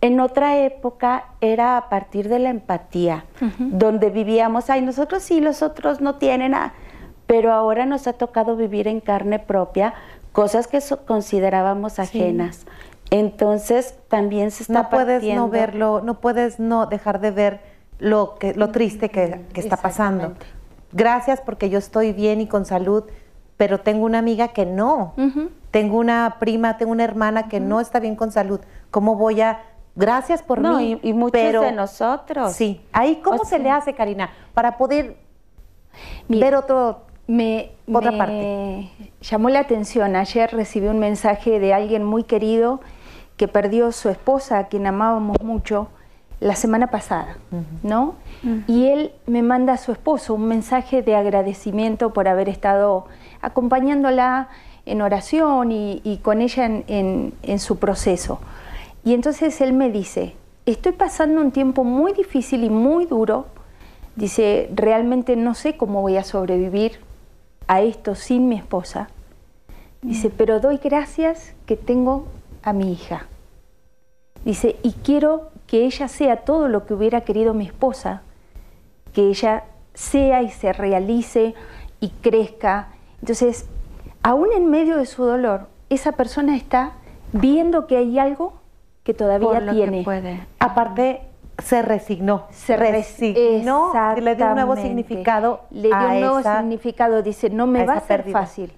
En 0.00 0.20
otra 0.20 0.58
época 0.58 1.24
era 1.40 1.78
a 1.78 1.88
partir 1.88 2.28
de 2.28 2.38
la 2.38 2.50
empatía, 2.50 3.24
donde 3.58 4.10
vivíamos, 4.10 4.68
ay, 4.68 4.82
nosotros 4.82 5.22
sí, 5.22 5.40
los 5.40 5.62
otros 5.62 6.00
no 6.00 6.16
tienen 6.16 6.52
nada, 6.52 6.74
pero 7.26 7.52
ahora 7.52 7.86
nos 7.86 8.06
ha 8.06 8.12
tocado 8.12 8.56
vivir 8.56 8.88
en 8.88 9.00
carne 9.00 9.38
propia 9.38 9.94
cosas 10.32 10.66
que 10.66 10.80
considerábamos 11.06 11.98
ajenas. 11.98 12.66
Entonces 13.10 13.94
también 14.08 14.50
se 14.50 14.64
está 14.64 14.82
No 14.82 14.90
puedes 14.90 15.22
no 15.22 15.48
verlo, 15.48 16.02
no 16.02 16.20
puedes 16.20 16.60
no 16.60 16.86
dejar 16.86 17.20
de 17.20 17.30
ver 17.30 17.60
lo, 17.98 18.34
que, 18.34 18.54
lo 18.54 18.70
triste 18.70 19.08
que, 19.08 19.44
está 19.54 19.76
pasando. 19.76 20.34
Gracias 20.92 21.40
porque 21.40 21.70
yo 21.70 21.78
estoy 21.78 22.12
bien 22.12 22.40
y 22.40 22.46
con 22.46 22.66
salud, 22.66 23.04
pero 23.56 23.80
tengo 23.80 24.04
una 24.04 24.18
amiga 24.18 24.48
que 24.48 24.66
no. 24.66 25.14
Tengo 25.70 25.98
una 25.98 26.36
prima, 26.38 26.76
tengo 26.76 26.92
una 26.92 27.04
hermana 27.04 27.48
que 27.48 27.60
no 27.60 27.80
está 27.80 28.00
bien 28.00 28.16
con 28.16 28.30
salud. 28.30 28.60
¿Cómo 28.90 29.16
voy 29.16 29.40
a 29.40 29.60
gracias 29.96 30.42
por 30.42 30.60
mí. 30.60 31.00
Y, 31.02 31.12
muchos 31.12 31.40
de 31.40 31.72
nosotros. 31.72 32.52
Sí. 32.52 32.80
Ahí, 32.92 33.16
¿cómo 33.24 33.44
se 33.44 33.58
le 33.58 33.70
hace, 33.70 33.94
Karina, 33.94 34.30
para 34.54 34.76
poder 34.76 35.16
ver 36.28 36.54
otro 36.54 37.06
me, 37.26 37.72
Otra 37.92 38.16
parte. 38.16 38.88
llamó 39.20 39.48
la 39.48 39.60
atención. 39.60 40.14
Ayer 40.16 40.50
recibí 40.52 40.86
un 40.86 40.98
mensaje 40.98 41.58
de 41.58 41.74
alguien 41.74 42.04
muy 42.04 42.22
querido 42.22 42.80
que 43.36 43.48
perdió 43.48 43.92
su 43.92 44.08
esposa, 44.08 44.58
a 44.58 44.68
quien 44.68 44.86
amábamos 44.86 45.40
mucho, 45.42 45.88
la 46.38 46.54
semana 46.54 46.88
pasada, 46.88 47.38
¿no? 47.82 48.14
Y 48.66 48.88
él 48.88 49.12
me 49.26 49.42
manda 49.42 49.72
a 49.72 49.76
su 49.78 49.90
esposo 49.90 50.34
un 50.34 50.46
mensaje 50.46 51.02
de 51.02 51.16
agradecimiento 51.16 52.12
por 52.12 52.28
haber 52.28 52.48
estado 52.48 53.06
acompañándola 53.40 54.48
en 54.84 55.02
oración 55.02 55.72
y, 55.72 56.20
con 56.22 56.42
ella 56.42 56.66
en, 56.66 57.34
en 57.42 57.58
su 57.58 57.78
proceso. 57.78 58.38
Y 59.06 59.14
entonces 59.14 59.60
él 59.60 59.72
me 59.72 59.92
dice, 59.92 60.34
estoy 60.66 60.90
pasando 60.90 61.40
un 61.40 61.52
tiempo 61.52 61.84
muy 61.84 62.12
difícil 62.12 62.64
y 62.64 62.70
muy 62.70 63.06
duro. 63.06 63.46
Dice, 64.16 64.68
realmente 64.74 65.36
no 65.36 65.54
sé 65.54 65.76
cómo 65.76 66.02
voy 66.02 66.16
a 66.16 66.24
sobrevivir 66.24 66.98
a 67.68 67.82
esto 67.82 68.16
sin 68.16 68.48
mi 68.48 68.56
esposa. 68.56 69.08
Dice, 70.02 70.28
pero 70.28 70.58
doy 70.58 70.78
gracias 70.78 71.54
que 71.66 71.76
tengo 71.76 72.26
a 72.64 72.72
mi 72.72 72.92
hija. 72.92 73.28
Dice, 74.44 74.74
y 74.82 74.90
quiero 74.90 75.50
que 75.68 75.84
ella 75.84 76.08
sea 76.08 76.38
todo 76.38 76.66
lo 76.66 76.84
que 76.84 76.94
hubiera 76.94 77.20
querido 77.20 77.54
mi 77.54 77.66
esposa, 77.66 78.22
que 79.12 79.28
ella 79.28 79.66
sea 79.94 80.42
y 80.42 80.50
se 80.50 80.72
realice 80.72 81.54
y 82.00 82.08
crezca. 82.08 82.88
Entonces, 83.20 83.66
aún 84.24 84.48
en 84.52 84.68
medio 84.68 84.96
de 84.96 85.06
su 85.06 85.22
dolor, 85.22 85.68
esa 85.90 86.10
persona 86.10 86.56
está 86.56 86.94
viendo 87.32 87.86
que 87.86 87.98
hay 87.98 88.18
algo 88.18 88.65
que 89.06 89.14
todavía 89.14 89.70
tiene. 89.70 90.02
puede. 90.02 90.40
Aparte, 90.58 91.20
se 91.62 91.80
resignó. 91.80 92.46
Se 92.50 92.76
resignó, 92.76 93.92
le 94.20 94.34
dio 94.34 94.46
un 94.48 94.54
nuevo 94.56 94.74
significado. 94.74 95.60
Le 95.70 95.88
dio 95.88 95.96
un 95.96 96.20
nuevo 96.20 96.42
significado, 96.42 97.22
dice, 97.22 97.48
no 97.48 97.68
me 97.68 97.86
va 97.86 97.94
a 97.94 98.00
ser 98.00 98.24
fácil. 98.30 98.72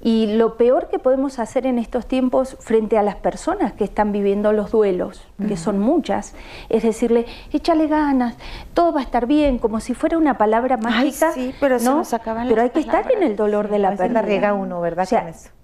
Y 0.00 0.36
lo 0.36 0.56
peor 0.56 0.88
que 0.88 0.98
podemos 0.98 1.38
hacer 1.38 1.66
en 1.66 1.78
estos 1.78 2.06
tiempos 2.06 2.56
frente 2.60 2.98
a 2.98 3.02
las 3.02 3.16
personas 3.16 3.72
que 3.72 3.84
están 3.84 4.12
viviendo 4.12 4.52
los 4.52 4.70
duelos, 4.70 5.26
que 5.46 5.56
son 5.56 5.80
muchas, 5.80 6.34
es 6.68 6.84
decirle, 6.84 7.26
échale 7.52 7.88
ganas, 7.88 8.36
todo 8.74 8.92
va 8.92 9.00
a 9.00 9.02
estar 9.02 9.26
bien, 9.26 9.58
como 9.58 9.80
si 9.80 9.94
fuera 9.94 10.18
una 10.18 10.38
palabra 10.38 10.76
mágica. 10.76 11.32
sí, 11.32 11.52
pero 11.60 11.76
¿no? 11.76 12.04
se 12.04 12.16
nos 12.16 12.20
Pero 12.48 12.62
hay 12.62 12.70
que 12.70 12.80
estar 12.80 13.10
en 13.12 13.24
el 13.24 13.34
dolor 13.34 13.68
de 13.68 13.80
la 13.80 13.96
pérdida. 13.96 14.22
riega 14.22 14.54
uno, 14.54 14.80
¿verdad? 14.80 15.08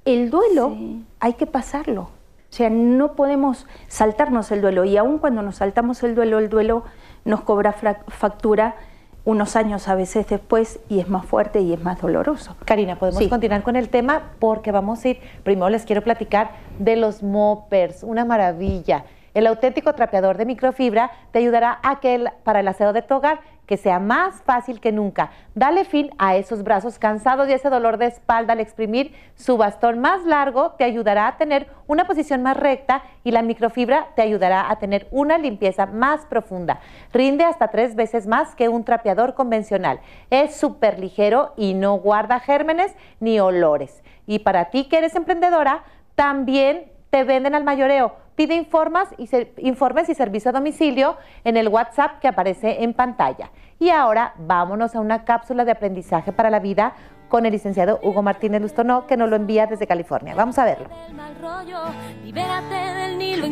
el 0.05 0.31
duelo 0.31 0.77
hay 1.21 1.35
que 1.35 1.47
pasarlo. 1.47 2.11
O 2.53 2.55
sea, 2.55 2.69
no 2.69 3.15
podemos 3.15 3.67
saltarnos 3.89 4.53
el 4.53 4.61
duelo. 4.61 4.85
Y 4.85 4.99
aun 4.99 5.17
cuando 5.17 5.41
nos 5.41 5.57
saltamos 5.57 6.03
el 6.03 6.15
duelo, 6.15 6.39
el 6.39 6.51
duelo 6.51 6.85
nos 7.25 7.41
cobra 7.41 7.73
factura 8.09 8.77
unos 9.25 9.57
años 9.57 9.89
a 9.89 9.95
veces 9.95 10.27
después 10.27 10.79
y 10.91 11.01
es 11.01 11.09
más 11.09 11.25
fuerte 11.25 11.61
y 11.61 11.73
es 11.73 11.83
más 11.83 11.99
doloroso. 12.03 12.55
Karina, 12.67 12.97
podemos 12.99 13.27
continuar 13.29 13.63
con 13.63 13.77
el 13.77 13.89
tema 13.89 14.33
porque 14.39 14.71
vamos 14.71 15.03
a 15.03 15.09
ir, 15.09 15.21
primero 15.45 15.71
les 15.71 15.87
quiero 15.87 16.03
platicar 16.03 16.51
de 16.79 16.97
los 16.97 17.23
moppers, 17.23 18.03
una 18.03 18.27
maravilla. 18.27 19.07
El 19.35 19.47
auténtico 19.47 19.95
trapeador 19.95 20.37
de 20.37 20.47
microfibra 20.47 21.11
te 21.31 21.39
ayudará 21.39 21.79
a 21.83 22.01
que 22.01 22.25
para 22.45 22.61
el 22.61 22.69
aseo 22.69 22.93
de 22.93 23.03
tu 23.03 23.15
hogar 23.15 23.41
que 23.67 23.77
sea 23.77 23.99
más 23.99 24.43
fácil 24.43 24.81
que 24.81 24.93
nunca. 24.93 25.31
Dale 25.55 25.85
fin 25.85 26.11
a 26.19 26.37
esos 26.37 26.63
brazos 26.63 26.99
cansados 26.99 27.49
y 27.49 27.53
ese 27.53 27.71
dolor 27.71 27.97
de 27.97 28.07
espalda 28.07 28.53
al 28.53 28.61
exprimir 28.61 29.15
su 29.35 29.57
bastón 29.57 30.01
más 30.01 30.25
largo 30.25 30.73
te 30.73 30.85
ayudará 30.85 31.27
a 31.29 31.37
tener 31.39 31.69
una 31.87 32.07
posición 32.07 32.43
más 32.43 32.57
recta 32.57 33.03
y 33.25 33.31
la 33.31 33.41
microfibra 33.41 34.09
te 34.15 34.23
ayudará 34.23 34.71
a 34.71 34.79
tener 34.79 35.07
una 35.11 35.39
limpieza 35.39 35.87
más 35.87 36.27
profunda. 36.27 36.81
Rinde 37.13 37.45
hasta 37.45 37.69
tres 37.69 37.95
veces 37.95 38.27
más 38.27 38.55
que 38.55 38.69
un 38.69 38.85
trapeador 38.85 39.35
convencional. 39.35 40.01
Es 40.29 40.57
súper 40.57 40.99
ligero 40.99 41.55
y 41.57 41.75
no 41.75 41.95
guarda 41.95 42.41
gérmenes 42.41 42.95
ni 43.21 43.41
olores. 43.41 44.03
Y 44.27 44.41
para 44.41 44.67
ti 44.67 44.85
que 44.85 44.99
eres 44.99 45.15
emprendedora, 45.15 45.85
también 46.15 46.93
te 47.11 47.25
venden 47.25 47.55
al 47.55 47.65
mayoreo. 47.65 48.22
Pide 48.35 48.55
informes 48.55 49.09
y, 49.19 49.29
informes 49.59 50.09
y 50.09 50.15
servicio 50.15 50.51
a 50.51 50.53
domicilio 50.53 51.17
en 51.45 51.57
el 51.57 51.69
WhatsApp 51.69 52.19
que 52.21 52.29
aparece 52.29 52.83
en 52.83 52.95
pantalla. 52.95 53.51
Y 53.79 53.91
ahora 53.91 54.35
vámonos 54.39 54.95
a 54.95 55.01
una 55.01 55.25
cápsula 55.25 55.65
de 55.65 55.73
aprendizaje 55.73 56.33
para 56.33 56.51
la 56.51 56.61
vida 56.61 56.95
con 57.29 57.47
el 57.47 57.53
licenciado 57.53 57.99
Hugo 58.03 58.23
Martínez 58.23 58.61
Lustonó, 58.61 59.07
que 59.07 59.17
nos 59.17 59.31
lo 59.31 59.37
envía 59.37 59.67
desde 59.67 59.87
California. 59.87 60.35
Vamos 60.35 60.59
a 60.59 60.65
verlo. 60.65 60.89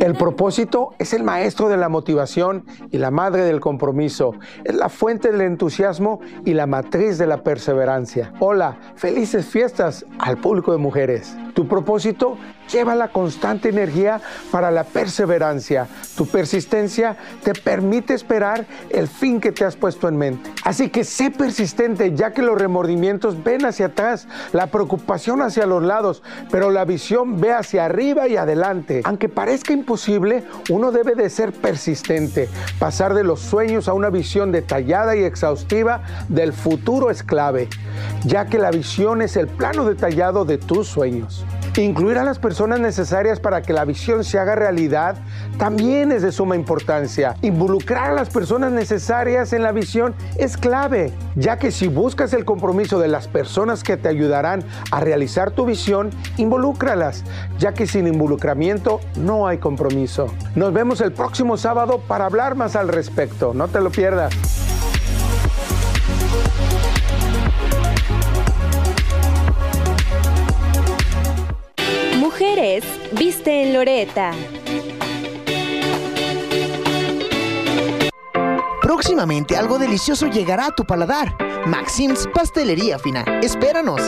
El 0.00 0.14
propósito 0.14 0.94
es 0.98 1.12
el 1.12 1.22
maestro 1.22 1.68
de 1.68 1.76
la 1.76 1.88
motivación 1.88 2.64
y 2.90 2.98
la 2.98 3.10
madre 3.10 3.44
del 3.44 3.60
compromiso. 3.60 4.34
Es 4.64 4.74
la 4.74 4.88
fuente 4.88 5.30
del 5.30 5.42
entusiasmo 5.42 6.20
y 6.44 6.54
la 6.54 6.66
matriz 6.66 7.18
de 7.18 7.26
la 7.26 7.42
perseverancia. 7.42 8.32
Hola, 8.40 8.78
felices 8.96 9.46
fiestas 9.46 10.06
al 10.18 10.38
público 10.38 10.72
de 10.72 10.78
mujeres. 10.78 11.36
Tu 11.54 11.68
propósito 11.68 12.38
lleva 12.72 12.94
la 12.94 13.08
constante 13.08 13.68
energía 13.68 14.20
para 14.50 14.70
la 14.70 14.84
perseverancia. 14.84 15.88
Tu 16.16 16.26
persistencia 16.26 17.16
te 17.42 17.52
permite 17.52 18.14
esperar 18.14 18.66
el 18.88 19.08
fin 19.08 19.40
que 19.40 19.52
te 19.52 19.64
has 19.64 19.76
puesto 19.76 20.08
en 20.08 20.16
mente. 20.16 20.50
Así 20.64 20.88
que 20.88 21.04
sé 21.04 21.30
persistente 21.30 22.14
ya 22.14 22.32
que 22.32 22.42
los 22.42 22.58
remordimientos 22.58 23.42
ven 23.42 23.66
hacia 23.66 23.86
atrás, 23.86 24.28
la 24.52 24.68
preocupación 24.68 25.42
hacia 25.42 25.66
los 25.66 25.82
lados, 25.82 26.22
pero 26.50 26.70
la 26.70 26.84
visión 26.84 27.40
ve 27.40 27.52
hacia 27.52 27.84
arriba 27.84 28.28
y 28.28 28.36
adelante. 28.36 29.02
Aunque 29.04 29.28
parezca 29.28 29.59
imposible, 29.68 30.44
uno 30.70 30.92
debe 30.92 31.14
de 31.14 31.28
ser 31.28 31.52
persistente. 31.52 32.48
Pasar 32.78 33.14
de 33.14 33.24
los 33.24 33.40
sueños 33.40 33.88
a 33.88 33.92
una 33.92 34.10
visión 34.10 34.52
detallada 34.52 35.16
y 35.16 35.24
exhaustiva 35.24 36.02
del 36.28 36.52
futuro 36.52 37.10
es 37.10 37.22
clave, 37.22 37.68
ya 38.24 38.46
que 38.46 38.58
la 38.58 38.70
visión 38.70 39.22
es 39.22 39.36
el 39.36 39.48
plano 39.48 39.84
detallado 39.84 40.44
de 40.44 40.58
tus 40.58 40.88
sueños. 40.88 41.44
Incluir 41.76 42.18
a 42.18 42.24
las 42.24 42.38
personas 42.38 42.80
necesarias 42.80 43.40
para 43.40 43.62
que 43.62 43.72
la 43.72 43.84
visión 43.84 44.24
se 44.24 44.38
haga 44.38 44.54
realidad 44.54 45.16
también 45.56 46.10
es 46.10 46.22
de 46.22 46.32
suma 46.32 46.56
importancia. 46.56 47.36
Involucrar 47.42 48.10
a 48.10 48.14
las 48.14 48.28
personas 48.28 48.72
necesarias 48.72 49.52
en 49.52 49.62
la 49.62 49.72
visión 49.72 50.14
es 50.36 50.56
clave, 50.56 51.12
ya 51.36 51.58
que 51.58 51.70
si 51.70 51.88
buscas 51.88 52.32
el 52.32 52.44
compromiso 52.44 52.98
de 52.98 53.08
las 53.08 53.28
personas 53.28 53.82
que 53.82 53.96
te 53.96 54.08
ayudarán 54.08 54.64
a 54.90 55.00
realizar 55.00 55.52
tu 55.52 55.64
visión, 55.64 56.10
involúcralas, 56.36 57.24
ya 57.58 57.72
que 57.72 57.86
sin 57.86 58.06
involucramiento 58.06 59.00
no 59.16 59.46
hay 59.46 59.58
compromiso. 59.58 60.26
Nos 60.56 60.72
vemos 60.72 61.00
el 61.00 61.12
próximo 61.12 61.56
sábado 61.56 62.02
para 62.06 62.26
hablar 62.26 62.56
más 62.56 62.76
al 62.76 62.88
respecto. 62.88 63.54
No 63.54 63.68
te 63.68 63.80
lo 63.80 63.90
pierdas. 63.90 64.69
Viste 73.12 73.62
en 73.62 73.72
Loreta. 73.72 74.32
Próximamente 78.82 79.56
algo 79.56 79.78
delicioso 79.78 80.26
llegará 80.26 80.66
a 80.66 80.70
tu 80.70 80.84
paladar. 80.84 81.34
Maxim's 81.64 82.28
Pastelería 82.34 82.98
Fina. 82.98 83.24
Espéranos. 83.42 84.02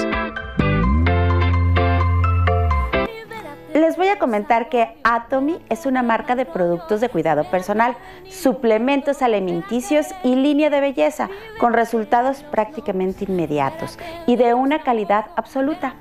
Les 3.72 3.96
voy 3.96 4.08
a 4.08 4.18
comentar 4.18 4.68
que 4.68 4.98
Atomy 5.02 5.58
es 5.70 5.86
una 5.86 6.02
marca 6.02 6.36
de 6.36 6.44
productos 6.44 7.00
de 7.00 7.08
cuidado 7.08 7.44
personal, 7.44 7.96
suplementos 8.28 9.22
alimenticios 9.22 10.08
y 10.22 10.34
línea 10.34 10.68
de 10.68 10.82
belleza 10.82 11.30
con 11.58 11.72
resultados 11.72 12.42
prácticamente 12.50 13.24
inmediatos 13.24 13.98
y 14.26 14.36
de 14.36 14.52
una 14.52 14.82
calidad 14.82 15.24
absoluta. 15.36 15.94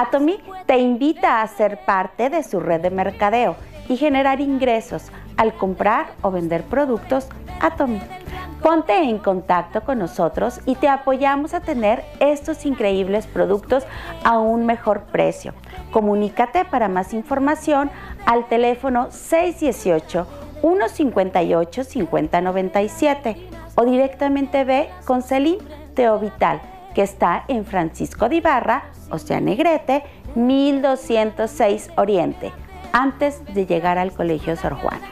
Atomy 0.00 0.38
te 0.64 0.78
invita 0.78 1.42
a 1.42 1.46
ser 1.46 1.84
parte 1.84 2.30
de 2.30 2.42
su 2.42 2.58
red 2.58 2.80
de 2.80 2.88
mercadeo 2.88 3.56
y 3.86 3.98
generar 3.98 4.40
ingresos 4.40 5.12
al 5.36 5.52
comprar 5.52 6.12
o 6.22 6.30
vender 6.30 6.62
productos 6.62 7.28
Atomy. 7.60 8.00
Ponte 8.62 8.96
en 8.96 9.18
contacto 9.18 9.82
con 9.82 9.98
nosotros 9.98 10.60
y 10.64 10.76
te 10.76 10.88
apoyamos 10.88 11.52
a 11.52 11.60
tener 11.60 12.02
estos 12.18 12.64
increíbles 12.64 13.26
productos 13.26 13.84
a 14.24 14.38
un 14.38 14.64
mejor 14.64 15.02
precio. 15.02 15.52
Comunícate 15.90 16.64
para 16.64 16.88
más 16.88 17.12
información 17.12 17.90
al 18.24 18.48
teléfono 18.48 19.08
618 19.10 20.26
158 20.62 21.84
5097 21.84 23.36
o 23.74 23.84
directamente 23.84 24.64
ve 24.64 24.88
con 25.04 25.20
Celine 25.20 25.62
Teovital 25.94 26.69
que 26.94 27.02
está 27.02 27.44
en 27.48 27.64
Francisco 27.64 28.28
de 28.28 28.36
Ibarra, 28.36 28.84
o 29.10 29.18
sea, 29.18 29.40
Negrete, 29.40 30.04
1206 30.34 31.90
Oriente, 31.96 32.52
antes 32.92 33.44
de 33.54 33.66
llegar 33.66 33.98
al 33.98 34.12
Colegio 34.12 34.56
Sor 34.56 34.74
Juana. 34.74 35.06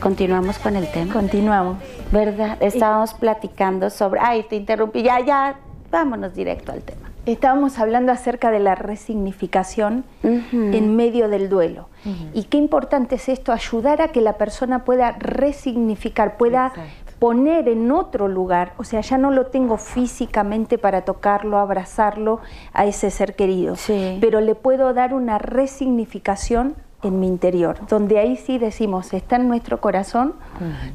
Continuamos 0.00 0.58
con 0.58 0.76
el 0.76 0.90
tema. 0.90 1.12
Continuamos. 1.12 1.78
¿Verdad? 2.12 2.56
Estábamos 2.60 3.14
platicando 3.14 3.90
sobre... 3.90 4.20
Ay, 4.22 4.44
te 4.48 4.56
interrumpí. 4.56 5.02
Ya, 5.02 5.20
ya, 5.20 5.56
vámonos 5.90 6.34
directo 6.34 6.72
al 6.72 6.82
tema. 6.82 7.10
Estábamos 7.26 7.78
hablando 7.78 8.10
acerca 8.12 8.50
de 8.50 8.58
la 8.58 8.74
resignificación 8.74 10.04
en 10.22 10.96
medio 10.96 11.28
del 11.28 11.50
duelo. 11.50 11.88
Y 12.32 12.44
qué 12.44 12.56
importante 12.56 13.16
es 13.16 13.28
esto, 13.28 13.52
ayudar 13.52 14.00
a 14.00 14.08
que 14.08 14.22
la 14.22 14.38
persona 14.38 14.84
pueda 14.84 15.12
resignificar, 15.18 16.38
pueda 16.38 16.72
poner 17.18 17.68
en 17.68 17.90
otro 17.90 18.28
lugar, 18.28 18.74
o 18.76 18.84
sea, 18.84 19.00
ya 19.00 19.18
no 19.18 19.30
lo 19.30 19.46
tengo 19.46 19.76
físicamente 19.76 20.78
para 20.78 21.02
tocarlo, 21.02 21.58
abrazarlo 21.58 22.40
a 22.72 22.86
ese 22.86 23.10
ser 23.10 23.34
querido, 23.34 23.74
pero 24.20 24.40
le 24.40 24.54
puedo 24.54 24.94
dar 24.94 25.14
una 25.14 25.38
resignificación 25.38 26.76
en 27.02 27.20
mi 27.20 27.28
interior, 27.28 27.78
donde 27.88 28.18
ahí 28.18 28.36
sí 28.36 28.58
decimos, 28.58 29.12
está 29.14 29.36
en 29.36 29.48
nuestro 29.48 29.80
corazón, 29.80 30.34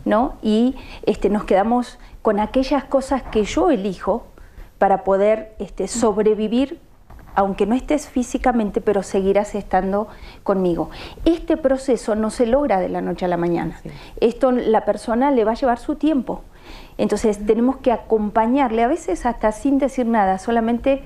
¿no? 0.06 0.34
Y 0.42 0.76
este, 1.06 1.30
nos 1.30 1.46
quedamos 1.46 1.98
con 2.22 2.40
aquellas 2.40 2.84
cosas 2.84 3.24
que 3.24 3.44
yo 3.44 3.70
elijo 3.70 4.26
para 4.80 5.04
poder 5.04 5.56
este, 5.60 5.88
sobrevivir 5.88 6.80
aunque 7.36 7.66
no 7.66 7.76
estés 7.76 8.08
físicamente, 8.08 8.82
pero 8.82 9.04
seguirás 9.04 9.56
estando 9.56 10.08
conmigo. 10.44 10.90
Este 11.26 11.58
proceso 11.58 12.16
no 12.16 12.30
se 12.30 12.46
logra 12.46 12.80
de 12.80 12.90
la 12.90 13.02
noche 13.02 13.26
a 13.26 13.28
la 13.28 13.38
mañana. 13.38 13.80
Esto 14.20 14.52
la 14.52 14.86
persona 14.86 15.32
le 15.32 15.44
va 15.44 15.52
a 15.52 15.56
llevar 15.56 15.80
su 15.80 15.96
tiempo. 15.96 16.42
Entonces 16.98 17.46
tenemos 17.46 17.78
que 17.78 17.92
acompañarle, 17.92 18.84
a 18.84 18.88
veces 18.88 19.26
hasta 19.26 19.52
sin 19.52 19.80
decir 19.80 20.06
nada, 20.06 20.38
solamente 20.38 21.04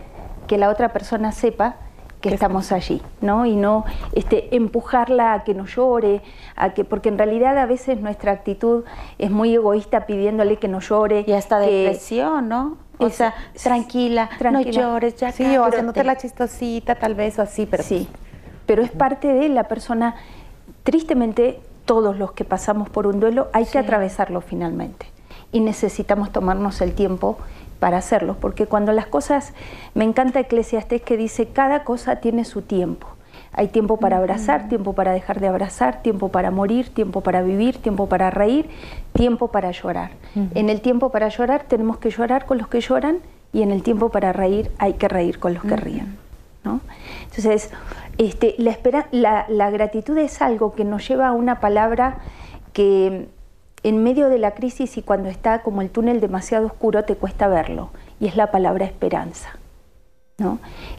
que 0.48 0.58
la 0.58 0.70
otra 0.70 0.94
persona 0.94 1.32
sepa 1.32 1.78
que 2.22 2.30
estamos 2.30 2.72
allí, 2.72 3.02
¿no? 3.22 3.46
Y 3.46 3.56
no 3.56 3.86
este, 4.14 4.56
empujarla 4.56 5.34
a 5.34 5.44
que 5.44 5.54
no 5.54 5.66
llore, 5.66 6.22
a 6.56 6.74
que, 6.74 6.84
porque 6.84 7.10
en 7.10 7.18
realidad 7.18 7.58
a 7.58 7.66
veces 7.66 8.00
nuestra 8.02 8.32
actitud 8.32 8.86
es 9.20 9.30
muy 9.30 9.54
egoísta 9.54 10.06
pidiéndole 10.08 10.58
que 10.58 10.68
no 10.68 10.80
llore. 10.80 11.26
Y 11.28 11.34
hasta 11.34 11.60
depresión, 11.60 12.50
¿no? 12.50 12.78
O 13.00 13.10
sea, 13.10 13.34
tranquila, 13.62 14.30
no 14.52 14.62
llores, 14.62 15.16
ya 15.18 15.32
Sí, 15.32 15.58
o 15.58 15.66
haciéndote 15.66 16.04
la 16.04 16.18
chistosita, 16.18 16.96
tal 16.96 17.16
vez, 17.16 17.38
o 17.38 17.44
así, 17.44 17.66
pero... 17.66 17.84
Sí, 17.84 18.08
pero 18.66 18.82
es 18.82 18.92
parte 18.92 19.34
de 19.34 19.50
la 19.50 19.66
persona, 19.66 20.16
tristemente, 20.84 21.60
todos 21.86 22.18
los 22.18 22.34
que 22.34 22.44
pasamos 22.44 22.90
por 22.90 23.08
un 23.08 23.20
duelo, 23.20 23.48
hay 23.54 23.66
que 23.66 23.80
atravesarlo 23.80 24.42
finalmente. 24.42 25.08
Y 25.52 25.62
necesitamos 25.62 26.32
tomarnos 26.32 26.82
el 26.82 26.94
tiempo 26.94 27.38
para 27.80 27.98
hacerlo, 27.98 28.36
porque 28.40 28.66
cuando 28.66 28.92
las 28.92 29.08
cosas, 29.08 29.54
me 29.94 30.04
encanta 30.04 30.40
Eclesiastés 30.40 31.02
que 31.02 31.16
dice, 31.16 31.48
cada 31.48 31.84
cosa 31.84 32.18
tiene 32.18 32.44
su 32.44 32.62
tiempo. 32.62 33.08
Hay 33.58 33.68
tiempo 33.70 33.98
para 33.98 34.18
abrazar, 34.18 34.70
tiempo 34.70 34.94
para 34.94 35.12
dejar 35.12 35.40
de 35.40 35.48
abrazar, 35.48 36.02
tiempo 36.04 36.30
para 36.30 36.52
morir, 36.52 36.90
tiempo 36.94 37.22
para 37.22 37.42
vivir, 37.42 37.78
tiempo 37.82 38.08
para 38.08 38.30
reír, 38.30 38.70
tiempo 39.14 39.48
para 39.50 39.72
llorar. 39.72 40.12
En 40.54 40.70
el 40.70 40.80
tiempo 40.82 41.10
para 41.10 41.28
llorar 41.30 41.64
tenemos 41.68 41.98
que 41.98 42.12
llorar 42.12 42.46
con 42.46 42.60
los 42.60 42.68
que 42.68 42.82
lloran 42.82 43.18
y 43.52 43.64
en 43.64 43.72
el 43.72 43.82
tiempo 43.82 44.10
para 44.10 44.32
reír 44.32 44.72
hay 44.78 44.94
que 44.94 45.08
reír 45.08 45.40
con 45.40 45.56
los 45.56 45.64
que 45.64 45.76
ríen. 45.76 46.18
¿no? 46.64 46.82
Entonces, 47.24 47.72
este, 48.20 48.54
la, 48.60 48.72
espera, 48.72 49.08
la 49.12 49.70
gratitud 49.72 50.18
es 50.20 50.42
algo 50.42 50.76
que 50.76 50.86
nos 50.86 51.08
lleva 51.08 51.28
a 51.28 51.32
una 51.32 51.60
palabra 51.60 52.20
que 52.74 53.28
en 53.84 54.04
medio 54.04 54.30
de 54.30 54.38
la 54.38 54.52
crisis 54.52 54.98
y 54.98 55.02
cuando 55.02 55.30
está 55.30 55.64
como 55.64 55.82
el 55.82 55.90
túnel 55.90 56.20
demasiado 56.20 56.68
oscuro 56.68 57.06
te 57.06 57.16
cuesta 57.16 57.48
verlo, 57.48 57.90
y 58.20 58.28
es 58.28 58.36
la 58.36 58.52
palabra 58.52 58.86
esperanza. 58.86 59.57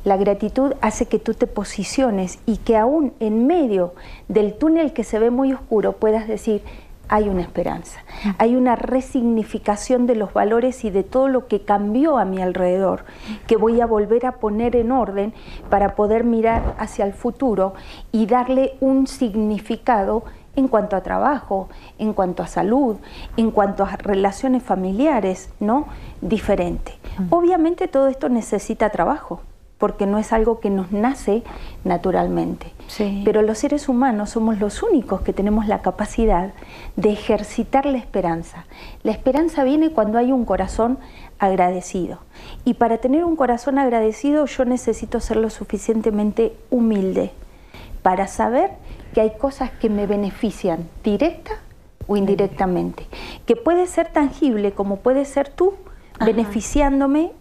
La 0.02 0.16
gratitud 0.16 0.72
hace 0.80 1.06
que 1.06 1.20
tú 1.20 1.32
te 1.32 1.46
posiciones 1.46 2.40
y 2.44 2.56
que 2.56 2.76
aún 2.76 3.12
en 3.20 3.46
medio 3.46 3.94
del 4.26 4.58
túnel 4.58 4.92
que 4.92 5.04
se 5.04 5.20
ve 5.20 5.30
muy 5.30 5.52
oscuro 5.52 5.92
puedas 5.92 6.26
decir, 6.26 6.60
hay 7.08 7.28
una 7.28 7.42
esperanza, 7.42 8.00
hay 8.38 8.56
una 8.56 8.74
resignificación 8.74 10.08
de 10.08 10.16
los 10.16 10.32
valores 10.32 10.84
y 10.84 10.90
de 10.90 11.04
todo 11.04 11.28
lo 11.28 11.46
que 11.46 11.62
cambió 11.62 12.18
a 12.18 12.24
mi 12.24 12.42
alrededor, 12.42 13.04
que 13.46 13.56
voy 13.56 13.80
a 13.80 13.86
volver 13.86 14.26
a 14.26 14.32
poner 14.40 14.74
en 14.74 14.90
orden 14.90 15.32
para 15.70 15.94
poder 15.94 16.24
mirar 16.24 16.74
hacia 16.76 17.04
el 17.04 17.12
futuro 17.12 17.74
y 18.10 18.26
darle 18.26 18.74
un 18.80 19.06
significado 19.06 20.24
en 20.58 20.68
cuanto 20.68 20.96
a 20.96 21.02
trabajo, 21.02 21.68
en 21.98 22.12
cuanto 22.12 22.42
a 22.42 22.46
salud, 22.46 22.96
en 23.36 23.50
cuanto 23.50 23.84
a 23.84 23.96
relaciones 23.96 24.62
familiares, 24.62 25.50
¿no? 25.60 25.86
Diferente. 26.20 26.98
Obviamente 27.30 27.88
todo 27.88 28.08
esto 28.08 28.28
necesita 28.28 28.90
trabajo, 28.90 29.40
porque 29.78 30.06
no 30.06 30.18
es 30.18 30.32
algo 30.32 30.58
que 30.58 30.70
nos 30.70 30.90
nace 30.90 31.44
naturalmente. 31.84 32.72
Pero 33.24 33.42
los 33.42 33.58
seres 33.58 33.88
humanos 33.88 34.30
somos 34.30 34.58
los 34.58 34.82
únicos 34.82 35.20
que 35.20 35.32
tenemos 35.32 35.68
la 35.68 35.82
capacidad 35.82 36.52
de 36.96 37.10
ejercitar 37.12 37.86
la 37.86 37.98
esperanza. 37.98 38.64
La 39.04 39.12
esperanza 39.12 39.62
viene 39.62 39.92
cuando 39.92 40.18
hay 40.18 40.32
un 40.32 40.44
corazón 40.44 40.98
agradecido. 41.38 42.18
Y 42.64 42.74
para 42.74 42.98
tener 42.98 43.24
un 43.24 43.36
corazón 43.36 43.78
agradecido 43.78 44.46
yo 44.46 44.64
necesito 44.64 45.20
ser 45.20 45.36
lo 45.36 45.50
suficientemente 45.50 46.56
humilde 46.70 47.30
para 48.02 48.26
saber 48.26 48.70
que 49.18 49.22
hay 49.22 49.30
cosas 49.30 49.72
que 49.72 49.90
me 49.90 50.06
benefician 50.06 50.88
directa 51.02 51.54
o 52.06 52.16
indirectamente, 52.16 53.04
que 53.46 53.56
puede 53.56 53.88
ser 53.88 54.12
tangible 54.12 54.70
como 54.70 54.98
puede 54.98 55.24
ser 55.24 55.48
tú 55.48 55.74
beneficiándome 56.24 57.32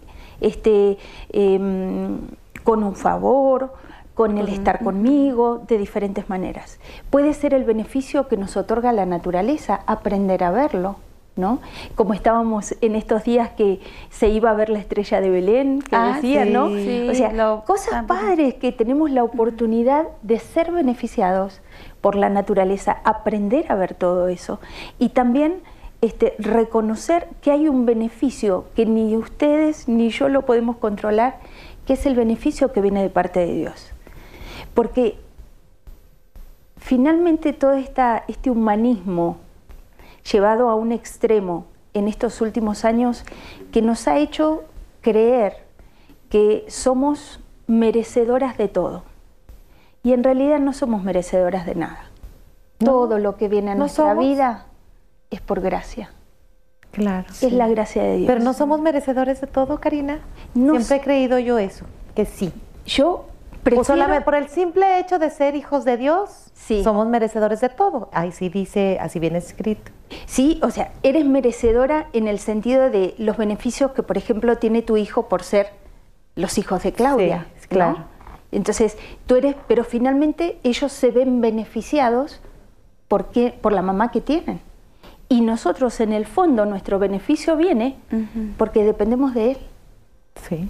este, 0.41 0.97
em, 1.29 2.17
con 2.63 2.83
un 2.83 2.95
favor, 2.95 3.75
con 4.15 4.39
el 4.39 4.49
estar 4.49 4.83
conmigo, 4.83 5.61
de 5.67 5.77
diferentes 5.77 6.27
maneras. 6.29 6.79
Puede 7.11 7.35
ser 7.35 7.53
el 7.53 7.63
beneficio 7.63 8.27
que 8.27 8.37
nos 8.37 8.57
otorga 8.57 8.91
la 8.91 9.05
naturaleza, 9.05 9.81
aprender 9.85 10.43
a 10.43 10.49
verlo. 10.49 10.95
¿No? 11.37 11.59
Como 11.95 12.13
estábamos 12.13 12.75
en 12.81 12.95
estos 12.95 13.23
días 13.23 13.49
que 13.51 13.79
se 14.09 14.29
iba 14.29 14.49
a 14.49 14.53
ver 14.53 14.69
la 14.69 14.79
estrella 14.79 15.21
de 15.21 15.29
Belén, 15.29 15.81
que 15.81 15.95
ah, 15.95 16.13
decía, 16.15 16.45
¿no? 16.45 16.65
o 16.65 17.13
sea, 17.13 17.61
cosas 17.65 18.05
padres 18.05 18.55
que 18.55 18.71
tenemos 18.71 19.11
la 19.11 19.23
oportunidad 19.23 20.07
de 20.21 20.39
ser 20.39 20.71
beneficiados 20.71 21.61
por 22.01 22.15
la 22.15 22.29
naturaleza, 22.29 22.97
aprender 23.03 23.71
a 23.71 23.75
ver 23.75 23.93
todo 23.93 24.27
eso 24.27 24.59
y 24.99 25.09
también 25.09 25.61
este, 26.01 26.35
reconocer 26.37 27.27
que 27.41 27.51
hay 27.51 27.67
un 27.67 27.85
beneficio 27.85 28.65
que 28.75 28.85
ni 28.85 29.17
ustedes 29.17 29.87
ni 29.87 30.09
yo 30.09 30.29
lo 30.29 30.43
podemos 30.43 30.77
controlar, 30.77 31.39
que 31.85 31.93
es 31.93 32.05
el 32.05 32.15
beneficio 32.15 32.71
que 32.71 32.81
viene 32.81 33.01
de 33.01 33.09
parte 33.09 33.39
de 33.39 33.53
Dios. 33.53 33.91
Porque 34.73 35.17
finalmente 36.77 37.53
todo 37.53 37.73
esta, 37.73 38.23
este 38.27 38.51
humanismo 38.51 39.37
llevado 40.31 40.69
a 40.69 40.75
un 40.75 40.91
extremo 40.91 41.65
en 41.93 42.07
estos 42.07 42.41
últimos 42.41 42.85
años 42.85 43.23
que 43.71 43.81
nos 43.81 44.07
ha 44.07 44.17
hecho 44.17 44.63
creer 45.01 45.65
que 46.29 46.65
somos 46.67 47.39
merecedoras 47.67 48.57
de 48.57 48.67
todo. 48.67 49.03
Y 50.03 50.13
en 50.13 50.23
realidad 50.23 50.59
no 50.59 50.73
somos 50.73 51.03
merecedoras 51.03 51.65
de 51.65 51.75
nada. 51.75 52.05
Todo 52.77 53.19
lo 53.19 53.37
que 53.37 53.47
viene 53.47 53.71
a 53.71 53.75
nuestra 53.75 54.13
vida 54.13 54.67
es 55.31 55.41
por 55.41 55.61
gracia. 55.61 56.11
Claro. 56.91 57.27
Es 57.41 57.51
la 57.51 57.67
gracia 57.67 58.03
de 58.03 58.17
Dios. 58.17 58.27
Pero 58.27 58.43
no 58.43 58.53
somos 58.53 58.79
merecedores 58.81 59.41
de 59.41 59.47
todo, 59.47 59.79
Karina. 59.79 60.19
Siempre 60.53 60.95
he 60.97 61.01
creído 61.01 61.39
yo 61.39 61.57
eso, 61.57 61.85
que 62.15 62.25
sí. 62.25 62.53
Yo 62.85 63.25
prefiero... 63.63 64.23
por 64.23 64.35
el 64.35 64.49
simple 64.49 64.99
hecho 64.99 65.19
de 65.19 65.29
ser 65.29 65.55
hijos 65.55 65.85
de 65.85 65.97
Dios, 65.97 66.46
sí. 66.57 66.83
somos 66.83 67.07
merecedores 67.07 67.61
de 67.61 67.69
todo. 67.69 68.09
Ahí 68.11 68.31
sí 68.31 68.49
dice, 68.49 68.97
así 68.99 69.19
viene 69.19 69.37
escrito. 69.37 69.91
Sí, 70.25 70.59
o 70.63 70.71
sea, 70.71 70.91
eres 71.03 71.25
merecedora 71.25 72.07
en 72.13 72.27
el 72.27 72.39
sentido 72.39 72.89
de 72.89 73.13
los 73.17 73.37
beneficios 73.37 73.91
que, 73.91 74.03
por 74.03 74.17
ejemplo, 74.17 74.57
tiene 74.57 74.81
tu 74.81 74.97
hijo 74.97 75.27
por 75.27 75.43
ser 75.43 75.67
los 76.35 76.57
hijos 76.57 76.83
de 76.83 76.93
Claudia. 76.93 77.47
claro. 77.69 78.05
Entonces, 78.51 78.97
tú 79.25 79.35
eres, 79.35 79.55
pero 79.67 79.83
finalmente 79.83 80.57
ellos 80.63 80.91
se 80.93 81.11
ven 81.11 81.41
beneficiados 81.41 82.39
porque, 83.09 83.53
por 83.61 83.73
la 83.73 83.81
mamá 83.81 84.09
que 84.11 84.21
tienen. 84.21 84.61
Y 85.29 85.41
nosotros, 85.41 85.99
en 85.99 86.13
el 86.13 86.25
fondo, 86.25 86.65
nuestro 86.65 86.99
beneficio 86.99 87.57
viene 87.57 87.97
porque 88.57 88.83
dependemos 88.83 89.33
de 89.33 89.51
él. 89.51 89.57
Sí. 90.47 90.69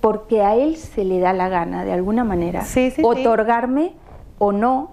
Porque 0.00 0.42
a 0.42 0.54
él 0.54 0.76
se 0.76 1.04
le 1.04 1.18
da 1.18 1.32
la 1.32 1.48
gana, 1.48 1.84
de 1.84 1.92
alguna 1.92 2.22
manera, 2.22 2.64
otorgarme 3.02 3.92
o 4.38 4.52
no, 4.52 4.90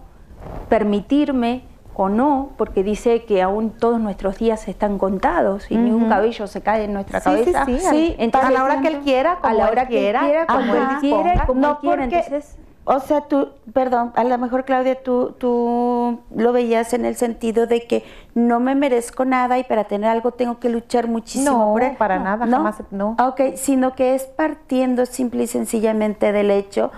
permitirme 0.70 1.64
o 1.96 2.10
no, 2.10 2.52
porque 2.58 2.84
dice 2.84 3.24
que 3.26 3.42
aún 3.42 3.72
todos 3.72 4.00
nuestros 4.00 4.38
días 4.38 4.68
están 4.68 4.98
contados 4.98 5.70
y 5.70 5.78
ni 5.78 5.92
un 5.92 6.10
cabello 6.10 6.48
se 6.48 6.62
cae 6.62 6.86
en 6.86 6.94
nuestra 6.94 7.22
cabeza. 7.22 7.66
Sí, 7.66 7.78
sí, 7.80 8.16
Entonces, 8.18 8.50
a 8.50 8.54
la 8.54 8.64
hora 8.64 8.82
que 8.82 8.88
él 8.88 9.00
quiera, 9.00 9.38
como 9.40 9.54
a 9.54 9.54
la 9.54 9.70
hora 9.70 9.88
que 9.88 10.00
quiera, 10.00 10.22
quiera 10.22 10.46
como 10.48 10.76
él 10.76 10.88
quiera, 11.00 11.46
como 11.46 11.68
él 11.68 11.78
quiera. 11.82 12.04
Entonces, 12.06 12.58
o 12.86 13.00
sea, 13.00 13.22
tú, 13.22 13.50
perdón, 13.72 14.12
a 14.16 14.24
lo 14.26 14.38
mejor 14.38 14.66
Claudia, 14.66 15.02
tú, 15.02 15.36
tú 15.38 16.20
lo 16.36 16.52
veías 16.52 16.94
en 16.94 17.06
el 17.06 17.16
sentido 17.16 17.66
de 17.66 17.88
que 17.88 18.04
no 18.34 18.60
me 18.60 18.76
merezco 18.76 19.24
nada 19.24 19.58
y 19.58 19.64
para 19.64 19.86
tener 19.86 20.10
algo 20.10 20.32
tengo 20.32 20.60
que 20.60 20.68
luchar 20.68 21.08
muchísimo 21.08 21.80
no, 21.80 21.98
para 21.98 22.20
nada, 22.20 22.46
¿No? 22.46 22.58
jamás, 22.58 22.84
no. 22.92 23.16
Ok, 23.20 23.56
sino 23.56 23.94
que 23.94 24.16
es 24.16 24.24
partiendo 24.24 25.06
simple 25.06 25.44
y 25.44 25.48
sencillamente 25.48 26.34
del 26.34 26.52
hecho 26.52 26.92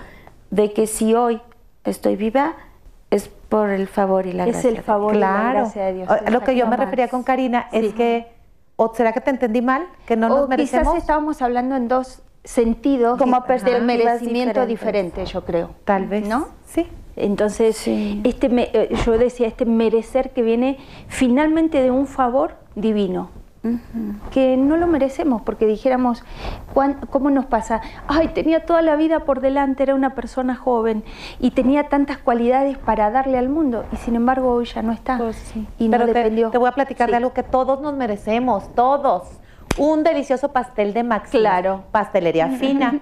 de 0.49 0.73
que 0.73 0.87
si 0.87 1.13
hoy 1.13 1.39
estoy 1.83 2.15
viva, 2.15 2.55
por 3.49 3.69
el 3.69 3.87
favor 3.87 4.25
y 4.25 4.33
la 4.33 4.45
gracia. 4.45 4.69
Es 4.69 4.77
el 4.77 4.83
favor 4.83 5.15
y 5.15 5.19
la 5.19 5.53
gracia 5.53 5.85
de 5.85 5.93
Dios. 5.93 6.09
Lo 6.31 6.41
que 6.41 6.55
yo 6.55 6.67
me 6.67 6.77
refería 6.77 7.07
con 7.07 7.23
Karina 7.23 7.67
es 7.71 7.93
que, 7.93 8.27
¿o 8.75 8.93
será 8.93 9.13
que 9.13 9.21
te 9.21 9.29
entendí 9.29 9.61
mal? 9.61 9.87
Que 10.05 10.15
no 10.15 10.29
nos 10.29 10.49
merecemos. 10.49 10.87
Quizás 10.87 11.01
estábamos 11.01 11.41
hablando 11.41 11.75
en 11.75 11.87
dos 11.87 12.21
sentidos 12.43 13.17
como 13.17 13.43
del 13.63 13.83
merecimiento 13.83 14.65
diferente, 14.65 15.25
yo 15.25 15.43
creo. 15.43 15.71
Tal 15.83 16.07
vez. 16.07 16.27
¿No? 16.27 16.47
Sí. 16.65 16.87
Entonces, 17.15 17.87
este 17.87 18.47
eh, 18.51 18.95
yo 19.05 19.17
decía, 19.17 19.47
este 19.47 19.65
merecer 19.65 20.31
que 20.31 20.41
viene 20.41 20.77
finalmente 21.07 21.81
de 21.81 21.89
un 21.89 22.07
favor 22.07 22.55
divino, 22.75 23.29
que 24.31 24.57
no 24.57 24.77
lo 24.77 24.87
merecemos, 24.87 25.41
porque 25.41 25.65
dijéramos, 25.65 26.23
¿cómo 27.09 27.29
nos 27.29 27.45
pasa? 27.45 27.81
Ay, 28.07 28.29
tenía 28.29 28.65
toda 28.65 28.81
la 28.81 28.95
vida 28.95 29.21
por 29.21 29.41
delante, 29.41 29.83
era 29.83 29.95
una 29.95 30.15
persona 30.15 30.55
joven 30.55 31.03
y 31.39 31.51
tenía 31.51 31.89
tantas 31.89 32.17
cualidades 32.17 32.77
para 32.77 33.09
darle 33.11 33.37
al 33.37 33.49
mundo 33.49 33.85
y 33.91 33.97
sin 33.97 34.15
embargo 34.15 34.51
hoy 34.51 34.65
ya 34.65 34.81
no 34.81 34.91
está. 34.91 35.17
Pues 35.17 35.53
y 35.77 35.87
no 35.87 36.05
dependió. 36.05 36.49
Te, 36.49 36.57
voy 36.57 36.69
a 36.69 36.73
platicar 36.73 37.09
de 37.09 37.17
algo 37.17 37.33
que 37.33 37.43
todos 37.43 37.81
nos 37.81 37.95
merecemos, 37.95 38.73
todos. 38.75 39.39
Un 39.77 40.03
delicioso 40.03 40.51
pastel 40.51 40.93
de 40.93 41.03
Max. 41.03 41.31
Claro. 41.31 41.83
Pastelería 41.91 42.47
fina. 42.59 42.99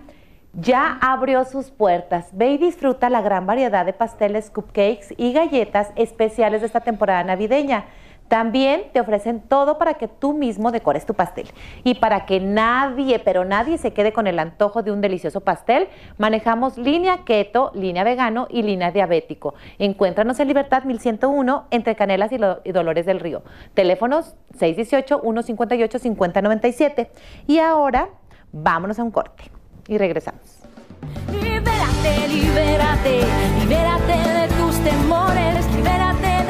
ya 0.54 0.98
abrió 1.02 1.46
sus 1.46 1.72
puertas. 1.72 2.30
Ve 2.34 2.52
y 2.52 2.58
disfruta 2.58 3.10
la 3.10 3.22
gran 3.22 3.46
variedad 3.46 3.86
de 3.86 3.94
pasteles, 3.94 4.50
cupcakes 4.50 5.14
y 5.18 5.34
galletas 5.34 5.92
especiales 5.96 6.62
de 6.62 6.68
esta 6.68 6.82
temporada 6.82 7.24
navideña. 7.24 7.86
También 8.34 8.86
te 8.92 9.00
ofrecen 9.00 9.40
todo 9.42 9.78
para 9.78 9.94
que 9.94 10.08
tú 10.08 10.34
mismo 10.34 10.72
decores 10.72 11.06
tu 11.06 11.14
pastel. 11.14 11.48
Y 11.84 11.94
para 11.94 12.26
que 12.26 12.40
nadie, 12.40 13.20
pero 13.20 13.46
nadie 13.46 13.78
se 13.78 13.94
quede 13.94 14.12
con 14.12 14.26
el 14.26 14.40
antojo 14.40 14.82
de 14.82 14.92
un 14.92 15.02
delicioso 15.02 15.42
pastel, 15.42 15.88
manejamos 16.18 16.80
línea 16.80 17.26
keto, 17.26 17.70
línea 17.76 18.04
vegano 18.04 18.48
y 18.50 18.64
línea 18.64 18.90
diabético. 18.90 19.54
Encuéntranos 19.78 20.40
en 20.40 20.48
Libertad 20.48 20.84
1101 20.84 21.68
entre 21.70 21.96
Canelas 21.96 22.32
y, 22.32 22.40
Dolores 22.72 23.06
del 23.06 23.20
Río. 23.20 23.44
Teléfonos 23.76 24.34
618-158-5097. 24.58 27.10
Y 27.46 27.60
ahora 27.60 28.10
vámonos 28.52 28.98
a 28.98 29.04
un 29.04 29.12
corte 29.12 29.44
y 29.88 30.00
regresamos. 30.00 30.64
Libérate, 31.32 32.28
libérate, 32.30 33.20
libérate 33.60 34.18
de 34.18 34.48
tus 34.56 34.84
temores, 34.84 35.72
libérate 35.76 36.43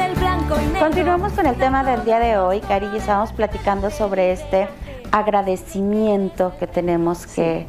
Continuamos 0.48 1.32
con 1.32 1.46
el 1.46 1.56
tema 1.56 1.82
del 1.84 2.04
día 2.04 2.18
de 2.18 2.36
hoy, 2.36 2.60
Cari, 2.60 2.86
y 2.92 2.98
estamos 2.98 3.32
platicando 3.32 3.90
sobre 3.90 4.32
este 4.32 4.68
agradecimiento 5.10 6.52
que 6.58 6.66
tenemos 6.66 7.26
que, 7.26 7.66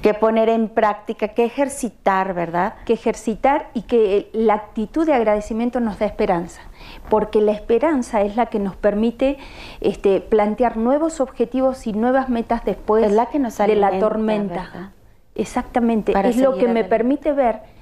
que 0.00 0.14
poner 0.14 0.48
en 0.48 0.70
práctica, 0.70 1.28
que 1.28 1.44
ejercitar, 1.44 2.32
¿verdad? 2.32 2.74
Que 2.86 2.94
ejercitar 2.94 3.68
y 3.74 3.82
que 3.82 4.30
la 4.32 4.54
actitud 4.54 5.04
de 5.04 5.12
agradecimiento 5.12 5.80
nos 5.80 5.98
da 5.98 6.06
esperanza, 6.06 6.62
porque 7.10 7.42
la 7.42 7.52
esperanza 7.52 8.22
es 8.22 8.34
la 8.34 8.46
que 8.46 8.60
nos 8.60 8.76
permite 8.76 9.36
este, 9.82 10.22
plantear 10.22 10.78
nuevos 10.78 11.20
objetivos 11.20 11.86
y 11.86 11.92
nuevas 11.92 12.30
metas 12.30 12.64
después 12.64 13.12
la 13.12 13.26
que 13.26 13.38
nos 13.38 13.58
de 13.58 13.76
la 13.76 13.98
tormenta. 13.98 14.92
Exactamente, 15.34 16.14
es 16.24 16.38
lo 16.38 16.56
que 16.56 16.66
me 16.66 16.84
permite 16.84 17.32
ver 17.32 17.75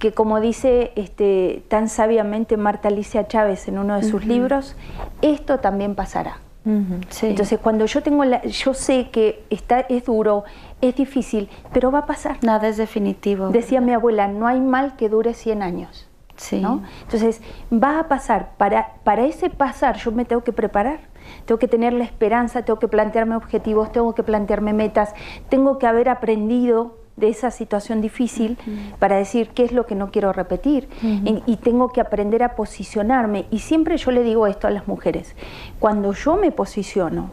que 0.00 0.12
como 0.12 0.40
dice 0.40 0.92
este, 0.96 1.62
tan 1.68 1.88
sabiamente 1.88 2.56
Marta 2.56 2.88
Alicia 2.88 3.28
Chávez 3.28 3.68
en 3.68 3.78
uno 3.78 3.96
de 3.96 4.02
sus 4.02 4.24
libros, 4.24 4.74
esto 5.22 5.60
también 5.60 5.94
pasará. 5.94 6.38
Entonces 6.64 7.58
cuando 7.60 7.86
yo 7.86 8.02
tengo 8.02 8.24
la, 8.24 8.42
yo 8.42 8.74
sé 8.74 9.10
que 9.10 9.44
está, 9.50 9.80
es 9.80 10.06
duro, 10.06 10.44
es 10.80 10.96
difícil, 10.96 11.50
pero 11.72 11.92
va 11.92 12.00
a 12.00 12.06
pasar. 12.06 12.38
Nada 12.42 12.68
es 12.68 12.78
definitivo. 12.78 13.50
Decía 13.50 13.80
mi 13.80 13.92
abuela, 13.92 14.26
no 14.26 14.46
hay 14.46 14.60
mal 14.60 14.96
que 14.96 15.08
dure 15.08 15.34
100 15.34 15.62
años. 15.62 16.08
Sí. 16.36 16.62
Entonces 17.02 17.42
va 17.70 18.00
a 18.00 18.08
pasar. 18.08 18.52
Para, 18.56 18.94
para 19.04 19.26
ese 19.26 19.50
pasar 19.50 19.98
yo 19.98 20.12
me 20.12 20.24
tengo 20.24 20.42
que 20.42 20.52
preparar 20.52 21.10
tengo 21.44 21.58
que 21.58 21.68
tener 21.68 21.92
la 21.92 22.04
esperanza, 22.04 22.62
tengo 22.62 22.78
que 22.78 22.88
plantearme 22.88 23.36
objetivos, 23.36 23.92
tengo 23.92 24.14
que 24.14 24.22
plantearme 24.22 24.72
metas, 24.72 25.14
tengo 25.48 25.78
que 25.78 25.86
haber 25.86 26.08
aprendido 26.08 26.99
de 27.20 27.28
esa 27.28 27.50
situación 27.50 28.00
difícil 28.00 28.58
para 28.98 29.16
decir 29.16 29.50
qué 29.50 29.64
es 29.64 29.72
lo 29.72 29.86
que 29.86 29.94
no 29.94 30.10
quiero 30.10 30.32
repetir. 30.32 30.88
Y, 31.02 31.56
tengo 31.56 31.90
que 31.90 32.00
aprender 32.00 32.42
a 32.42 32.56
posicionarme. 32.56 33.46
Y 33.50 33.60
siempre 33.60 33.96
yo 33.96 34.10
le 34.10 34.22
digo 34.22 34.46
esto 34.46 34.66
a 34.66 34.70
las 34.70 34.88
mujeres, 34.88 35.36
cuando 35.78 36.12
yo 36.14 36.36
me 36.36 36.50
posiciono, 36.50 37.32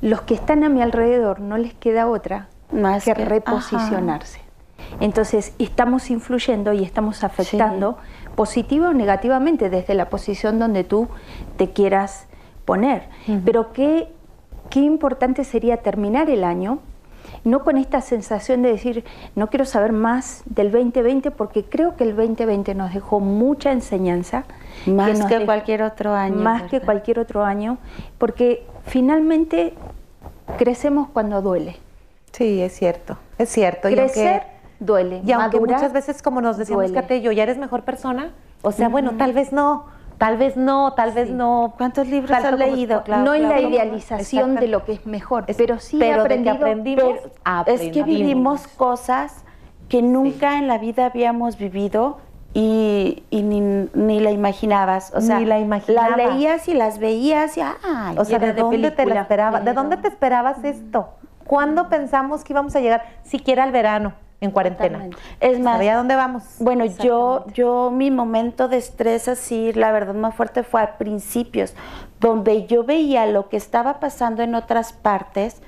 los 0.00 0.22
que 0.22 0.34
están 0.34 0.62
a 0.64 0.68
mi 0.68 0.82
alrededor 0.82 1.40
no 1.40 1.56
les 1.56 1.74
queda 1.74 2.06
otra 2.08 2.48
más 2.70 3.04
que, 3.04 3.14
reposicionarse. 3.14 4.40
Entonces 5.00 5.54
estamos 5.58 6.10
influyendo 6.10 6.72
y 6.72 6.82
estamos 6.82 7.24
afectando 7.24 7.96
positivo 8.34 8.88
o 8.88 8.92
negativamente 8.92 9.70
desde 9.70 9.94
la 9.94 10.10
posición 10.10 10.58
donde 10.58 10.84
tú 10.84 11.08
te 11.56 11.70
quieras 11.70 12.26
poner. 12.64 13.08
Pero 13.44 13.72
qué, 13.72 14.12
qué 14.70 14.80
importante 14.80 15.44
sería 15.44 15.78
terminar 15.78 16.30
el 16.30 16.44
año 16.44 16.80
no 17.44 17.62
con 17.64 17.76
esta 17.76 18.00
sensación 18.00 18.62
de 18.62 18.70
decir, 18.70 19.04
no 19.34 19.48
quiero 19.48 19.64
saber 19.64 19.92
más 19.92 20.42
del 20.46 20.70
2020 20.70 21.30
porque 21.30 21.64
creo 21.64 21.96
que 21.96 22.04
el 22.04 22.16
2020 22.16 22.74
nos 22.74 22.92
dejó 22.92 23.20
mucha 23.20 23.72
enseñanza. 23.72 24.44
Más 24.86 25.24
que, 25.26 25.44
cualquier 25.44 25.82
otro 25.82 26.14
año. 26.14 26.36
Más 26.36 26.64
que 26.64 26.80
cualquier 26.80 27.18
otro 27.18 27.44
año, 27.44 27.78
porque 28.18 28.66
finalmente 28.84 29.74
crecemos 30.58 31.08
cuando 31.12 31.42
duele. 31.42 31.76
Sí, 32.32 32.62
es 32.62 32.72
cierto, 32.72 33.18
es 33.38 33.50
cierto. 33.50 33.88
Crecer 33.88 34.42
duele. 34.80 35.22
Y 35.24 35.32
aunque 35.32 35.60
muchas 35.60 35.92
veces, 35.92 36.22
como 36.22 36.40
nos 36.40 36.56
decíamos, 36.56 36.90
yo 37.22 37.32
ya 37.32 37.42
eres 37.42 37.58
mejor 37.58 37.82
persona, 37.82 38.32
o 38.62 38.72
sea, 38.72 38.88
bueno, 38.88 39.12
tal 39.18 39.32
vez 39.32 39.52
no, 39.52 39.86
Tal 40.18 40.36
vez 40.36 40.56
no, 40.56 40.94
tal 40.94 41.12
vez 41.12 41.30
no. 41.30 41.74
¿Cuántos 41.76 42.08
libros 42.08 42.30
has 42.30 42.58
leído? 42.58 43.02
no 43.06 43.34
en 43.34 43.48
la 43.48 43.60
idealización 43.60 44.54
de 44.54 44.68
lo 44.68 44.84
que 44.84 44.92
es 44.92 45.06
mejor, 45.06 45.46
pero 45.56 45.78
sí 45.78 45.98
pero 45.98 46.22
aprendimos, 46.22 47.14
es 47.66 47.92
que 47.92 48.02
vivimos 48.02 48.66
cosas 48.68 49.44
que 49.88 50.02
nunca 50.02 50.58
en 50.58 50.68
la 50.68 50.78
vida 50.78 51.06
habíamos 51.06 51.58
vivido 51.58 52.18
y, 52.54 53.24
ni, 53.30 54.20
la 54.20 54.30
imaginabas. 54.30 55.12
O 55.14 55.20
sea, 55.20 55.38
ni 55.38 55.44
la 55.44 55.58
imaginabas. 55.58 56.16
leías 56.16 56.68
y 56.68 56.74
las 56.74 56.98
veías 56.98 57.56
y 57.56 57.60
¡ay! 57.60 58.16
O 58.18 58.24
sea, 58.24 58.38
¿de, 58.38 58.52
dónde 58.52 58.90
te 58.90 59.06
la 59.06 59.22
esperabas? 59.22 59.64
¿De 59.64 59.72
dónde 59.72 59.96
te 59.96 60.08
esperabas 60.08 60.62
esto? 60.64 61.08
¿Cuándo 61.44 61.88
pensamos 61.88 62.44
que 62.44 62.52
íbamos 62.52 62.76
a 62.76 62.80
llegar 62.80 63.02
siquiera 63.22 63.64
al 63.64 63.72
verano? 63.72 64.14
En 64.42 64.50
cuarentena. 64.50 65.08
Es 65.40 65.58
más, 65.60 65.76
¿sabía 65.76 65.96
dónde 65.96 66.16
vamos? 66.16 66.42
Bueno, 66.58 66.84
yo, 66.84 67.46
yo 67.54 67.90
mi 67.92 68.10
momento 68.10 68.68
de 68.68 68.76
estrés 68.76 69.28
así, 69.28 69.72
la 69.72 69.92
verdad 69.92 70.14
más 70.14 70.34
fuerte 70.34 70.64
fue 70.64 70.82
a 70.82 70.98
principios, 70.98 71.74
donde 72.20 72.66
yo 72.66 72.84
veía 72.84 73.26
lo 73.26 73.48
que 73.48 73.56
estaba 73.56 74.00
pasando 74.00 74.42
en 74.42 74.54
otras 74.56 74.92
partes 74.92 75.62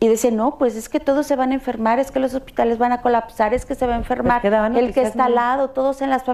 y 0.00 0.08
decía, 0.08 0.30
no, 0.30 0.56
pues 0.56 0.74
es 0.74 0.88
que 0.88 1.00
todos 1.00 1.26
se 1.26 1.36
van 1.36 1.50
a 1.52 1.54
enfermar, 1.54 1.98
es 1.98 2.10
que 2.10 2.18
los 2.18 2.34
hospitales 2.34 2.78
van 2.78 2.92
a 2.92 3.02
colapsar, 3.02 3.52
es 3.52 3.66
que 3.66 3.74
se 3.74 3.86
va 3.86 3.94
a 3.94 3.98
enfermar, 3.98 4.44
el 4.44 4.92
que 4.92 5.02
está 5.02 5.26
al 5.26 5.34
lado, 5.34 5.70
todos 5.70 6.00
en 6.02 6.10
las... 6.10 6.24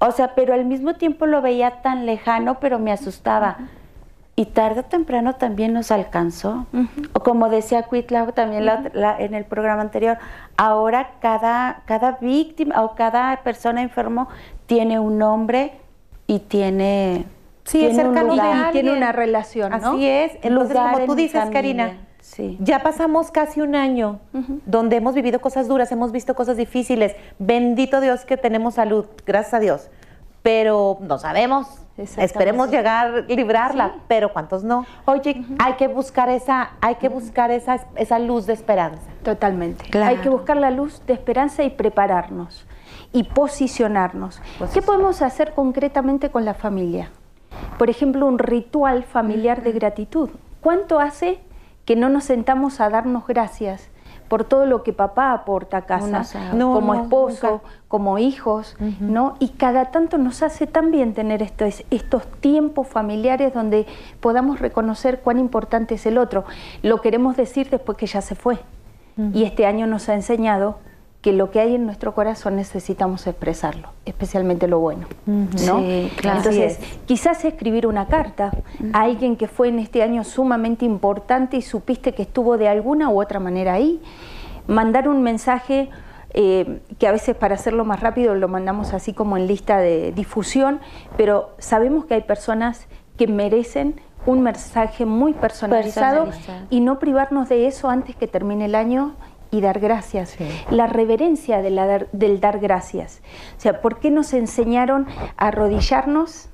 O 0.00 0.12
sea, 0.12 0.34
pero 0.34 0.54
al 0.54 0.64
mismo 0.64 0.94
tiempo 0.94 1.26
lo 1.26 1.40
veía 1.40 1.82
tan 1.82 2.04
lejano, 2.04 2.58
pero 2.60 2.78
me 2.78 2.92
asustaba 2.92 3.58
y 4.38 4.46
tarde 4.46 4.80
o 4.80 4.84
temprano 4.84 5.34
también 5.34 5.72
nos 5.72 5.90
alcanzó. 5.90 6.64
O 7.12 7.20
como 7.24 7.48
decía 7.48 7.82
Cuitla 7.82 8.24
también 8.30 8.70
en 9.18 9.34
el 9.34 9.44
programa 9.44 9.82
anterior, 9.82 10.16
ahora 10.56 11.14
cada, 11.20 11.82
cada 11.86 12.18
víctima 12.20 12.84
o 12.84 12.94
cada 12.94 13.42
persona 13.42 13.82
enfermo 13.82 14.28
tiene 14.66 15.00
un 15.00 15.18
nombre 15.18 15.72
y 16.28 16.38
tiene... 16.38 17.24
Sí, 17.64 17.84
es 17.84 17.96
cercano 17.96 18.36
de 18.36 18.40
alguien. 18.40 18.70
Tiene 18.70 18.92
una 18.92 19.10
relación, 19.10 19.72
¿no? 19.72 19.94
Así 19.94 20.06
es. 20.06 20.38
Entonces, 20.42 20.78
como 20.78 21.04
tú 21.04 21.16
dices, 21.16 21.42
Karina, 21.50 21.96
ya 22.60 22.84
pasamos 22.84 23.32
casi 23.32 23.60
un 23.60 23.74
año 23.74 24.20
donde 24.66 24.98
hemos 24.98 25.16
vivido 25.16 25.40
cosas 25.40 25.66
duras, 25.66 25.90
hemos 25.90 26.12
visto 26.12 26.36
cosas 26.36 26.56
difíciles. 26.56 27.16
Bendito 27.40 28.00
Dios 28.00 28.24
que 28.24 28.36
tenemos 28.36 28.74
salud, 28.74 29.06
gracias 29.26 29.54
a 29.54 29.58
Dios. 29.58 29.90
Pero 30.48 30.96
no 31.00 31.18
sabemos 31.18 31.66
Esperemos 31.98 32.70
llegar, 32.70 33.24
librarla, 33.28 33.96
pero 34.06 34.32
¿cuántos 34.32 34.62
no? 34.62 34.86
Oye, 35.04 35.44
hay 35.58 35.72
que 35.74 35.88
buscar 35.88 36.28
esa, 36.28 36.70
hay 36.80 36.94
que 36.94 37.08
buscar 37.08 37.50
esa, 37.50 37.86
esa 37.96 38.18
luz 38.20 38.46
de 38.46 38.52
esperanza. 38.52 39.02
Totalmente. 39.24 39.84
Hay 39.98 40.16
que 40.18 40.28
buscar 40.28 40.56
la 40.56 40.70
luz 40.70 41.02
de 41.06 41.12
esperanza 41.12 41.64
y 41.64 41.70
prepararnos 41.70 42.66
y 43.12 43.24
posicionarnos. 43.24 44.40
¿Qué 44.72 44.80
podemos 44.80 45.22
hacer 45.22 45.54
concretamente 45.54 46.30
con 46.30 46.44
la 46.44 46.54
familia? 46.54 47.10
Por 47.78 47.90
ejemplo, 47.90 48.26
un 48.26 48.38
ritual 48.38 49.02
familiar 49.02 49.62
de 49.62 49.72
gratitud. 49.72 50.30
¿Cuánto 50.60 51.00
hace 51.00 51.40
que 51.84 51.96
no 51.96 52.08
nos 52.08 52.24
sentamos 52.24 52.80
a 52.80 52.90
darnos 52.90 53.26
gracias? 53.26 53.90
Por 54.28 54.44
todo 54.44 54.66
lo 54.66 54.82
que 54.82 54.92
papá 54.92 55.32
aporta 55.32 55.78
a 55.78 55.82
casa, 55.82 56.22
como 56.52 56.94
esposo, 56.94 57.62
como 57.88 58.18
hijos, 58.18 58.76
¿no? 59.00 59.36
Y 59.40 59.48
cada 59.48 59.86
tanto 59.86 60.18
nos 60.18 60.42
hace 60.42 60.66
también 60.66 61.14
tener 61.14 61.42
estos, 61.42 61.84
estos 61.90 62.26
tiempos 62.40 62.86
familiares 62.86 63.54
donde 63.54 63.86
podamos 64.20 64.60
reconocer 64.60 65.20
cuán 65.20 65.38
importante 65.38 65.94
es 65.94 66.06
el 66.06 66.18
otro. 66.18 66.44
Lo 66.82 67.00
queremos 67.00 67.36
decir 67.36 67.70
después 67.70 67.96
que 67.96 68.06
ya 68.06 68.20
se 68.20 68.34
fue. 68.34 68.58
Y 69.34 69.42
este 69.42 69.66
año 69.66 69.88
nos 69.88 70.08
ha 70.08 70.14
enseñado 70.14 70.78
que 71.20 71.32
lo 71.32 71.50
que 71.50 71.60
hay 71.60 71.74
en 71.74 71.84
nuestro 71.84 72.14
corazón 72.14 72.56
necesitamos 72.56 73.26
expresarlo, 73.26 73.88
especialmente 74.04 74.68
lo 74.68 74.78
bueno, 74.78 75.06
¿no? 75.26 75.80
Entonces, 75.80 76.78
quizás 77.06 77.44
escribir 77.44 77.86
una 77.88 78.06
carta 78.06 78.52
a 78.92 79.00
alguien 79.00 79.36
que 79.36 79.48
fue 79.48 79.68
en 79.68 79.80
este 79.80 80.02
año 80.02 80.22
sumamente 80.22 80.84
importante 80.84 81.56
y 81.56 81.62
supiste 81.62 82.12
que 82.12 82.22
estuvo 82.22 82.56
de 82.56 82.68
alguna 82.68 83.10
u 83.10 83.20
otra 83.20 83.40
manera 83.40 83.74
ahí, 83.74 84.00
mandar 84.68 85.08
un 85.08 85.22
mensaje 85.22 85.90
eh, 86.34 86.80
que 86.98 87.08
a 87.08 87.12
veces 87.12 87.34
para 87.34 87.56
hacerlo 87.56 87.84
más 87.84 88.00
rápido 88.00 88.34
lo 88.34 88.46
mandamos 88.48 88.92
así 88.92 89.12
como 89.12 89.36
en 89.36 89.48
lista 89.48 89.78
de 89.78 90.12
difusión, 90.12 90.78
pero 91.16 91.50
sabemos 91.58 92.04
que 92.04 92.14
hay 92.14 92.22
personas 92.22 92.86
que 93.16 93.26
merecen 93.26 94.00
un 94.26 94.42
mensaje 94.42 95.06
muy 95.06 95.32
personalizado, 95.32 96.28
y 96.70 96.80
no 96.80 96.98
privarnos 96.98 97.48
de 97.48 97.66
eso 97.66 97.88
antes 97.88 98.14
que 98.14 98.26
termine 98.26 98.66
el 98.66 98.74
año 98.74 99.14
y 99.50 99.60
dar 99.60 99.80
gracias. 99.80 100.36
La 100.70 100.86
reverencia 100.86 101.62
de 101.62 101.70
la 101.70 102.06
del 102.12 102.40
dar 102.40 102.60
gracias. 102.60 103.20
O 103.56 103.60
sea, 103.60 103.80
¿por 103.80 103.98
qué 103.98 104.10
nos 104.10 104.32
enseñaron 104.32 105.06
a 105.36 105.48
arrodillarnos 105.48 106.48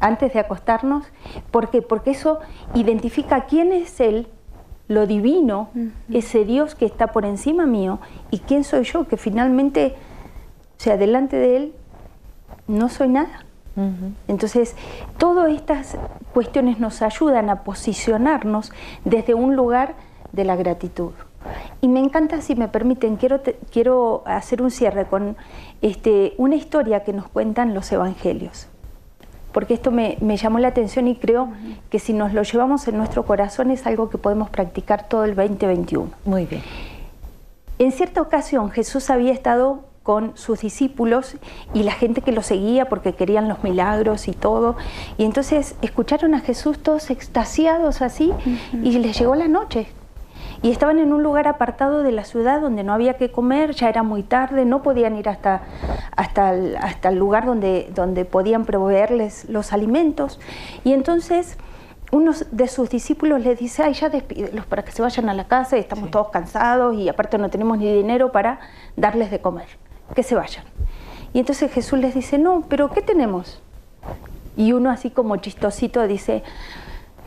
antes 0.00 0.32
de 0.32 0.40
acostarnos? 0.40 1.06
¿Por 1.50 1.70
qué? 1.70 1.82
Porque 1.82 2.10
eso 2.12 2.40
identifica 2.74 3.46
quién 3.46 3.72
es 3.72 4.00
Él, 4.00 4.28
lo 4.86 5.06
divino, 5.06 5.68
ese 6.10 6.44
Dios 6.44 6.74
que 6.74 6.86
está 6.86 7.08
por 7.08 7.26
encima 7.26 7.66
mío, 7.66 7.98
y 8.30 8.38
quién 8.38 8.64
soy 8.64 8.84
yo, 8.84 9.06
que 9.06 9.18
finalmente, 9.18 9.94
o 10.78 10.80
sea, 10.80 10.96
delante 10.96 11.36
de 11.36 11.56
Él 11.56 11.72
no 12.66 12.88
soy 12.88 13.08
nada. 13.08 13.44
Entonces, 14.26 14.74
todas 15.18 15.52
estas 15.52 15.96
cuestiones 16.34 16.80
nos 16.80 17.00
ayudan 17.00 17.48
a 17.48 17.62
posicionarnos 17.62 18.72
desde 19.04 19.34
un 19.34 19.54
lugar 19.54 19.94
de 20.32 20.44
la 20.44 20.56
gratitud. 20.56 21.12
Y 21.80 21.88
me 21.88 22.00
encanta, 22.00 22.40
si 22.40 22.56
me 22.56 22.68
permiten, 22.68 23.16
quiero, 23.16 23.40
quiero 23.70 24.22
hacer 24.26 24.62
un 24.62 24.70
cierre 24.70 25.06
con 25.06 25.36
este, 25.80 26.34
una 26.36 26.56
historia 26.56 27.04
que 27.04 27.12
nos 27.12 27.28
cuentan 27.28 27.72
los 27.72 27.90
evangelios. 27.92 28.66
Porque 29.52 29.74
esto 29.74 29.90
me, 29.90 30.18
llamó 30.36 30.58
la 30.58 30.68
atención 30.68 31.08
y 31.08 31.16
creo 31.16 31.50
que 31.88 31.98
si 31.98 32.12
nos 32.12 32.34
lo 32.34 32.42
llevamos 32.42 32.86
en 32.88 32.96
nuestro 32.96 33.24
corazón 33.24 33.70
es 33.70 33.86
algo 33.86 34.10
que 34.10 34.18
podemos 34.18 34.50
practicar 34.50 35.08
todo 35.08 35.24
el 35.24 35.34
2021. 35.34 36.10
Muy 36.24 36.46
bien. 36.46 36.62
En 37.78 37.92
cierta 37.92 38.20
ocasión 38.20 38.70
Jesús 38.70 39.08
había 39.08 39.32
estado 39.32 39.84
con 40.02 40.36
sus 40.36 40.60
discípulos 40.60 41.36
y 41.74 41.82
la 41.82 41.92
gente 41.92 42.22
que 42.22 42.32
lo 42.32 42.42
seguía 42.42 42.88
porque 42.88 43.14
querían 43.14 43.48
los 43.48 43.62
milagros 43.62 44.26
y 44.28 44.32
todo. 44.32 44.76
Y 45.16 45.24
entonces 45.24 45.76
escucharon 45.80 46.34
a 46.34 46.40
Jesús 46.40 46.78
todos 46.82 47.10
extasiados 47.10 48.02
así 48.02 48.32
y 48.82 48.98
les 48.98 49.18
llegó 49.18 49.34
la 49.34 49.48
noche 49.48 49.86
y 50.62 50.70
estaban 50.70 50.98
en 50.98 51.12
un 51.12 51.22
lugar 51.22 51.46
apartado 51.46 52.02
de 52.02 52.10
la 52.10 52.24
ciudad 52.24 52.60
donde 52.60 52.82
no 52.82 52.92
había 52.92 53.14
que 53.14 53.30
comer, 53.30 53.74
ya 53.74 53.88
era 53.88 54.02
muy 54.02 54.22
tarde, 54.22 54.64
no 54.64 54.82
podían 54.82 55.16
ir 55.16 55.28
hasta, 55.28 55.62
hasta, 56.16 56.52
el, 56.54 56.76
hasta 56.76 57.10
el 57.10 57.18
lugar 57.18 57.46
donde, 57.46 57.90
donde 57.94 58.24
podían 58.24 58.64
proveerles 58.64 59.48
los 59.48 59.72
alimentos. 59.72 60.40
Y 60.82 60.92
entonces 60.94 61.58
uno 62.10 62.32
de 62.50 62.68
sus 62.68 62.90
discípulos 62.90 63.40
les 63.42 63.58
dice, 63.58 63.82
ay, 63.82 63.92
ya 63.92 64.08
despídelos 64.08 64.66
para 64.66 64.84
que 64.84 64.90
se 64.90 65.02
vayan 65.02 65.28
a 65.28 65.34
la 65.34 65.46
casa 65.46 65.76
y 65.76 65.80
estamos 65.80 66.10
todos 66.10 66.30
cansados 66.30 66.96
y 66.96 67.08
aparte 67.08 67.38
no 67.38 67.50
tenemos 67.50 67.78
ni 67.78 67.92
dinero 67.92 68.32
para 68.32 68.58
darles 68.96 69.30
de 69.30 69.40
comer, 69.40 69.66
que 70.14 70.22
se 70.22 70.34
vayan. 70.34 70.64
Y 71.32 71.40
entonces 71.40 71.70
Jesús 71.70 71.98
les 71.98 72.14
dice, 72.14 72.38
no, 72.38 72.64
pero 72.68 72.90
¿qué 72.90 73.02
tenemos? 73.02 73.62
Y 74.56 74.72
uno 74.72 74.90
así 74.90 75.10
como 75.10 75.36
chistosito 75.36 76.06
dice, 76.08 76.42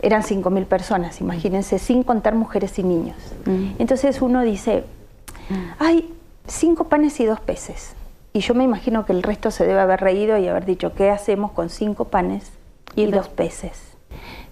eran 0.01 0.23
5.000 0.23 0.65
personas, 0.65 1.21
imagínense, 1.21 1.79
sin 1.79 2.03
contar 2.03 2.35
mujeres 2.35 2.77
y 2.79 2.83
niños. 2.83 3.17
Mm. 3.45 3.73
Entonces 3.79 4.21
uno 4.21 4.41
dice, 4.41 4.83
mm. 5.49 5.53
hay 5.79 6.13
cinco 6.47 6.85
panes 6.85 7.19
y 7.19 7.25
dos 7.25 7.39
peces. 7.39 7.93
Y 8.33 8.39
yo 8.39 8.55
me 8.55 8.63
imagino 8.63 9.05
que 9.05 9.13
el 9.13 9.23
resto 9.23 9.51
se 9.51 9.65
debe 9.65 9.79
haber 9.81 9.99
reído 9.99 10.37
y 10.37 10.47
haber 10.47 10.65
dicho, 10.65 10.93
¿qué 10.93 11.09
hacemos 11.09 11.51
con 11.51 11.69
cinco 11.69 12.05
panes 12.05 12.51
y, 12.95 13.05
dos 13.07 13.27
peces? 13.27 13.91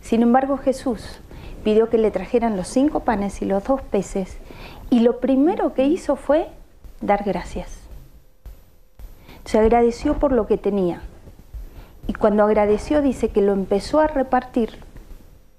Sin 0.02 0.22
embargo, 0.22 0.58
Jesús 0.58 1.22
pidió 1.64 1.90
que 1.90 1.98
le 1.98 2.12
trajeran 2.12 2.58
los 2.58 2.68
cinco 2.68 3.02
panes 3.02 3.42
y 3.42 3.46
los 3.46 3.64
dos 3.64 3.82
peces 3.82 4.38
y 4.90 5.00
lo 5.00 5.20
primero 5.20 5.74
que 5.74 5.86
hizo 5.86 6.16
fue 6.16 6.48
dar 7.02 7.24
gracias. 7.24 7.70
Se 9.46 9.60
agradeció 9.60 10.16
por 10.16 10.32
lo 10.32 10.46
que 10.46 10.58
tenía. 10.58 11.02
Y 12.08 12.14
cuando 12.14 12.44
agradeció 12.44 13.02
dice 13.02 13.30
que 13.30 13.42
lo 13.42 13.54
empezó 13.54 14.00
a 14.00 14.08
repartir 14.08 14.80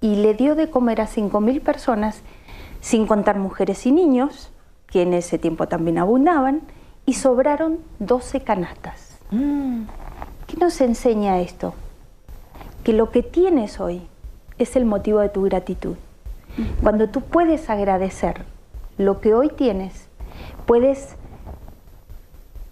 y 0.00 0.16
le 0.16 0.34
dio 0.34 0.54
de 0.54 0.70
comer 0.70 1.00
a 1.00 1.06
5.000 1.06 1.60
personas, 1.60 2.22
sin 2.80 3.06
contar 3.06 3.38
mujeres 3.38 3.86
y 3.86 3.92
niños, 3.92 4.50
que 4.86 5.02
en 5.02 5.12
ese 5.12 5.38
tiempo 5.38 5.68
también 5.68 5.98
abundaban, 5.98 6.62
y 7.06 7.14
sobraron 7.14 7.78
12 7.98 8.40
canastas. 8.42 9.18
Mm. 9.30 9.82
¿Qué 10.46 10.56
nos 10.56 10.80
enseña 10.80 11.40
esto? 11.40 11.74
Que 12.84 12.92
lo 12.92 13.10
que 13.10 13.22
tienes 13.22 13.80
hoy 13.80 14.02
es 14.58 14.76
el 14.76 14.84
motivo 14.84 15.20
de 15.20 15.28
tu 15.28 15.42
gratitud. 15.42 15.96
Mm. 16.56 16.82
Cuando 16.82 17.08
tú 17.08 17.20
puedes 17.20 17.68
agradecer 17.68 18.44
lo 18.96 19.20
que 19.20 19.34
hoy 19.34 19.48
tienes, 19.48 20.08
puedes 20.66 21.16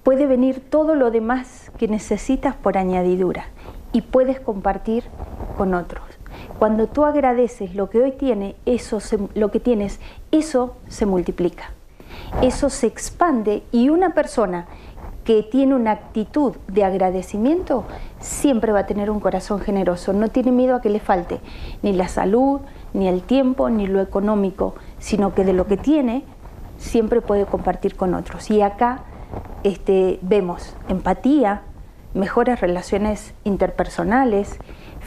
puede 0.03 0.27
venir 0.27 0.63
todo 0.71 0.95
lo 0.95 1.11
demás 1.11 1.71
que 1.77 1.87
necesitas 1.87 2.57
por 2.57 2.79
añadidura 2.79 3.45
y 3.93 4.01
puedes 4.01 4.41
compartir 4.41 5.05
con 5.59 5.75
otros. 5.75 6.08
Cuando 6.59 6.89
tú 6.89 7.05
agradeces 7.05 7.75
lo 7.75 7.89
que 7.89 8.03
hoy 8.03 8.13
tiene, 8.13 8.57
eso 8.67 8.99
lo 9.35 9.51
que 9.51 9.61
tienes, 9.61 10.01
eso 10.33 10.77
se 10.89 11.07
multiplica. 11.07 11.71
Eso 12.43 12.69
se 12.69 12.87
expande 12.87 13.63
y 13.71 13.91
una 13.91 14.15
persona 14.15 14.67
que 15.25 15.43
tiene 15.43 15.75
una 15.75 15.93
actitud 15.93 16.57
de 16.69 16.85
agradecimiento 16.85 17.85
siempre 18.19 18.73
va 18.73 18.81
a 18.81 18.87
tener 18.87 19.11
un 19.11 19.21
corazón 19.21 19.61
generoso. 19.61 20.13
No 20.13 20.29
tiene 20.29 20.53
miedo 20.53 20.75
a 20.75 20.81
que 20.81 20.89
le 20.89 21.01
falte 21.01 21.41
ni 21.83 21.93
la 21.93 22.09
salud, 22.09 22.61
ni 22.95 23.09
el 23.09 23.23
tiempo, 23.23 23.69
ni 23.69 23.87
lo 23.87 24.01
económico, 24.01 24.75
sino 24.99 25.35
que 25.35 25.45
de 25.45 25.53
lo 25.53 25.67
que 25.67 25.77
tiene 25.77 26.25
siempre 26.79 27.21
puede 27.21 27.45
compartir 27.45 27.95
con 27.95 28.15
otros. 28.15 28.51
Y 28.51 28.63
acá 28.63 29.03
este, 29.65 30.19
vemos 30.23 30.75
empatía, 30.89 31.63
mejores 32.15 32.61
relaciones 32.61 33.35
interpersonales, 33.45 34.59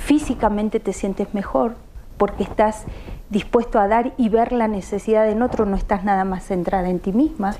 físicamente 0.02 0.80
te 0.80 0.94
sientes 0.94 1.34
mejor 1.34 1.76
porque 2.18 2.44
estás 2.44 2.86
dispuesto 3.30 3.80
a 3.80 3.88
dar 3.88 4.14
y 4.18 4.30
ver 4.30 4.52
la 4.52 4.68
necesidad 4.68 5.30
en 5.30 5.42
otro, 5.42 5.66
no 5.66 5.76
estás 5.76 6.04
nada 6.04 6.26
más 6.26 6.44
centrada 6.44 6.90
en 6.90 7.00
ti 7.00 7.14
misma, 7.14 7.56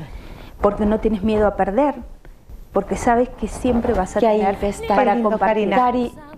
porque 0.60 0.86
no 0.86 1.00
tienes 1.00 1.24
miedo 1.24 1.48
a 1.48 1.56
perder, 1.56 1.96
porque 2.74 2.96
sabes 2.96 3.28
que 3.30 3.48
siempre 3.48 3.94
vas 3.94 4.16
a 4.16 4.22
tener 4.22 4.58
para 4.88 5.22
compartir. 5.22 5.74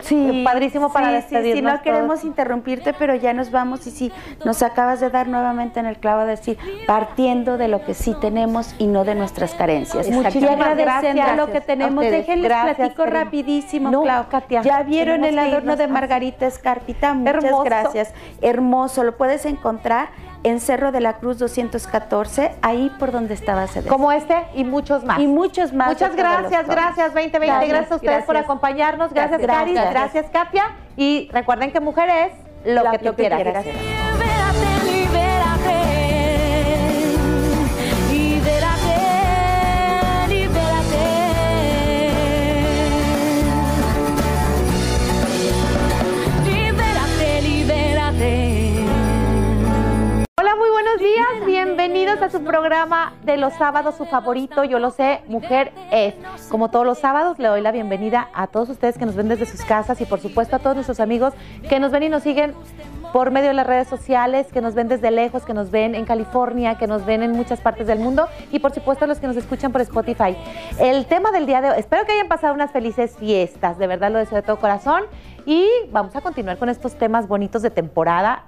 sí, 0.00 0.42
padrísimo 0.44 0.92
para 0.92 1.22
sí, 1.22 1.36
sí, 1.42 1.62
no 1.62 1.80
queremos 1.82 2.24
interrumpirte, 2.24 2.92
pero 2.92 3.14
ya 3.14 3.32
nos 3.32 3.52
vamos 3.52 3.86
y 3.86 3.92
sí, 3.92 4.12
nos 4.44 4.62
acabas 4.62 4.98
de 4.98 5.10
dar 5.10 5.28
nuevamente 5.28 5.78
en 5.78 5.86
el 5.86 5.96
clavo 5.98 6.22
de 6.22 6.30
decir, 6.30 6.58
partiendo 6.86 7.56
de 7.56 7.68
lo 7.68 7.84
que 7.84 7.94
sí 7.94 8.16
tenemos 8.20 8.74
y 8.78 8.88
no 8.88 9.04
de 9.04 9.14
nuestras 9.14 9.54
carencias. 9.54 10.08
Muchísimas 10.10 10.76
gracias. 10.76 11.36
lo 11.36 11.52
que 11.52 11.60
tenemos. 11.60 12.04
Déjenles 12.04 12.52
platico 12.52 13.06
rapidísimo, 13.06 14.02
Clau. 14.02 14.26
ya 14.62 14.82
vieron 14.82 15.24
el 15.24 15.38
adorno 15.38 15.76
de 15.76 15.86
Margarita 15.86 16.46
Escarpita, 16.46 17.14
muchas 17.14 17.64
gracias. 17.64 18.14
Hermoso, 18.42 19.04
lo 19.04 19.16
puedes 19.16 19.46
encontrar 19.46 20.08
en 20.44 20.60
Cerro 20.60 20.92
de 20.92 21.00
la 21.00 21.14
Cruz 21.14 21.38
214, 21.38 22.52
ahí 22.62 22.92
por 22.98 23.10
donde 23.10 23.34
estaba 23.34 23.66
sede. 23.66 23.88
Como 23.88 24.12
este 24.12 24.36
y 24.54 24.62
muchos 24.62 25.02
más. 25.04 25.18
Y 25.18 25.26
muchos 25.26 25.72
más. 25.72 25.88
Muchas 25.88 26.14
gracias, 26.14 26.66
gracias 26.66 27.14
2020, 27.14 27.66
gracias, 27.66 27.92
a 27.92 27.96
ustedes 27.96 28.24
por 28.24 28.36
acompañarnos, 28.36 29.12
gracias, 29.12 29.40
gracias 29.40 29.74
Cari, 29.74 29.90
gracias. 29.92 30.26
Katia 30.30 30.64
y 30.96 31.28
recuerden 31.32 31.72
que 31.72 31.80
mujer 31.80 32.08
es 32.10 32.72
lo, 32.74 32.90
que 32.90 32.98
tú 32.98 33.14
quieras. 33.14 33.40
Gracias. 33.42 34.83
Días, 51.14 51.46
bienvenidos 51.46 52.20
a 52.22 52.28
su 52.28 52.42
programa 52.42 53.12
de 53.24 53.36
los 53.36 53.52
sábados, 53.52 53.94
su 53.94 54.04
favorito, 54.04 54.64
yo 54.64 54.80
lo 54.80 54.90
sé, 54.90 55.20
Mujer 55.28 55.72
es. 55.92 56.14
Como 56.48 56.70
todos 56.70 56.84
los 56.84 56.98
sábados, 56.98 57.38
le 57.38 57.46
doy 57.46 57.60
la 57.60 57.70
bienvenida 57.70 58.28
a 58.34 58.48
todos 58.48 58.68
ustedes 58.68 58.98
que 58.98 59.06
nos 59.06 59.14
ven 59.14 59.28
desde 59.28 59.46
sus 59.46 59.62
casas 59.64 60.00
y 60.00 60.06
por 60.06 60.18
supuesto 60.18 60.56
a 60.56 60.58
todos 60.58 60.74
nuestros 60.74 60.98
amigos 60.98 61.32
que 61.68 61.78
nos 61.78 61.92
ven 61.92 62.02
y 62.02 62.08
nos 62.08 62.24
siguen 62.24 62.52
por 63.12 63.30
medio 63.30 63.48
de 63.48 63.54
las 63.54 63.66
redes 63.66 63.86
sociales, 63.86 64.48
que 64.52 64.60
nos 64.60 64.74
ven 64.74 64.88
desde 64.88 65.12
lejos, 65.12 65.44
que 65.44 65.54
nos 65.54 65.70
ven 65.70 65.94
en 65.94 66.04
California, 66.04 66.78
que 66.78 66.88
nos 66.88 67.06
ven 67.06 67.22
en 67.22 67.30
muchas 67.30 67.60
partes 67.60 67.86
del 67.86 68.00
mundo 68.00 68.26
y 68.50 68.58
por 68.58 68.74
supuesto 68.74 69.04
a 69.04 69.08
los 69.08 69.20
que 69.20 69.28
nos 69.28 69.36
escuchan 69.36 69.70
por 69.70 69.82
Spotify. 69.82 70.36
El 70.80 71.06
tema 71.06 71.30
del 71.30 71.46
día 71.46 71.60
de 71.60 71.70
hoy, 71.70 71.78
espero 71.78 72.04
que 72.06 72.12
hayan 72.12 72.26
pasado 72.26 72.54
unas 72.54 72.72
felices 72.72 73.14
fiestas, 73.16 73.78
de 73.78 73.86
verdad 73.86 74.10
lo 74.10 74.18
deseo 74.18 74.36
de 74.36 74.42
todo 74.42 74.58
corazón 74.58 75.04
y 75.46 75.68
vamos 75.92 76.16
a 76.16 76.22
continuar 76.22 76.58
con 76.58 76.68
estos 76.70 76.96
temas 76.96 77.28
bonitos 77.28 77.62
de 77.62 77.70
temporada 77.70 78.46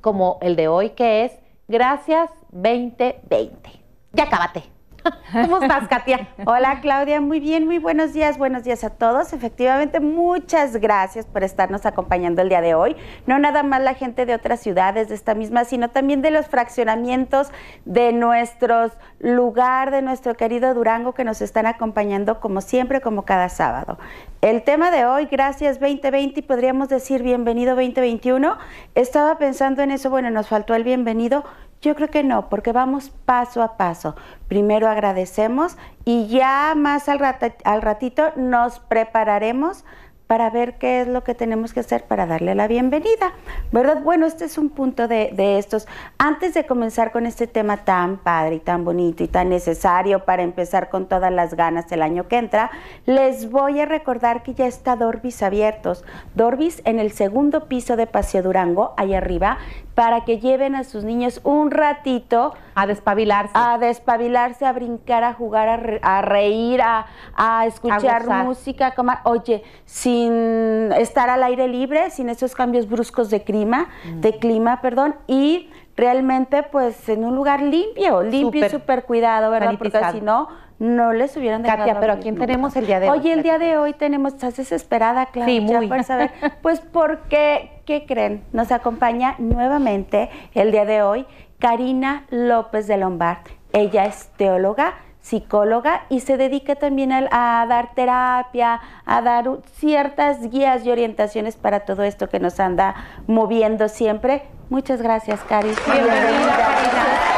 como 0.00 0.38
el 0.40 0.56
de 0.56 0.68
hoy 0.68 0.90
que 0.90 1.26
es 1.26 1.45
Gracias 1.68 2.30
2020. 2.52 3.70
Ya 4.12 4.24
acábate. 4.24 4.62
¿Cómo 5.32 5.58
estás, 5.60 5.88
Katia? 5.88 6.28
Hola, 6.46 6.80
Claudia. 6.80 7.20
Muy 7.20 7.40
bien, 7.40 7.66
muy 7.66 7.78
buenos 7.78 8.12
días. 8.12 8.38
Buenos 8.38 8.62
días 8.62 8.84
a 8.84 8.90
todos. 8.90 9.32
Efectivamente, 9.32 9.98
muchas 9.98 10.76
gracias 10.76 11.26
por 11.26 11.42
estarnos 11.42 11.84
acompañando 11.84 12.40
el 12.42 12.48
día 12.48 12.60
de 12.60 12.74
hoy. 12.74 12.96
No 13.26 13.40
nada 13.40 13.64
más 13.64 13.82
la 13.82 13.94
gente 13.94 14.26
de 14.26 14.34
otras 14.34 14.60
ciudades 14.60 15.08
de 15.08 15.16
esta 15.16 15.34
misma, 15.34 15.64
sino 15.64 15.90
también 15.90 16.22
de 16.22 16.30
los 16.30 16.46
fraccionamientos 16.46 17.48
de 17.84 18.12
nuestros 18.12 18.92
lugar, 19.18 19.90
de 19.90 20.02
nuestro 20.02 20.34
querido 20.34 20.72
Durango, 20.72 21.14
que 21.14 21.24
nos 21.24 21.40
están 21.42 21.66
acompañando 21.66 22.38
como 22.38 22.60
siempre, 22.60 23.00
como 23.00 23.24
cada 23.24 23.48
sábado. 23.48 23.98
El 24.46 24.62
tema 24.62 24.92
de 24.92 25.04
hoy, 25.04 25.26
gracias 25.26 25.80
2020 25.80 26.38
y 26.38 26.42
podríamos 26.44 26.88
decir 26.88 27.20
bienvenido 27.24 27.74
2021. 27.74 28.56
Estaba 28.94 29.38
pensando 29.38 29.82
en 29.82 29.90
eso, 29.90 30.08
bueno, 30.08 30.30
nos 30.30 30.46
faltó 30.46 30.76
el 30.76 30.84
bienvenido. 30.84 31.42
Yo 31.82 31.96
creo 31.96 32.10
que 32.10 32.22
no, 32.22 32.48
porque 32.48 32.70
vamos 32.70 33.10
paso 33.24 33.60
a 33.60 33.76
paso. 33.76 34.14
Primero 34.46 34.88
agradecemos 34.88 35.76
y 36.04 36.28
ya 36.28 36.74
más 36.76 37.08
al, 37.08 37.18
al 37.64 37.82
ratito 37.82 38.30
nos 38.36 38.78
prepararemos 38.78 39.84
para 40.26 40.50
ver 40.50 40.74
qué 40.78 41.02
es 41.02 41.08
lo 41.08 41.22
que 41.22 41.34
tenemos 41.34 41.72
que 41.72 41.80
hacer 41.80 42.04
para 42.04 42.26
darle 42.26 42.54
la 42.54 42.66
bienvenida, 42.66 43.32
¿verdad? 43.70 44.02
Bueno, 44.02 44.26
este 44.26 44.44
es 44.44 44.58
un 44.58 44.70
punto 44.70 45.06
de, 45.06 45.58
estos. 45.58 45.86
Antes 46.18 46.54
de 46.54 46.66
comenzar 46.66 47.12
con 47.12 47.26
este 47.26 47.46
tema 47.46 47.78
tan 47.78 48.18
padre 48.18 48.56
y 48.56 48.60
tan 48.60 48.84
bonito 48.84 49.22
y 49.22 49.28
tan 49.28 49.48
necesario 49.48 50.24
para 50.24 50.42
empezar 50.42 50.90
con 50.90 51.06
todas 51.06 51.32
las 51.32 51.54
ganas 51.54 51.90
el 51.92 52.02
año 52.02 52.26
que 52.26 52.38
entra, 52.38 52.70
les 53.04 53.50
voy 53.50 53.80
a 53.80 53.86
recordar 53.86 54.42
que 54.42 54.54
ya 54.54 54.66
está 54.66 54.96
Dorbis 54.96 55.42
abiertos. 55.42 56.04
Dorbis 56.34 56.82
en 56.84 56.98
el 56.98 57.12
segundo 57.12 57.68
piso 57.68 57.96
de 57.96 58.06
Paseo 58.06 58.42
Durango, 58.42 58.94
ahí 58.96 59.14
arriba, 59.14 59.58
para 59.96 60.26
que 60.26 60.38
lleven 60.38 60.74
a 60.74 60.84
sus 60.84 61.04
niños 61.04 61.40
un 61.42 61.70
ratito. 61.70 62.54
A 62.74 62.86
despabilarse. 62.86 63.52
A 63.54 63.78
despabilarse, 63.78 64.66
a 64.66 64.72
brincar, 64.74 65.24
a 65.24 65.32
jugar, 65.32 66.00
a, 66.02 66.20
reír, 66.20 66.82
a, 66.82 67.66
escuchar 67.66 68.26
música. 68.44 68.94
oye, 69.24 69.64
sin 69.86 70.92
estar 70.92 71.30
al 71.30 71.42
aire 71.42 71.66
libre, 71.66 72.10
sin 72.10 72.28
esos 72.28 72.54
cambios 72.54 72.86
bruscos 72.86 73.30
de 73.30 73.42
clima, 73.42 73.88
mm. 74.04 74.20
de 74.20 74.38
clima, 74.38 74.82
perdón, 74.82 75.16
y 75.26 75.70
realmente 75.96 76.62
pues 76.64 77.08
en 77.08 77.24
un 77.24 77.34
lugar 77.34 77.62
limpio, 77.62 78.22
limpio 78.22 78.66
y 78.66 78.68
súper 78.68 79.04
cuidado, 79.04 79.50
¿verdad? 79.50 79.76
Porque 79.78 79.98
si 80.12 80.20
no, 80.20 80.48
no 80.78 81.12
les 81.12 81.36
hubieran 81.36 81.62
dejado. 81.62 81.86
Katia, 81.86 82.00
pero 82.00 82.20
¿quién 82.20 82.36
tenemos 82.36 82.76
el 82.76 82.86
día 82.86 83.00
de 83.00 83.10
hoy? 83.10 83.18
Oye, 83.18 83.32
el 83.32 83.42
día 83.42 83.58
de 83.58 83.78
hoy 83.78 83.94
tenemos, 83.94 84.34
estás 84.34 84.56
desesperada, 84.56 85.26
claro. 85.26 85.50
Sí, 85.50 85.60
muy. 85.60 85.88
Saber, 86.04 86.30
pues 86.62 86.80
porque 86.80 87.70
¿qué 87.86 88.04
creen? 88.06 88.44
Nos 88.52 88.72
acompaña 88.72 89.36
nuevamente 89.38 90.30
el 90.54 90.72
día 90.72 90.84
de 90.84 91.02
hoy 91.02 91.26
Karina 91.58 92.26
López 92.30 92.86
de 92.86 92.98
Lombard. 92.98 93.38
Ella 93.72 94.04
es 94.04 94.28
teóloga, 94.36 94.94
psicóloga 95.20 96.04
y 96.08 96.20
se 96.20 96.36
dedica 96.36 96.76
también 96.76 97.12
a, 97.12 97.66
dar 97.68 97.94
terapia, 97.94 98.80
a 99.04 99.22
dar 99.22 99.48
ciertas 99.74 100.50
guías 100.50 100.84
y 100.84 100.90
orientaciones 100.90 101.56
para 101.56 101.80
todo 101.80 102.02
esto 102.02 102.28
que 102.28 102.38
nos 102.38 102.60
anda 102.60 102.94
moviendo 103.26 103.88
siempre. 103.88 104.42
Muchas 104.68 105.02
gracias, 105.02 105.40
Cari. 105.44 105.70
Bienvenida, 105.86 106.56
Karina. 106.56 107.35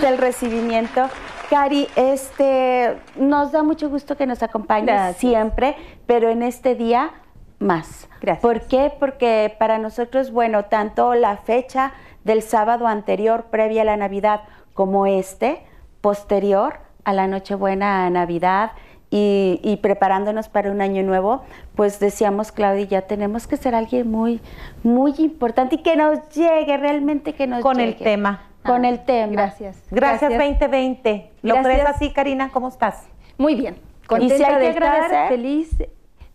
¿Ya 0.00 0.08
oíste 0.08 0.08
el 0.08 0.18
recibimiento? 0.18 1.08
Cari, 1.50 1.88
este, 1.96 2.98
nos 3.16 3.52
da 3.52 3.62
mucho 3.62 3.88
gusto 3.88 4.16
que 4.16 4.26
nos 4.26 4.42
acompañes 4.42 5.16
siempre, 5.16 5.76
pero 6.06 6.28
en 6.28 6.42
este 6.42 6.74
día 6.74 7.10
más. 7.58 8.08
Gracias. 8.20 8.42
¿Por 8.42 8.60
qué? 8.68 8.92
Porque 8.98 9.54
para 9.58 9.78
nosotros, 9.78 10.30
bueno, 10.30 10.66
tanto 10.66 11.14
la 11.14 11.36
fecha 11.36 11.92
del 12.24 12.42
sábado 12.42 12.86
anterior, 12.86 13.46
previa 13.50 13.82
a 13.82 13.84
la 13.84 13.96
Navidad, 13.96 14.42
como 14.74 15.06
este, 15.06 15.62
posterior 16.00 16.80
a 17.04 17.12
la 17.12 17.26
Nochebuena 17.26 18.06
a 18.06 18.10
Navidad, 18.10 18.72
y, 19.10 19.78
preparándonos 19.80 20.50
para 20.50 20.70
un 20.70 20.82
año 20.82 21.02
nuevo, 21.02 21.42
pues 21.74 21.98
decíamos, 21.98 22.52
Claudia, 22.52 22.84
ya 22.84 23.02
tenemos 23.02 23.46
que 23.46 23.56
ser 23.56 23.74
alguien 23.74 24.10
muy, 24.10 24.42
muy 24.82 25.14
importante 25.16 25.76
y 25.76 25.78
que 25.82 25.96
nos 25.96 26.28
llegue, 26.28 26.76
realmente 26.76 27.32
que 27.32 27.46
nos 27.46 27.62
Con 27.62 27.78
llegue. 27.78 27.88
el 27.88 27.96
tema 27.96 28.48
con 28.68 28.84
el 28.84 29.04
tema. 29.04 29.32
Gracias. 29.32 29.82
Gracias, 29.90 30.30
2020. 30.30 31.30
¿Lo 31.42 31.62
crees 31.62 31.84
así, 31.86 32.12
Karina? 32.12 32.50
¿Cómo 32.50 32.68
estás? 32.68 33.06
Muy 33.36 33.54
bien. 33.54 33.76
Contenta 34.06 34.58
de 34.58 34.68
estar, 34.70 35.28
feliz 35.28 35.70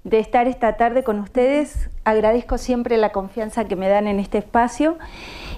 de 0.04 0.20
estar 0.20 0.48
esta 0.48 0.78
tarde 0.78 1.04
con 1.04 1.20
ustedes. 1.20 1.90
Agradezco 2.04 2.58
siempre 2.58 2.98
la 2.98 3.12
confianza 3.12 3.66
que 3.66 3.76
me 3.76 3.88
dan 3.88 4.08
en 4.08 4.20
este 4.20 4.38
espacio. 4.38 4.98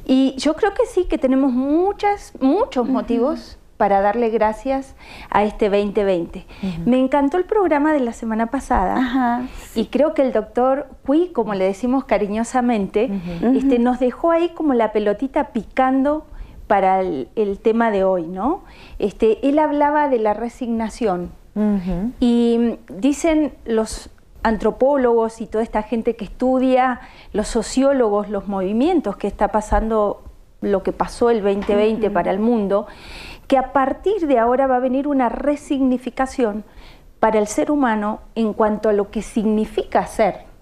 Y 0.05 0.35
yo 0.37 0.55
creo 0.55 0.73
que 0.73 0.85
sí, 0.85 1.05
que 1.05 1.17
tenemos 1.17 1.51
muchas, 1.51 2.33
muchos 2.39 2.87
motivos 2.87 3.57
para 3.77 4.01
darle 4.01 4.29
gracias 4.29 4.95
a 5.29 5.43
este 5.43 5.69
2020. 5.69 6.45
Me 6.85 6.97
encantó 6.97 7.37
el 7.37 7.43
programa 7.43 7.91
de 7.91 7.99
la 7.99 8.13
semana 8.13 8.47
pasada 8.47 9.47
y 9.73 9.87
creo 9.87 10.13
que 10.13 10.21
el 10.21 10.31
doctor 10.31 10.87
Cui, 11.05 11.29
como 11.29 11.53
le 11.55 11.65
decimos 11.65 12.05
cariñosamente, 12.05 13.09
este, 13.55 13.79
nos 13.79 13.99
dejó 13.99 14.31
ahí 14.31 14.49
como 14.49 14.73
la 14.73 14.91
pelotita 14.93 15.49
picando 15.49 16.25
para 16.67 17.01
el, 17.01 17.59
tema 17.61 17.91
de 17.91 18.03
hoy, 18.03 18.23
¿no? 18.27 18.63
Este, 18.99 19.47
él 19.47 19.59
hablaba 19.59 20.09
de 20.09 20.19
la 20.19 20.33
resignación. 20.33 21.31
Y 22.19 22.79
dicen 22.89 23.53
los 23.63 24.09
antropólogos 24.43 25.39
y 25.39 25.47
toda 25.47 25.63
esta 25.63 25.83
gente 25.83 26.17
que 26.17 26.25
estudia, 26.25 26.99
los 27.31 27.47
sociólogos, 27.47 28.29
los 28.29 28.49
movimientos 28.49 29.15
que 29.15 29.27
está 29.27 29.47
pasando, 29.47 30.21
lo 30.59 30.83
que 30.83 30.91
pasó 30.91 31.29
el 31.29 31.41
2020 31.41 32.11
para 32.11 32.31
el 32.31 32.39
mundo, 32.39 32.87
que 33.47 33.57
a 33.57 33.71
partir 33.71 34.27
de 34.27 34.37
ahora 34.37 34.67
va 34.67 34.75
a 34.75 34.79
venir 34.79 35.07
una 35.07 35.29
resignificación 35.29 36.65
para 37.21 37.39
el 37.39 37.47
ser 37.47 37.71
humano 37.71 38.19
en 38.35 38.51
cuanto 38.51 38.89
a 38.89 38.93
lo 38.93 39.09
que 39.09 39.21
significa 39.21 40.05
ser 40.07 40.54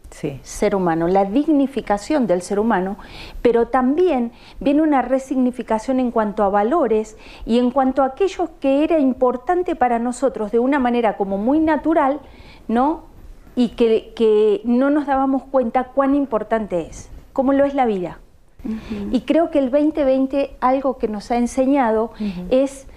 ser 0.43 0.76
humano, 0.76 1.07
la 1.07 1.26
dignificación 1.26 2.28
del 2.28 2.41
ser 2.41 2.59
humano, 2.59 2.97
pero 3.41 3.68
también 3.68 4.32
viene 4.59 4.82
una 4.82 5.01
resignificación 5.01 5.99
en 5.99 6.11
cuanto 6.11 6.43
a 6.43 6.49
valores 6.49 7.18
y 7.45 7.59
en 7.59 7.72
cuanto 7.72 8.03
a 8.03 8.07
aquello 8.07 8.51
que 8.59 8.84
era 8.84 8.99
importante 8.99 9.76
para 9.76 9.99
nosotros 9.99 10.51
de 10.51 10.59
una 10.59 10.80
manera 10.80 11.18
como 11.18 11.38
muy 11.38 11.59
natural, 11.59 12.20
¿no? 12.68 13.03
Y 13.55 13.70
que, 13.70 14.61
no 14.64 14.89
nos 14.89 15.05
dábamos 15.05 15.43
cuenta 15.43 15.86
cuán 15.86 16.16
importante 16.16 16.88
es, 16.88 17.09
como 17.34 17.53
lo 17.53 17.66
es 17.66 17.74
la 17.74 17.86
vida. 17.86 18.20
Y 19.11 19.22
creo 19.22 19.51
que 19.51 19.59
el 19.59 19.70
2020 19.70 20.55
algo 20.61 20.97
que 20.97 21.09
nos 21.09 21.32
ha 21.32 21.38
enseñado 21.38 22.11
es 22.49 22.88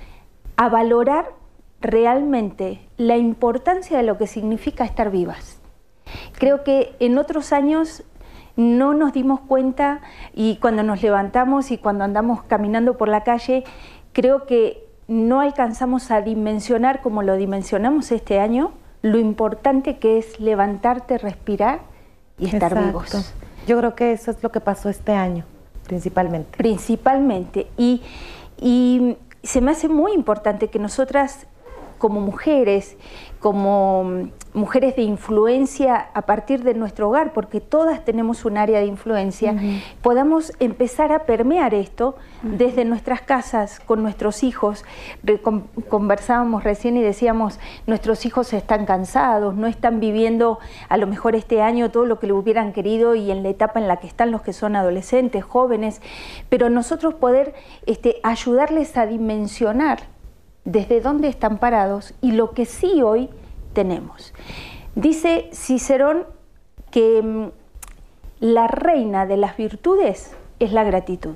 a 0.57 0.69
valorar 0.69 1.33
realmente 1.81 2.81
la 2.97 3.17
importancia 3.17 3.97
de 3.97 4.03
lo 4.05 4.17
que 4.17 4.27
significa 4.27 4.85
estar 4.85 5.11
vivas. 5.11 5.56
Creo 6.39 6.65
que 6.65 6.95
en 7.01 7.19
otros 7.19 7.53
años 7.53 8.05
no 8.57 8.95
nos 8.95 9.13
dimos 9.13 9.41
cuenta 9.41 10.01
y 10.35 10.57
cuando 10.57 10.83
nos 10.83 11.03
levantamos 11.03 11.71
y 11.71 11.79
cuando 11.79 12.05
andamos 12.05 12.43
caminando 12.43 12.97
por 12.97 13.09
la 13.09 13.23
calle, 13.23 13.65
creo 14.13 14.47
que 14.47 14.87
no 15.09 15.41
alcanzamos 15.41 16.11
a 16.11 16.23
dimensionar 16.23 17.03
como 17.03 17.23
lo 17.23 17.37
dimensionamos 17.37 18.11
este 18.13 18.41
año, 18.41 18.73
lo 19.03 19.19
importante 19.19 19.99
que 19.99 20.19
es 20.19 20.41
levantarte, 20.41 21.19
respirar 21.19 21.81
y 22.39 22.47
estar 22.47 22.83
vivos. 22.83 23.35
Yo 23.67 23.79
creo 23.79 23.95
que 23.95 24.13
eso 24.13 24.31
es 24.31 24.43
lo 24.43 24.51
que 24.51 24.61
pasó 24.61 24.89
este 24.89 25.13
año, 25.13 25.45
principalmente. 25.87 26.57
Principalmente. 26.57 27.67
Y, 27.77 28.03
y 28.59 29.17
se 29.43 29.61
me 29.61 29.73
hace 29.73 29.89
muy 29.89 30.13
importante 30.13 30.69
que 30.69 30.79
nosotras 30.79 31.47
como 31.99 32.20
mujeres, 32.20 32.97
como 33.40 34.28
mujeres 34.55 34.97
de 34.97 35.03
influencia 35.03 36.09
a 36.14 36.22
partir 36.22 36.64
de 36.64 36.74
nuestro 36.74 37.09
hogar, 37.09 37.32
porque 37.32 37.61
todas 37.61 38.05
tenemos 38.05 38.44
un 38.44 38.57
área 38.57 38.80
de 38.80 38.86
influencia, 38.86 39.55
podamos 40.03 40.53
empezar 40.59 41.12
a 41.12 41.26
permear 41.26 41.74
esto 41.74 42.16
desde 42.42 42.84
nuestras 42.84 43.20
casas, 43.20 43.80
con 43.80 44.03
nuestros 44.03 44.42
hijos. 44.42 44.84
conversábamos 45.88 46.64
recién 46.64 46.97
y 46.97 47.03
decíamos, 47.03 47.61
nuestros 47.86 48.24
hijos 48.24 48.53
están 48.53 48.86
cansados, 48.86 49.55
no 49.55 49.66
están 49.66 50.01
viviendo 50.01 50.59
a 50.88 50.97
lo 50.97 51.07
mejor 51.07 51.36
este 51.36 51.61
año 51.61 51.90
todo 51.90 52.07
lo 52.07 52.18
que 52.18 52.26
le 52.26 52.32
hubieran 52.32 52.72
querido 52.72 53.14
y 53.14 53.30
en 53.30 53.42
la 53.42 53.51
etapa 53.51 53.78
en 53.78 53.88
la 53.88 53.99
que 53.99 54.07
están 54.07 54.30
los 54.30 54.42
que 54.42 54.55
son 54.55 54.74
adolescentes, 54.74 55.44
jóvenes, 55.44 56.01
pero 56.49 56.70
nosotros 56.70 57.14
poder 57.14 57.55
este, 57.84 58.16
ayudarles 58.22 58.97
a 58.97 59.07
dimensionar 59.07 60.16
desde 60.67 61.01
dónde 61.01 61.29
están 61.29 61.57
parados 61.57 62.12
y 62.21 62.33
lo 62.33 62.51
que 62.51 62.67
sí 62.67 63.01
hoy 63.03 63.31
tenemos. 63.73 64.35
Dice 64.95 65.49
Cicerón 65.53 66.25
que 66.91 67.23
mm, 67.23 67.47
la 68.41 68.67
reina 68.67 69.25
de 69.25 69.39
las 69.39 69.57
virtudes 69.57 70.37
es 70.59 70.73
la 70.73 70.85
gratitud. 70.85 71.35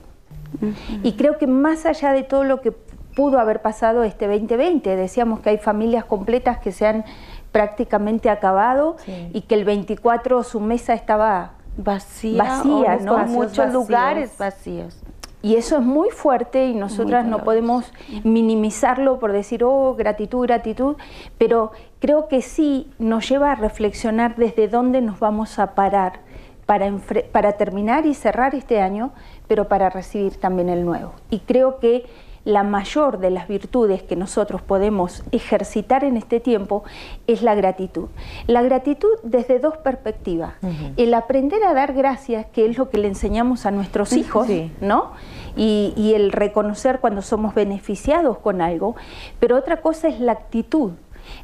Y 1.04 1.12
creo 1.12 1.38
que 1.38 1.46
más 1.46 1.86
allá 1.86 2.12
de 2.12 2.24
todo 2.24 2.42
lo 2.42 2.60
que 2.60 2.72
pudo 2.72 3.38
haber 3.38 3.62
pasado 3.62 4.02
este 4.02 4.26
2020, 4.26 4.96
decíamos 4.96 5.40
que 5.40 5.50
hay 5.50 5.58
familias 5.58 6.04
completas 6.04 6.58
que 6.58 6.72
se 6.72 6.86
han 6.86 7.04
prácticamente 7.52 8.30
acabado 8.30 8.96
y 9.32 9.42
que 9.42 9.54
el 9.54 9.64
24 9.64 10.42
su 10.42 10.60
mesa 10.60 10.94
estaba 10.94 11.52
vacía, 11.76 12.42
vacía 12.42 12.96
¿no? 12.96 13.18
muchos 13.26 13.72
lugares 13.72 14.36
vacíos. 14.38 15.00
Y 15.42 15.56
eso 15.56 15.78
es 15.78 15.82
muy 15.82 16.10
fuerte 16.10 16.66
y 16.66 16.74
nosotras 16.74 17.24
no 17.24 17.44
podemos 17.44 17.90
minimizarlo 18.24 19.18
por 19.18 19.32
decir, 19.32 19.64
oh, 19.64 19.94
gratitud, 19.94 20.46
gratitud, 20.46 20.96
pero 21.38 21.72
creo 21.98 22.28
que 22.28 22.42
sí 22.42 22.90
nos 22.98 23.26
lleva 23.28 23.52
a 23.52 23.54
reflexionar 23.54 24.36
desde 24.36 24.68
dónde 24.68 25.00
nos 25.00 25.18
vamos 25.18 25.58
a 25.58 25.74
parar 25.74 26.20
para, 26.66 26.92
para 27.32 27.52
terminar 27.54 28.04
y 28.04 28.14
cerrar 28.14 28.54
este 28.54 28.82
año, 28.82 29.12
pero 29.48 29.66
para 29.66 29.88
recibir 29.88 30.36
también 30.36 30.68
el 30.68 30.84
nuevo. 30.84 31.14
Y 31.30 31.40
creo 31.40 31.78
que 31.78 32.04
la 32.44 32.62
mayor 32.62 33.18
de 33.18 33.30
las 33.30 33.48
virtudes 33.48 34.02
que 34.02 34.16
nosotros 34.16 34.62
podemos 34.62 35.22
ejercitar 35.30 36.04
en 36.04 36.16
este 36.16 36.40
tiempo 36.40 36.84
es 37.26 37.42
la 37.42 37.54
gratitud. 37.54 38.08
La 38.46 38.62
gratitud 38.62 39.10
desde 39.22 39.58
dos 39.58 39.76
perspectivas. 39.78 40.54
El 40.96 41.12
aprender 41.14 41.62
a 41.64 41.74
dar 41.74 41.92
gracias, 41.92 42.46
que 42.46 42.66
es 42.66 42.78
lo 42.78 42.88
que 42.88 42.98
le 42.98 43.08
enseñamos 43.08 43.66
a 43.66 43.70
nuestros 43.70 44.12
hijos, 44.14 44.48
¿no? 44.80 45.12
Y, 45.56 45.92
y 45.96 46.14
el 46.14 46.32
reconocer 46.32 47.00
cuando 47.00 47.22
somos 47.22 47.54
beneficiados 47.54 48.38
con 48.38 48.62
algo, 48.62 48.96
pero 49.38 49.56
otra 49.56 49.82
cosa 49.82 50.08
es 50.08 50.20
la 50.20 50.32
actitud. 50.32 50.92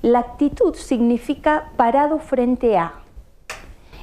La 0.02 0.20
actitud 0.20 0.74
significa 0.74 1.70
parado 1.76 2.18
frente 2.18 2.78
a. 2.78 2.94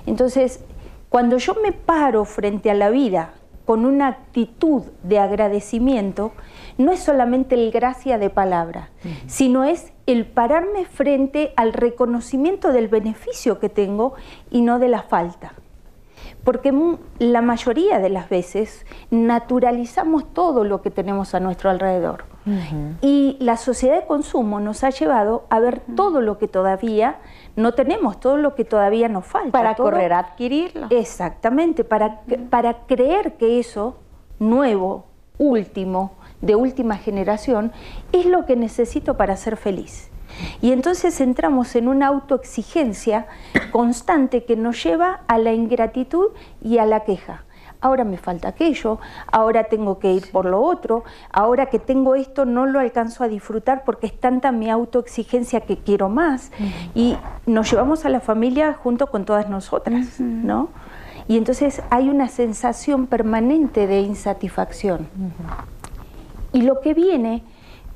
Entonces, 0.05 0.63
cuando 1.09 1.37
yo 1.37 1.55
me 1.55 1.71
paro 1.71 2.25
frente 2.25 2.69
a 2.69 2.73
la 2.73 2.89
vida 2.89 3.33
con 3.65 3.85
una 3.85 4.07
actitud 4.07 4.83
de 5.03 5.19
agradecimiento, 5.19 6.33
no 6.77 6.91
es 6.91 6.99
solamente 6.99 7.55
el 7.55 7.71
gracia 7.71 8.17
de 8.17 8.29
palabra, 8.29 8.89
sino 9.27 9.63
es 9.63 9.93
el 10.05 10.25
pararme 10.25 10.85
frente 10.85 11.53
al 11.55 11.73
reconocimiento 11.73 12.71
del 12.71 12.87
beneficio 12.87 13.59
que 13.59 13.69
tengo 13.69 14.13
y 14.51 14.61
no 14.61 14.79
de 14.79 14.89
la 14.89 15.03
falta. 15.03 15.53
Porque 16.43 16.73
la 17.19 17.41
mayoría 17.41 17.99
de 17.99 18.09
las 18.09 18.29
veces 18.29 18.85
naturalizamos 19.11 20.33
todo 20.33 20.63
lo 20.63 20.81
que 20.81 20.91
tenemos 20.91 21.33
a 21.33 21.39
nuestro 21.39 21.69
alrededor. 21.69 22.25
Y 23.01 23.37
la 23.39 23.55
sociedad 23.55 24.01
de 24.01 24.05
consumo 24.05 24.59
nos 24.59 24.83
ha 24.83 24.89
llevado 24.89 25.45
a 25.49 25.59
ver 25.59 25.81
todo 25.95 26.19
lo 26.19 26.37
que 26.37 26.49
todavía 26.49 27.19
no 27.55 27.73
tenemos, 27.73 28.19
todo 28.19 28.35
lo 28.35 28.53
que 28.55 28.65
todavía 28.65 29.07
nos 29.07 29.25
falta. 29.25 29.51
Para 29.51 29.75
correr 29.75 30.11
a 30.11 30.19
adquirirlo. 30.19 30.87
Exactamente, 30.89 31.85
para, 31.85 32.21
para 32.49 32.85
creer 32.85 33.37
que 33.37 33.59
eso 33.59 33.95
nuevo, 34.39 35.05
último, 35.37 36.15
de 36.41 36.55
última 36.55 36.97
generación, 36.97 37.71
es 38.11 38.25
lo 38.25 38.45
que 38.45 38.57
necesito 38.57 39.15
para 39.15 39.37
ser 39.37 39.55
feliz. 39.55 40.09
Y 40.61 40.71
entonces 40.71 41.19
entramos 41.21 41.75
en 41.75 41.87
una 41.87 42.07
autoexigencia 42.07 43.27
constante 43.71 44.45
que 44.45 44.55
nos 44.55 44.83
lleva 44.83 45.21
a 45.27 45.37
la 45.37 45.53
ingratitud 45.53 46.27
y 46.61 46.77
a 46.77 46.85
la 46.85 47.01
queja. 47.01 47.43
Ahora 47.81 48.05
me 48.05 48.17
falta 48.17 48.47
aquello, 48.47 48.99
ahora 49.29 49.65
tengo 49.65 49.99
que 49.99 50.13
ir 50.13 50.31
por 50.31 50.45
lo 50.45 50.61
otro, 50.61 51.03
ahora 51.31 51.65
que 51.65 51.79
tengo 51.79 52.15
esto 52.15 52.45
no 52.45 52.65
lo 52.65 52.79
alcanzo 52.79 53.25
a 53.25 53.27
disfrutar 53.27 53.83
porque 53.83 54.07
es 54.07 54.17
tanta 54.17 54.53
mi 54.53 54.69
autoexigencia 54.69 55.59
que 55.61 55.75
quiero 55.75 56.07
más. 56.07 56.51
Y 56.95 57.17
nos 57.45 57.69
llevamos 57.69 58.05
a 58.05 58.09
la 58.09 58.21
familia 58.21 58.73
junto 58.73 59.07
con 59.07 59.25
todas 59.25 59.49
nosotras, 59.49 60.21
¿no? 60.21 60.69
Y 61.27 61.37
entonces 61.37 61.81
hay 61.89 62.07
una 62.07 62.29
sensación 62.29 63.07
permanente 63.07 63.85
de 63.85 63.99
insatisfacción. 63.99 65.09
Y 66.53 66.61
lo 66.61 66.79
que 66.79 66.93
viene 66.93 67.43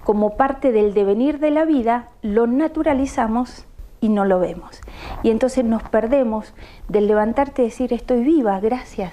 como 0.08 0.38
parte 0.38 0.72
del 0.72 0.94
devenir 0.94 1.38
de 1.38 1.52
la 1.52 1.66
vida, 1.66 2.08
lo 2.22 2.48
naturalizamos 2.48 3.66
y 4.00 4.08
no 4.08 4.24
lo 4.24 4.40
vemos. 4.40 4.80
Y 5.22 5.32
entonces 5.32 5.66
nos 5.66 5.84
perdemos 5.84 6.54
del 6.88 7.08
levantarte 7.08 7.64
y 7.64 7.66
decir, 7.66 7.92
estoy 7.92 8.24
viva, 8.24 8.58
gracias. 8.62 9.12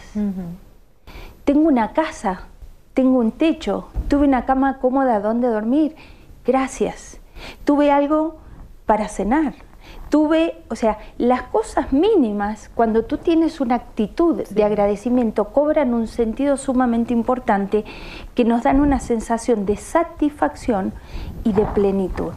Tengo 1.45 1.67
una 1.67 1.95
casa, 1.95 2.43
tengo 2.95 3.19
un 3.19 3.33
techo, 3.33 3.89
tuve 4.07 4.25
una 4.25 4.47
cama 4.47 4.79
cómoda 4.79 5.19
donde 5.19 5.49
dormir, 5.49 5.97
gracias. 6.47 7.19
Tuve 7.65 7.91
algo 7.91 8.37
para 8.87 9.09
cenar, 9.09 9.55
tuve, 10.09 10.63
o 10.69 10.77
sea, 10.77 10.99
las 11.19 11.43
cosas 11.43 11.93
mínimas, 11.93 12.71
cuando 12.75 13.05
tú 13.05 13.19
tienes 13.19 13.61
una 13.61 13.77
actitud 13.77 14.43
de 14.43 14.65
agradecimiento, 14.65 15.47
cobran 15.47 15.95
un 15.95 16.07
sentido 16.07 16.57
sumamente 16.57 17.13
importante 17.13 17.85
que 18.35 18.45
nos 18.45 18.63
dan 18.63 18.81
una 18.81 19.01
sensación 19.01 19.67
de 19.67 19.77
satisfacción 19.77 20.93
y 21.45 21.53
de 21.53 21.65
plenitud. 21.67 22.33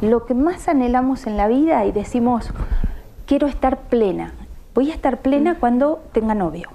Lo 0.00 0.26
que 0.26 0.34
más 0.34 0.68
anhelamos 0.68 1.26
en 1.26 1.36
la 1.36 1.48
vida 1.48 1.84
y 1.84 1.92
decimos, 1.92 2.50
quiero 3.26 3.46
estar 3.46 3.78
plena, 3.82 4.34
voy 4.74 4.90
a 4.90 4.94
estar 4.94 5.20
plena 5.20 5.56
cuando 5.58 6.02
tenga 6.12 6.34
novio. 6.34 6.70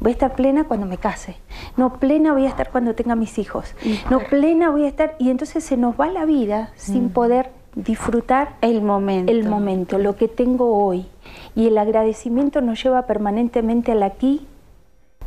Voy 0.00 0.10
a 0.10 0.12
estar 0.12 0.34
plena 0.34 0.64
cuando 0.64 0.86
me 0.86 0.98
case. 0.98 1.36
No, 1.76 1.94
plena 1.94 2.32
voy 2.32 2.44
a 2.44 2.48
estar 2.48 2.70
cuando 2.70 2.94
tenga 2.94 3.14
mis 3.14 3.38
hijos. 3.38 3.74
No, 4.10 4.20
plena 4.20 4.70
voy 4.70 4.84
a 4.84 4.88
estar. 4.88 5.16
Y 5.18 5.30
entonces 5.30 5.64
se 5.64 5.76
nos 5.76 5.98
va 5.98 6.08
la 6.08 6.24
vida 6.24 6.70
sin 6.76 7.10
poder 7.10 7.50
disfrutar 7.74 8.56
el 8.60 8.82
momento. 8.82 9.32
el 9.32 9.48
momento, 9.48 9.98
lo 9.98 10.16
que 10.16 10.28
tengo 10.28 10.84
hoy. 10.84 11.06
Y 11.54 11.66
el 11.66 11.78
agradecimiento 11.78 12.60
nos 12.60 12.82
lleva 12.82 13.06
permanentemente 13.06 13.92
al 13.92 14.02
aquí 14.02 14.46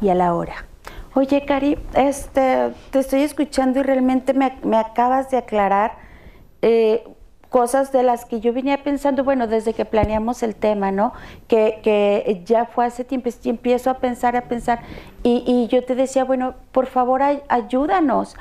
y 0.01 0.09
a 0.09 0.15
la 0.15 0.33
hora. 0.33 0.65
Oye, 1.13 1.43
Cari, 1.45 1.77
este, 1.93 2.71
te 2.89 2.99
estoy 2.99 3.21
escuchando 3.21 3.79
y 3.79 3.83
realmente 3.83 4.33
me, 4.33 4.77
acabas 4.77 5.29
de 5.29 5.37
aclarar 5.37 5.97
eh, 6.61 7.03
cosas 7.49 7.91
de 7.91 8.01
las 8.01 8.23
que 8.23 8.39
yo 8.39 8.53
venía 8.53 8.81
pensando, 8.81 9.25
bueno, 9.25 9.45
desde 9.45 9.73
que 9.73 9.83
planeamos 9.83 10.41
el 10.41 10.55
tema, 10.55 10.91
¿no? 10.91 11.11
Que, 11.49 12.41
ya 12.45 12.65
fue 12.65 12.85
hace 12.85 13.03
tiempo, 13.03 13.29
y 13.43 13.49
empiezo 13.49 13.89
a 13.89 13.95
pensar, 13.95 14.37
a 14.37 14.43
pensar, 14.43 14.79
y, 15.21 15.67
yo 15.69 15.83
te 15.83 15.95
decía, 15.95 16.23
bueno, 16.23 16.55
por 16.71 16.85
favor, 16.85 17.21
ayúdanos 17.49 18.37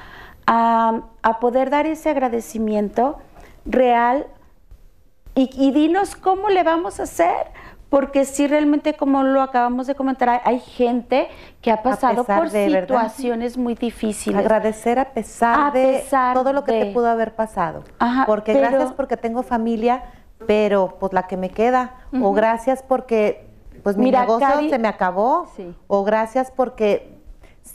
a, 0.46 1.00
a 1.22 1.40
poder 1.40 1.70
dar 1.70 1.86
ese 1.86 2.08
agradecimiento 2.08 3.18
real. 3.64 4.26
Y, 5.34 5.70
dinos 5.70 6.16
cómo 6.16 6.50
le 6.50 6.62
vamos 6.64 7.00
a 7.00 7.04
hacer, 7.04 7.46
porque 7.88 8.26
si 8.26 8.46
realmente 8.46 8.94
como 8.94 9.22
lo 9.22 9.40
acabamos 9.40 9.86
de 9.86 9.94
comentar, 9.94 10.42
hay, 10.44 10.60
gente 10.60 11.28
que 11.62 11.70
ha 11.70 11.82
pasado 11.82 12.24
por 12.24 12.50
situaciones 12.50 13.56
muy 13.56 13.74
difíciles. 13.74 14.38
Agradecer 14.38 14.98
a 14.98 15.12
pesar 15.12 15.72
de 15.72 16.04
todo 16.34 16.52
lo 16.52 16.64
que 16.64 16.72
te 16.72 16.92
pudo 16.92 17.08
haber 17.08 17.34
pasado. 17.34 17.84
porque 18.26 18.52
gracias 18.52 18.92
porque 18.92 19.16
tengo 19.16 19.42
familia, 19.42 20.02
pero 20.46 20.96
pues 21.00 21.12
la 21.14 21.26
que 21.26 21.38
me 21.38 21.48
queda, 21.48 21.94
o 22.20 22.32
gracias 22.32 22.82
porque 22.82 23.46
pues 23.82 23.96
mi 23.96 24.10
negocio 24.10 24.68
se 24.68 24.78
me 24.78 24.88
acabó, 24.88 25.48
o 25.86 26.04
gracias 26.04 26.50
porque 26.50 27.19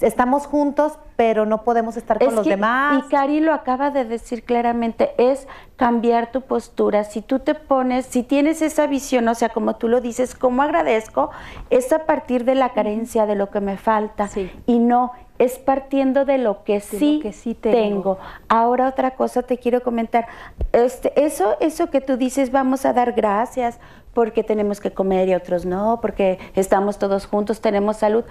estamos 0.02 0.46
juntos, 0.48 0.94
pero 1.16 1.46
no 1.46 1.64
podemos 1.64 1.98
estar 1.98 2.20
con 2.20 2.36
los 2.36 2.46
demás. 2.46 3.04
Y 3.06 3.10
Cari 3.10 3.40
lo 3.40 3.54
acaba 3.54 3.92
de 3.92 4.06
decir 4.06 4.44
claramente, 4.44 5.12
es 5.18 5.48
cambiar 5.76 6.32
tu 6.32 6.42
postura. 6.42 7.04
Si 7.04 7.22
tú 7.22 7.40
te 7.40 7.56
pones, 7.56 8.06
si 8.06 8.24
tienes 8.24 8.62
esa 8.62 8.88
visión, 8.88 9.28
o 9.28 9.36
sea, 9.36 9.50
como 9.50 9.76
tú 9.76 9.88
lo 9.88 10.02
dices, 10.02 10.36
como 10.36 10.62
agradezco, 10.62 11.30
es 11.70 11.92
a 11.94 12.06
partir 12.06 12.46
de 12.46 12.56
la 12.56 12.70
carencia, 12.74 13.26
de 13.26 13.36
lo 13.36 13.50
que 13.50 13.62
me 13.62 13.78
falta. 13.78 14.30
Y 14.66 14.80
no, 14.80 15.12
es 15.40 15.60
partiendo 15.60 16.26
de 16.26 16.38
lo 16.38 16.64
que, 16.64 16.80
sí, 16.80 17.20
que 17.22 17.34
sí 17.34 17.54
tengo. 17.54 18.18
Ahora 18.48 18.88
otra 18.88 19.12
cosa 19.12 19.44
te 19.44 19.58
quiero 19.58 19.82
comentar. 19.82 20.28
Este, 20.72 21.26
eso, 21.26 21.58
eso 21.60 21.90
que 21.90 22.02
tú 22.02 22.18
dices, 22.18 22.52
vamos 22.52 22.86
a 22.86 22.94
dar 22.94 23.14
gracias 23.14 23.80
porque 24.14 24.44
tenemos 24.44 24.80
que 24.80 24.92
comer 24.92 25.28
y 25.28 25.36
otros 25.36 25.66
no, 25.66 26.00
porque 26.02 26.40
estamos 26.56 26.98
todos 26.98 27.28
juntos, 27.28 27.60
tenemos 27.60 27.98
salud. 27.98 28.24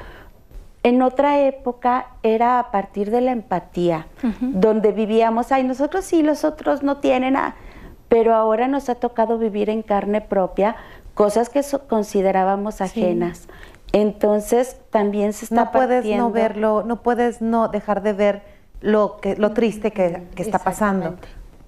En 0.85 1.01
otra 1.01 1.41
época 1.41 2.09
era 2.23 2.59
a 2.59 2.71
partir 2.71 3.11
de 3.11 3.23
la 3.23 3.33
empatía, 3.33 4.07
donde 4.41 4.93
vivíamos, 4.93 5.51
ay, 5.51 5.65
nosotros 5.65 6.05
sí, 6.05 6.23
los 6.23 6.45
otros 6.45 6.83
no 6.83 6.99
tienen 6.99 7.33
nada, 7.33 7.57
pero 8.11 8.35
ahora 8.35 8.69
nos 8.69 8.91
ha 8.91 8.95
tocado 8.95 9.39
vivir 9.39 9.71
en 9.71 9.81
carne 9.81 10.21
propia 10.21 10.77
cosas 11.15 11.49
que 11.49 11.63
considerábamos 11.89 12.83
ajenas. 12.83 13.49
Entonces 13.93 14.77
también 14.91 15.33
se 15.33 15.47
está 15.47 15.65
no 15.65 15.73
puedes 15.73 16.05
no 16.05 16.31
verlo, 16.31 16.83
no 16.85 17.01
puedes 17.01 17.41
no 17.41 17.69
dejar 17.69 18.03
de 18.03 18.13
ver 18.13 18.43
lo 18.83 19.17
que 19.23 19.37
lo 19.37 19.53
triste 19.53 19.91
que, 19.91 20.27
está 20.37 20.59
pasando. 20.59 21.15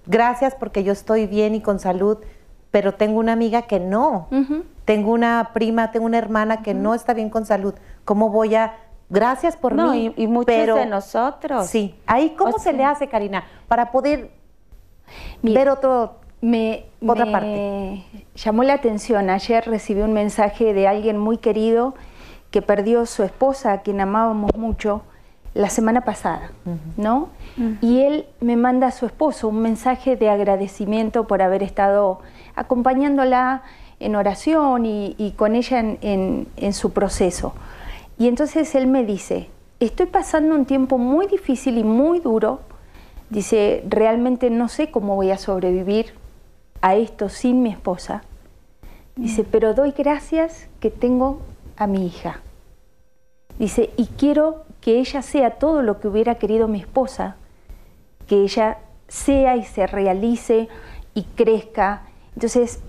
Gracias 0.05 0.55
porque 0.55 0.85
yo 0.85 0.93
estoy 0.93 1.27
bien 1.27 1.55
y 1.55 1.63
con 1.63 1.79
salud, 1.79 2.19
pero 2.71 2.93
tengo 2.93 3.19
una 3.19 3.33
amiga 3.33 3.63
que 3.63 3.81
no. 3.81 4.29
Tengo 4.85 5.13
una 5.13 5.53
prima, 5.55 5.91
tengo 5.91 6.05
una 6.05 6.19
hermana 6.19 6.63
que 6.63 6.75
no 6.75 6.95
está 6.95 7.15
bien 7.15 7.31
con 7.31 7.47
salud. 7.47 7.75
¿Cómo 8.05 8.29
voy 8.29 8.55
a 8.57 8.75
gracias 9.09 9.57
por 9.57 9.75
mí. 9.75 10.13
Y, 10.17 10.27
muchos 10.27 10.77
de 10.77 10.87
nosotros. 10.87 11.67
Sí. 11.67 11.95
Ahí, 12.07 12.35
¿cómo 12.37 12.59
se 12.59 12.73
le 12.73 12.85
hace, 12.85 13.09
Karina, 13.09 13.45
para 13.69 13.91
poder 13.91 14.31
ver 15.43 15.69
otro, 15.69 16.17
me, 16.41 16.87
otra 17.07 17.31
parte? 17.31 18.05
llamó 18.35 18.63
la 18.63 18.75
atención. 18.75 19.31
Ayer 19.31 19.65
recibí 19.67 20.01
un 20.01 20.13
mensaje 20.13 20.75
de 20.75 20.89
alguien 20.89 21.19
muy 21.19 21.39
querido 21.39 21.95
que 22.51 22.63
perdió 22.63 23.07
su 23.07 23.23
esposa, 23.23 23.73
a 23.73 23.83
quien 23.83 24.01
amábamos 24.01 24.55
mucho, 24.57 25.03
la 25.55 25.71
semana 25.71 26.03
pasada, 26.03 26.51
¿no? 26.99 27.31
Y 27.81 28.03
él 28.03 28.27
me 28.41 28.57
manda 28.57 28.89
a 28.89 28.91
su 28.91 29.07
esposo 29.07 29.49
un 29.49 29.61
mensaje 29.61 30.15
de 30.15 30.29
agradecimiento 30.29 31.27
por 31.27 31.41
haber 31.41 31.63
estado 31.63 32.21
acompañándola 32.55 33.63
en 33.99 34.17
oración 34.17 34.85
y, 34.85 35.35
con 35.39 35.55
ella 35.55 35.81
en 35.81 36.73
su 36.75 36.93
proceso. 36.93 37.55
Y 38.19 38.29
entonces 38.29 38.75
él 38.75 38.87
me 38.87 39.05
dice, 39.05 39.49
estoy 39.81 40.07
pasando 40.07 40.55
un 40.55 40.65
tiempo 40.65 40.99
muy 40.99 41.27
difícil 41.27 41.79
y 41.79 41.85
muy 41.85 42.21
duro. 42.21 42.61
Dice, 43.31 43.85
realmente 43.89 44.51
no 44.51 44.69
sé 44.69 44.91
cómo 44.91 45.17
voy 45.17 45.31
a 45.31 45.39
sobrevivir 45.39 46.15
a 46.81 46.95
esto 46.95 47.29
sin 47.29 47.63
mi 47.63 47.71
esposa. 47.71 48.23
Dice, 49.17 49.43
mm. 49.43 49.47
pero 49.51 49.75
doy 49.75 49.93
gracias 49.93 50.69
que 50.81 50.91
tengo 50.91 51.41
a 51.77 51.87
mi 51.87 52.07
hija. 52.07 52.41
Dice, 53.59 53.91
y 53.97 54.07
quiero 54.07 54.65
que 54.81 54.99
ella 54.99 55.23
sea 55.23 55.53
todo 55.53 55.83
lo 55.83 55.99
que 56.01 56.09
hubiera 56.09 56.37
querido 56.37 56.69
mi 56.69 56.81
esposa 56.81 57.37
que 58.27 58.43
ella 58.43 58.79
sea 59.09 59.57
y 59.57 59.65
se 59.65 59.87
realice 59.87 60.69
y 61.15 61.23
crezca. 61.23 62.03
Entonces, 62.35 62.81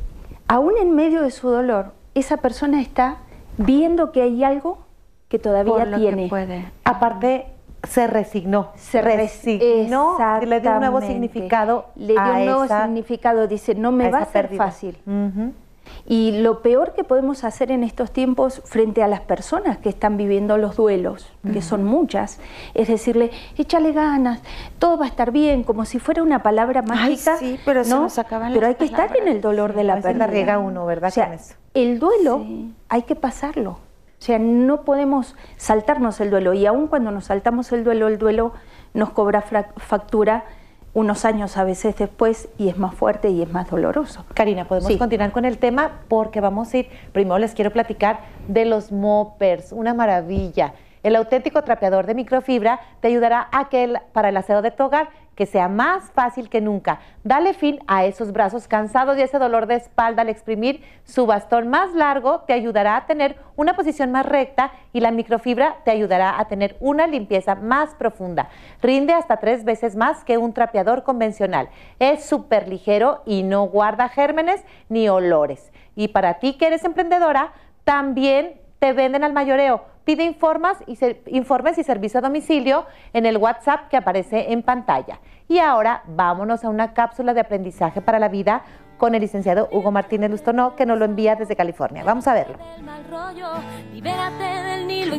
aún 0.48 0.74
en 0.78 0.96
medio 0.96 1.22
de 1.22 1.32
su 1.32 1.50
dolor, 1.50 1.94
esa 2.16 2.38
persona 2.38 2.82
está 2.82 3.18
viendo 3.58 4.12
que 4.12 4.22
hay 4.22 4.44
algo 4.44 4.80
que 5.28 5.40
todavía 5.40 5.96
tiene. 5.98 6.28
puede. 6.28 6.72
Aparte, 6.84 7.48
se 7.84 8.08
resignó. 8.08 8.72
Se 8.76 9.02
resignó, 9.02 10.18
le 10.42 10.60
dio 10.60 10.72
un 10.72 10.80
nuevo 10.80 11.02
significado. 11.02 11.88
Le 11.96 12.14
dio 12.14 12.22
un 12.22 12.46
nuevo 12.46 12.68
significado, 12.68 13.48
dice, 13.48 13.76
no 13.76 13.92
me 13.92 14.10
va 14.10 14.20
a 14.20 14.26
ser 14.26 14.56
fácil. 14.56 14.98
Y 16.06 16.42
lo 16.42 16.62
peor 16.62 16.94
que 16.94 17.06
podemos 17.06 17.46
hacer 17.46 17.72
en 17.72 17.82
estos 17.84 18.12
tiempos 18.12 18.62
frente 18.66 19.04
a 19.04 19.08
las 19.08 19.22
personas 19.22 19.78
que 19.78 19.88
están 19.88 20.18
viviendo 20.18 20.58
los 20.58 20.76
duelos, 20.76 21.32
que 21.54 21.62
son 21.62 21.86
muchas, 21.86 22.40
es 22.74 22.90
decirle, 22.90 23.32
échale 23.58 23.94
ganas, 23.94 24.42
todo 24.80 24.98
va 24.98 25.06
a 25.06 25.08
estar 25.08 25.32
bien, 25.32 25.64
como 25.64 25.86
si 25.86 26.00
fuera 26.00 26.24
una 26.24 26.44
palabra 26.44 26.82
mágica. 26.82 27.38
sí, 27.38 27.58
pero 27.64 27.84
¿no? 27.86 28.08
Pero 28.54 28.68
hay 28.68 28.76
que 28.76 28.86
estar 28.86 29.16
en 29.18 29.28
el 29.30 29.40
dolor 29.40 29.74
de 29.74 29.84
la 29.86 30.02
pérdida. 30.02 30.60
uno, 30.60 30.86
¿verdad? 30.86 31.14
el 31.74 32.00
duelo 32.00 32.46
hay 32.90 33.04
que 33.04 33.16
pasarlo. 33.16 33.80
O 34.20 34.24
sea, 34.24 34.40
no 34.40 34.82
podemos 34.82 35.36
saltarnos 35.58 36.20
el 36.20 36.32
duelo 36.32 36.54
y 36.54 36.66
aun 36.66 36.88
cuando 36.88 37.12
nos 37.12 37.26
saltamos 37.26 37.72
el 37.72 37.84
duelo, 37.84 38.08
el 38.08 38.18
duelo 38.18 38.54
nos 38.94 39.12
cobra 39.12 39.42
factura 39.42 40.46
unos 40.94 41.26
años 41.26 41.58
a 41.58 41.64
veces 41.64 41.96
después 41.96 42.50
y 42.58 42.70
es 42.70 42.78
más 42.78 42.96
fuerte 42.96 43.30
y 43.30 43.44
es 43.44 43.52
más 43.52 43.70
doloroso. 43.70 44.26
Karina, 44.34 44.68
podemos 44.68 44.98
continuar 44.98 45.32
con 45.32 45.46
el 45.46 45.60
tema 45.60 46.02
porque 46.08 46.42
vamos 46.42 46.74
a 46.74 46.78
ir, 46.78 46.90
primero 47.12 47.38
les 47.38 47.54
quiero 47.54 47.72
platicar 47.72 48.22
de 48.48 48.66
los 48.66 48.92
moppers, 48.92 49.72
una 49.72 49.94
maravilla. 49.94 50.74
El 51.04 51.16
auténtico 51.16 51.64
trapeador 51.64 52.06
de 52.06 52.16
microfibra 52.16 52.80
te 53.02 53.08
ayudará 53.08 53.48
a 53.52 53.70
que 53.70 53.94
para 54.14 54.30
el 54.30 54.38
aseo 54.38 54.62
de 54.62 54.72
tu 54.72 54.84
hogar 54.84 55.10
que 55.38 55.46
sea 55.46 55.70
más 55.70 56.12
fácil 56.12 56.50
que 56.50 56.62
nunca. 56.62 57.00
Dale 57.24 57.54
fin 57.54 57.80
a 57.86 58.06
esos 58.06 58.34
brazos 58.34 58.68
cansados 58.68 59.18
y 59.18 59.22
ese 59.22 59.38
dolor 59.38 59.68
de 59.68 59.76
espalda 59.76 60.24
al 60.24 60.30
exprimir 60.30 60.84
su 61.04 61.28
bastón 61.28 61.70
más 61.70 61.94
largo 61.94 62.40
te 62.42 62.54
ayudará 62.54 62.98
a 62.98 63.06
tener 63.06 63.38
una 63.56 63.76
posición 63.76 64.12
más 64.12 64.26
recta 64.26 64.72
y 64.94 65.00
la 65.00 65.12
microfibra 65.12 65.78
te 65.86 65.92
ayudará 65.92 66.40
a 66.40 66.48
tener 66.48 66.76
una 66.80 67.06
limpieza 67.06 67.54
más 67.54 67.94
profunda. 67.94 68.50
Rinde 68.82 69.14
hasta 69.14 69.38
tres 69.38 69.64
veces 69.64 69.96
más 69.96 70.24
que 70.24 70.40
un 70.40 70.54
trapeador 70.54 71.04
convencional. 71.04 71.70
Es 72.00 72.26
súper 72.26 72.68
ligero 72.68 73.22
y 73.24 73.44
no 73.44 73.64
guarda 73.68 74.10
gérmenes 74.10 74.66
ni 74.90 75.08
olores. 75.08 75.72
Y 75.96 76.08
para 76.08 76.40
ti 76.40 76.54
que 76.58 76.66
eres 76.66 76.84
emprendedora, 76.84 77.54
también 77.84 78.60
te 78.80 78.94
venden 78.94 79.24
al 79.24 79.34
mayoreo. 79.34 79.84
Pide 80.04 80.24
informes 80.24 80.78
y, 80.88 80.98
informes 81.36 81.78
y 81.78 81.84
servicio 81.84 82.20
a 82.20 82.22
domicilio 82.22 82.86
en 83.14 83.26
el 83.26 83.38
WhatsApp 83.38 83.90
que 83.90 83.98
aparece 83.98 84.52
en 84.54 84.64
pantalla. 84.64 85.20
Y 85.48 85.60
ahora 85.60 86.04
vámonos 86.08 86.64
a 86.64 86.70
una 86.70 86.94
cápsula 86.94 87.34
de 87.34 87.42
aprendizaje 87.42 88.02
para 88.02 88.20
la 88.20 88.30
vida 88.30 88.64
con 88.98 89.16
el 89.16 89.22
licenciado 89.22 89.70
Hugo 89.72 89.92
Martínez 89.92 90.32
Lustonó, 90.32 90.76
que 90.76 90.86
nos 90.86 90.98
lo 90.98 91.06
envía 91.06 91.36
desde 91.36 91.56
California. 91.56 92.04
Vamos 92.04 92.28
a 92.28 92.34
verlo. 92.34 92.58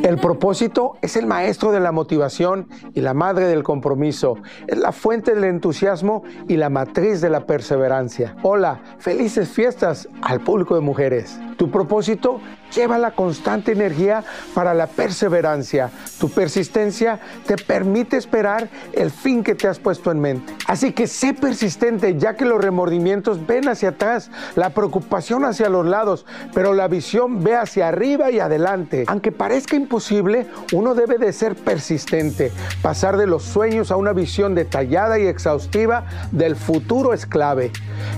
El 0.03 0.17
propósito 0.17 0.97
es 1.01 1.15
el 1.15 1.25
maestro 1.25 1.71
de 1.71 1.79
la 1.79 1.91
motivación 1.91 2.67
y 2.93 3.01
la 3.01 3.13
madre 3.13 3.45
del 3.45 3.63
compromiso. 3.63 4.37
Es 4.67 4.77
la 4.77 4.91
fuente 4.91 5.33
del 5.33 5.45
entusiasmo 5.45 6.23
y 6.47 6.57
la 6.57 6.69
matriz 6.69 7.21
de 7.21 7.29
la 7.29 7.45
perseverancia. 7.45 8.35
Hola, 8.43 8.81
felices 8.97 9.49
fiestas 9.49 10.09
al 10.21 10.41
público 10.41 10.75
de 10.75 10.81
mujeres. 10.81 11.39
Tu 11.57 11.71
propósito 11.71 12.41
lleva 12.73 12.97
la 12.97 13.11
constante 13.11 13.71
energía 13.71 14.23
para 14.53 14.73
la 14.73 14.87
perseverancia. 14.87 15.89
Tu 16.19 16.29
persistencia 16.29 17.19
te 17.45 17.57
permite 17.57 18.17
esperar 18.17 18.69
el 18.93 19.11
fin 19.11 19.43
que 19.43 19.55
te 19.55 19.67
has 19.67 19.79
puesto 19.79 20.11
en 20.11 20.19
mente. 20.19 20.53
Así 20.67 20.93
que 20.93 21.07
sé 21.07 21.33
persistente 21.33 22.17
ya 22.17 22.35
que 22.35 22.45
los 22.45 22.61
remordimientos 22.61 23.45
ven 23.45 23.67
hacia 23.67 23.89
atrás, 23.89 24.29
la 24.55 24.71
preocupación 24.71 25.45
hacia 25.45 25.69
los 25.69 25.85
lados, 25.85 26.25
pero 26.53 26.73
la 26.73 26.87
visión 26.87 27.43
ve 27.43 27.55
hacia 27.55 27.87
arriba 27.87 28.31
y 28.31 28.39
adelante. 28.39 29.05
Aunque 29.07 29.31
parezca 29.31 29.75
imposible, 29.75 30.47
uno 30.73 30.95
debe 30.95 31.17
de 31.17 31.33
ser 31.33 31.55
persistente. 31.55 32.51
Pasar 32.81 33.17
de 33.17 33.27
los 33.27 33.43
sueños 33.43 33.91
a 33.91 33.95
una 33.95 34.13
visión 34.13 34.55
detallada 34.55 35.19
y 35.19 35.27
exhaustiva 35.27 36.05
del 36.31 36.55
futuro 36.55 37.13
es 37.13 37.25
clave, 37.25 37.71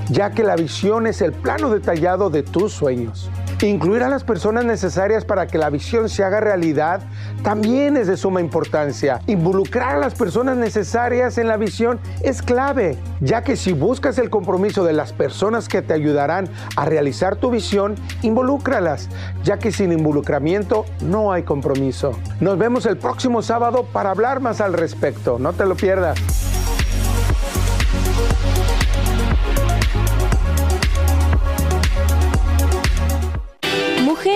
ya 0.09 0.31
que 0.31 0.43
la 0.43 0.55
visión 0.55 1.07
es 1.07 1.21
el 1.21 1.33
plano 1.33 1.69
detallado 1.69 2.29
de 2.29 2.43
tus 2.43 2.73
sueños. 2.73 3.29
Incluir 3.67 4.01
a 4.01 4.09
las 4.09 4.23
personas 4.23 4.65
necesarias 4.65 5.23
para 5.23 5.45
que 5.45 5.57
la 5.57 5.69
visión 5.69 6.09
se 6.09 6.23
haga 6.23 6.39
realidad 6.39 7.01
también 7.43 7.95
es 7.95 8.07
de 8.07 8.17
suma 8.17 8.41
importancia. 8.41 9.21
Involucrar 9.27 9.95
a 9.95 9.99
las 9.99 10.15
personas 10.15 10.57
necesarias 10.57 11.37
en 11.37 11.47
la 11.47 11.57
visión 11.57 11.99
es 12.23 12.41
clave, 12.41 12.97
ya 13.19 13.43
que 13.43 13.55
si 13.55 13.73
buscas 13.73 14.17
el 14.17 14.29
compromiso 14.29 14.83
de 14.83 14.93
las 14.93 15.13
personas 15.13 15.67
que 15.67 15.81
te 15.81 15.93
ayudarán 15.93 16.49
a 16.75 16.85
realizar 16.85 17.35
tu 17.35 17.51
visión, 17.51 17.95
involúcralas, 18.23 19.09
ya 19.43 19.57
que 19.57 19.71
sin 19.71 19.91
involucramiento 19.91 20.85
no 21.01 21.31
hay 21.31 21.43
compromiso. 21.43 22.13
Nos 22.39 22.57
vemos 22.57 22.85
el 22.85 22.97
próximo 22.97 23.41
sábado 23.41 23.85
para 23.91 24.11
hablar 24.11 24.39
más 24.39 24.61
al 24.61 24.73
respecto. 24.73 25.37
No 25.39 25.53
te 25.53 25.65
lo 25.65 25.75
pierdas. 25.75 26.60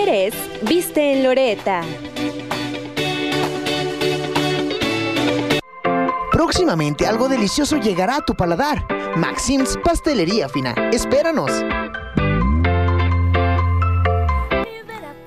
Mujeres, 0.06 0.34
viste 0.62 1.14
en 1.14 1.24
Loreta. 1.24 1.82
Próximamente 6.30 7.08
algo 7.08 7.28
delicioso 7.28 7.76
llegará 7.78 8.18
a 8.18 8.20
tu 8.20 8.36
paladar. 8.36 8.86
Maxim's 9.16 9.76
Pastelería 9.82 10.48
Fina. 10.48 10.76
Espéranos. 10.92 11.50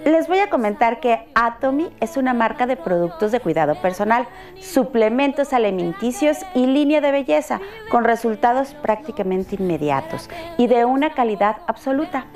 Les 0.06 0.30
voy 0.30 0.40
a 0.40 0.50
comentar 0.50 1.02
que 1.02 1.28
Atomy 1.36 1.90
es 2.00 2.16
una 2.16 2.34
marca 2.34 2.66
de 2.66 2.78
productos 2.78 3.34
de 3.34 3.42
cuidado 3.42 3.76
personal, 3.82 4.30
suplementos 4.62 5.52
alimenticios 5.52 6.38
y 6.56 6.68
línea 6.68 7.02
de 7.02 7.12
belleza 7.12 7.60
con 7.92 8.06
resultados 8.06 8.76
prácticamente 8.76 9.58
inmediatos 9.60 10.30
y 10.58 10.68
de 10.68 10.86
una 10.86 11.14
calidad 11.14 11.58
absoluta. 11.68 12.28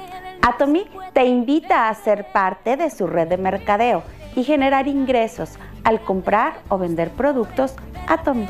Atomy 0.46 0.86
te 1.14 1.24
invita 1.24 1.88
a 1.88 1.94
ser 1.94 2.26
parte 2.34 2.76
de 2.76 2.90
su 2.90 3.08
red 3.08 3.30
de 3.30 3.38
mercadeo 3.38 4.04
y 4.36 4.44
generar 4.44 4.90
ingresos 4.90 5.58
al 5.86 6.02
comprar 6.02 6.56
o 6.68 6.78
vender 6.78 7.12
productos 7.12 7.76
Atomy. 8.10 8.50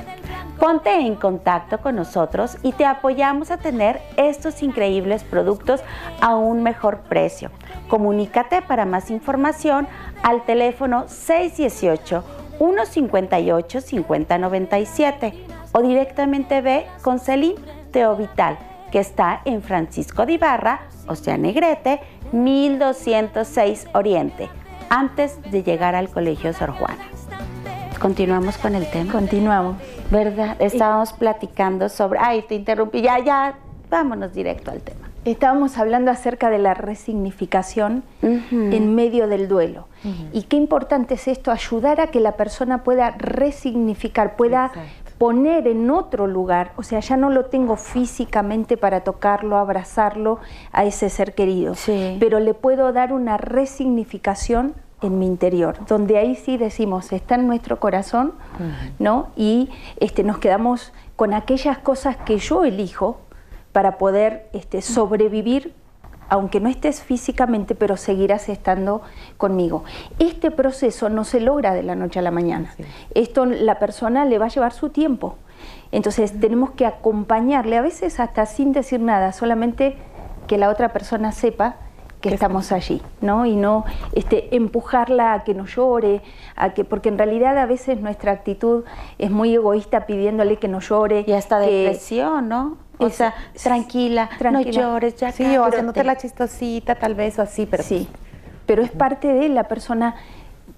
Ponte 0.60 0.92
en 0.92 1.14
contacto 1.14 1.82
con 1.82 1.96
nosotros 1.96 2.58
y 2.64 2.72
te 2.72 2.86
apoyamos 2.86 3.52
a 3.52 3.58
tener 3.58 4.02
estos 4.18 4.64
increíbles 4.64 5.24
productos 5.24 5.82
a 6.20 6.36
un 6.36 6.64
mejor 6.64 7.02
precio. 7.02 7.52
Comunícate 7.90 8.64
para 8.64 8.86
más 8.86 9.12
información 9.12 9.88
al 10.24 10.46
teléfono 10.46 11.08
618 11.08 12.24
158 12.58 13.82
5097 13.82 15.46
o 15.74 15.82
directamente 15.84 16.62
ve 16.62 16.88
con 17.04 17.20
Celine 17.20 17.62
Teovital, 17.92 18.58
que 18.94 19.00
está 19.00 19.42
en 19.46 19.64
Francisco 19.64 20.28
de 20.28 20.34
Ibarra 20.34 20.82
o 21.08 21.16
sea, 21.16 21.36
Negrete, 21.36 22.00
1206 22.32 23.88
Oriente, 23.96 24.50
antes 24.88 25.40
de 25.50 25.64
llegar 25.64 25.96
al 25.96 26.10
Colegio 26.10 26.54
Sor 26.54 26.70
Juana. 26.70 27.04
Continuamos 28.00 28.56
con 28.60 28.76
el 28.76 28.86
tema. 28.92 29.12
Continuamos. 29.12 29.78
¿Verdad? 30.12 30.58
Estábamos 30.60 31.12
platicando 31.12 31.90
sobre... 31.90 32.20
Ay, 32.22 32.44
te 32.48 32.54
interrumpí. 32.54 33.02
Ya, 33.02 33.18
ya, 33.18 33.56
vámonos 33.90 34.32
directo 34.34 34.70
al 34.70 34.82
tema. 34.82 35.10
Estábamos 35.26 35.78
hablando 35.80 36.12
acerca 36.12 36.52
de 36.52 36.60
la 36.60 36.76
resignificación 36.76 38.04
en 38.22 38.94
medio 38.94 39.28
del 39.28 39.48
duelo. 39.48 39.88
Y 40.34 40.44
qué 40.44 40.58
importante 40.58 41.16
es 41.16 41.28
esto, 41.28 41.50
ayudar 41.50 42.00
a 42.00 42.08
que 42.08 42.20
la 42.20 42.34
persona 42.34 42.84
pueda 42.84 43.12
resignificar, 43.12 44.36
pueda 44.36 44.72
poner 45.24 45.70
en 45.70 45.90
otro 45.90 46.28
lugar, 46.28 46.74
o 46.76 46.84
sea, 46.84 47.00
ya 47.00 47.16
no 47.16 47.30
lo 47.30 47.46
tengo 47.46 47.78
físicamente 47.78 48.76
para 48.76 49.06
tocarlo, 49.06 49.56
abrazarlo 49.56 50.40
a 50.74 50.84
ese 50.84 51.10
ser 51.10 51.34
querido, 51.34 51.76
pero 52.20 52.42
le 52.42 52.54
puedo 52.54 52.92
dar 52.92 53.14
una 53.14 53.38
resignificación 53.38 54.74
en 55.02 55.20
mi 55.20 55.26
interior, 55.26 55.78
donde 55.88 56.18
ahí 56.18 56.36
sí 56.36 56.58
decimos, 56.58 57.14
está 57.14 57.36
en 57.36 57.48
nuestro 57.48 57.80
corazón, 57.80 58.34
¿no? 59.00 59.30
Y 59.38 59.70
este, 59.96 60.26
nos 60.26 60.40
quedamos 60.40 60.92
con 61.16 61.34
aquellas 61.34 61.78
cosas 61.78 62.18
que 62.18 62.38
yo 62.38 62.66
elijo 62.66 63.22
para 63.72 63.98
poder 63.98 64.50
este, 64.52 64.82
sobrevivir 64.82 65.74
aunque 66.30 66.60
no 66.60 66.70
estés 66.70 67.02
físicamente, 67.02 67.76
pero 67.76 67.98
seguirás 67.98 68.50
estando 68.50 69.02
conmigo. 69.38 69.84
Este 70.20 70.52
proceso 70.52 71.10
no 71.10 71.24
se 71.24 71.40
logra 71.40 71.74
de 71.74 71.84
la 71.84 71.96
noche 71.96 72.20
a 72.20 72.22
la 72.22 72.32
mañana. 72.32 72.74
Esto 73.14 73.46
la 73.46 73.80
persona 73.80 74.26
le 74.26 74.38
va 74.38 74.46
a 74.46 74.50
llevar 74.50 74.74
su 74.74 74.90
tiempo. 74.90 75.36
Entonces 75.92 76.40
tenemos 76.40 76.72
que 76.72 76.86
acompañarle, 76.86 77.78
a 77.78 77.82
veces 77.82 78.20
hasta 78.20 78.46
sin 78.46 78.74
decir 78.74 79.00
nada, 79.00 79.32
solamente 79.32 79.96
que 80.48 80.58
la 80.58 80.70
otra 80.70 80.90
persona 80.90 81.32
sepa 81.32 81.76
que 82.24 82.34
estamos 82.34 82.72
allí, 82.72 83.02
¿no? 83.20 83.46
Y 83.46 83.58
no 83.58 83.84
este, 84.14 84.56
empujarla 84.56 85.34
a 85.34 85.44
que 85.44 85.54
no 85.54 85.66
llore, 85.66 86.22
a 86.56 86.74
que, 86.74 86.86
porque 86.86 87.10
en 87.10 87.18
realidad 87.18 87.58
a 87.58 87.66
veces 87.66 88.00
nuestra 88.00 88.32
actitud 88.32 88.86
es 89.18 89.30
muy 89.30 89.54
egoísta 89.54 90.06
pidiéndole 90.06 90.56
que 90.56 90.70
no 90.70 90.80
llore. 90.80 91.26
Y 91.28 91.34
hasta 91.34 91.60
depresión, 91.60 92.48
¿no? 92.48 92.78
O 92.98 93.10
sea, 93.10 93.34
tranquila, 93.62 94.30
no 94.52 94.62
llores, 94.62 95.16
ya 95.16 95.32
Sí, 95.32 95.58
o 95.58 95.66
haciéndote 95.66 96.04
la 96.04 96.18
chistosita 96.18 96.96
tal 96.96 97.16
vez 97.16 97.40
o 97.40 97.42
así, 97.42 97.66
pero... 97.66 97.84
Sí, 97.84 98.08
pero 98.66 98.82
es 98.82 98.92
parte 98.92 99.28
de 99.34 99.50
la 99.50 99.66
persona, 99.66 100.16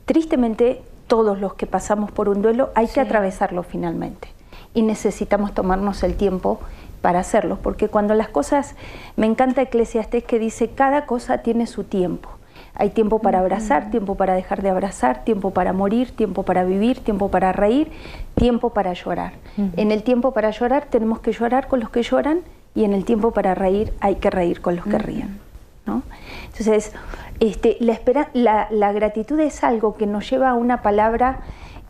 tristemente 0.06 0.82
todos 1.08 1.40
los 1.40 1.54
que 1.54 1.68
pasamos 1.68 2.12
por 2.12 2.30
un 2.30 2.42
duelo 2.42 2.72
hay 2.76 2.88
que 2.88 3.00
atravesarlo 3.00 3.64
finalmente. 3.64 4.30
Y 4.74 4.82
necesitamos 4.82 5.54
tomarnos 5.54 6.04
el 6.04 6.16
tiempo 6.16 6.60
para 7.02 7.20
hacerlo, 7.20 7.60
porque 7.62 7.88
cuando 7.88 8.16
las 8.16 8.30
cosas, 8.30 8.76
me 9.16 9.28
encanta 9.28 9.62
Eclesiastés 9.62 10.24
que 10.24 10.40
dice, 10.40 10.72
cada 10.72 11.06
cosa 11.06 11.40
tiene 11.40 11.68
su 11.68 11.84
tiempo. 11.84 12.30
Hay 12.76 12.90
tiempo 12.90 13.20
para 13.20 13.40
abrazar, 13.40 13.90
tiempo 13.90 14.16
para 14.16 14.34
dejar 14.34 14.62
de 14.62 14.70
abrazar, 14.70 15.24
tiempo 15.24 15.52
para 15.52 15.74
morir, 15.74 16.12
tiempo 16.12 16.44
para 16.44 16.64
vivir, 16.64 17.00
tiempo 17.00 17.30
para 17.30 17.54
reír, 17.54 17.92
tiempo 18.36 18.72
para 18.72 18.94
llorar. 18.94 19.34
En 19.78 19.92
el 19.92 20.04
tiempo 20.04 20.32
para 20.32 20.52
llorar 20.52 20.86
tenemos 20.90 21.20
que 21.20 21.32
llorar 21.32 21.68
con 21.68 21.80
los 21.80 21.90
que 21.90 22.04
lloran 22.04 22.42
y 22.74 22.84
en 22.84 22.94
el 22.94 23.06
tiempo 23.06 23.32
para 23.32 23.56
reír 23.56 23.94
hay 24.02 24.16
que 24.16 24.30
reír 24.30 24.62
con 24.62 24.76
los 24.76 24.86
que 24.86 24.98
ríen. 24.98 25.40
¿no? 25.86 26.04
Entonces, 26.48 26.92
este, 27.40 27.78
la, 27.80 27.94
espera, 27.94 28.30
la, 28.34 28.68
la 28.72 28.92
gratitud 28.92 29.40
es 29.40 29.64
algo 29.64 29.96
que 29.96 30.06
nos 30.06 30.30
lleva 30.30 30.50
a 30.50 30.54
una 30.56 30.82
palabra 30.82 31.40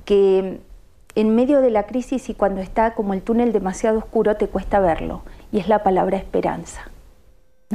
que 0.05 0.59
en 1.15 1.33
medio 1.33 1.61
de 1.61 1.71
la 1.71 1.83
crisis 1.83 2.29
y 2.29 2.33
cuando 2.33 2.61
está 2.61 2.93
como 2.93 3.13
el 3.13 3.21
túnel 3.21 3.53
demasiado 3.53 3.97
oscuro 3.97 4.35
te 4.35 4.47
cuesta 4.47 4.79
verlo, 4.79 5.21
y 5.51 5.59
es 5.59 5.67
la 5.67 5.81
palabra 5.81 6.17
esperanza. 6.17 6.89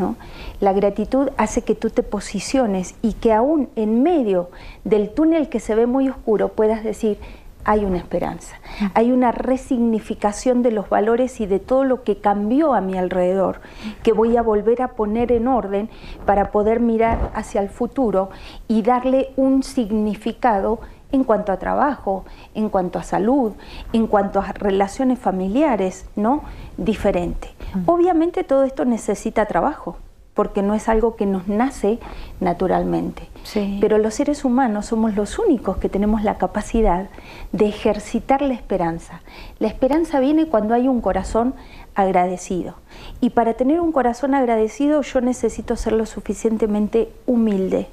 ¿No? 0.01 0.17
La 0.59 0.73
gratitud 0.73 1.29
hace 1.37 1.63
que 1.63 1.75
tú 1.75 1.91
te 1.91 2.03
posiciones 2.03 2.95
y 3.03 3.13
que 3.13 3.33
aún 3.33 3.69
en 3.77 4.03
medio 4.03 4.51
del 4.85 5.11
túnel 5.11 5.49
que 5.49 5.61
se 5.61 5.75
ve 5.75 5.87
muy 5.87 6.09
oscuro 6.09 6.49
puedas 6.49 6.83
decir, 6.83 7.19
hay 7.65 7.85
una 7.85 7.99
esperanza, 7.99 8.57
hay 8.95 9.13
una 9.13 9.33
resignificación 9.33 10.63
de 10.63 10.73
los 10.73 10.89
valores 10.89 11.41
y 11.41 11.47
de 11.47 11.59
todo 11.59 11.85
lo 11.85 12.03
que 12.05 12.17
cambió 12.17 12.75
a 12.75 12.81
mi 12.81 12.97
alrededor, 12.97 13.61
que 14.03 14.13
voy 14.13 14.37
a 14.37 14.43
volver 14.43 14.83
a 14.83 14.89
poner 14.93 15.31
en 15.31 15.47
orden 15.47 15.91
para 16.25 16.53
poder 16.53 16.81
mirar 16.81 17.31
hacia 17.35 17.61
el 17.61 17.69
futuro 17.69 18.31
y 18.67 18.83
darle 18.83 19.33
un 19.37 19.63
significado 19.63 20.81
en 21.13 21.25
cuanto 21.25 21.53
a 21.53 21.59
trabajo, 21.59 22.25
en 22.55 22.69
cuanto 22.69 22.99
a 22.99 23.03
salud, 23.03 23.53
en 23.93 24.07
cuanto 24.07 24.41
a 24.41 24.53
relaciones 24.53 25.19
familiares, 25.19 26.07
¿no? 26.17 26.43
Diferente. 26.77 27.51
Obviamente 27.87 28.45
todo 28.45 28.65
esto 28.65 28.85
necesita 28.85 29.47
trabajo, 29.47 29.97
porque 30.35 30.63
no 30.63 30.75
es 30.75 30.89
algo 30.89 31.17
que 31.17 31.27
nos 31.27 31.49
nace 31.49 31.99
naturalmente. 32.41 33.29
Pero 33.81 33.99
los 33.99 34.15
seres 34.15 34.45
humanos 34.45 34.87
somos 34.87 35.15
los 35.15 35.39
únicos 35.39 35.79
que 35.79 35.89
tenemos 35.89 36.23
la 36.23 36.39
capacidad 36.39 37.09
de 37.53 37.67
ejercitar 37.67 38.43
la 38.43 38.55
esperanza. 38.55 39.23
La 39.59 39.69
esperanza 39.69 40.21
viene 40.21 40.47
cuando 40.47 40.75
hay 40.75 40.89
un 40.89 41.01
corazón 41.01 41.55
agradecido. 41.95 42.75
Y 43.21 43.31
para 43.31 43.55
tener 43.55 43.81
un 43.81 43.93
corazón 43.93 44.35
agradecido 44.35 45.03
yo 45.03 45.21
necesito 45.21 45.77
ser 45.77 45.95
lo 45.95 46.07
suficientemente 46.07 47.13
humilde 47.27 47.89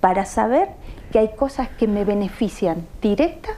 para 0.00 0.24
saber 0.24 0.68
que 1.12 1.18
hay 1.18 1.30
cosas 1.36 1.68
que 1.68 1.86
me 1.86 2.04
benefician 2.04 2.86
directa 3.00 3.50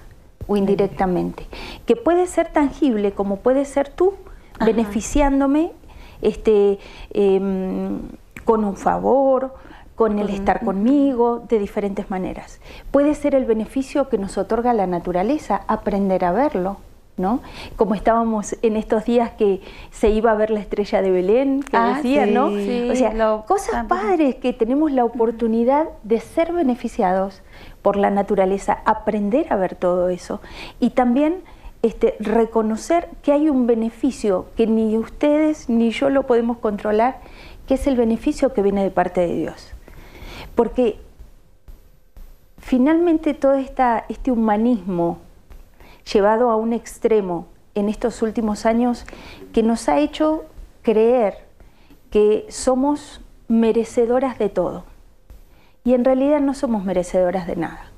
o 0.46 0.56
indirectamente, 0.56 1.46
que 1.86 1.96
puede 1.96 2.26
ser 2.26 2.52
tangible 2.52 3.12
como 3.12 3.36
puede 3.36 3.64
ser 3.64 3.88
tú 3.88 4.14
beneficiándome 4.60 5.72
este, 6.20 6.78
em, 7.10 8.00
con 8.44 8.64
un 8.64 8.76
favor, 8.76 9.54
con 9.94 10.18
el 10.18 10.28
estar 10.28 10.64
conmigo, 10.64 11.44
de 11.48 11.58
diferentes 11.58 12.10
maneras. 12.10 12.60
Puede 12.90 13.14
ser 13.14 13.34
el 13.34 13.44
beneficio 13.44 14.08
que 14.08 14.18
nos 14.18 14.36
otorga 14.36 14.72
la 14.74 14.86
naturaleza, 14.86 15.62
aprender 15.68 16.24
a 16.24 16.32
verlo, 16.32 16.78
¿no? 17.16 17.40
Como 17.76 17.94
estábamos 17.94 18.56
en 18.62 18.76
estos 18.76 19.04
días 19.04 19.30
que 19.32 19.60
se 19.90 20.10
iba 20.10 20.32
a 20.32 20.34
ver 20.34 20.50
la 20.50 20.60
estrella 20.60 21.00
de 21.00 21.10
Belén, 21.10 21.62
que 21.62 21.76
ah, 21.76 21.94
decía, 21.96 22.26
¿no? 22.26 22.46
o 22.46 22.94
sea, 22.96 23.42
cosas 23.46 23.86
padres 23.86 24.34
que 24.36 24.52
tenemos 24.52 24.90
la 24.90 25.04
oportunidad 25.04 25.88
de 26.02 26.20
ser 26.20 26.52
beneficiados 26.52 27.42
por 27.82 27.96
la 27.96 28.10
naturaleza, 28.10 28.78
aprender 28.84 29.52
a 29.52 29.56
ver 29.56 29.76
todo 29.76 30.08
eso 30.08 30.40
y 30.80 30.90
también 30.90 31.42
este, 31.82 32.16
reconocer 32.18 33.08
que 33.22 33.32
hay 33.32 33.48
un 33.48 33.66
beneficio 33.66 34.46
que 34.56 34.66
ni 34.66 34.96
ustedes 34.96 35.68
ni 35.68 35.90
yo 35.90 36.08
lo 36.08 36.26
podemos 36.26 36.56
controlar, 36.56 37.20
que 37.68 37.74
es 37.74 37.86
el 37.86 37.96
beneficio 37.96 38.52
que 38.54 38.62
viene 38.62 38.82
de 38.82 38.90
parte 38.90 39.20
de 39.20 39.34
Dios. 39.34 39.72
Porque 40.54 40.98
finalmente 42.58 43.34
todo 43.34 43.54
esta, 43.54 44.06
este 44.08 44.30
humanismo 44.30 45.18
llevado 46.12 46.50
a 46.50 46.56
un 46.56 46.72
extremo 46.72 47.46
en 47.74 47.88
estos 47.88 48.22
últimos 48.22 48.66
años 48.66 49.04
que 49.52 49.62
nos 49.62 49.88
ha 49.88 49.98
hecho 49.98 50.44
creer 50.82 51.46
que 52.10 52.46
somos 52.48 53.20
merecedoras 53.48 54.38
de 54.38 54.48
todo. 54.48 54.84
Y 55.82 55.94
en 55.94 56.04
realidad 56.04 56.40
no 56.40 56.54
somos 56.54 56.84
merecedoras 56.84 57.46
de 57.46 57.56
nada. 57.56 57.90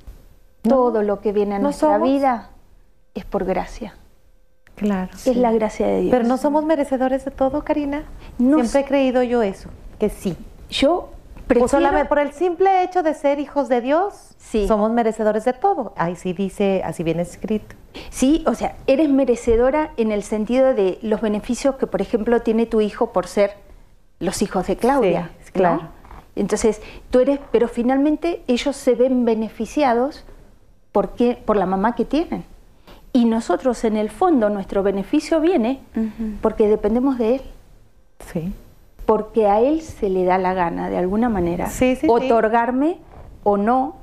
Todo 0.63 1.03
lo 1.03 1.21
que 1.21 1.31
viene 1.31 1.55
a 1.55 1.59
nuestra 1.59 1.97
vida 1.99 2.49
es 3.13 3.23
por 3.23 3.45
gracia. 3.45 3.95
Claro. 4.75 5.11
Es 5.25 5.37
la 5.37 5.51
gracia 5.51 5.87
de 5.87 6.01
Dios. 6.01 6.11
Pero 6.11 6.27
no 6.27 6.37
somos 6.37 6.65
merecedores 6.65 7.25
de 7.25 7.31
todo, 7.31 7.63
Karina. 7.63 8.03
Siempre 8.37 8.81
he 8.81 8.85
creído 8.85 9.23
yo 9.23 9.41
eso, 9.41 9.69
que 9.99 10.09
sí. 10.09 10.37
Yo 10.69 11.09
prefiero... 11.47 11.67
solamente 11.67 12.07
por 12.07 12.19
el 12.19 12.33
simple 12.33 12.83
hecho 12.83 13.03
de 13.03 13.13
ser 13.13 13.39
hijos 13.39 13.69
de 13.69 13.81
Dios, 13.81 14.35
sí. 14.37 14.67
somos 14.67 14.91
merecedores 14.91 15.45
de 15.45 15.53
todo. 15.53 15.93
Ahí 15.95 16.15
sí 16.15 16.33
dice, 16.33 16.81
así 16.83 17.03
viene 17.03 17.23
escrito. 17.23 17.75
Sí, 18.09 18.43
o 18.45 18.53
sea, 18.53 18.75
eres 18.85 19.09
merecedora 19.09 19.91
en 19.97 20.11
el 20.11 20.23
sentido 20.23 20.73
de 20.73 20.99
los 21.01 21.21
beneficios 21.21 21.75
que, 21.75 21.87
por 21.87 22.01
ejemplo, 22.01 22.41
tiene 22.41 22.65
tu 22.65 22.81
hijo 22.81 23.11
por 23.11 23.27
ser 23.27 23.55
los 24.19 24.41
hijos 24.41 24.67
de 24.67 24.77
Claudia. 24.77 25.31
claro. 25.53 25.89
Entonces, 26.35 26.81
tú 27.09 27.19
eres, 27.19 27.39
pero 27.51 27.67
finalmente 27.67 28.43
ellos 28.47 28.75
se 28.75 28.93
ven 28.93 29.25
beneficiados 29.25 30.23
porque, 30.91 31.41
por 31.43 31.57
la 31.57 31.65
mamá 31.65 31.95
que 31.95 32.05
tienen. 32.05 32.43
Y 33.11 33.25
nosotros, 33.25 33.83
en 33.83 33.97
el 33.97 34.11
fondo, 34.11 34.49
nuestro 34.49 34.83
beneficio 34.83 35.41
viene 35.41 35.79
porque 36.41 36.67
dependemos 36.67 37.17
de 37.17 37.35
él. 37.35 37.41
Sí. 38.31 38.53
Porque 39.07 39.47
a 39.47 39.61
él 39.61 39.81
se 39.81 40.09
le 40.09 40.25
da 40.25 40.37
la 40.37 40.53
gana, 40.53 40.89
de 40.89 40.97
alguna 40.97 41.29
manera, 41.29 41.69
otorgarme 42.09 42.97
o 43.43 43.55
no, 43.55 43.95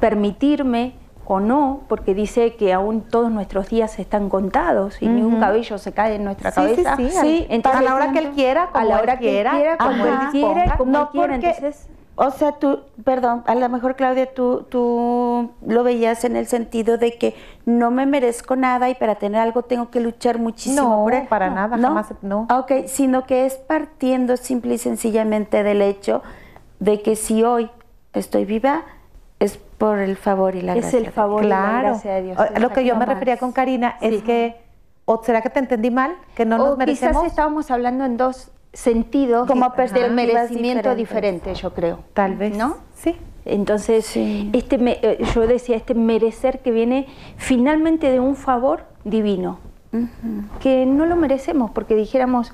permitirme 0.00 0.94
o 1.26 1.40
no, 1.40 1.82
porque 1.88 2.14
dice 2.14 2.56
que 2.56 2.72
aún 2.72 3.02
todos 3.02 3.30
nuestros 3.30 3.68
días 3.68 3.98
están 3.98 4.30
contados 4.30 5.00
y 5.02 5.08
ni 5.08 5.20
un 5.20 5.38
cabello 5.38 5.76
se 5.76 5.92
cae 5.92 6.14
en 6.14 6.24
nuestra 6.24 6.52
cabeza. 6.52 6.96
Sí, 6.96 7.10
sí, 7.10 7.46
a 7.62 7.82
la 7.82 7.94
hora 7.94 8.12
que 8.12 8.18
él 8.18 8.30
quiera, 8.30 8.64
a 8.64 8.84
la 8.84 8.98
hora 8.98 9.18
que 9.18 9.42
él 9.42 9.46
quiera, 9.46 9.76
como 9.76 10.06
él 10.06 10.18
quiera, 10.32 10.76
como 10.78 10.90
no 10.90 11.10
quiera. 11.10 11.34
Entonces, 11.34 11.88
o 12.22 12.30
sea, 12.30 12.52
tú, 12.52 12.80
perdón, 13.02 13.42
a 13.46 13.54
lo 13.54 13.66
mejor 13.70 13.96
Claudia, 13.96 14.34
tú, 14.34 14.66
tú 14.68 15.52
lo 15.66 15.82
veías 15.82 16.22
en 16.24 16.36
el 16.36 16.46
sentido 16.46 16.98
de 16.98 17.16
que 17.16 17.34
no 17.64 17.90
me 17.90 18.04
merezco 18.04 18.56
nada 18.56 18.90
y 18.90 18.94
para 18.94 19.14
tener 19.14 19.40
algo 19.40 19.62
tengo 19.62 19.90
que 19.90 20.00
luchar 20.00 20.38
muchísimo. 20.38 21.08
No, 21.10 21.28
para 21.30 21.48
nada, 21.48 21.78
¿No? 21.78 21.88
jamás, 21.88 22.12
no. 22.20 22.46
Ok, 22.50 22.72
sino 22.88 23.24
que 23.24 23.46
es 23.46 23.54
partiendo 23.54 24.36
simple 24.36 24.74
y 24.74 24.78
sencillamente 24.78 25.62
del 25.62 25.80
hecho 25.80 26.22
de 26.78 27.00
que 27.00 27.16
si 27.16 27.42
hoy 27.42 27.70
estoy 28.12 28.44
viva, 28.44 28.82
es 29.38 29.56
por 29.56 29.98
el 29.98 30.18
favor 30.18 30.56
y 30.56 30.60
la 30.60 30.74
es 30.74 30.82
gracia. 30.82 30.98
Es 30.98 31.06
el 31.06 31.12
favor 31.12 31.40
claro. 31.40 31.70
y 31.70 31.72
la 31.72 31.88
gracia 31.88 32.14
de 32.16 32.22
Dios. 32.22 32.38
Lo 32.60 32.68
que 32.68 32.84
yo 32.84 32.96
me 32.96 33.06
refería 33.06 33.38
con 33.38 33.52
Karina 33.52 33.96
es 34.02 34.22
que, 34.24 34.60
¿o 35.06 35.22
será 35.24 35.40
que 35.40 35.48
te 35.48 35.60
entendí 35.60 35.90
mal? 35.90 36.14
Que 36.34 36.44
no 36.44 36.58
nos 36.58 36.76
merecemos. 36.76 37.16
Quizás 37.16 37.30
estábamos 37.30 37.70
hablando 37.70 38.04
en 38.04 38.18
dos 38.18 38.52
sentidos 38.72 39.46
como 39.46 39.72
del 39.92 40.12
merecimiento 40.12 40.94
diferente, 40.94 41.54
yo 41.54 41.72
creo. 41.72 42.00
Tal 42.14 42.36
vez. 42.36 42.56
¿No? 42.56 42.76
Sí. 42.94 43.16
Entonces, 43.44 44.16
este 44.16 44.76
eh, 44.80 45.24
yo 45.34 45.46
decía, 45.46 45.76
este 45.76 45.94
merecer 45.94 46.60
que 46.60 46.70
viene 46.70 47.06
finalmente 47.36 48.10
de 48.10 48.20
un 48.20 48.36
favor 48.36 48.84
divino 49.04 49.58
que 50.60 50.86
no 50.86 51.04
lo 51.04 51.16
merecemos, 51.16 51.72
porque 51.72 51.96
dijéramos, 51.96 52.52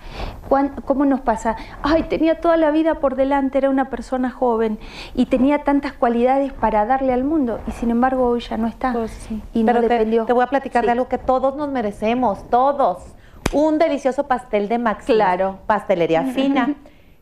¿cómo 0.86 1.04
nos 1.04 1.20
pasa? 1.20 1.56
Ay, 1.82 2.04
tenía 2.04 2.40
toda 2.40 2.56
la 2.56 2.70
vida 2.70 2.94
por 2.94 3.14
delante, 3.14 3.58
era 3.58 3.68
una 3.68 3.90
persona 3.90 4.30
joven 4.30 4.78
y 5.14 5.26
tenía 5.26 5.62
tantas 5.62 5.92
cualidades 5.92 6.54
para 6.54 6.86
darle 6.86 7.12
al 7.12 7.24
mundo 7.24 7.60
y 7.66 7.72
sin 7.72 7.90
embargo 7.90 8.26
hoy 8.26 8.40
ya 8.40 8.56
no 8.56 8.66
está. 8.66 8.92
Pues 8.94 9.28
y 9.52 9.62
no 9.64 9.80
dependió. 9.80 10.24
Te, 10.24 10.32
voy 10.32 10.44
a 10.44 10.46
platicar 10.46 10.86
de 10.86 10.92
algo 10.92 11.08
que 11.08 11.18
todos 11.18 11.56
nos 11.56 11.70
merecemos, 11.70 12.48
todos. 12.48 13.15
Un 13.52 13.78
delicioso 13.78 14.26
pastel 14.26 14.68
de 14.68 14.78
Max. 14.78 15.04
Claro. 15.06 15.58
Pastelería 15.66 16.22
fina. 16.24 16.74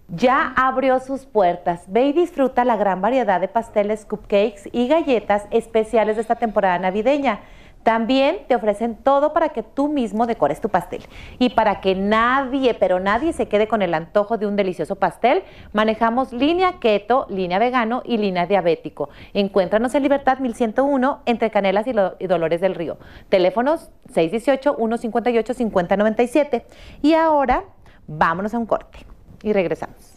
ya 0.08 0.52
abrió 0.56 1.00
sus 1.00 1.26
puertas. 1.26 1.84
Ve 1.88 2.06
y 2.06 2.12
disfruta 2.12 2.64
la 2.64 2.76
gran 2.76 3.00
variedad 3.00 3.40
de 3.40 3.48
pasteles, 3.48 4.04
cupcakes 4.04 4.68
y 4.72 4.88
galletas 4.88 5.46
especiales 5.50 6.16
de 6.16 6.22
esta 6.22 6.36
temporada 6.36 6.78
navideña 6.78 7.40
También 7.84 8.38
te 8.48 8.56
ofrecen 8.56 8.96
todo 8.96 9.32
para 9.34 9.50
que 9.50 9.62
tú 9.62 9.88
mismo 9.88 10.26
decores 10.26 10.60
tu 10.60 10.70
pastel. 10.70 11.04
Y 11.38 11.50
para 11.50 11.80
que 11.82 11.94
nadie, 11.94 12.74
pero 12.74 12.98
nadie 12.98 13.34
se 13.34 13.46
quede 13.46 13.68
con 13.68 13.82
el 13.82 13.92
antojo 13.94 14.38
de 14.38 14.46
un 14.46 14.56
delicioso 14.56 14.96
pastel, 14.96 15.42
manejamos 15.72 16.32
línea 16.32 16.80
keto, 16.80 17.26
línea 17.28 17.58
vegano 17.58 18.00
y 18.04 18.16
línea 18.16 18.46
diabético. 18.46 19.10
Encuéntranos 19.34 19.94
en 19.94 20.02
Libertad 20.02 20.38
1101 20.38 21.20
entre 21.26 21.50
Canelas 21.50 21.86
y, 21.86 21.92
Dolores 22.26 22.62
del 22.62 22.74
Río. 22.74 22.96
Teléfonos 23.28 23.90
618-158-5097. 24.14 26.62
Y 27.02 27.12
ahora 27.14 27.64
vámonos 28.06 28.54
a 28.54 28.58
un 28.58 28.66
corte 28.66 29.00
y 29.42 29.52
regresamos. 29.52 30.14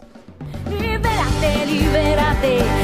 Libérate, 0.69 1.65
libérate 1.65 2.76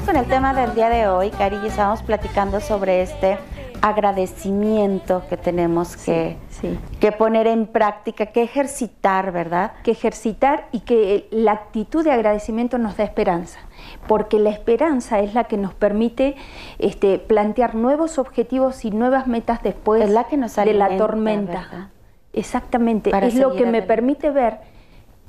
Continuamos 0.00 0.04
con 0.06 0.16
el 0.16 0.26
tema 0.26 0.54
del 0.54 0.74
día 0.74 0.88
de 0.88 1.08
hoy, 1.08 1.30
Cari, 1.30 1.56
y 1.62 1.66
estábamos 1.66 2.02
platicando 2.02 2.60
sobre 2.60 3.02
este 3.02 3.38
agradecimiento 3.82 5.22
que 5.28 5.36
tenemos 5.36 5.96
que, 5.96 6.36
Sí. 6.48 6.78
que 7.00 7.12
poner 7.12 7.46
en 7.46 7.66
práctica, 7.66 8.26
que 8.26 8.42
ejercitar, 8.42 9.30
¿verdad? 9.32 9.72
que 9.82 9.90
ejercitar 9.90 10.68
y 10.72 10.80
que 10.80 11.28
la 11.30 11.52
actitud 11.52 12.02
de 12.04 12.12
agradecimiento 12.12 12.78
nos 12.78 12.96
da 12.96 13.04
esperanza, 13.04 13.58
porque 14.06 14.38
la 14.38 14.50
esperanza 14.50 15.18
es 15.20 15.34
la 15.34 15.44
que 15.44 15.56
nos 15.56 15.74
permite 15.74 16.36
este, 16.78 17.18
plantear 17.18 17.74
nuevos 17.74 18.18
objetivos 18.18 18.84
y 18.84 18.90
nuevas 18.90 19.26
metas 19.26 19.62
después 19.62 20.02
Es 20.02 20.10
la 20.10 20.24
que 20.24 20.36
nos 20.36 20.56
de 20.56 20.72
la 20.72 20.96
tormenta. 20.96 21.52
¿verdad? 21.70 21.88
Exactamente, 22.32 23.10
Para 23.10 23.26
es 23.26 23.34
lo 23.34 23.54
que 23.54 23.66
me 23.66 23.82
permite 23.82 24.30
ver 24.30 24.69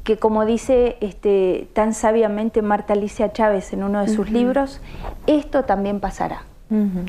que 0.03 0.17
como 0.17 0.45
dice 0.45 0.97
este, 1.01 1.69
tan 1.73 1.93
sabiamente 1.93 2.61
Marta 2.61 2.93
Alicia 2.93 3.31
Chávez 3.31 3.73
en 3.73 3.83
uno 3.83 4.01
de 4.01 4.07
sus 4.07 4.31
libros, 4.31 4.81
esto 5.27 5.63
también 5.63 5.99
pasará. 5.99 6.45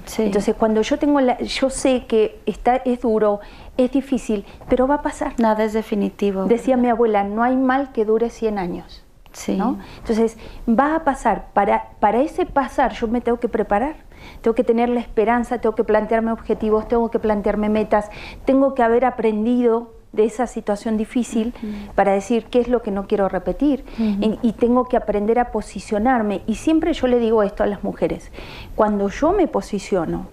Sí. 0.06 0.24
Entonces, 0.24 0.56
cuando 0.56 0.82
yo 0.82 0.98
tengo 0.98 1.20
la, 1.20 1.38
yo 1.38 1.70
sé 1.70 2.04
que 2.06 2.40
está, 2.46 2.76
es 2.76 3.02
duro, 3.02 3.38
es 3.76 3.92
difícil, 3.92 4.44
pero 4.68 4.88
va 4.88 4.96
a 4.96 5.02
pasar. 5.02 5.34
Nada 5.38 5.62
es 5.62 5.72
definitivo. 5.72 6.46
Decía 6.46 6.76
mi 6.76 6.88
abuela, 6.88 7.22
no 7.22 7.44
hay 7.44 7.56
mal 7.56 7.92
que 7.92 8.04
dure 8.04 8.28
100 8.28 8.58
años. 8.58 9.04
Sí. 9.30 9.56
¿no? 9.56 9.78
Entonces, 9.98 10.36
va 10.68 10.96
a 10.96 11.04
pasar. 11.04 11.46
Para, 11.52 11.90
para 12.00 12.20
ese 12.22 12.44
pasar 12.44 12.92
yo 12.94 13.06
me 13.06 13.20
tengo 13.20 13.38
que 13.38 13.48
preparar. 13.48 13.94
Tengo 14.40 14.54
que 14.54 14.64
tener 14.64 14.88
la 14.88 15.00
esperanza, 15.00 15.58
tengo 15.58 15.76
que 15.76 15.84
plantearme 15.84 16.32
objetivos, 16.32 16.88
tengo 16.88 17.10
que 17.10 17.20
plantearme 17.20 17.68
metas, 17.68 18.10
tengo 18.44 18.74
que 18.74 18.82
haber 18.82 19.04
aprendido 19.04 19.92
de 20.12 20.24
esa 20.24 20.46
situación 20.46 20.96
difícil 20.96 21.54
para 21.94 22.12
decir 22.12 22.44
qué 22.46 22.60
es 22.60 22.68
lo 22.68 22.82
que 22.82 22.90
no 22.90 23.06
quiero 23.06 23.28
repetir 23.28 23.84
y, 23.98 24.38
y 24.42 24.52
tengo 24.52 24.84
que 24.84 24.96
aprender 24.96 25.38
a 25.38 25.50
posicionarme. 25.52 26.42
Y 26.46 26.56
siempre 26.56 26.92
yo 26.92 27.06
le 27.06 27.18
digo 27.18 27.42
esto 27.42 27.62
a 27.62 27.66
las 27.66 27.82
mujeres, 27.82 28.30
cuando 28.74 29.08
yo 29.08 29.32
me 29.32 29.46
posiciono, 29.48 30.26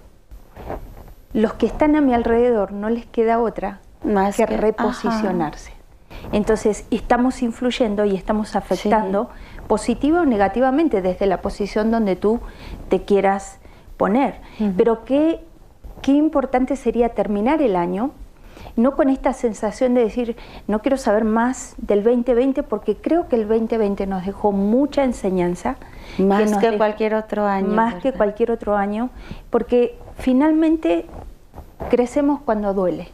los 1.32 1.54
que 1.54 1.66
están 1.66 1.96
a 1.96 2.00
mi 2.00 2.12
alrededor 2.12 2.72
no 2.72 2.90
les 2.90 3.06
queda 3.06 3.38
otra 3.40 3.80
Más 4.04 4.36
que 4.36 4.46
que- 4.46 4.56
reposicionarse. 4.56 5.72
Entonces, 6.32 6.84
estamos 6.90 7.40
influyendo 7.42 8.04
y 8.04 8.14
estamos 8.16 8.54
afectando 8.56 9.30
positiva 9.68 10.20
o 10.20 10.24
negativamente 10.26 11.00
desde 11.00 11.24
la 11.26 11.40
posición 11.40 11.90
donde 11.90 12.16
tú 12.16 12.40
te 12.88 13.02
quieras 13.04 13.58
poner. 13.96 14.40
Pero 14.76 15.04
qué, 15.04 15.40
qué 16.02 16.12
importante 16.12 16.76
sería 16.76 17.10
terminar 17.10 17.62
el 17.62 17.76
año, 17.76 18.10
no 18.76 18.94
con 18.96 19.08
esta 19.08 19.32
sensación 19.32 19.94
de 19.94 20.02
decir, 20.04 20.36
no 20.68 20.80
quiero 20.80 20.96
saber 20.96 21.24
más 21.24 21.74
del 21.78 22.02
2020, 22.02 22.62
porque 22.62 22.96
creo 22.96 23.28
que 23.28 23.36
el 23.36 23.48
2020 23.48 24.06
nos 24.06 24.24
dejó 24.26 24.52
mucha 24.52 25.04
enseñanza. 25.04 25.76
Más 26.18 26.56
que 26.58 26.66
dejó- 26.66 26.78
cualquier 26.78 27.14
otro 27.14 27.46
año, 27.46 27.68
Más 27.68 27.94
que 27.96 28.12
cualquier 28.12 28.50
otro 28.50 28.76
año, 28.76 29.10
porque 29.50 29.98
finalmente 30.16 31.06
crecemos 31.88 32.40
cuando 32.44 32.74
duele. 32.74 33.08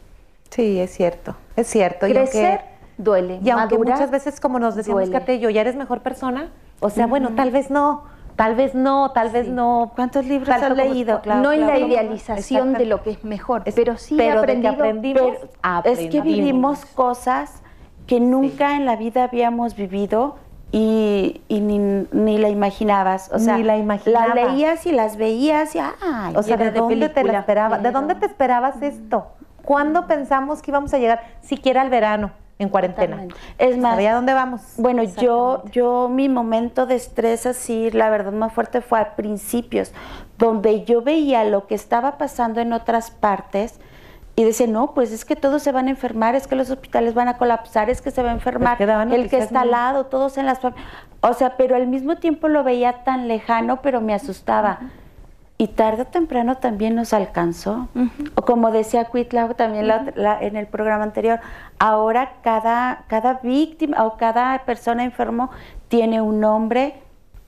Sí, 0.50 0.78
es 0.78 0.90
cierto, 0.92 1.34
es 1.56 1.66
cierto. 1.66 2.06
Y 2.06 2.16
aunque- 2.16 2.30
Crecer 2.30 2.60
duele. 2.98 3.40
Y 3.42 3.50
aunque 3.50 3.74
madurar, 3.76 3.96
muchas 3.98 4.10
veces, 4.10 4.40
como 4.40 4.58
nos 4.58 4.74
decíamos, 4.74 5.08
y 5.08 5.38
yo, 5.38 5.50
ya 5.50 5.60
eres 5.60 5.76
mejor 5.76 6.00
persona, 6.00 6.48
o 6.80 6.90
sea, 6.90 7.06
bueno, 7.06 7.30
tal 7.36 7.50
vez 7.50 7.70
no, 7.70 8.04
tal 8.36 8.54
vez 8.54 8.74
no, 8.74 9.10
tal 9.12 9.30
vez 9.30 9.48
no. 9.48 9.92
¿Cuántos 9.96 10.24
libros 10.26 10.48
has 10.50 10.76
leído? 10.76 11.20
claro, 11.22 11.42
no 11.42 11.52
en 11.52 11.60
la 11.62 11.66
claro, 11.74 11.86
idealización 11.86 12.72
de 12.74 12.86
lo 12.86 13.02
que 13.02 13.10
es 13.10 13.24
mejor, 13.24 13.62
Es- 13.64 13.74
pero 13.74 13.96
sí 13.96 14.14
pero 14.16 14.42
de 14.42 14.46
que 14.60 14.68
aprendido. 14.68 14.74
aprendimos, 14.74 15.36
Pero 15.82 15.94
es 15.94 16.10
que 16.10 16.20
vivimos 16.20 16.84
cosas 16.86 17.62
que 18.06 18.20
nunca 18.20 18.76
en 18.76 18.84
la 18.86 18.96
vida 18.96 19.24
habíamos 19.24 19.74
vivido 19.74 20.36
y, 20.72 21.40
y 21.48 21.60
ni, 21.60 21.78
ni 22.12 22.38
la 22.38 22.48
imaginabas. 22.48 23.30
O 23.32 23.38
sea, 23.38 23.56
Ni 23.56 23.62
la 23.64 23.76
imaginabas. 23.78 24.34
las 24.34 24.52
leías 24.52 24.86
y 24.86 24.92
las 24.92 25.16
veías 25.16 25.74
y 25.74 25.78
¡ay! 25.78 26.34
O 26.36 26.42
sea, 26.42 26.56
¿de 26.56 26.70
de 26.70 26.78
dónde 26.78 27.08
te 27.08 27.24
la 27.24 27.38
esperabas? 27.40 27.82
¿De 27.82 27.90
dónde 27.90 28.14
te 28.16 28.26
esperabas 28.26 28.80
esto? 28.82 29.28
¿Cuándo 29.64 30.06
pensamos 30.06 30.62
que 30.62 30.70
íbamos 30.70 30.92
a 30.94 30.98
llegar 30.98 31.20
siquiera 31.40 31.80
al 31.82 31.90
verano 31.90 32.30
en 32.58 32.68
cuarentena? 32.68 33.16
Totalmente. 33.16 33.36
Es 33.58 33.76
más, 33.78 33.94
¿Sabía 33.94 34.14
dónde 34.14 34.32
vamos? 34.32 34.62
Bueno, 34.76 35.02
yo, 35.02 35.64
yo 35.72 36.08
mi 36.08 36.28
momento 36.28 36.86
de 36.86 36.94
estrés 36.94 37.46
así, 37.46 37.90
la 37.90 38.10
verdad 38.10 38.32
más 38.32 38.52
fuerte 38.52 38.80
fue 38.80 39.00
a 39.00 39.16
principios, 39.16 39.92
donde 40.38 40.84
yo 40.84 41.02
veía 41.02 41.44
lo 41.44 41.66
que 41.66 41.74
estaba 41.74 42.18
pasando 42.18 42.60
en 42.60 42.72
otras 42.72 43.10
partes 43.10 43.78
y 44.38 44.44
decía, 44.44 44.66
no, 44.66 44.92
pues 44.92 45.12
es 45.12 45.24
que 45.24 45.34
todos 45.34 45.62
se 45.62 45.72
van 45.72 45.86
a 45.86 45.90
enfermar, 45.90 46.34
es 46.34 46.46
que 46.46 46.56
los 46.56 46.68
hospitales 46.68 47.14
van 47.14 47.28
a 47.28 47.38
colapsar, 47.38 47.88
es 47.88 48.02
que 48.02 48.10
se 48.10 48.22
va 48.22 48.30
a 48.30 48.34
enfermar, 48.34 48.80
el 49.10 49.30
que 49.30 49.38
está 49.38 49.62
al 49.62 49.70
lado, 49.70 50.06
todos 50.06 50.36
en 50.36 50.44
las... 50.44 50.60
O 51.22 51.32
sea, 51.32 51.56
pero 51.56 51.74
al 51.74 51.86
mismo 51.86 52.16
tiempo 52.16 52.48
lo 52.48 52.62
veía 52.62 53.02
tan 53.02 53.28
lejano, 53.28 53.80
pero 53.80 54.02
me 54.02 54.12
asustaba. 54.12 54.80
Y 55.58 55.68
tarde 55.68 56.02
o 56.02 56.04
temprano 56.06 56.58
también 56.58 56.94
nos 56.94 57.14
alcanzó. 57.14 57.88
O 58.34 58.42
como 58.42 58.70
decía 58.70 59.06
Cuitla 59.06 59.48
también 59.54 59.88
la- 59.88 60.12
la- 60.14 60.38
en 60.42 60.54
el 60.56 60.66
programa 60.66 61.04
anterior, 61.04 61.40
ahora 61.78 62.34
cada, 62.42 63.04
cada 63.08 63.40
víctima 63.42 64.04
o 64.04 64.16
cada 64.18 64.58
persona 64.66 65.02
enfermo 65.04 65.50
tiene 65.88 66.20
un 66.20 66.40
nombre 66.40 66.94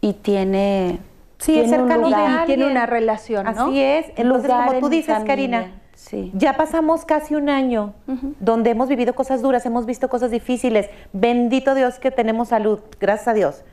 y 0.01 0.14
tiene, 0.14 1.01
Sí, 1.39 1.59
es 1.59 1.68
tiene 1.68 1.82
un 1.82 1.89
de 1.90 1.97
lugar. 1.98 2.20
alguien. 2.40 2.47
tiene 2.47 2.70
una 2.70 2.86
relación, 2.86 3.44
¿no? 3.44 3.51
Así 3.66 3.80
es. 3.82 4.06
Entonces, 4.16 4.51
Lugar 4.51 4.66
como 4.68 4.80
tú 4.80 4.89
dices, 4.89 5.14
familia. 5.14 5.26
Karina, 5.26 5.72
Sí. 5.94 6.30
ya 6.35 6.56
pasamos 6.56 7.05
casi 7.05 7.35
un 7.35 7.51
año 7.51 7.93
donde 8.40 8.70
hemos 8.70 8.89
vivido 8.89 9.14
cosas 9.14 9.43
duras, 9.43 9.66
hemos 9.66 9.85
visto 9.85 10.09
cosas 10.09 10.30
difíciles. 10.30 10.89
Bendito 11.12 11.74
Dios 11.74 11.98
que 11.98 12.10
tenemos 12.10 12.48
salud, 12.48 12.80
gracias 13.01 13.28
a 13.28 13.35
Dios. 13.35 13.64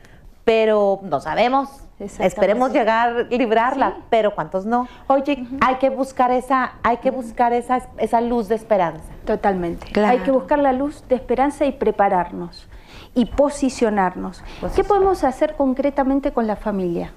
Pero 0.44 1.00
no 1.04 1.20
sabemos. 1.20 1.70
Esperemos 1.98 2.72
llegar, 2.72 3.26
librarla, 3.30 3.98
pero 4.10 4.34
¿cuántos 4.34 4.66
no? 4.66 4.86
Oye, 5.06 5.46
hay 5.60 5.76
que 5.76 5.88
buscar 5.88 6.30
esa, 6.30 6.74
hay 6.82 6.98
que 6.98 7.10
buscar 7.10 7.54
esa, 7.54 7.88
esa 7.96 8.20
luz 8.20 8.48
de 8.48 8.54
esperanza. 8.54 9.04
Totalmente. 9.24 9.86
Claro. 9.92 10.12
Hay 10.12 10.18
que 10.18 10.30
buscar 10.30 10.58
la 10.58 10.74
luz 10.74 11.04
de 11.08 11.14
esperanza 11.14 11.64
y 11.64 11.72
prepararnos 11.72 12.68
y 13.14 13.24
posicionarnos. 13.24 14.42
¿Qué 14.74 14.84
podemos 14.84 15.24
hacer 15.24 15.54
concretamente 15.56 16.32
con 16.32 16.46
la 16.46 16.56
familia? 16.56 17.12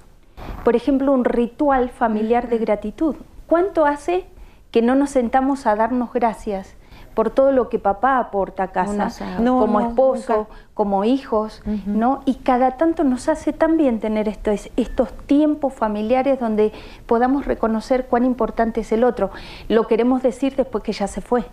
Por 0.64 0.74
ejemplo, 0.74 1.12
un 1.12 1.26
ritual 1.26 1.90
familiar 1.90 2.48
de 2.48 2.56
gratitud. 2.56 3.16
¿Cuánto 3.46 3.84
hace 3.84 4.24
que 4.70 4.80
no 4.80 4.94
nos 4.94 5.10
sentamos 5.10 5.66
a 5.66 5.76
darnos 5.76 6.12
gracias 6.12 6.74
por 7.14 7.30
todo 7.30 7.52
lo 7.52 7.68
que 7.68 7.78
papá 7.78 8.18
aporta 8.18 8.64
a 8.64 8.68
casa, 8.68 9.10
No, 9.40 9.58
como 9.60 9.80
no, 9.80 9.88
esposo, 9.88 10.36
nunca. 10.36 10.50
como 10.74 11.04
hijos, 11.04 11.62
¿no? 11.86 12.22
Y 12.24 12.36
cada 12.36 12.72
tanto 12.76 13.04
nos 13.04 13.28
hace 13.28 13.52
tan 13.52 13.76
bien 13.76 14.00
tener 14.00 14.28
estos, 14.28 14.70
estos 14.76 15.12
tiempos 15.26 15.72
familiares 15.74 16.38
donde 16.40 16.72
podamos 17.06 17.46
reconocer 17.46 18.06
cuán 18.06 18.24
importante 18.24 18.80
es 18.82 18.92
el 18.92 19.04
otro. 19.04 19.30
Lo 19.68 19.86
queremos 19.86 20.22
decir 20.22 20.54
después 20.56 20.84
que 20.84 20.92
ya 20.92 21.06
se 21.06 21.20
fue. 21.20 21.44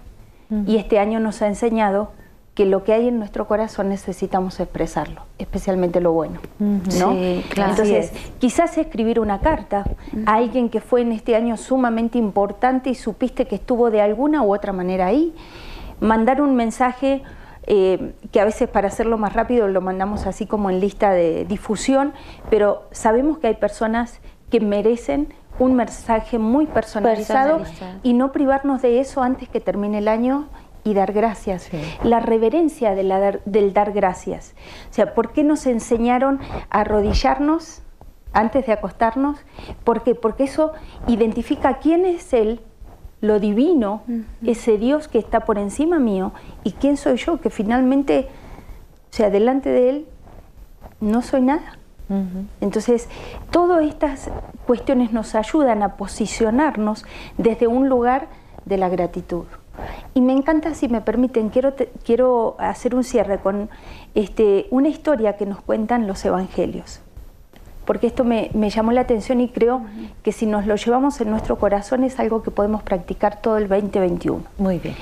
Y 0.65 0.77
este 0.77 0.97
año 0.99 1.19
nos 1.19 1.41
ha 1.41 1.47
enseñado 1.47 2.11
que 2.57 2.65
lo 2.65 2.83
que 2.83 2.91
hay 2.91 3.07
en 3.07 3.19
nuestro 3.19 3.47
corazón 3.47 3.89
necesitamos 3.89 4.59
expresarlo, 4.59 5.21
especialmente 5.37 6.01
lo 6.01 6.11
bueno, 6.11 6.39
¿no? 6.57 7.11
Sí, 7.13 7.45
claro. 7.49 7.69
Entonces, 7.73 8.11
quizás 8.39 8.79
escribir 8.79 9.19
una 9.19 9.41
carta 9.41 9.85
a 10.25 10.33
alguien 10.33 10.69
que 10.69 10.81
fue 10.81 11.01
en 11.01 11.11
este 11.11 11.35
año 11.35 11.55
sumamente 11.55 12.17
importante 12.17 12.89
y 12.89 12.95
supiste 12.95 13.45
que 13.45 13.53
estuvo 13.53 13.91
de 13.91 14.01
alguna 14.01 14.41
u 14.41 14.55
otra 14.55 14.73
manera 14.73 15.05
ahí, 15.05 15.35
mandar 15.99 16.41
un 16.41 16.55
mensaje 16.55 17.21
eh, 17.67 18.15
que 18.31 18.41
a 18.41 18.45
veces 18.45 18.67
para 18.67 18.87
hacerlo 18.87 19.19
más 19.19 19.33
rápido 19.33 19.67
lo 19.67 19.79
mandamos 19.81 20.25
así 20.25 20.47
como 20.47 20.71
en 20.71 20.79
lista 20.79 21.11
de 21.11 21.45
difusión, 21.45 22.11
pero 22.49 22.87
sabemos 22.89 23.37
que 23.37 23.45
hay 23.49 23.55
personas 23.55 24.19
que 24.49 24.61
merecen 24.61 25.31
un 25.59 25.75
mensaje 25.75 26.39
muy 26.39 26.65
personalizado, 26.65 27.57
Personalizado. 27.59 27.99
y 28.01 28.13
no 28.13 28.31
privarnos 28.31 28.81
de 28.81 28.99
eso 28.99 29.21
antes 29.21 29.47
que 29.47 29.59
termine 29.59 29.99
el 29.99 30.07
año 30.07 30.47
y 30.87 30.93
dar 30.93 31.11
gracias. 31.11 31.69
La 32.03 32.19
reverencia 32.21 32.95
de 32.95 33.03
la 33.03 33.19
dar- 33.19 33.41
del 33.45 33.73
dar 33.73 33.91
gracias. 33.91 34.53
O 34.89 34.93
sea, 34.93 35.13
¿por 35.13 35.33
qué 35.33 35.43
nos 35.43 35.65
enseñaron 35.67 36.39
a 36.69 36.81
arrodillarnos 36.81 37.81
antes 38.33 38.65
de 38.65 38.71
acostarnos? 38.73 39.39
¿Por 39.83 40.03
qué? 40.03 40.15
Porque 40.15 40.45
eso 40.45 40.71
identifica 41.07 41.79
quién 41.79 42.05
es 42.05 42.31
Él, 42.33 42.61
lo 43.19 43.39
divino, 43.39 44.03
ese 44.45 44.77
Dios 44.77 45.07
que 45.07 45.17
está 45.19 45.41
por 45.41 45.57
encima 45.57 45.99
mío, 45.99 46.31
y 46.63 46.71
quién 46.73 46.95
soy 46.97 47.17
yo, 47.17 47.41
que 47.41 47.49
finalmente, 47.49 48.27
o 49.11 49.13
sea, 49.13 49.29
delante 49.29 49.69
de 49.69 49.89
Él 49.89 50.05
no 51.01 51.21
soy 51.21 51.41
nada. 51.41 51.77
Entonces, 52.61 53.09
todas 53.51 53.83
estas 53.83 54.29
cuestiones 54.65 55.11
nos 55.11 55.35
ayudan 55.35 55.83
a 55.83 55.97
posicionarnos 55.97 57.03
desde 57.37 57.67
un 57.67 57.89
lugar 57.89 58.27
de 58.65 58.77
la 58.77 58.87
gratitud. 58.87 59.43
Y 60.13 60.21
me 60.21 60.33
encanta, 60.33 60.73
si 60.73 60.87
me 60.87 61.01
permiten, 61.01 61.49
quiero, 61.49 61.73
quiero 62.03 62.55
hacer 62.59 62.95
un 62.95 63.03
cierre 63.03 63.39
con 63.39 63.69
este, 64.15 64.67
una 64.71 64.87
historia 64.87 65.37
que 65.37 65.45
nos 65.45 65.61
cuentan 65.61 66.07
los 66.07 66.23
evangelios. 66.25 67.01
Porque 67.85 68.07
esto 68.07 68.25
me, 68.25 68.49
llamó 68.69 68.91
la 68.91 69.01
atención 69.01 69.39
y 69.39 69.47
creo 69.47 69.81
que 70.21 70.33
si 70.33 70.45
nos 70.45 70.65
lo 70.65 70.75
llevamos 70.75 71.21
en 71.21 71.29
nuestro 71.29 71.57
corazón 71.57 72.03
es 72.03 72.19
algo 72.19 72.43
que 72.43 72.51
podemos 72.51 72.83
practicar 72.83 73.41
todo 73.41 73.57
el 73.57 73.69
2021. 73.69 74.43
Muy 74.57 74.79
bien. 74.79 74.95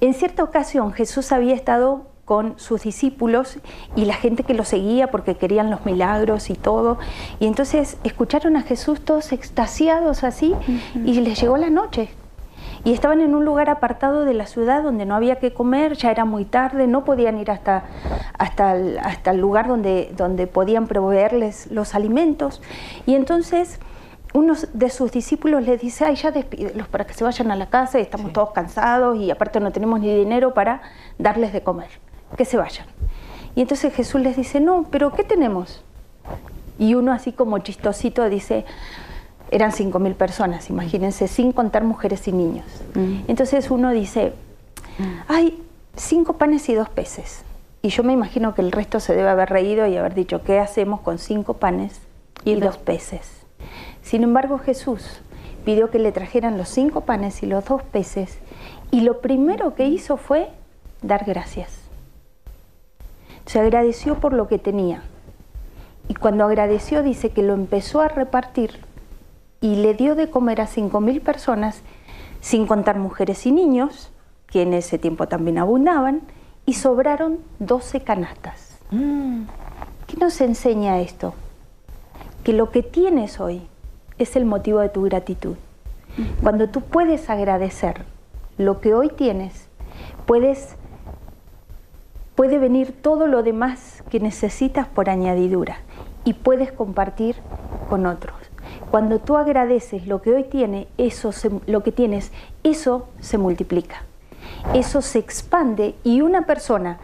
En 0.00 0.14
cierta 0.14 0.42
ocasión 0.42 0.92
Jesús 0.92 1.32
había 1.32 1.54
estado 1.54 2.06
con 2.24 2.58
sus 2.58 2.82
discípulos 2.82 3.58
y 3.94 4.04
la 4.04 4.14
gente 4.14 4.42
que 4.42 4.54
lo 4.54 4.64
seguía 4.64 5.10
porque 5.10 5.36
querían 5.36 5.70
los 5.70 5.84
milagros 5.84 6.48
y 6.50 6.54
todo. 6.54 6.98
Y 7.40 7.46
entonces 7.46 7.98
escucharon 8.04 8.56
a 8.56 8.62
Jesús 8.62 9.00
todos 9.02 9.32
extasiados 9.32 10.24
así 10.24 10.54
y 11.04 11.20
les 11.20 11.40
llegó 11.40 11.56
la 11.56 11.70
noche. 11.70 12.08
Y 12.86 12.92
estaban 12.92 13.20
en 13.20 13.34
un 13.34 13.44
lugar 13.44 13.68
apartado 13.68 14.24
de 14.24 14.32
la 14.32 14.46
ciudad 14.46 14.80
donde 14.80 15.06
no 15.06 15.16
había 15.16 15.40
que 15.40 15.52
comer, 15.52 15.96
ya 15.96 16.12
era 16.12 16.24
muy 16.24 16.44
tarde, 16.44 16.86
no 16.86 17.04
podían 17.04 17.36
ir 17.36 17.50
hasta, 17.50 17.82
hasta, 18.38 18.76
el, 18.76 19.00
hasta 19.00 19.32
el 19.32 19.40
lugar 19.40 19.66
donde, 19.66 20.12
donde 20.16 20.46
podían 20.46 20.86
proveerles 20.86 21.68
los 21.72 21.96
alimentos. 21.96 22.62
Y 23.04 23.16
entonces 23.16 23.80
uno 24.34 24.54
de 24.72 24.88
sus 24.90 25.10
discípulos 25.10 25.64
les 25.64 25.80
dice, 25.80 26.04
ay, 26.04 26.14
ya 26.14 26.30
despídelos 26.30 26.86
para 26.86 27.04
que 27.04 27.12
se 27.12 27.24
vayan 27.24 27.50
a 27.50 27.56
la 27.56 27.70
casa, 27.70 27.98
y 27.98 28.02
estamos 28.02 28.32
todos 28.32 28.52
cansados 28.52 29.18
y 29.18 29.32
aparte 29.32 29.58
no 29.58 29.72
tenemos 29.72 29.98
ni 29.98 30.14
dinero 30.14 30.54
para 30.54 30.80
darles 31.18 31.52
de 31.52 31.62
comer 31.62 31.88
que 32.36 32.44
se 32.44 32.56
vayan. 32.56 32.86
Y 33.56 33.62
entonces 33.62 33.92
Jesús 33.94 34.20
les 34.20 34.36
dice, 34.36 34.60
no, 34.60 34.86
pero 34.92 35.10
¿qué 35.10 35.24
tenemos? 35.24 35.82
Y 36.78 36.94
uno 36.94 37.10
así 37.10 37.32
como 37.32 37.58
chistosito 37.58 38.28
dice, 38.28 38.64
eran 39.50 39.72
cinco 39.72 39.98
mil 39.98 40.14
personas, 40.14 40.70
imagínense, 40.70 41.28
sin 41.28 41.52
contar 41.52 41.84
mujeres 41.84 42.26
y 42.28 42.32
niños. 42.32 42.66
Mm. 42.94 43.20
Entonces 43.28 43.70
uno 43.70 43.90
dice, 43.90 44.32
hay 45.28 45.62
cinco 45.96 46.34
panes 46.34 46.68
y 46.68 46.74
dos 46.74 46.88
peces. 46.88 47.42
Y 47.82 47.90
yo 47.90 48.02
me 48.02 48.12
imagino 48.12 48.54
que 48.54 48.62
el 48.62 48.72
resto 48.72 48.98
se 49.00 49.14
debe 49.14 49.28
haber 49.28 49.48
reído 49.48 49.86
y 49.86 49.96
haber 49.96 50.14
dicho, 50.14 50.42
¿qué 50.42 50.58
hacemos 50.58 51.00
con 51.00 51.18
cinco 51.18 51.54
panes 51.54 52.00
y, 52.44 52.54
dos 52.56 52.78
peces? 52.78 53.44
Sin 54.02 54.24
embargo, 54.24 54.58
Jesús 54.58 55.20
pidió 55.64 55.90
que 55.90 55.98
le 55.98 56.12
trajeran 56.12 56.58
los 56.58 56.68
cinco 56.68 57.02
panes 57.02 57.42
y 57.42 57.46
los 57.46 57.64
dos 57.64 57.82
peces 57.82 58.38
y 58.90 59.00
lo 59.00 59.20
primero 59.20 59.74
que 59.74 59.86
hizo 59.86 60.16
fue 60.16 60.48
dar 61.02 61.24
gracias. 61.24 61.70
Se 63.46 63.60
agradeció 63.60 64.16
por 64.16 64.32
lo 64.32 64.48
que 64.48 64.58
tenía. 64.58 65.02
Y 66.08 66.14
cuando 66.14 66.44
agradeció 66.44 67.02
dice 67.02 67.30
que 67.30 67.42
lo 67.42 67.54
empezó 67.54 68.00
a 68.00 68.08
repartir 68.08 68.85
y 69.60 69.76
le 69.76 69.94
dio 69.94 70.14
de 70.14 70.30
comer 70.30 70.60
a 70.60 70.66
5.000 70.66 71.20
personas, 71.20 71.82
sin 72.40 72.66
contar 72.66 72.98
mujeres 72.98 73.46
y 73.46 73.52
niños, 73.52 74.10
que 74.46 74.62
en 74.62 74.72
ese 74.72 74.98
tiempo 74.98 75.26
también 75.28 75.58
abundaban, 75.58 76.22
y 76.66 76.74
sobraron 76.74 77.38
12 77.60 78.00
canastas. 78.00 78.78
Mm. 78.90 79.44
¿Qué 80.06 80.16
nos 80.18 80.40
enseña 80.40 81.00
esto? 81.00 81.34
Que 82.44 82.52
lo 82.52 82.70
que 82.70 82.82
tienes 82.82 83.40
hoy 83.40 83.62
es 84.18 84.36
el 84.36 84.44
motivo 84.44 84.80
de 84.80 84.88
tu 84.88 85.02
gratitud. 85.02 85.56
Cuando 86.42 86.68
tú 86.68 86.80
puedes 86.80 87.28
agradecer 87.28 88.04
lo 88.56 88.80
que 88.80 88.94
hoy 88.94 89.10
tienes, 89.10 89.68
puedes 90.26 90.76
puede 92.34 92.58
venir 92.58 92.94
todo 93.02 93.26
lo 93.26 93.42
demás 93.42 94.02
que 94.10 94.20
necesitas 94.20 94.86
por 94.86 95.08
añadidura 95.08 95.78
y 96.24 96.34
puedes 96.34 96.70
compartir 96.70 97.36
con 97.88 98.06
otros. 98.06 98.36
Cuando 98.90 99.18
tú 99.18 99.36
agradeces 99.36 100.06
lo 100.06 100.22
que 100.22 100.32
hoy 100.32 100.44
tiene, 100.44 100.88
eso 100.96 101.30
lo 101.66 101.82
que 101.82 101.92
tienes, 101.92 102.32
eso 102.62 103.08
se 103.20 103.38
multiplica. 103.38 104.02
Eso 104.74 105.02
se 105.02 105.18
expande 105.18 105.94
y 106.04 106.20
una 106.20 106.46
persona 106.46 106.98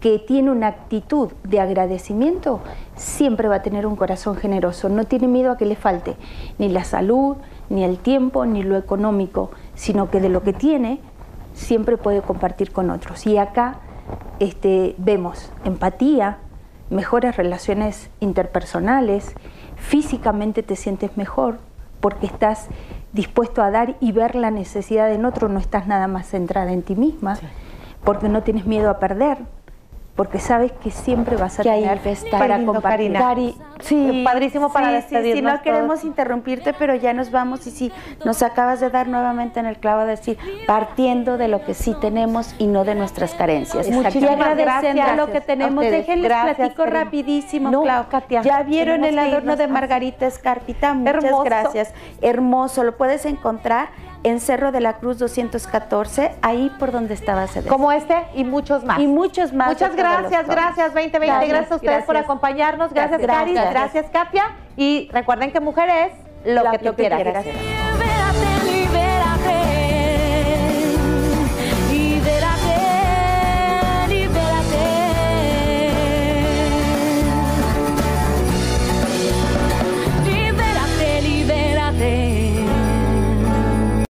que 0.00 0.18
tiene 0.18 0.50
una 0.50 0.68
actitud 0.68 1.30
de 1.44 1.60
agradecimiento 1.60 2.60
siempre 2.96 3.48
va 3.48 3.56
a 3.56 3.62
tener 3.62 3.86
un 3.86 3.96
corazón 3.96 4.36
generoso, 4.36 4.88
no 4.88 5.04
tiene 5.04 5.28
miedo 5.28 5.52
a 5.52 5.56
que 5.56 5.66
le 5.66 5.76
falte 5.76 6.16
ni 6.58 6.68
la 6.68 6.84
salud, 6.84 7.36
ni 7.68 7.84
el 7.84 7.98
tiempo, 7.98 8.46
ni 8.46 8.62
lo 8.62 8.76
económico, 8.76 9.50
sino 9.74 10.10
que 10.10 10.20
de 10.20 10.30
lo 10.30 10.42
que 10.42 10.54
tiene 10.54 11.00
siempre 11.54 11.98
puede 11.98 12.22
compartir 12.22 12.72
con 12.72 12.90
otros. 12.90 13.26
Y 13.26 13.36
acá 13.36 13.76
este, 14.38 14.94
vemos 14.98 15.50
empatía, 15.64 16.38
mejores 16.88 17.36
relaciones 17.36 18.10
interpersonales, 18.20 19.34
físicamente 19.80 20.62
te 20.62 20.76
sientes 20.76 21.16
mejor 21.16 21.58
porque 22.00 22.26
estás 22.26 22.68
dispuesto 23.12 23.62
a 23.62 23.70
dar 23.70 23.96
y 24.00 24.12
ver 24.12 24.34
la 24.34 24.50
necesidad 24.50 25.12
en 25.12 25.24
otro, 25.24 25.48
no 25.48 25.58
estás 25.58 25.86
nada 25.86 26.06
más 26.06 26.28
centrada 26.28 26.72
en 26.72 26.82
ti 26.82 26.94
misma, 26.94 27.38
porque 28.04 28.28
no 28.28 28.42
tienes 28.42 28.66
miedo 28.66 28.90
a 28.90 28.98
perder, 28.98 29.38
porque 30.16 30.38
sabes 30.38 30.72
que 30.72 30.90
siempre 30.90 31.36
vas 31.36 31.58
a 31.60 31.62
tener 31.62 32.00
para 32.30 32.62
compartir. 32.64 33.16
sí, 33.80 34.22
padrísimo 34.24 34.72
para 34.72 34.92
despedirnos. 34.92 35.52
Sí, 35.52 35.56
no 35.56 35.62
queremos 35.62 36.04
interrumpirte, 36.04 36.72
pero 36.74 36.94
ya 36.94 37.12
nos 37.12 37.30
vamos 37.30 37.66
y 37.66 37.70
si 37.70 37.92
nos 38.24 38.42
acabas 38.42 38.80
de 38.80 38.90
dar 38.90 39.08
nuevamente 39.08 39.60
en 39.60 39.66
el 39.66 39.78
clavo 39.78 40.02
de 40.02 40.08
decir, 40.08 40.38
partiendo 40.66 41.38
de 41.38 41.48
lo 41.48 41.64
que 41.64 41.74
sí 41.74 41.94
tenemos 42.00 42.54
y 42.58 42.66
no 42.66 42.84
de 42.84 42.94
nuestras 42.94 43.34
carencias. 43.34 43.88
Muchísimas 43.88 44.40
agradeciendo 44.40 45.14
lo 45.14 45.32
que 45.32 45.40
tenemos. 45.40 45.84
Déjenles 45.84 46.30
platico 46.30 46.86
rapidísimo, 46.86 47.70
no, 47.70 48.08
Katia, 48.10 48.42
Ya 48.42 48.62
vieron 48.62 49.04
el 49.04 49.18
adorno 49.18 49.56
de 49.56 49.68
Margarita 49.68 50.26
Escarpita, 50.26 50.92
muchas 50.94 51.44
gracias. 51.44 51.94
Hermoso, 52.20 52.84
lo 52.84 52.96
puedes 52.96 53.24
encontrar 53.24 53.88
en 54.22 54.40
Cerro 54.40 54.72
de 54.72 54.80
la 54.80 54.94
Cruz 54.94 55.18
214, 55.18 56.32
ahí 56.42 56.70
por 56.78 56.92
donde 56.92 57.14
estaba 57.14 57.46
sede. 57.46 57.68
Como 57.68 57.92
este 57.92 58.26
y 58.34 58.44
muchos 58.44 58.84
más. 58.84 58.98
Y 58.98 59.06
muchos 59.06 59.52
más. 59.52 59.68
Muchas 59.68 59.96
gracias, 59.96 60.46
gracias 60.46 60.94
2020, 60.94 61.46
gracias, 61.46 61.72
a 61.72 61.76
ustedes 61.76 62.04
por 62.04 62.16
acompañarnos, 62.16 62.92
gracias, 62.92 63.20
gracias 63.20 63.56
Caris, 63.56 63.70
gracias. 63.70 64.06
Katia 64.10 64.44
y 64.76 65.08
recuerden 65.12 65.52
que 65.52 65.60
mujer 65.60 65.88
es 65.88 66.12
lo, 66.54 66.70
que 66.70 66.78
tú 66.78 66.94
quieras. 66.94 67.44